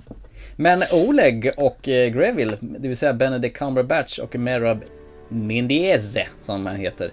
Men 0.56 0.84
Oleg 0.94 1.52
och 1.58 1.88
eh, 1.88 2.14
Greville, 2.14 2.58
det 2.60 2.88
vill 2.88 2.98
säga 2.98 3.14
Benedict 3.14 3.58
Cumberbatch 3.58 4.20
och 4.20 4.36
Merab 4.36 4.84
Mendieze 5.30 6.28
som 6.42 6.66
han 6.66 6.76
heter. 6.76 7.12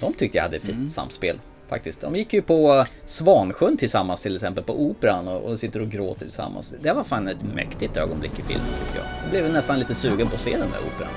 De 0.00 0.14
tyckte 0.14 0.38
jag 0.38 0.42
hade 0.42 0.60
fint 0.60 0.76
mm. 0.76 0.88
samspel. 0.88 1.38
Faktiskt. 1.68 2.00
De 2.00 2.16
gick 2.16 2.32
ju 2.32 2.42
på 2.42 2.86
Svansjön 3.06 3.76
tillsammans 3.76 4.22
till 4.22 4.34
exempel 4.34 4.64
på 4.64 4.82
Operan 4.82 5.28
och, 5.28 5.42
och 5.42 5.60
sitter 5.60 5.82
och 5.82 5.90
gråter 5.90 6.20
tillsammans. 6.24 6.74
Det 6.80 6.92
var 6.92 7.04
fan 7.04 7.28
ett 7.28 7.42
mäktigt 7.54 7.96
ögonblick 7.96 8.38
i 8.38 8.42
filmen 8.42 8.66
tycker 8.86 8.98
jag. 8.98 9.06
Jag 9.22 9.30
blev 9.30 9.52
nästan 9.52 9.78
lite 9.78 9.94
sugen 9.94 10.28
på 10.28 10.34
att 10.34 10.40
se 10.40 10.50
den 10.50 10.70
där 10.70 10.80
operan. 10.94 11.12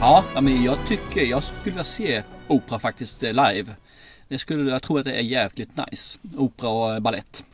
Ja, 0.00 0.24
men 0.40 0.64
jag 0.64 0.78
tycker 0.88 1.22
jag 1.22 1.42
skulle 1.42 1.64
vilja 1.64 1.84
se 1.84 2.22
opera 2.48 2.78
faktiskt 2.78 3.22
eh, 3.22 3.28
live. 3.28 3.74
Det 4.28 4.38
skulle, 4.38 4.70
jag 4.70 4.82
tror 4.82 4.98
att 4.98 5.04
det 5.04 5.12
är 5.12 5.22
jävligt 5.22 5.70
nice. 5.76 6.18
Opera 6.36 6.68
och 6.70 6.94
eh, 6.94 7.00
ballett. 7.00 7.44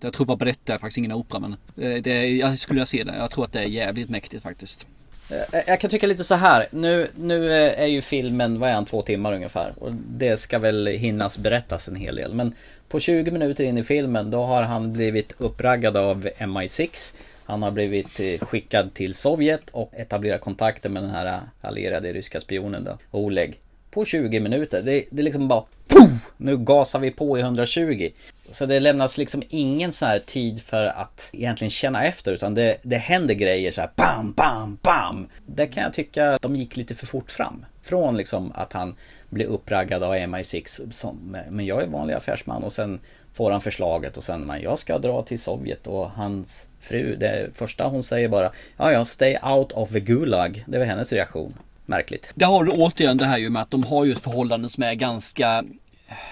Jag 0.00 0.12
tror 0.12 0.26
bara 0.26 0.36
på 0.36 0.44
är 0.44 0.78
faktiskt 0.78 0.98
ingen 0.98 1.12
opera 1.12 1.40
men 1.40 1.52
eh, 1.52 2.02
det, 2.02 2.26
jag 2.26 2.58
skulle 2.58 2.74
vilja 2.74 2.86
se 2.86 3.04
det. 3.04 3.16
Jag 3.16 3.30
tror 3.30 3.44
att 3.44 3.52
det 3.52 3.58
är 3.58 3.64
jävligt 3.64 4.10
mäktigt 4.10 4.42
faktiskt. 4.42 4.86
Eh, 5.30 5.58
eh, 5.58 5.64
jag 5.66 5.80
kan 5.80 5.90
tycka 5.90 6.06
lite 6.06 6.24
så 6.24 6.34
här. 6.34 6.68
Nu, 6.70 7.08
nu 7.16 7.52
är 7.52 7.86
ju 7.86 8.02
filmen, 8.02 8.58
vad 8.60 8.70
är 8.70 8.74
han, 8.74 8.84
två 8.84 9.02
timmar 9.02 9.32
ungefär. 9.32 9.74
Och 9.78 9.92
det 9.92 10.36
ska 10.36 10.58
väl 10.58 10.86
hinnas 10.86 11.38
berättas 11.38 11.88
en 11.88 11.96
hel 11.96 12.16
del. 12.16 12.34
Men 12.34 12.54
på 12.88 13.00
20 13.00 13.30
minuter 13.30 13.64
in 13.64 13.78
i 13.78 13.82
filmen 13.82 14.30
då 14.30 14.44
har 14.44 14.62
han 14.62 14.92
blivit 14.92 15.32
uppraggad 15.38 15.96
av 15.96 16.28
MI6. 16.38 17.14
Han 17.46 17.62
har 17.62 17.70
blivit 17.70 18.40
skickad 18.40 18.94
till 18.94 19.14
Sovjet 19.14 19.70
och 19.70 19.92
etablerat 19.96 20.40
kontakter 20.40 20.90
med 20.90 21.02
den 21.02 21.10
här 21.10 21.40
allierade 21.60 22.12
ryska 22.12 22.40
spionen 22.40 22.84
då, 22.84 22.98
Oleg. 23.10 23.60
På 23.90 24.04
20 24.04 24.40
minuter. 24.40 24.82
Det, 24.82 25.04
det 25.10 25.22
är 25.22 25.24
liksom 25.24 25.48
bara 25.48 25.64
Poof! 25.88 26.10
Nu 26.36 26.56
gasar 26.56 26.98
vi 26.98 27.10
på 27.10 27.38
i 27.38 27.40
120. 27.40 28.10
Så 28.54 28.66
det 28.66 28.80
lämnas 28.80 29.18
liksom 29.18 29.42
ingen 29.48 29.92
så 29.92 30.06
här 30.06 30.18
tid 30.18 30.62
för 30.62 30.84
att 30.86 31.28
egentligen 31.32 31.70
känna 31.70 32.04
efter 32.04 32.32
utan 32.32 32.54
det, 32.54 32.76
det 32.82 32.96
händer 32.96 33.34
grejer 33.34 33.72
så 33.72 33.80
här 33.80 33.90
bam, 33.96 34.32
bam, 34.32 34.78
bam. 34.82 35.26
Det 35.46 35.66
kan 35.66 35.82
jag 35.82 35.94
tycka 35.94 36.34
att 36.34 36.42
de 36.42 36.56
gick 36.56 36.76
lite 36.76 36.94
för 36.94 37.06
fort 37.06 37.30
fram. 37.30 37.66
Från 37.82 38.16
liksom 38.16 38.52
att 38.54 38.72
han 38.72 38.96
blir 39.30 39.46
uppraggad 39.46 40.02
av 40.02 40.14
MI6 40.14 40.92
som, 40.92 41.36
men 41.50 41.66
jag 41.66 41.82
är 41.82 41.86
vanlig 41.86 42.14
affärsman 42.14 42.64
och 42.64 42.72
sen 42.72 43.00
får 43.32 43.50
han 43.50 43.60
förslaget 43.60 44.16
och 44.16 44.24
sen, 44.24 44.40
men 44.40 44.62
jag 44.62 44.78
ska 44.78 44.98
dra 44.98 45.22
till 45.22 45.40
Sovjet 45.40 45.86
och 45.86 46.10
hans 46.10 46.66
fru, 46.80 47.16
det 47.16 47.50
första 47.54 47.84
hon 47.84 48.02
säger 48.02 48.28
bara, 48.28 48.52
ja 48.76 48.92
ja, 48.92 49.04
stay 49.04 49.36
out 49.42 49.72
of 49.72 49.90
the 49.90 50.00
Gulag. 50.00 50.64
Det 50.66 50.78
var 50.78 50.84
hennes 50.84 51.12
reaktion. 51.12 51.54
Märkligt. 51.86 52.32
Där 52.34 52.46
har 52.46 52.64
du 52.64 52.72
återigen 52.72 53.16
det 53.16 53.26
här 53.26 53.38
ju 53.38 53.50
med 53.50 53.62
att 53.62 53.70
de 53.70 53.84
har 53.84 54.04
ju 54.04 54.12
ett 54.12 54.18
förhållande 54.18 54.68
som 54.68 54.82
är 54.82 54.94
ganska 54.94 55.64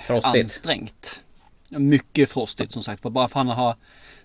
Frostigt. 0.03 0.45
ansträngt. 0.45 1.21
Mycket 1.79 2.31
frostigt 2.31 2.73
som 2.73 2.83
sagt. 2.83 3.03
För 3.03 3.11
bara 3.11 3.29
för 3.29 3.41
att 3.41 3.47
han 3.47 3.57
har 3.57 3.77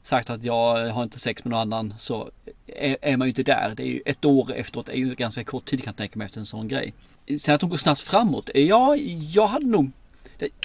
sagt 0.01 0.29
att 0.29 0.43
jag 0.43 0.91
har 0.91 1.03
inte 1.03 1.19
sex 1.19 1.43
med 1.43 1.51
någon 1.51 1.59
annan 1.59 1.93
så 1.97 2.29
är, 2.67 2.97
är 3.01 3.17
man 3.17 3.27
ju 3.27 3.29
inte 3.29 3.43
där. 3.43 3.73
Det 3.77 3.83
är 3.83 3.87
ju 3.87 4.01
ett 4.05 4.25
år 4.25 4.53
efteråt. 4.53 4.85
Det 4.85 4.91
är 4.91 4.97
ju 4.97 5.15
ganska 5.15 5.43
kort 5.43 5.65
tid 5.65 5.79
kan 5.83 5.91
jag 5.91 5.97
tänka 5.97 6.19
mig 6.19 6.25
efter 6.25 6.39
en 6.39 6.45
sån 6.45 6.67
grej. 6.67 6.93
Sen 7.39 7.55
att 7.55 7.61
hon 7.61 7.69
går 7.69 7.77
snabbt 7.77 8.01
framåt. 8.01 8.49
Eh, 8.55 8.63
ja, 8.63 8.95
jag 9.33 9.47
hade 9.47 9.65
nog 9.65 9.91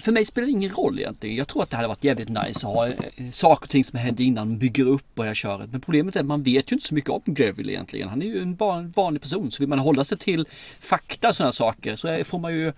för 0.02 0.12
mig 0.12 0.24
spelar 0.24 0.46
det 0.46 0.52
ingen 0.52 0.70
roll 0.70 0.98
egentligen. 0.98 1.36
Jag 1.36 1.48
tror 1.48 1.62
att 1.62 1.70
det 1.70 1.76
hade 1.76 1.88
varit 1.88 2.04
jävligt 2.04 2.28
nice 2.28 2.66
att 2.66 2.74
ha 2.74 2.88
eh, 2.88 2.94
saker 3.32 3.64
och 3.64 3.70
ting 3.70 3.84
som 3.84 3.98
hände 3.98 4.22
innan 4.22 4.48
man 4.48 4.58
bygger 4.58 4.84
upp 4.84 5.18
och 5.18 5.26
jag 5.26 5.36
kör. 5.36 5.66
Men 5.70 5.80
problemet 5.80 6.16
är 6.16 6.20
att 6.20 6.26
man 6.26 6.42
vet 6.42 6.72
ju 6.72 6.74
inte 6.74 6.86
så 6.86 6.94
mycket 6.94 7.10
om 7.10 7.22
Greville 7.24 7.72
egentligen. 7.72 8.08
Han 8.08 8.22
är 8.22 8.26
ju 8.26 8.42
en 8.42 8.56
vanlig 8.94 9.22
person. 9.22 9.50
Så 9.50 9.62
vill 9.62 9.68
man 9.68 9.78
hålla 9.78 10.04
sig 10.04 10.18
till 10.18 10.46
fakta 10.80 11.28
och 11.28 11.36
sådana 11.36 11.52
saker 11.52 11.96
så 11.96 12.24
får 12.24 12.38
man 12.38 12.54
ju 12.54 12.72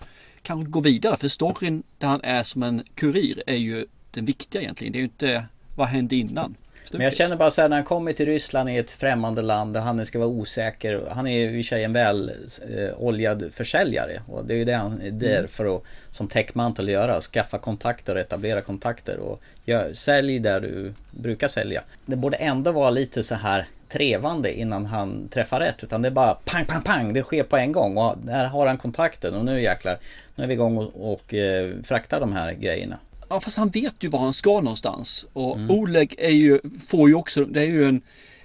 kanske 0.45 0.71
gå 0.71 0.81
vidare. 0.81 1.17
För 1.17 1.29
storyn 1.29 1.83
där 1.99 2.09
han 2.09 2.21
är 2.23 2.43
som 2.43 2.63
en 2.63 2.83
kurir 2.95 3.43
är 3.47 3.57
ju 3.57 3.87
den 4.11 4.25
viktiga 4.25 4.63
egentligen. 4.63 4.93
Det 4.93 4.99
är 4.99 5.01
ju 5.01 5.05
inte 5.05 5.45
vad 5.77 5.89
hände 5.89 6.17
innan. 6.17 6.55
Men 6.93 7.01
jag 7.01 7.13
känner 7.13 7.37
bara 7.37 7.51
så 7.51 7.63
här 7.63 7.69
när 7.69 7.77
han 7.77 7.85
kommer 7.85 8.13
till 8.13 8.27
Ryssland 8.27 8.71
i 8.71 8.77
ett 8.77 8.91
främmande 8.91 9.43
land 9.43 9.77
och 9.77 9.83
han 9.83 10.07
ska 10.07 10.19
vara 10.19 10.29
osäker. 10.29 11.09
Han 11.11 11.27
är 11.27 11.39
ju 11.39 11.59
i 11.59 11.63
sig 11.63 11.85
en 11.85 11.93
väl 11.93 12.33
eh, 12.77 12.99
oljad 12.99 13.51
försäljare. 13.53 14.23
Och 14.27 14.45
det 14.45 14.55
är 14.55 14.59
ju 14.59 14.65
det 14.65 14.75
han 14.75 15.01
är 15.01 15.11
där 15.11 15.39
mm. 15.39 15.49
för 15.49 15.77
att 15.77 15.83
som 16.11 16.29
täckmantel 16.29 16.89
göra. 16.89 17.21
Skaffa 17.21 17.59
kontakter 17.59 18.15
och 18.15 18.21
etablera 18.21 18.61
kontakter. 18.61 19.19
Och 19.19 19.43
gör, 19.65 19.93
sälj 19.93 20.39
där 20.39 20.61
du 20.61 20.93
brukar 21.11 21.49
sälja. 21.49 21.83
Det 22.07 22.17
borde 22.17 22.37
ändå 22.37 22.73
vara 22.73 22.91
lite 22.91 23.23
så 23.23 23.35
här 23.35 23.67
trevande 23.95 24.59
innan 24.59 24.87
han 24.87 25.29
träffar 25.29 25.61
rätt. 25.61 25.85
Utan 25.85 26.03
det 26.03 26.09
är 26.09 26.13
bara 26.13 26.35
pang, 26.35 26.65
pang, 26.65 26.83
pang. 26.83 27.13
Det 27.13 27.23
sker 27.23 27.43
på 27.43 27.57
en 27.57 27.73
gång. 27.73 27.97
Och 27.97 28.19
där 28.19 28.45
har 28.45 28.67
han 28.67 28.79
kontakten. 28.79 29.35
Och 29.35 29.45
nu 29.45 29.61
jäklar. 29.61 29.99
Nu 30.35 30.45
är 30.45 30.49
vi 30.49 30.55
igång 30.55 30.77
och, 30.77 31.13
och 31.13 31.35
eh, 31.35 31.75
fraktar 31.85 32.21
de 32.21 32.33
här 32.33 32.53
grejerna. 32.53 32.99
Ja 33.29 33.41
fast 33.41 33.57
han 33.57 33.69
vet 33.69 33.95
ju 34.01 34.09
var 34.09 34.19
han 34.19 34.33
ska 34.33 34.61
någonstans. 34.61 35.27
Och 35.33 35.57
mm. 35.57 35.71
Oleg 35.71 36.15
är 36.19 36.31
ju, 36.31 36.61
får 36.89 37.09
ju 37.09 37.15
också, 37.15 37.45
det 37.45 37.61
är 37.61 37.67
ju 37.67 37.89
en, 37.89 38.01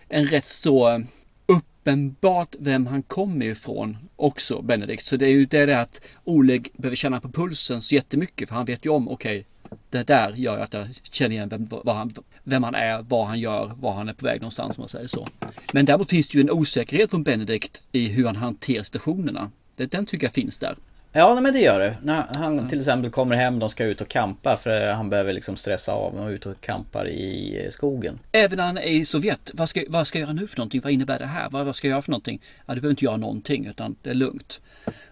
en 0.09 0.25
rätt 0.25 0.45
så 0.45 1.03
uppenbart 1.45 2.55
vem 2.59 2.87
han 2.87 3.03
kommer 3.03 3.45
ifrån 3.45 3.97
också, 4.15 4.61
Benedikt. 4.61 5.05
Så 5.05 5.17
det 5.17 5.25
är 5.25 5.31
ju 5.31 5.45
det 5.45 5.65
där 5.65 5.81
att 5.81 6.01
Oleg 6.23 6.69
behöver 6.73 6.95
känna 6.95 7.21
på 7.21 7.29
pulsen 7.29 7.81
så 7.81 7.95
jättemycket. 7.95 8.49
För 8.49 8.55
han 8.55 8.65
vet 8.65 8.85
ju 8.85 8.89
om, 8.89 9.09
okej, 9.09 9.39
okay, 9.39 9.45
det 9.89 10.03
där 10.03 10.33
gör 10.33 10.57
att 10.59 10.73
jag 10.73 10.87
känner 11.11 11.35
igen 11.35 11.49
vem, 11.49 11.67
han, 11.85 12.09
vem 12.43 12.63
han 12.63 12.75
är, 12.75 13.01
vad 13.01 13.27
han 13.27 13.39
gör, 13.39 13.71
var 13.79 13.93
han 13.93 14.09
är 14.09 14.13
på 14.13 14.25
väg 14.25 14.41
någonstans 14.41 14.77
om 14.77 14.81
man 14.81 14.89
säger 14.89 15.07
så. 15.07 15.27
Men 15.73 15.85
däremot 15.85 16.09
finns 16.09 16.27
det 16.27 16.37
ju 16.37 16.41
en 16.41 16.51
osäkerhet 16.51 17.09
från 17.09 17.23
Benedikt 17.23 17.81
i 17.91 18.07
hur 18.07 18.25
han 18.25 18.35
hanterar 18.35 18.83
stationerna. 18.83 19.51
Den 19.75 20.05
tycker 20.05 20.25
jag 20.25 20.33
finns 20.33 20.59
där. 20.59 20.75
Ja, 21.11 21.41
men 21.41 21.53
det 21.53 21.59
gör 21.59 21.79
det. 21.79 21.97
När 22.03 22.21
han 22.21 22.69
till 22.69 22.77
exempel 22.77 23.11
kommer 23.11 23.35
hem, 23.35 23.59
de 23.59 23.69
ska 23.69 23.85
ut 23.85 24.01
och 24.01 24.07
kampa 24.07 24.57
för 24.57 24.91
han 24.93 25.09
behöver 25.09 25.33
liksom 25.33 25.55
stressa 25.55 25.91
av 25.91 26.15
och 26.15 26.29
ut 26.29 26.45
och 26.45 26.61
kampar 26.61 27.07
i 27.07 27.67
skogen. 27.71 28.19
Även 28.31 28.57
när 28.57 28.65
han 28.65 28.77
är 28.77 28.81
i 28.81 29.05
Sovjet. 29.05 29.51
Vad 29.53 29.69
ska, 29.69 29.83
vad 29.87 30.07
ska 30.07 30.19
jag 30.19 30.25
göra 30.25 30.33
nu 30.33 30.47
för 30.47 30.57
någonting? 30.57 30.81
Vad 30.81 30.91
innebär 30.91 31.19
det 31.19 31.25
här? 31.25 31.49
Vad, 31.49 31.65
vad 31.65 31.75
ska 31.75 31.87
jag 31.87 31.91
göra 31.91 32.01
för 32.01 32.11
någonting? 32.11 32.41
Ja, 32.65 32.73
du 32.73 32.81
behöver 32.81 32.89
inte 32.89 33.05
göra 33.05 33.17
någonting 33.17 33.65
utan 33.65 33.95
det 34.01 34.09
är 34.09 34.13
lugnt. 34.13 34.61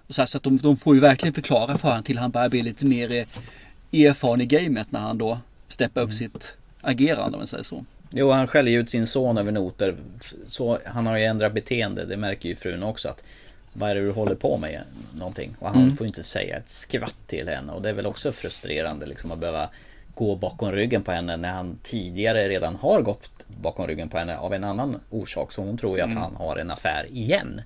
Och 0.07 0.15
så, 0.15 0.21
här, 0.21 0.25
så 0.25 0.37
att 0.37 0.43
de, 0.43 0.57
de, 0.57 0.77
får 0.77 0.95
ju 0.95 1.01
verkligen 1.01 1.33
förklara 1.33 1.77
för 1.77 1.87
honom 1.87 2.03
till 2.03 2.17
han 2.17 2.31
börjar 2.31 2.49
bli 2.49 2.61
lite 2.61 2.85
mer 2.85 3.11
eh, 3.11 3.25
erfaren 3.91 4.41
i 4.41 4.45
gamet 4.45 4.91
när 4.91 4.99
han 4.99 5.17
då 5.17 5.39
steppar 5.67 6.01
upp 6.01 6.09
mm. 6.09 6.17
sitt 6.17 6.57
agerande 6.81 7.35
om 7.35 7.39
man 7.39 7.47
säger 7.47 7.63
så. 7.63 7.85
Jo, 8.09 8.31
han 8.31 8.47
skäller 8.47 8.71
ju 8.71 8.79
ut 8.79 8.89
sin 8.89 9.07
son 9.07 9.37
över 9.37 9.51
noter. 9.51 9.95
Så 10.45 10.79
han 10.85 11.07
har 11.07 11.17
ju 11.17 11.23
ändrat 11.23 11.53
beteende, 11.53 12.05
det 12.05 12.17
märker 12.17 12.49
ju 12.49 12.55
frun 12.55 12.83
också. 12.83 13.09
att 13.09 13.23
vad 13.73 13.89
är 13.89 13.95
det 13.95 14.01
du 14.01 14.11
håller 14.11 14.35
på 14.35 14.57
med? 14.57 14.81
Någonting. 15.15 15.55
Och 15.59 15.69
han 15.69 15.81
mm. 15.81 15.97
får 15.97 16.07
inte 16.07 16.23
säga 16.23 16.57
ett 16.57 16.69
skvatt 16.69 17.27
till 17.27 17.49
henne. 17.49 17.71
Och 17.71 17.81
det 17.81 17.89
är 17.89 17.93
väl 17.93 18.05
också 18.05 18.31
frustrerande 18.31 19.05
liksom 19.05 19.31
att 19.31 19.39
behöva 19.39 19.69
gå 20.15 20.35
bakom 20.35 20.71
ryggen 20.71 21.03
på 21.03 21.11
henne 21.11 21.37
när 21.37 21.51
han 21.51 21.79
tidigare 21.83 22.49
redan 22.49 22.75
har 22.75 23.01
gått 23.01 23.29
bakom 23.47 23.87
ryggen 23.87 24.09
på 24.09 24.17
henne 24.17 24.37
av 24.37 24.53
en 24.53 24.63
annan 24.63 24.99
orsak. 25.09 25.51
Så 25.51 25.61
hon 25.61 25.77
tror 25.77 25.97
ju 25.97 26.03
att 26.03 26.11
mm. 26.11 26.23
han 26.23 26.35
har 26.35 26.57
en 26.57 26.71
affär 26.71 27.05
igen. 27.11 27.61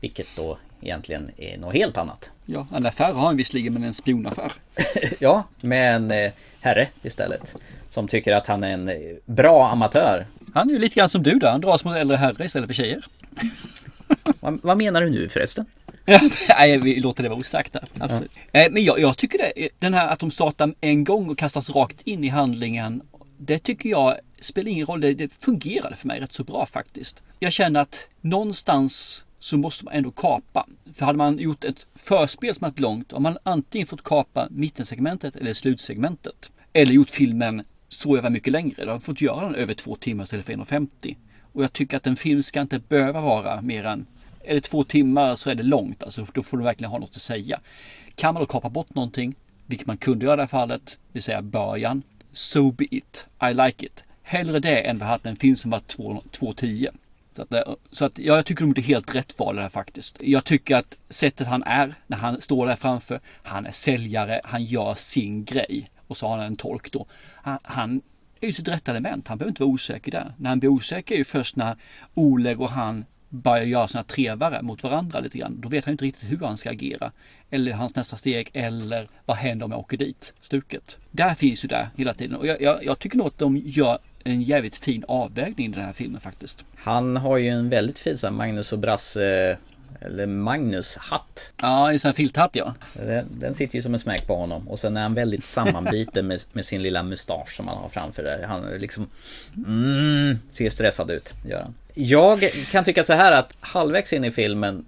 Vilket 0.00 0.26
då 0.36 0.58
egentligen 0.86 1.30
är 1.36 1.58
något 1.58 1.74
helt 1.74 1.96
annat. 1.96 2.30
Ja, 2.46 2.66
en 2.74 2.86
affär 2.86 3.12
har 3.12 3.26
han 3.26 3.36
visserligen 3.36 3.72
men 3.72 3.84
en 3.84 3.94
spionaffär. 3.94 4.52
ja, 5.18 5.44
med 5.60 5.94
en 5.94 6.10
eh, 6.10 6.32
herre 6.60 6.88
istället. 7.02 7.56
Som 7.88 8.08
tycker 8.08 8.36
att 8.36 8.46
han 8.46 8.64
är 8.64 8.70
en 8.70 8.88
eh, 8.88 8.96
bra 9.24 9.68
amatör. 9.68 10.26
Han 10.54 10.68
är 10.68 10.72
ju 10.72 10.78
lite 10.78 10.94
grann 10.94 11.08
som 11.08 11.22
du 11.22 11.38
där. 11.38 11.50
Han 11.50 11.60
dras 11.60 11.84
mot 11.84 11.96
äldre 11.96 12.16
herrar 12.16 12.44
istället 12.44 12.66
för 12.66 12.74
tjejer. 12.74 13.06
vad, 14.40 14.58
vad, 14.62 14.76
menar 14.76 15.02
du 15.02 15.10
nu 15.10 15.28
förresten? 15.28 15.66
Nej, 16.48 16.78
vi 16.78 17.00
låter 17.00 17.22
det 17.22 17.28
vara 17.28 17.38
osagt 17.38 17.72
där. 17.72 17.84
Absolut. 17.98 18.30
Ja. 18.52 18.68
Men 18.70 18.84
jag, 18.84 19.00
jag, 19.00 19.16
tycker 19.16 19.38
det, 19.38 19.68
den 19.78 19.94
här 19.94 20.08
att 20.08 20.18
de 20.18 20.30
startar 20.30 20.74
en 20.80 21.04
gång 21.04 21.30
och 21.30 21.38
kastas 21.38 21.70
rakt 21.70 22.00
in 22.02 22.24
i 22.24 22.28
handlingen. 22.28 23.02
Det 23.38 23.58
tycker 23.58 23.88
jag 23.88 24.16
spelar 24.40 24.70
ingen 24.70 24.86
roll. 24.86 25.00
Det, 25.00 25.14
det 25.14 25.34
fungerade 25.34 25.96
för 25.96 26.06
mig 26.08 26.20
rätt 26.20 26.32
så 26.32 26.44
bra 26.44 26.66
faktiskt. 26.66 27.22
Jag 27.38 27.52
känner 27.52 27.80
att 27.80 28.08
någonstans 28.20 29.25
så 29.46 29.58
måste 29.58 29.84
man 29.84 29.94
ändå 29.94 30.10
kapa. 30.10 30.66
För 30.92 31.06
hade 31.06 31.18
man 31.18 31.38
gjort 31.38 31.64
ett 31.64 31.86
förspel 31.94 32.54
som 32.54 32.64
varit 32.64 32.80
långt, 32.80 33.12
har 33.12 33.20
man 33.20 33.38
antingen 33.42 33.86
fått 33.86 34.04
kapa 34.04 34.48
mittensegmentet 34.50 35.36
eller 35.36 35.54
slutsegmentet. 35.54 36.50
Eller 36.72 36.92
gjort 36.92 37.10
filmen 37.10 37.64
så 37.88 38.14
jävla 38.14 38.30
mycket 38.30 38.52
längre. 38.52 38.84
Då 38.84 38.92
har 38.92 38.98
fått 38.98 39.20
göra 39.20 39.44
den 39.44 39.54
över 39.54 39.74
två 39.74 39.94
timmar 39.94 40.24
istället 40.24 40.46
för 40.46 40.52
1.50. 40.52 41.16
Och 41.52 41.62
jag 41.62 41.72
tycker 41.72 41.96
att 41.96 42.06
en 42.06 42.16
film 42.16 42.42
ska 42.42 42.60
inte 42.60 42.78
behöva 42.78 43.20
vara 43.20 43.60
mer 43.62 43.84
än 43.84 44.06
är 44.44 44.54
det 44.54 44.60
två 44.60 44.84
timmar 44.84 45.36
så 45.36 45.50
är 45.50 45.54
det 45.54 45.62
långt. 45.62 46.02
Alltså, 46.02 46.26
då 46.32 46.42
får 46.42 46.56
du 46.56 46.64
verkligen 46.64 46.90
ha 46.90 46.98
något 46.98 47.16
att 47.16 47.22
säga. 47.22 47.60
Kan 48.14 48.34
man 48.34 48.40
då 48.40 48.46
kapa 48.46 48.70
bort 48.70 48.94
någonting, 48.94 49.34
vilket 49.66 49.86
man 49.86 49.96
kunde 49.96 50.24
göra 50.24 50.34
i 50.34 50.36
det 50.36 50.42
här 50.42 50.46
fallet, 50.46 50.86
det 50.86 51.12
vill 51.12 51.22
säga 51.22 51.42
början. 51.42 52.02
So 52.32 52.72
be 52.72 52.86
it. 52.90 53.26
I 53.50 53.54
like 53.54 53.86
it. 53.86 54.04
Hellre 54.22 54.58
det 54.58 54.80
än 54.80 55.02
att 55.02 55.08
ha 55.22 55.30
en 55.30 55.36
film 55.36 55.56
som 55.56 55.70
var 55.70 55.78
2.10. 55.78 56.88
Så 57.36 57.42
att, 57.42 57.52
eh, 57.52 57.74
så 57.90 58.04
att 58.04 58.18
ja, 58.18 58.36
jag 58.36 58.46
tycker 58.46 58.64
de 58.64 58.80
är 58.80 58.82
helt 58.82 59.14
rätt 59.14 59.38
val 59.38 59.58
här 59.58 59.68
faktiskt. 59.68 60.16
Jag 60.20 60.44
tycker 60.44 60.76
att 60.76 60.98
sättet 61.08 61.46
han 61.46 61.62
är 61.62 61.94
när 62.06 62.16
han 62.16 62.40
står 62.40 62.66
där 62.66 62.76
framför. 62.76 63.20
Han 63.42 63.66
är 63.66 63.70
säljare, 63.70 64.40
han 64.44 64.64
gör 64.64 64.94
sin 64.94 65.44
grej. 65.44 65.90
Och 66.06 66.16
så 66.16 66.26
har 66.26 66.36
han 66.36 66.46
en 66.46 66.56
tolk 66.56 66.92
då. 66.92 67.06
Han, 67.34 67.58
han 67.62 68.00
är 68.40 68.46
ju 68.46 68.52
sitt 68.52 68.68
rätta 68.68 68.90
element. 68.90 69.28
Han 69.28 69.38
behöver 69.38 69.50
inte 69.50 69.62
vara 69.62 69.72
osäker 69.72 70.12
där. 70.12 70.32
När 70.36 70.48
han 70.48 70.60
blir 70.60 70.70
osäker 70.70 71.14
är 71.14 71.18
ju 71.18 71.24
först 71.24 71.56
när 71.56 71.76
Oleg 72.14 72.60
och 72.60 72.70
han 72.70 73.04
börjar 73.28 73.64
göra 73.64 73.88
sina 73.88 74.04
trevare 74.04 74.62
mot 74.62 74.82
varandra 74.82 75.20
lite 75.20 75.38
grann. 75.38 75.60
Då 75.60 75.68
vet 75.68 75.84
han 75.84 75.92
inte 75.92 76.04
riktigt 76.04 76.30
hur 76.30 76.38
han 76.38 76.56
ska 76.56 76.70
agera. 76.70 77.12
Eller 77.50 77.72
hans 77.72 77.94
nästa 77.94 78.16
steg 78.16 78.50
eller 78.52 79.08
vad 79.24 79.36
händer 79.36 79.64
om 79.64 79.72
jag 79.72 79.80
åker 79.80 79.96
dit? 79.96 80.34
Stuket. 80.40 80.98
Där 81.10 81.34
finns 81.34 81.64
ju 81.64 81.68
där 81.68 81.88
hela 81.96 82.14
tiden 82.14 82.36
och 82.36 82.46
jag, 82.46 82.62
jag, 82.62 82.84
jag 82.84 82.98
tycker 82.98 83.18
nog 83.18 83.26
att 83.26 83.38
de 83.38 83.56
gör 83.56 83.98
en 84.26 84.42
jävligt 84.42 84.76
fin 84.76 85.04
avvägning 85.08 85.66
i 85.66 85.68
den 85.68 85.84
här 85.84 85.92
filmen 85.92 86.20
faktiskt. 86.20 86.64
Han 86.76 87.16
har 87.16 87.36
ju 87.36 87.48
en 87.48 87.68
väldigt 87.68 87.98
fin 87.98 88.16
sån 88.16 88.34
Magnus 88.34 88.72
och 88.72 88.78
Brasse 88.78 89.58
eller 90.00 90.26
Magnus 90.26 90.96
hatt. 90.96 91.52
Ja, 91.56 91.92
en 91.92 91.98
sån 91.98 92.08
här 92.08 92.14
filthatt 92.14 92.50
ja. 92.52 92.74
Den, 92.94 93.26
den, 93.30 93.54
sitter 93.54 93.76
ju 93.76 93.82
som 93.82 93.94
en 93.94 94.00
smäck 94.00 94.26
på 94.26 94.36
honom. 94.36 94.68
Och 94.68 94.78
sen 94.78 94.96
är 94.96 95.02
han 95.02 95.14
väldigt 95.14 95.44
sammanbiten 95.44 96.26
med, 96.26 96.42
med 96.52 96.66
sin 96.66 96.82
lilla 96.82 97.02
mustasch 97.02 97.56
som 97.56 97.68
han 97.68 97.76
har 97.78 97.88
framför 97.88 98.22
där. 98.22 98.42
Han 98.42 98.70
liksom 98.78 99.06
mm, 99.66 100.38
ser 100.50 100.70
stressad 100.70 101.10
ut, 101.10 101.32
gör 101.48 101.62
han. 101.62 101.74
Jag 101.94 102.50
kan 102.70 102.84
tycka 102.84 103.04
så 103.04 103.12
här 103.12 103.32
att 103.32 103.56
halvvägs 103.60 104.12
in 104.12 104.24
i 104.24 104.30
filmen 104.30 104.84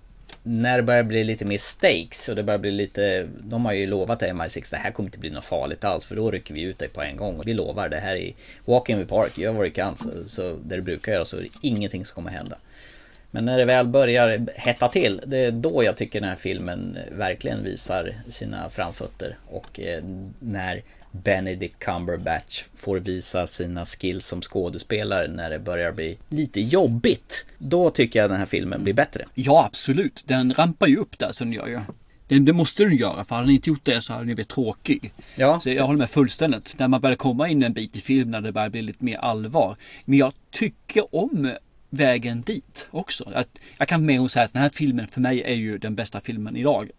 när 0.49 0.76
det 0.76 0.82
börjar 0.82 1.03
bli 1.03 1.24
lite 1.24 1.44
mer 1.44 1.59
stakes 1.59 2.28
och 2.28 2.36
det 2.36 2.42
börjar 2.42 2.59
bli 2.59 2.70
lite 2.70 3.28
De 3.38 3.64
har 3.64 3.72
ju 3.72 3.86
lovat 3.86 4.22
MI6 4.22 4.70
det 4.70 4.76
här 4.76 4.90
kommer 4.90 5.07
inte 5.07 5.18
bli 5.18 5.30
något 5.30 5.44
farligt 5.44 5.84
alls 5.84 6.05
för 6.05 6.16
då 6.16 6.30
rycker 6.30 6.55
vi 6.55 6.62
ut 6.62 6.78
dig 6.78 6.88
på 6.88 7.03
en 7.03 7.16
gång 7.16 7.38
och 7.38 7.49
vi 7.49 7.55
lovar 7.55 7.88
det 7.88 7.99
här 7.99 8.16
i 8.16 8.34
Walking 8.64 8.96
the 8.96 9.05
Park, 9.05 9.38
gör 9.38 9.53
vad 9.53 9.66
du 9.66 9.70
kan 9.70 9.96
så, 9.96 10.11
så 10.26 10.57
där 10.64 10.76
du 10.76 10.82
brukar 10.82 11.12
göra 11.12 11.24
så 11.24 11.36
är 11.36 11.42
det 11.42 11.49
ingenting 11.62 12.05
som 12.05 12.14
kommer 12.14 12.30
hända. 12.30 12.57
Men 13.30 13.44
när 13.44 13.59
det 13.59 13.64
väl 13.64 13.86
börjar 13.86 14.46
hetta 14.55 14.88
till, 14.88 15.20
det 15.26 15.38
är 15.38 15.51
då 15.51 15.84
jag 15.84 15.96
tycker 15.96 16.20
den 16.20 16.28
här 16.28 16.36
filmen 16.36 16.99
verkligen 17.12 17.64
visar 17.64 18.14
sina 18.28 18.70
framfötter. 18.70 19.36
Och 19.46 19.80
eh, 19.80 20.05
när 20.38 20.82
Benedict 21.12 21.78
Cumberbatch 21.78 22.64
får 22.74 22.98
visa 22.98 23.46
sina 23.46 23.86
skills 23.86 24.26
som 24.26 24.42
skådespelare 24.42 25.28
när 25.28 25.50
det 25.50 25.59
börjar 25.59 25.92
bli 25.92 26.18
lite 26.28 26.61
jobbigt. 26.61 27.46
Då 27.59 27.90
tycker 27.90 28.18
jag 28.18 28.30
den 28.30 28.38
här 28.38 28.46
filmen 28.46 28.84
blir 28.84 28.94
bättre. 28.94 29.24
Ja, 29.34 29.64
absolut. 29.66 30.22
Den 30.26 30.54
rampar 30.54 30.86
ju 30.86 30.96
upp 30.96 31.18
där 31.18 31.32
så 31.32 31.44
den 31.44 31.52
gör 31.52 31.66
ju. 31.66 31.80
Det, 32.28 32.38
det 32.38 32.52
måste 32.52 32.84
den 32.84 32.96
göra 32.96 33.24
för 33.24 33.34
hade 33.34 33.46
den 33.46 33.54
inte 33.54 33.70
gjort 33.70 33.84
det 33.84 34.02
så 34.02 34.12
hade 34.12 34.20
den 34.20 34.26
blivit 34.26 34.48
tråkig. 34.48 35.12
Ja, 35.36 35.61
så 35.61 35.68
jag 35.68 35.86
håller 35.86 35.98
med 35.98 36.11
fullständigt. 36.11 36.74
När 36.78 36.88
man 36.88 37.00
börjar 37.00 37.16
komma 37.16 37.48
in 37.48 37.62
en 37.62 37.72
bit 37.72 37.96
i 37.96 38.00
filmen 38.00 38.30
när 38.30 38.40
det 38.40 38.52
börjar 38.52 38.68
bli 38.68 38.82
lite 38.82 39.04
mer 39.04 39.16
allvar. 39.16 39.76
Men 40.04 40.18
jag 40.18 40.32
tycker 40.50 41.14
om 41.14 41.52
vägen 41.91 42.43
dit 42.43 42.89
också. 42.91 43.32
Att 43.34 43.49
jag 43.78 43.89
kan 43.89 44.07
med 44.07 44.20
och 44.20 44.30
säga 44.30 44.45
att 44.45 44.53
den 44.53 44.62
här 44.62 44.68
filmen 44.68 45.09
för 45.09 45.20
mig 45.20 45.43
är 45.43 45.55
ju 45.55 45.78
den 45.78 45.95
bästa 45.95 46.20
filmen 46.20 46.57
idag. 46.57 46.91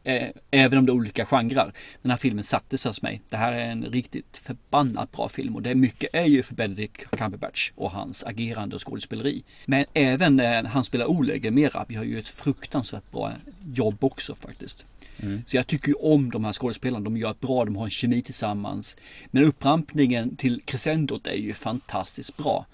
Även 0.51 0.79
om 0.79 0.85
det 0.85 0.89
är 0.91 0.93
olika 0.93 1.25
genrer. 1.25 1.73
Den 2.01 2.11
här 2.11 2.17
filmen 2.17 2.43
sattes 2.43 2.85
hos 2.85 3.01
mig. 3.01 3.21
Det 3.29 3.37
här 3.37 3.53
är 3.53 3.65
en 3.65 3.85
riktigt 3.85 4.41
förbannat 4.43 5.11
bra 5.11 5.29
film 5.29 5.55
och 5.55 5.61
det 5.61 5.69
är 5.69 5.75
mycket 5.75 6.09
är 6.13 6.25
ju 6.25 6.43
för 6.43 6.55
Benedict 6.55 7.09
Cumberbatch 7.11 7.71
och 7.75 7.91
hans 7.91 8.23
agerande 8.23 8.75
och 8.75 8.87
skådespeleri. 8.87 9.43
Men 9.65 9.85
även 9.93 10.35
när 10.35 10.63
han 10.63 10.83
spelar 10.83 11.05
Oleg 11.05 11.53
Merab 11.53 11.91
gör 11.91 12.03
ju 12.03 12.19
ett 12.19 12.27
fruktansvärt 12.27 13.11
bra 13.11 13.33
jobb 13.73 14.03
också 14.03 14.35
faktiskt. 14.35 14.85
Mm. 15.21 15.43
Så 15.45 15.55
jag 15.55 15.67
tycker 15.67 15.87
ju 15.87 15.93
om 15.93 16.31
de 16.31 16.45
här 16.45 16.53
skådespelarna. 16.53 17.03
De 17.03 17.17
gör 17.17 17.31
ett 17.31 17.39
bra, 17.39 17.65
de 17.65 17.75
har 17.75 17.83
en 17.83 17.89
kemi 17.89 18.21
tillsammans. 18.21 18.97
Men 19.31 19.43
upprampningen 19.43 20.35
till 20.35 20.61
crescendot 20.65 21.27
är 21.27 21.33
ju 21.33 21.53
fantastiskt 21.53 22.37
bra. 22.37 22.65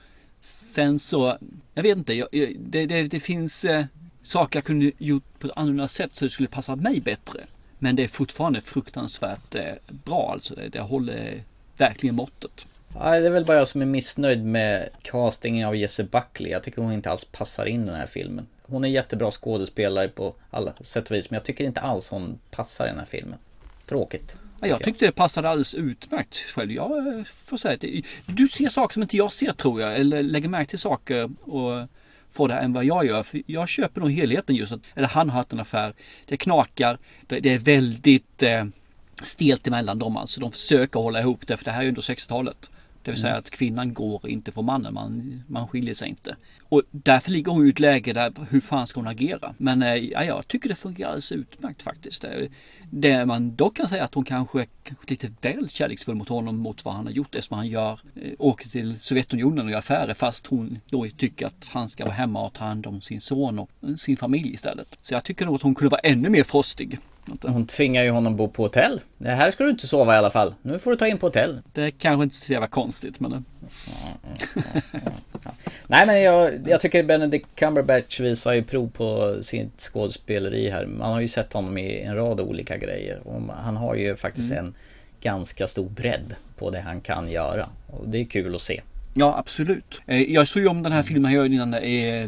Sen 0.46 1.00
så, 1.00 1.38
jag 1.74 1.84
vet 1.84 1.98
inte, 1.98 2.14
jag, 2.14 2.28
det, 2.60 2.86
det, 2.86 3.04
det, 3.04 3.20
finns 3.20 3.66
eh, 3.66 3.86
saker 4.24 4.58
jag 4.58 4.66
kunde 4.66 4.92
gjort 4.98 5.40
på 5.40 5.48
ett 5.48 5.54
annorlunda 5.56 5.88
sätt 5.88 6.16
så 6.16 6.26
det 6.26 6.30
skulle 6.30 6.50
passa 6.50 6.76
mig 6.76 7.02
bättre. 7.02 7.46
Men 7.80 7.96
det 7.96 8.04
är 8.04 8.08
fortfarande 8.08 8.62
fruktansvärt 8.62 9.56
eh, 9.56 9.74
bra 9.88 10.30
alltså. 10.34 10.56
Det, 10.56 10.70
det 10.70 10.80
håller 10.80 11.44
verkligen 11.78 12.16
måttet. 12.16 12.68
Ja, 12.94 13.20
det 13.20 13.28
är 13.28 13.32
väl 13.32 13.46
bara 13.46 13.58
jag 13.58 13.68
som 13.68 13.82
är 13.82 13.86
missnöjd 13.86 14.46
med 14.46 14.90
castingen 15.02 15.68
av 15.68 15.76
Jesse 15.76 16.04
Buckley. 16.04 16.52
Jag 16.52 16.64
tycker 16.64 16.82
hon 16.82 16.92
inte 16.92 17.12
alls 17.12 17.26
passar 17.26 17.66
in 17.66 17.84
i 17.84 17.86
den 17.86 17.96
här 17.96 18.08
filmen. 18.08 18.48
Hon 18.62 18.86
är 18.86 18.90
jättebra 18.90 19.32
skådespelare 19.32 20.08
på 20.08 20.36
alla 20.52 20.74
sätt 20.82 21.10
och 21.10 21.16
vis, 21.16 21.30
men 21.30 21.36
jag 21.36 21.44
tycker 21.44 21.64
inte 21.64 21.82
alls 21.82 22.10
hon 22.10 22.40
passar 22.52 22.86
i 22.86 22.90
den 22.90 23.00
här 23.00 23.06
filmen. 23.06 23.40
Tråkigt. 23.86 24.36
Ja, 24.62 24.68
jag 24.68 24.84
tyckte 24.84 25.06
det 25.06 25.12
passade 25.12 25.50
alldeles 25.50 25.76
utmärkt 25.76 26.36
själv. 26.36 26.72
Jag 26.72 27.08
eh, 27.08 27.24
får 27.24 27.58
säga 27.58 27.74
att 27.74 28.36
du 28.36 28.48
ser 28.48 28.70
saker 28.70 28.94
som 28.94 29.02
inte 29.02 29.18
jag 29.18 29.32
ser 29.32 29.52
tror 29.52 29.82
jag. 29.82 29.96
Eller 29.96 30.24
lägger 30.24 30.50
märke 30.50 30.70
till 30.70 30.80
saker 30.80 31.30
och 31.42 31.88
får 32.30 32.48
det 32.48 32.54
än 32.54 32.74
vad 32.74 32.86
jag 32.86 33.06
gör. 33.06 33.24
För 33.24 33.42
jag 33.46 33.70
köper 33.70 34.02
nog 34.02 34.12
helheten 34.12 34.56
just 34.56 34.72
att, 34.72 34.80
eller 34.96 35.08
han 35.08 35.30
har 35.30 35.38
haft 35.38 35.54
en 35.54 35.60
affär. 35.60 35.94
Det 36.26 36.38
knakar, 36.38 36.98
det, 37.22 37.40
det 37.40 37.54
är 37.54 37.60
väldigt 37.60 38.44
eh, 38.44 38.66
stelt 39.22 39.68
emellan 39.68 40.00
dem 40.00 40.18
alltså. 40.18 40.42
De 40.42 40.52
försöker 40.52 41.00
hålla 41.00 41.20
ihop 41.20 41.48
det 41.48 41.58
för 41.58 41.66
det 41.66 41.72
här 41.72 41.80
är 41.80 41.84
ju 41.84 41.90
under 41.90 42.02
60-talet. 42.02 42.72
Det 43.06 43.12
vill 43.12 43.20
säga 43.20 43.34
mm. 43.34 43.40
att 43.40 43.50
kvinnan 43.50 43.94
går 43.94 44.30
inte 44.30 44.52
för 44.52 44.62
mannen, 44.62 44.94
man, 44.94 45.44
man 45.48 45.68
skiljer 45.68 45.96
sig 45.96 46.10
inte. 46.10 46.36
Och 46.64 46.82
därför 46.92 47.32
ligger 47.32 47.52
hon 47.52 47.66
i 47.66 47.70
ett 47.70 47.80
läge 47.80 48.14
där, 48.14 48.34
hur 48.50 48.60
fan 48.60 48.88
ska 48.88 49.00
hon 49.00 49.08
agera? 49.08 49.56
Men 49.58 49.82
eh, 49.82 49.96
ja, 49.96 50.24
jag 50.24 50.48
tycker 50.48 50.70
det 50.70 50.76
fungerar 50.76 51.10
alldeles 51.10 51.32
utmärkt 51.32 51.82
faktiskt. 51.82 52.26
Det 52.90 53.26
man 53.26 53.56
dock 53.56 53.76
kan 53.76 53.88
säga 53.88 54.04
att 54.04 54.14
hon 54.14 54.24
kanske 54.24 54.62
är 54.62 54.68
lite 55.08 55.32
väl 55.42 55.70
kärleksfull 55.70 56.16
mot 56.16 56.30
honom 56.30 56.58
mot 56.58 56.86
vad 56.86 56.94
han 56.94 57.06
har 57.06 57.14
gjort 57.14 57.36
eftersom 57.36 57.58
han 57.58 57.68
gör, 57.68 58.00
eh, 58.16 58.32
åker 58.40 58.70
till 58.70 59.00
Sovjetunionen 59.00 59.66
och 59.66 59.72
gör 59.72 59.80
affärer 59.80 60.14
fast 60.14 60.48
hon 60.48 60.80
då 60.90 61.08
tycker 61.18 61.48
att 61.48 61.70
han 61.72 61.90
ska 61.90 62.06
vara 62.06 62.16
hemma 62.16 62.46
och 62.46 62.54
ta 62.54 62.66
hand 62.66 62.88
om 62.88 63.02
sin 63.02 63.22
son 63.22 63.60
och 63.60 63.70
sin 63.98 64.18
familj 64.18 64.54
istället. 64.54 64.98
Så 65.02 65.14
jag 65.14 65.24
tycker 65.24 65.46
nog 65.46 65.56
att 65.56 65.62
hon 65.62 65.76
kunde 65.76 65.90
vara 65.90 66.02
ännu 66.02 66.30
mer 66.30 66.44
frostig. 66.44 67.00
Hon 67.42 67.68
tvingar 67.68 68.04
ju 68.04 68.10
honom 68.10 68.36
bo 68.36 68.48
på 68.48 68.64
hotell. 68.64 69.02
Det 69.18 69.30
här 69.30 69.52
ska 69.52 69.64
du 69.64 69.70
inte 69.70 69.88
sova 69.88 70.16
i 70.16 70.18
alla 70.18 70.30
fall. 70.30 70.54
Nu 70.62 70.80
får 70.80 70.92
du 70.92 70.98
ta 70.98 71.08
in 71.08 71.18
på 71.18 71.28
hotell. 71.28 71.62
Det 71.74 71.92
kanske 71.92 72.24
inte 72.24 72.36
så 72.36 72.54
jävla 72.54 72.68
konstigt 72.68 73.20
men... 73.20 73.46
Nej 75.88 76.06
men 76.06 76.22
jag, 76.22 76.70
jag 76.70 76.82
tycker 76.82 77.04
Benedict 77.04 77.48
Cumberbatch 77.56 78.20
visar 78.20 78.54
ju 78.54 78.64
prov 78.64 78.90
på 78.90 79.38
sitt 79.42 79.80
skådespeleri 79.82 80.70
här. 80.70 80.86
Man 80.86 81.14
har 81.14 81.22
ju 81.22 81.28
sett 81.28 81.54
honom 81.54 81.78
i 81.78 82.02
en 82.02 82.16
rad 82.16 82.40
olika 82.40 82.78
grejer. 82.78 83.28
Och 83.28 83.42
han 83.56 83.78
har 83.78 83.96
ju 83.96 84.16
faktiskt 84.16 84.52
mm. 84.52 84.66
en 84.66 84.74
ganska 85.22 85.68
stor 85.68 85.90
bredd 85.90 86.36
på 86.58 86.70
det 86.70 86.80
han 86.80 87.02
kan 87.02 87.32
göra. 87.32 87.70
Och 87.88 88.10
det 88.10 88.20
är 88.20 88.26
kul 88.26 88.56
att 88.56 88.62
se. 88.62 88.82
Ja 89.14 89.38
absolut. 89.38 90.02
Eh, 90.06 90.22
jag 90.22 90.48
såg 90.48 90.62
ju 90.62 90.68
om 90.68 90.84
den 90.84 90.92
här 90.92 91.04
filmen 91.04 91.32
här 91.32 91.46
innan 91.46 91.72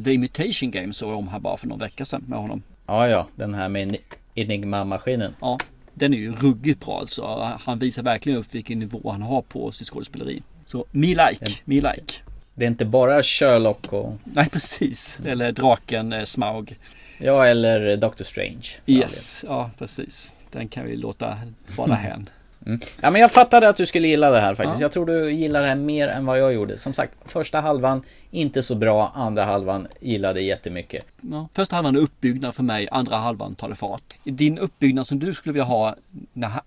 The 0.03 0.13
Imitation 0.13 0.71
Game 0.71 0.93
såg 0.93 1.11
jag 1.11 1.17
om 1.17 1.27
här 1.27 1.39
bara 1.39 1.57
för 1.57 1.67
några 1.67 1.85
veckor 1.85 2.05
sedan 2.05 2.23
med 2.27 2.39
honom. 2.39 2.63
Ja 2.87 3.07
ja, 3.07 3.27
den 3.35 3.53
här 3.53 3.69
med 3.69 3.97
Enigma-maskinen. 4.37 5.35
Ja, 5.41 5.57
den 5.93 6.13
är 6.13 6.17
ju 6.17 6.31
ruggigt 6.31 6.85
bra 6.85 6.99
alltså. 6.99 7.57
Han 7.61 7.79
visar 7.79 8.03
verkligen 8.03 8.39
upp 8.39 8.55
vilken 8.55 8.79
nivå 8.79 9.11
han 9.11 9.21
har 9.21 9.41
på 9.41 9.71
sitt 9.71 9.87
skådespeleri. 9.87 10.43
Så 10.65 10.85
me 10.91 11.07
like, 11.07 11.45
me 11.65 11.75
like. 11.75 12.13
Det 12.55 12.65
är 12.65 12.67
inte 12.67 12.85
bara 12.85 13.23
Sherlock 13.23 13.93
och... 13.93 14.13
Nej 14.23 14.49
precis. 14.49 15.19
Eller 15.25 15.51
draken 15.51 16.13
eh, 16.13 16.23
Smaug. 16.23 16.75
Ja 17.17 17.45
eller 17.45 17.97
Doctor 17.97 18.25
Strange. 18.25 18.67
Yes, 18.85 19.43
ja 19.47 19.71
precis. 19.77 20.33
Den 20.51 20.67
kan 20.67 20.85
vi 20.85 20.95
låta 20.95 21.37
vara 21.75 21.95
hän. 21.95 22.29
Mm. 22.67 22.79
Ja 23.01 23.11
men 23.11 23.21
jag 23.21 23.31
fattade 23.31 23.69
att 23.69 23.75
du 23.75 23.85
skulle 23.85 24.07
gilla 24.07 24.29
det 24.29 24.39
här 24.39 24.55
faktiskt. 24.55 24.79
Ja. 24.79 24.85
Jag 24.85 24.91
tror 24.91 25.05
du 25.05 25.31
gillar 25.31 25.61
det 25.61 25.67
här 25.67 25.75
mer 25.75 26.07
än 26.07 26.25
vad 26.25 26.39
jag 26.39 26.53
gjorde. 26.53 26.77
Som 26.77 26.93
sagt, 26.93 27.13
första 27.25 27.61
halvan 27.61 28.01
inte 28.31 28.63
så 28.63 28.75
bra, 28.75 29.11
andra 29.15 29.43
halvan 29.43 29.87
gillade 29.99 30.41
jättemycket. 30.41 31.05
Ja, 31.21 31.49
första 31.53 31.75
halvan 31.75 31.95
är 31.95 31.99
uppbyggnad 31.99 32.55
för 32.55 32.63
mig, 32.63 32.87
andra 32.91 33.17
halvan 33.17 33.55
tar 33.55 33.69
det 33.69 33.75
fart. 33.75 34.13
Din 34.23 34.57
uppbyggnad 34.57 35.07
som 35.07 35.19
du 35.19 35.33
skulle 35.33 35.53
vilja 35.53 35.65
ha 35.65 35.95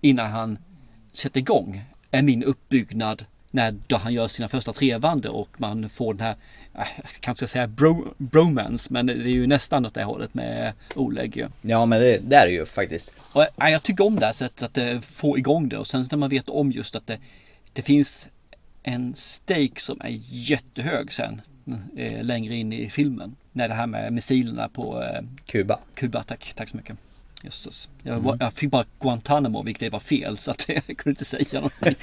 innan 0.00 0.30
han 0.30 0.58
sätter 1.12 1.40
igång 1.40 1.82
är 2.10 2.22
min 2.22 2.44
uppbyggnad 2.44 3.24
när 3.50 3.74
då 3.86 3.96
han 3.96 4.12
gör 4.12 4.28
sina 4.28 4.48
första 4.48 4.72
trevande 4.72 5.28
och 5.28 5.48
man 5.56 5.88
får 5.88 6.14
den 6.14 6.26
här, 6.26 6.36
äh, 6.74 6.86
jag 6.96 7.10
kanske 7.20 7.46
ska 7.46 7.52
säga 7.52 7.66
bro, 7.66 8.14
bromance, 8.18 8.92
men 8.92 9.06
det 9.06 9.12
är 9.12 9.28
ju 9.28 9.46
nästan 9.46 9.86
åt 9.86 9.94
det 9.94 10.04
hållet 10.04 10.34
med 10.34 10.72
Oleg. 10.94 11.46
Ja, 11.62 11.86
men 11.86 12.00
det, 12.00 12.18
det 12.18 12.36
är 12.36 12.46
det 12.46 12.52
ju 12.52 12.66
faktiskt. 12.66 13.14
Och, 13.32 13.42
äh, 13.42 13.68
jag 13.68 13.82
tycker 13.82 14.06
om 14.06 14.16
det 14.16 14.26
här 14.26 14.32
sättet 14.32 14.62
att 14.62 14.78
äh, 14.78 15.00
få 15.00 15.38
igång 15.38 15.68
det 15.68 15.78
och 15.78 15.86
sen 15.86 16.06
när 16.10 16.18
man 16.18 16.30
vet 16.30 16.48
om 16.48 16.72
just 16.72 16.96
att 16.96 17.06
det, 17.06 17.18
det 17.72 17.82
finns 17.82 18.28
en 18.82 19.14
stake 19.16 19.80
som 19.80 20.00
är 20.00 20.18
jättehög 20.20 21.12
sen 21.12 21.42
längre 22.20 22.54
in 22.54 22.72
i 22.72 22.90
filmen. 22.90 23.36
När 23.52 23.68
det 23.68 23.74
här 23.74 23.86
med 23.86 24.12
missilerna 24.12 24.68
på 24.68 25.04
Kuba. 25.46 25.78
Kuba, 25.94 26.22
tack, 26.22 26.52
tack 26.56 26.68
så 26.68 26.76
mycket. 26.76 26.96
Jösses. 27.42 27.88
Jag, 28.02 28.18
mm. 28.18 28.36
jag 28.40 28.52
fick 28.52 28.70
bara 28.70 28.84
Guantanamo, 29.00 29.62
vilket 29.62 29.92
var 29.92 30.00
fel, 30.00 30.38
så 30.38 30.50
att 30.50 30.68
jag 30.68 30.84
kunde 30.84 31.10
inte 31.10 31.24
säga 31.24 31.46
någonting. 31.52 31.94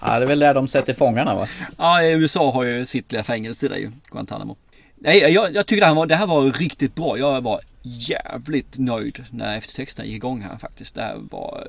ja, 0.00 0.18
det 0.18 0.24
är 0.24 0.26
väl 0.26 0.38
där 0.38 0.54
de 0.54 0.68
sätter 0.68 0.94
fångarna 0.94 1.34
va? 1.34 1.48
Ja, 1.78 2.02
USA 2.02 2.50
har 2.50 2.64
ju 2.64 2.86
sitt 2.86 3.12
lilla 3.12 3.24
fängelse 3.24 3.68
där 3.68 3.76
ju, 3.76 3.90
Guantanamo. 4.10 4.56
Nej, 4.94 5.18
jag, 5.18 5.54
jag 5.54 5.66
tycker 5.66 5.80
det 5.80 5.86
här, 5.86 5.94
var, 5.94 6.06
det 6.06 6.16
här 6.16 6.26
var 6.26 6.52
riktigt 6.52 6.94
bra. 6.94 7.18
Jag 7.18 7.40
var 7.40 7.60
jävligt 7.82 8.78
nöjd 8.78 9.24
när 9.30 9.58
eftertexterna 9.58 10.06
gick 10.06 10.16
igång 10.16 10.40
här 10.40 10.56
faktiskt. 10.56 10.94
Det 10.94 11.02
här 11.02 11.16
var 11.30 11.66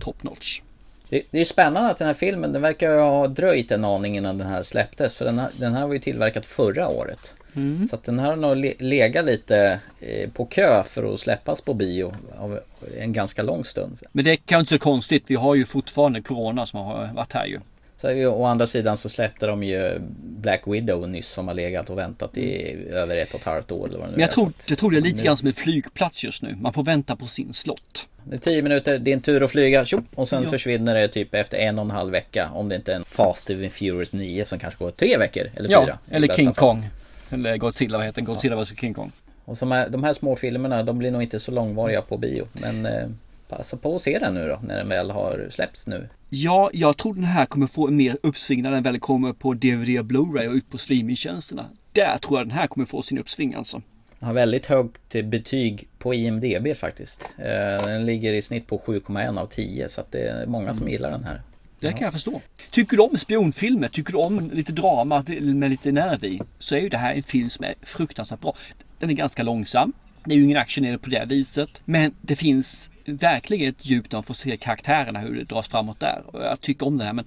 top 0.00 0.22
notch. 0.22 0.60
Det, 1.08 1.22
det 1.30 1.40
är 1.40 1.44
spännande 1.44 1.90
att 1.90 1.98
den 1.98 2.06
här 2.06 2.14
filmen, 2.14 2.52
den 2.52 2.62
verkar 2.62 2.98
ha 2.98 3.28
dröjt 3.28 3.70
en 3.70 3.84
aning 3.84 4.16
innan 4.16 4.38
den 4.38 4.46
här 4.46 4.62
släpptes. 4.62 5.14
För 5.14 5.24
den 5.24 5.38
här, 5.38 5.50
den 5.60 5.74
här 5.74 5.86
var 5.86 5.94
ju 5.94 6.00
tillverkad 6.00 6.44
förra 6.44 6.88
året. 6.88 7.34
Mm. 7.56 7.86
Så 7.86 7.94
att 7.96 8.02
den 8.04 8.18
här 8.18 8.28
har 8.28 8.36
nog 8.36 8.56
le- 8.56 8.74
legat 8.78 9.24
lite 9.24 9.80
eh, 10.00 10.30
på 10.30 10.44
kö 10.46 10.82
för 10.82 11.14
att 11.14 11.20
släppas 11.20 11.60
på 11.60 11.74
bio 11.74 12.12
av 12.38 12.60
en 12.98 13.12
ganska 13.12 13.42
lång 13.42 13.64
stund. 13.64 13.98
Men 14.12 14.24
det 14.24 14.30
är 14.30 14.36
kanske 14.36 14.60
inte 14.60 14.72
så 14.84 14.90
konstigt. 14.90 15.22
Vi 15.26 15.34
har 15.34 15.54
ju 15.54 15.64
fortfarande 15.64 16.22
Corona 16.22 16.66
som 16.66 16.80
har 16.80 17.10
varit 17.14 17.32
här 17.32 17.46
ju. 17.46 17.60
Så 17.98 18.26
å 18.28 18.44
andra 18.44 18.66
sidan 18.66 18.96
så 18.96 19.08
släppte 19.08 19.46
de 19.46 19.62
ju 19.64 19.98
Black 20.22 20.62
Widow 20.66 21.08
nyss 21.08 21.28
som 21.28 21.48
har 21.48 21.54
legat 21.54 21.90
och 21.90 21.98
väntat 21.98 22.36
i 22.38 22.76
över 22.92 23.16
ett 23.16 23.34
och 23.34 23.40
ett 23.40 23.46
halvt 23.46 23.72
år. 23.72 23.88
Eller 23.88 23.98
vad 23.98 24.06
det 24.06 24.10
nu 24.10 24.16
Men 24.16 24.20
jag 24.20 24.28
är. 24.30 24.34
tror, 24.34 24.52
jag 24.68 24.78
tror 24.78 24.90
det 24.90 24.96
är 24.96 25.00
lite 25.00 25.16
nu- 25.16 25.22
grann 25.24 25.36
som 25.36 25.46
en 25.48 25.54
flygplats 25.54 26.24
just 26.24 26.42
nu. 26.42 26.56
Man 26.60 26.72
får 26.72 26.84
vänta 26.84 27.16
på 27.16 27.26
sin 27.26 27.52
slott. 27.52 28.08
Det 28.24 28.34
är 28.36 28.40
tio 28.40 28.62
minuter, 28.62 28.98
din 28.98 29.20
tur 29.20 29.42
att 29.42 29.50
flyga, 29.50 29.84
tjo, 29.84 30.02
och 30.14 30.28
sen 30.28 30.42
Ja. 30.42 30.50
försvinner 30.50 30.94
det 30.94 31.08
typ 31.08 31.34
efter 31.34 31.58
en 31.58 31.78
och 31.78 31.84
en 31.84 31.90
halv 31.90 32.12
vecka. 32.12 32.50
Om 32.54 32.68
det 32.68 32.76
inte 32.76 32.92
är 32.92 32.96
en 32.96 33.04
Fast 33.04 33.50
and 33.50 33.72
Furious 33.72 34.12
9 34.12 34.44
som 34.44 34.58
kanske 34.58 34.84
går 34.84 34.90
tre 34.90 35.16
veckor 35.18 35.42
eller 35.56 35.70
Ja, 35.70 35.84
fyra. 35.84 35.98
i 36.10 36.14
eller 36.14 36.34
King 36.34 36.46
fall. 36.46 36.54
Kong. 36.54 36.86
Eller 37.30 37.56
Godzilla, 37.56 37.96
vad 37.98 38.06
heter 38.06 38.16
den? 38.22 38.24
Godzilla 38.24 38.56
vs 38.62 38.76
King 38.80 38.94
Kong. 38.94 39.12
Och 39.44 39.58
som 39.58 39.72
är, 39.72 39.88
de 39.88 40.04
här 40.04 40.12
små 40.12 40.36
filmerna, 40.36 40.82
de 40.82 40.98
blir 40.98 41.10
nog 41.10 41.22
inte 41.22 41.40
så 41.40 41.50
långvariga 41.52 42.02
på 42.02 42.16
bio. 42.18 42.48
Men 42.52 42.86
eh, 42.86 43.08
passa 43.48 43.76
på 43.76 43.96
att 43.96 44.02
se 44.02 44.18
den 44.18 44.34
nu 44.34 44.48
då, 44.48 44.58
när 44.62 44.76
den 44.76 44.88
väl 44.88 45.10
har 45.10 45.46
släppts 45.50 45.86
nu. 45.86 46.08
Ja, 46.28 46.70
jag 46.72 46.96
tror 46.96 47.14
den 47.14 47.24
här 47.24 47.46
kommer 47.46 47.66
få 47.66 47.90
mer 47.90 48.16
uppsving 48.22 48.62
när 48.62 48.70
den 48.70 48.82
väl 48.82 48.98
kommer 48.98 49.32
på 49.32 49.54
DVD 49.54 49.98
och 49.98 50.04
Blu-ray 50.06 50.48
och 50.48 50.54
ut 50.54 50.70
på 50.70 50.78
streamingtjänsterna. 50.78 51.64
Där 51.92 52.18
tror 52.18 52.38
jag 52.38 52.46
den 52.48 52.56
här 52.58 52.66
kommer 52.66 52.86
få 52.86 53.02
sin 53.02 53.18
uppsving 53.18 53.54
alltså. 53.54 53.82
Den 54.18 54.26
har 54.26 54.34
väldigt 54.34 54.66
högt 54.66 55.12
betyg 55.24 55.88
på 55.98 56.14
IMDB 56.14 56.76
faktiskt. 56.76 57.28
Eh, 57.38 57.86
Den 57.86 58.06
ligger 58.06 58.32
i 58.32 58.42
snitt 58.42 58.66
på 58.66 58.78
7,1 58.78 59.38
av 59.40 59.46
10 59.46 59.88
så 59.88 60.00
att 60.00 60.12
det 60.12 60.28
är 60.28 60.46
många 60.46 60.74
som 60.74 60.82
Mm. 60.82 60.92
gillar 60.92 61.10
den 61.10 61.24
här. 61.24 61.40
Det 61.80 61.92
kan 61.92 62.00
jag 62.02 62.12
förstå. 62.12 62.40
Tycker 62.70 62.96
du 62.96 63.02
om 63.02 63.18
spionfilmer, 63.18 63.88
tycker 63.88 64.12
du 64.12 64.18
om 64.18 64.50
lite 64.50 64.72
drama 64.72 65.24
med 65.40 65.70
lite 65.70 65.92
nerv 65.92 66.24
i, 66.24 66.40
så 66.58 66.74
är 66.74 66.80
ju 66.80 66.88
det 66.88 66.98
här 66.98 67.14
en 67.14 67.22
film 67.22 67.50
som 67.50 67.64
är 67.64 67.74
fruktansvärt 67.82 68.40
bra. 68.40 68.54
Den 68.98 69.10
är 69.10 69.14
ganska 69.14 69.42
långsam. 69.42 69.92
Det 70.24 70.34
är 70.34 70.38
ju 70.38 70.44
ingen 70.44 70.58
action 70.58 70.84
i 70.84 70.90
det 70.90 70.98
på 70.98 71.10
det 71.10 71.24
viset. 71.28 71.82
Men 71.84 72.14
det 72.20 72.36
finns 72.36 72.90
verkligen 73.04 73.68
ett 73.70 73.86
djup 73.86 74.10
där 74.10 74.16
man 74.18 74.22
får 74.22 74.34
se 74.34 74.56
karaktärerna, 74.56 75.18
hur 75.18 75.34
det 75.36 75.44
dras 75.44 75.68
framåt 75.68 76.00
där. 76.00 76.22
Och 76.26 76.44
jag 76.44 76.60
tycker 76.60 76.86
om 76.86 76.98
den 76.98 77.06
här. 77.06 77.14
Men 77.14 77.24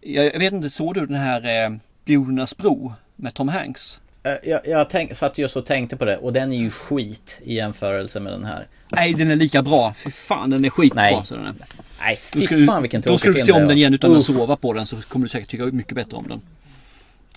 jag, 0.00 0.24
jag 0.24 0.38
vet 0.38 0.52
inte, 0.52 0.70
såg 0.70 0.94
du 0.94 1.06
den 1.06 1.16
här 1.16 1.64
eh, 1.66 1.76
Spionernas 2.02 2.56
bro 2.56 2.92
med 3.16 3.34
Tom 3.34 3.48
Hanks? 3.48 4.00
Eh, 4.22 4.32
Jag, 4.50 4.60
jag 4.66 4.90
tänk, 4.90 5.16
satt 5.16 5.38
just 5.38 5.56
och 5.56 5.66
tänkte 5.66 5.96
på 5.96 6.04
det 6.04 6.16
och 6.16 6.32
den 6.32 6.52
är 6.52 6.58
ju 6.58 6.70
skit 6.70 7.40
i 7.44 7.54
jämförelse 7.54 8.20
med 8.20 8.32
den 8.32 8.44
här. 8.44 8.66
Nej, 8.88 9.14
den 9.14 9.30
är 9.30 9.36
lika 9.36 9.62
bra. 9.62 9.94
Fy 9.94 10.10
fan, 10.10 10.50
den 10.50 10.64
är 10.64 10.70
skitbra. 10.70 11.02
Nej. 11.02 11.22
Så 11.24 11.36
den 11.36 11.46
är. 11.46 11.54
Nej, 12.00 12.18
Då 12.32 12.38
fy 12.40 12.44
ska, 12.44 12.56
du, 12.56 12.66
fan 12.66 12.82
vilken 12.82 13.00
då 13.00 13.04
tråkig 13.04 13.20
ska 13.20 13.30
du 13.30 13.38
se 13.38 13.52
det 13.52 13.58
om 13.62 13.68
den 13.68 13.76
igen 13.76 13.94
utan 13.94 14.10
Uff. 14.10 14.18
att 14.18 14.24
sova 14.24 14.56
på 14.56 14.72
den 14.72 14.86
så 14.86 14.96
kommer 14.96 15.24
du 15.24 15.28
säkert 15.28 15.48
tycka 15.48 15.64
mycket 15.64 15.94
bättre 15.94 16.16
om 16.16 16.28
den. 16.28 16.40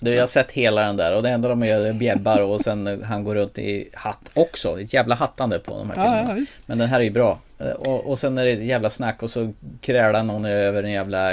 Du, 0.00 0.10
jag 0.10 0.22
har 0.22 0.26
sett 0.26 0.50
hela 0.50 0.82
den 0.82 0.96
där 0.96 1.16
och 1.16 1.22
det 1.22 1.30
enda 1.30 1.48
de 1.48 1.64
gör 1.64 1.86
är 1.86 1.92
bjäbbar 1.92 2.40
och 2.40 2.60
sen 2.60 3.02
han 3.04 3.24
går 3.24 3.34
runt 3.34 3.58
i 3.58 3.88
hatt 3.92 4.30
också. 4.34 4.80
Ett 4.80 4.92
jävla 4.92 5.14
hattande 5.14 5.58
på 5.58 5.78
de 5.78 5.90
här 5.90 5.94
filmerna. 5.94 6.38
ja. 6.38 6.44
Men 6.66 6.78
den 6.78 6.88
här 6.88 7.00
är 7.00 7.04
ju 7.04 7.10
bra. 7.10 7.38
Och, 7.78 8.10
och 8.10 8.18
sen 8.18 8.38
är 8.38 8.44
det 8.44 8.50
ett 8.50 8.64
jävla 8.64 8.90
snack 8.90 9.22
och 9.22 9.30
så 9.30 9.52
krälar 9.80 10.22
någon 10.22 10.44
över 10.44 10.82
en 10.82 10.92
jävla 10.92 11.30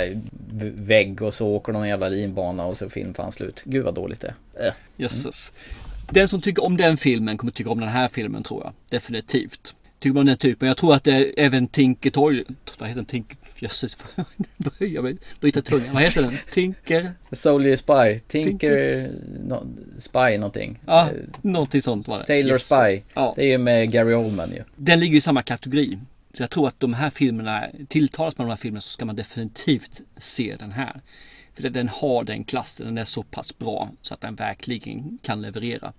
vägg 0.76 1.22
och 1.22 1.34
så 1.34 1.48
åker 1.48 1.74
någon 1.74 1.88
jävla 1.88 2.10
linbana 2.10 2.66
och 2.66 2.78
så 2.78 2.86
är 2.86 2.90
film 2.90 3.14
fan 3.14 3.32
slut. 3.32 3.62
Gud 3.66 3.86
vad 3.86 3.94
dåligt 3.94 4.22
det 4.22 4.34
är. 4.56 4.68
Äh. 4.68 4.74
Jösses. 4.98 5.54
Den 6.10 6.28
som 6.28 6.42
tycker 6.42 6.64
om 6.64 6.78
den 6.78 6.98
filmen 6.98 7.38
kommer 7.38 7.52
tycka 7.52 7.70
om 7.70 7.80
den 7.80 7.90
här 7.90 8.08
filmen 8.08 8.44
tror 8.44 8.64
jag. 8.64 8.74
Definitivt. 8.90 9.76
Tycker 10.02 10.14
man 10.14 10.22
om 10.22 10.26
den 10.26 10.38
typen. 10.38 10.68
Jag 10.68 10.78
tror 10.78 10.96
att 10.96 11.04
det 11.04 11.12
är 11.12 11.34
även 11.38 11.68
Tinker 11.68 12.10
Toy... 12.10 12.44
Vad 12.78 12.90
heter 12.90 13.02
den? 13.02 13.06
Tinker... 13.06 13.38
Jösses. 13.60 13.98
Jag 14.80 15.18
bryta 15.40 15.62
tungan. 15.62 15.94
Vad 15.94 16.04
heter 16.04 16.22
den? 16.22 16.38
Tinker... 16.52 17.12
Soldier 17.32 17.76
Spy, 17.76 18.20
Tinker 18.28 19.08
no, 19.48 19.68
Spy 20.00 20.38
någonting. 20.38 20.80
Ja, 20.86 21.10
Eh, 21.10 21.16
någonting 21.42 21.82
sånt 21.82 22.08
var 22.08 22.20
det. 22.20 22.26
Taylor 22.26 22.52
Yes. 22.52 22.66
Spy. 22.66 23.02
Ja. 23.14 23.34
Det 23.36 23.44
är 23.44 23.48
ju 23.48 23.58
med 23.58 23.92
Gary 23.92 24.14
Oldman 24.14 24.52
ju. 24.52 24.64
Den 24.76 25.00
ligger 25.00 25.18
i 25.18 25.22
samma 25.22 25.44
kategori. 25.44 26.00
Så 26.34 26.44
jag 26.44 26.50
tror 26.50 26.68
att 26.68 26.80
de 26.80 26.94
här 26.94 27.10
filmerna, 27.10 27.68
tilltalas 27.88 28.38
man 28.38 28.48
de 28.48 28.52
här 28.52 28.58
filmerna 28.58 28.82
så 28.82 28.90
ska 28.90 29.06
man 29.06 29.16
definitivt 29.16 30.02
se 30.18 30.56
den 30.60 30.72
här. 30.72 31.02
För 31.54 31.70
den 31.70 31.90
har 31.90 32.24
den 32.24 32.44
klassen, 32.44 32.86
den 32.86 32.98
är 32.98 33.06
så 33.06 33.24
pass 33.24 33.58
bra 33.58 33.90
så 34.02 34.14
att 34.14 34.22
den 34.22 34.36
verkligen 34.36 35.18
kan 35.22 35.42
leverera. 35.42 35.94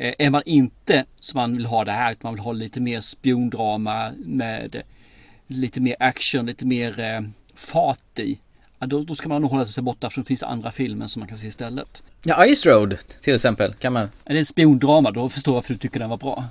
Eh, 0.00 0.14
är 0.18 0.30
man 0.30 0.42
inte 0.44 1.04
som 1.20 1.38
man 1.38 1.56
vill 1.56 1.66
ha 1.66 1.84
det 1.84 1.92
här, 1.92 2.12
utan 2.12 2.20
man 2.22 2.34
vill 2.34 2.42
ha 2.42 2.52
lite 2.52 2.80
mer 2.80 3.00
spiondrama 3.00 4.12
med 4.18 4.82
lite 5.46 5.80
mer 5.80 5.96
action, 5.98 6.46
lite 6.46 6.66
mer 6.66 7.00
eh, 7.00 7.20
fart 7.54 8.18
i. 8.18 8.38
Ja, 8.78 8.86
då, 8.86 9.02
då 9.02 9.14
ska 9.14 9.28
man 9.28 9.42
nog 9.42 9.50
hålla 9.50 9.64
sig 9.64 9.82
borta 9.82 10.10
för 10.10 10.20
det 10.20 10.26
finns 10.26 10.42
andra 10.42 10.70
filmer 10.70 11.06
som 11.06 11.20
man 11.20 11.28
kan 11.28 11.38
se 11.38 11.46
istället. 11.46 12.02
Ja, 12.22 12.54
Ice 12.54 12.66
Road 12.66 12.98
till 13.20 13.34
exempel. 13.34 13.74
Kan 13.74 13.92
man... 13.92 14.10
Är 14.24 14.34
det 14.34 14.38
en 14.38 14.46
spiondrama 14.46 15.10
då 15.10 15.28
förstår 15.28 15.52
jag 15.52 15.56
varför 15.56 15.74
du 15.74 15.78
tycker 15.78 16.00
den 16.00 16.10
var 16.10 16.16
bra. 16.16 16.44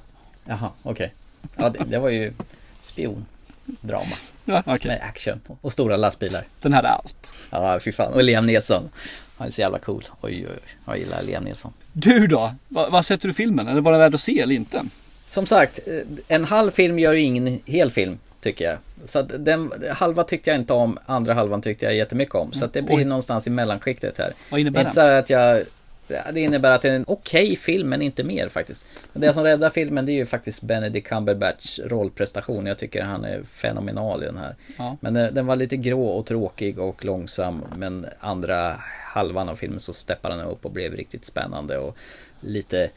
Jaha, 0.45 0.69
okej. 0.83 1.13
Ja, 1.55 1.69
det, 1.69 1.83
det 1.83 1.99
var 1.99 2.09
ju 2.09 2.33
spiondrama. 2.81 4.15
Ja, 4.45 4.63
okej. 4.65 4.91
Med 4.91 5.01
action 5.01 5.41
och 5.61 5.71
stora 5.71 5.97
lastbilar. 5.97 6.43
Den 6.61 6.73
hade 6.73 6.89
allt. 6.89 7.33
Ja, 7.49 7.79
fy 7.79 7.91
fan. 7.91 8.13
Och 8.13 8.23
Liam 8.23 8.45
Neeson. 8.45 8.89
Han 9.37 9.47
är 9.47 9.51
så 9.51 9.61
jävla 9.61 9.79
cool. 9.79 10.03
Oj, 10.21 10.45
oj, 10.49 10.53
oj. 10.53 10.59
Jag 10.85 10.97
gillar 10.97 11.23
Liam 11.23 11.43
Neeson. 11.43 11.73
Du 11.93 12.27
då? 12.27 12.53
Vad, 12.67 13.05
sätter 13.05 13.27
du 13.27 13.33
filmen? 13.33 13.67
Eller 13.67 13.81
var 13.81 13.91
den 13.91 14.01
värd 14.01 14.15
att 14.15 14.21
se 14.21 14.39
eller 14.39 14.55
inte? 14.55 14.83
Som 15.27 15.45
sagt, 15.45 15.79
eh, 15.87 15.93
en 16.27 16.45
halv 16.45 16.71
film 16.71 16.99
gör 16.99 17.13
ju 17.13 17.21
ingen 17.21 17.59
hel 17.65 17.91
film, 17.91 18.19
tycker 18.41 18.65
jag. 18.65 18.77
Så 19.05 19.19
att 19.19 19.45
den 19.45 19.71
halva 19.91 20.23
tyckte 20.23 20.49
jag 20.49 20.59
inte 20.59 20.73
om, 20.73 20.99
andra 21.05 21.33
halvan 21.33 21.61
tyckte 21.61 21.85
jag 21.85 21.95
jättemycket 21.95 22.35
om. 22.35 22.53
Så 22.53 22.65
att 22.65 22.73
det 22.73 22.81
blir 22.81 22.97
Oj. 22.97 23.05
någonstans 23.05 23.47
i 23.47 23.49
mellanskiktet 23.49 24.17
här. 24.17 24.33
Vad 24.51 24.59
innebär 24.59 24.79
det? 24.79 24.81
är 24.81 24.85
inte 24.85 24.95
så 24.95 25.01
här 25.01 25.19
att 25.19 25.29
jag... 25.29 25.63
Det 26.07 26.39
innebär 26.39 26.71
att 26.71 26.81
det 26.81 26.89
är 26.89 26.95
en 26.95 27.05
okej 27.07 27.55
film, 27.55 27.89
men 27.89 28.01
inte 28.01 28.23
mer 28.23 28.49
faktiskt. 28.49 28.85
Men 29.13 29.21
det 29.21 29.33
som 29.33 29.43
räddar 29.43 29.69
filmen, 29.69 30.05
det 30.05 30.11
är 30.11 30.13
ju 30.13 30.25
faktiskt 30.25 30.63
Benedict 30.63 31.07
Cumberbatchs 31.07 31.79
rollprestation. 31.79 32.65
Jag 32.65 32.77
tycker 32.77 33.03
han 33.03 33.23
är 33.23 33.43
fenomenal 33.43 34.23
i 34.23 34.25
den 34.25 34.37
här. 34.37 34.55
Ja. 34.77 34.97
Men 34.99 35.15
eh, 35.15 35.27
den 35.27 35.45
var 35.45 35.55
lite 35.55 35.77
grå 35.77 36.07
och 36.07 36.25
tråkig 36.25 36.79
och 36.79 37.05
långsam. 37.05 37.63
Men 37.77 38.05
andra 38.19 38.75
halvan 39.03 39.49
av 39.49 39.55
filmen 39.55 39.79
så 39.79 39.93
steppade 39.93 40.35
den 40.35 40.45
upp 40.45 40.65
och 40.65 40.71
blev 40.71 40.93
riktigt 40.93 41.25
spännande 41.25 41.77
och 41.77 41.97
lite 42.39 42.89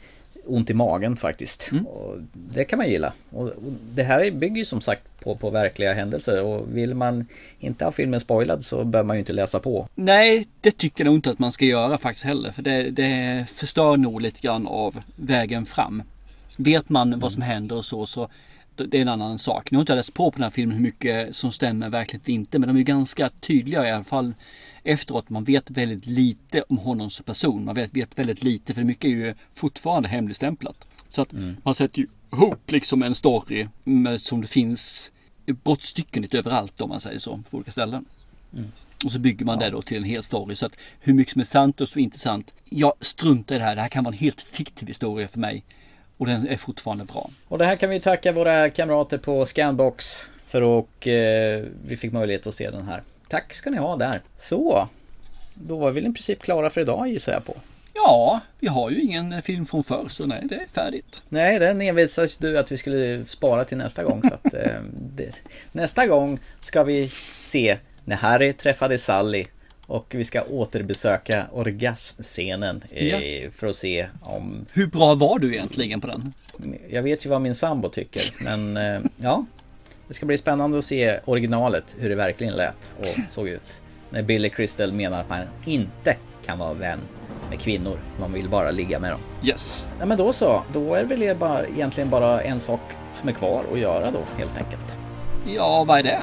ont 0.45 0.69
i 0.69 0.73
magen 0.73 1.17
faktiskt. 1.17 1.71
Mm. 1.71 1.85
Det 2.33 2.63
kan 2.63 2.77
man 2.77 2.89
gilla. 2.89 3.13
Och 3.29 3.51
det 3.93 4.03
här 4.03 4.31
bygger 4.31 4.57
ju 4.57 4.65
som 4.65 4.81
sagt 4.81 5.01
på, 5.23 5.35
på 5.35 5.49
verkliga 5.49 5.93
händelser 5.93 6.43
och 6.43 6.77
vill 6.77 6.95
man 6.95 7.25
inte 7.59 7.85
ha 7.85 7.91
filmen 7.91 8.19
spoilad 8.19 8.65
så 8.65 8.83
bör 8.83 9.03
man 9.03 9.15
ju 9.15 9.19
inte 9.19 9.33
läsa 9.33 9.59
på. 9.59 9.87
Nej, 9.95 10.47
det 10.61 10.71
tycker 10.71 11.03
jag 11.03 11.05
nog 11.05 11.17
inte 11.17 11.31
att 11.31 11.39
man 11.39 11.51
ska 11.51 11.65
göra 11.65 11.97
faktiskt 11.97 12.25
heller. 12.25 12.51
För 12.51 12.61
det, 12.61 12.89
det 12.89 13.45
förstör 13.53 13.97
nog 13.97 14.21
lite 14.21 14.41
grann 14.41 14.67
av 14.67 14.99
vägen 15.15 15.65
fram. 15.65 16.03
Vet 16.57 16.89
man 16.89 17.19
vad 17.19 17.31
som 17.31 17.41
händer 17.41 17.75
och 17.75 17.85
så, 17.85 18.05
så 18.05 18.29
det 18.75 18.97
är 18.97 19.01
en 19.01 19.07
annan 19.07 19.39
sak. 19.39 19.71
Nu 19.71 19.77
har 19.77 19.81
inte 19.81 19.91
jag 19.91 19.97
läst 19.97 20.13
på 20.13 20.31
på 20.31 20.35
den 20.35 20.43
här 20.43 20.49
filmen 20.49 20.77
hur 20.77 20.83
mycket 20.83 21.35
som 21.35 21.51
stämmer 21.51 21.89
verkligen 21.89 22.31
inte. 22.31 22.59
Men 22.59 22.67
de 22.67 22.77
är 22.77 22.83
ganska 22.83 23.29
tydliga 23.29 23.87
i 23.87 23.91
alla 23.91 24.03
fall 24.03 24.33
efteråt. 24.83 25.29
Man 25.29 25.43
vet 25.43 25.69
väldigt 25.69 26.05
lite 26.05 26.63
om 26.69 26.77
honom 26.77 27.09
som 27.09 27.25
person. 27.25 27.65
Man 27.65 27.75
vet, 27.75 27.95
vet 27.95 28.19
väldigt 28.19 28.43
lite 28.43 28.73
för 28.73 28.83
mycket 28.83 29.05
är 29.05 29.09
ju 29.09 29.33
fortfarande 29.53 30.09
hemligstämplat. 30.09 30.87
Så 31.09 31.21
att 31.21 31.33
man 31.63 31.75
sätter 31.75 31.99
ju 31.99 32.07
ihop 32.33 32.71
liksom 32.71 33.03
en 33.03 33.15
story 33.15 33.67
med, 33.83 34.21
som 34.21 34.41
det 34.41 34.47
finns 34.47 35.11
brottstycken 35.45 36.21
lite 36.21 36.37
överallt 36.37 36.81
om 36.81 36.89
man 36.89 36.99
säger 36.99 37.19
så. 37.19 37.39
På 37.49 37.57
olika 37.57 37.71
ställen. 37.71 38.05
Och 39.05 39.11
så 39.11 39.19
bygger 39.19 39.45
man 39.45 39.59
det 39.59 39.69
då 39.69 39.81
till 39.81 39.97
en 39.97 40.03
hel 40.03 40.23
story. 40.23 40.55
Så 40.55 40.65
att 40.65 40.75
hur 40.99 41.13
mycket 41.13 41.31
som 41.31 41.41
är 41.41 41.45
sant 41.45 41.81
och 41.81 41.89
så 41.89 41.99
inte 41.99 42.19
sant. 42.19 42.53
Jag 42.65 42.93
struntar 43.01 43.55
i 43.55 43.57
det 43.57 43.63
här. 43.63 43.75
Det 43.75 43.81
här 43.81 43.89
kan 43.89 44.03
vara 44.03 44.13
en 44.13 44.19
helt 44.19 44.41
fiktiv 44.41 44.87
historia 44.87 45.27
för 45.27 45.39
mig. 45.39 45.63
Och 46.17 46.25
den 46.25 46.47
är 46.47 46.57
fortfarande 46.57 47.05
bra. 47.05 47.29
Och 47.47 47.57
det 47.57 47.65
här 47.65 47.75
kan 47.75 47.89
vi 47.89 47.99
tacka 47.99 48.31
våra 48.31 48.69
kamrater 48.69 49.17
på 49.17 49.45
Scanbox 49.45 50.27
för 50.47 50.61
och 50.61 51.07
eh, 51.07 51.65
vi 51.87 51.97
fick 51.97 52.11
möjlighet 52.11 52.47
att 52.47 52.53
se 52.53 52.69
den 52.69 52.87
här. 52.87 53.03
Tack 53.31 53.53
ska 53.53 53.69
ni 53.69 53.77
ha 53.77 53.95
där. 53.95 54.21
Så, 54.37 54.87
då 55.53 55.77
var 55.77 55.91
vi 55.91 56.01
i 56.01 56.03
princip 56.03 56.41
klara 56.41 56.69
för 56.69 56.81
idag 56.81 57.07
gissar 57.07 57.33
jag 57.33 57.45
på. 57.45 57.55
Ja, 57.93 58.39
vi 58.59 58.67
har 58.67 58.89
ju 58.89 59.01
ingen 59.01 59.41
film 59.41 59.65
från 59.65 59.83
förr 59.83 60.05
så 60.09 60.25
nej, 60.25 60.43
det 60.49 60.55
är 60.55 60.67
färdigt. 60.67 61.21
Nej, 61.29 61.59
den 61.59 61.81
envisades 61.81 62.37
du 62.37 62.59
att 62.59 62.71
vi 62.71 62.77
skulle 62.77 63.25
spara 63.25 63.65
till 63.65 63.77
nästa 63.77 64.03
gång. 64.03 64.21
Så 64.21 64.33
att, 64.33 64.53
eh, 64.53 64.81
det, 65.15 65.31
nästa 65.71 66.07
gång 66.07 66.39
ska 66.59 66.83
vi 66.83 67.09
se 67.39 67.77
när 68.05 68.15
Harry 68.15 68.53
träffade 68.53 68.97
Sally 68.97 69.45
och 69.85 70.15
vi 70.15 70.25
ska 70.25 70.43
återbesöka 70.43 71.47
orgasmscenen 71.51 72.83
eh, 72.89 73.51
för 73.51 73.67
att 73.67 73.75
se 73.75 74.07
om... 74.21 74.65
Hur 74.73 74.87
bra 74.87 75.15
var 75.15 75.39
du 75.39 75.53
egentligen 75.53 76.01
på 76.01 76.07
den? 76.07 76.33
Jag 76.89 77.03
vet 77.03 77.25
ju 77.25 77.29
vad 77.29 77.41
min 77.41 77.55
sambo 77.55 77.89
tycker, 77.89 78.43
men 78.43 78.77
eh, 78.77 79.01
ja. 79.17 79.45
Det 80.11 80.15
ska 80.15 80.25
bli 80.25 80.37
spännande 80.37 80.79
att 80.79 80.85
se 80.85 81.19
originalet, 81.25 81.95
hur 81.99 82.09
det 82.09 82.15
verkligen 82.15 82.53
lät 82.53 82.91
och 82.99 83.15
såg 83.29 83.47
ut. 83.47 83.81
När 84.09 84.23
Billy 84.23 84.49
Crystal 84.49 84.93
menar 84.93 85.21
att 85.21 85.29
man 85.29 85.39
inte 85.65 86.15
kan 86.45 86.59
vara 86.59 86.73
vän 86.73 86.99
med 87.49 87.59
kvinnor, 87.59 87.99
man 88.19 88.33
vill 88.33 88.49
bara 88.49 88.71
ligga 88.71 88.99
med 88.99 89.11
dem. 89.11 89.19
Yes. 89.43 89.89
Ja 89.99 90.05
men 90.05 90.17
då 90.17 90.33
så, 90.33 90.63
då 90.73 90.95
är 90.95 91.03
det 91.03 91.15
väl 91.15 91.37
bara, 91.37 91.67
egentligen 91.67 92.09
bara 92.09 92.41
en 92.41 92.59
sak 92.59 92.79
som 93.11 93.29
är 93.29 93.33
kvar 93.33 93.65
att 93.73 93.79
göra 93.79 94.11
då 94.11 94.19
helt 94.37 94.57
enkelt. 94.57 94.95
Ja, 95.55 95.83
vad 95.83 95.99
är 95.99 96.03
det? 96.03 96.19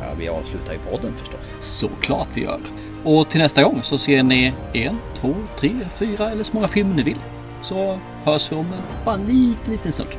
Ja, 0.00 0.14
vi 0.18 0.28
avslutar 0.28 0.72
ju 0.72 0.78
podden 0.78 1.16
förstås. 1.16 1.56
Såklart 1.60 2.28
vi 2.34 2.42
gör. 2.42 2.60
Och 3.04 3.30
till 3.30 3.40
nästa 3.40 3.62
gång 3.62 3.82
så 3.82 3.98
ser 3.98 4.22
ni 4.22 4.52
en, 4.72 4.98
två, 5.14 5.34
tre, 5.58 5.70
fyra 5.94 6.30
eller 6.30 6.44
så 6.44 6.54
många 6.54 6.68
filmer 6.68 6.94
ni 6.94 7.02
vill. 7.02 7.20
så 7.62 7.98
hörs 8.24 8.52
vi 8.52 8.56
om 8.56 8.66
en, 8.66 9.04
bara 9.04 9.14
en 9.14 9.26
liten, 9.26 9.72
liten 9.72 9.92
stund. 9.92 10.10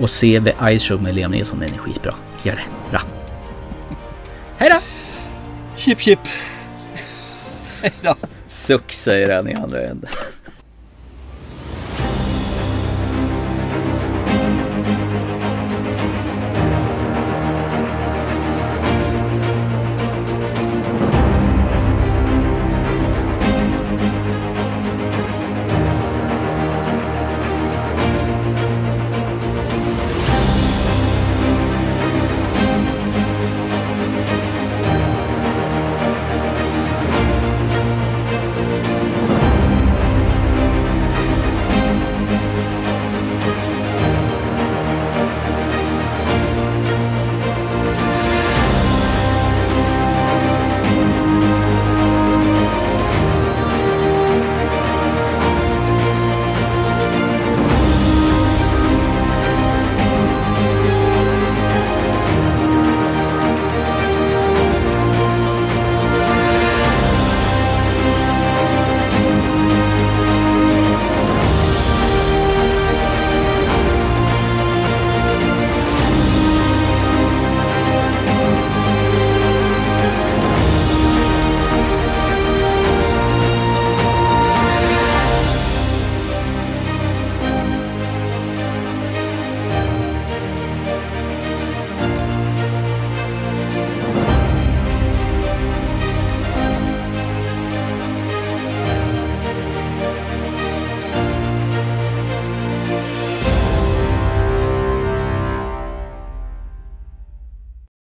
Och 0.00 0.10
se 0.10 0.40
The 0.40 0.78
Ice 0.78 0.90
Road 0.90 1.02
med 1.02 1.14
Liam 1.14 1.30
Neeson, 1.30 1.60
den 1.60 1.74
är 1.74 1.78
skitbra. 1.78 2.14
Gör 2.42 2.54
det. 2.54 2.90
Bra. 2.90 3.00
Hej 4.58 4.70
då! 4.70 4.80
Chip 5.76 6.00
chip. 6.00 6.20
Hej 7.82 7.92
då. 8.02 8.14
Suck 8.48 8.92
säger 8.92 9.34
han 9.36 9.48
i 9.48 9.54
andra 9.54 9.82
änden. 9.82 10.10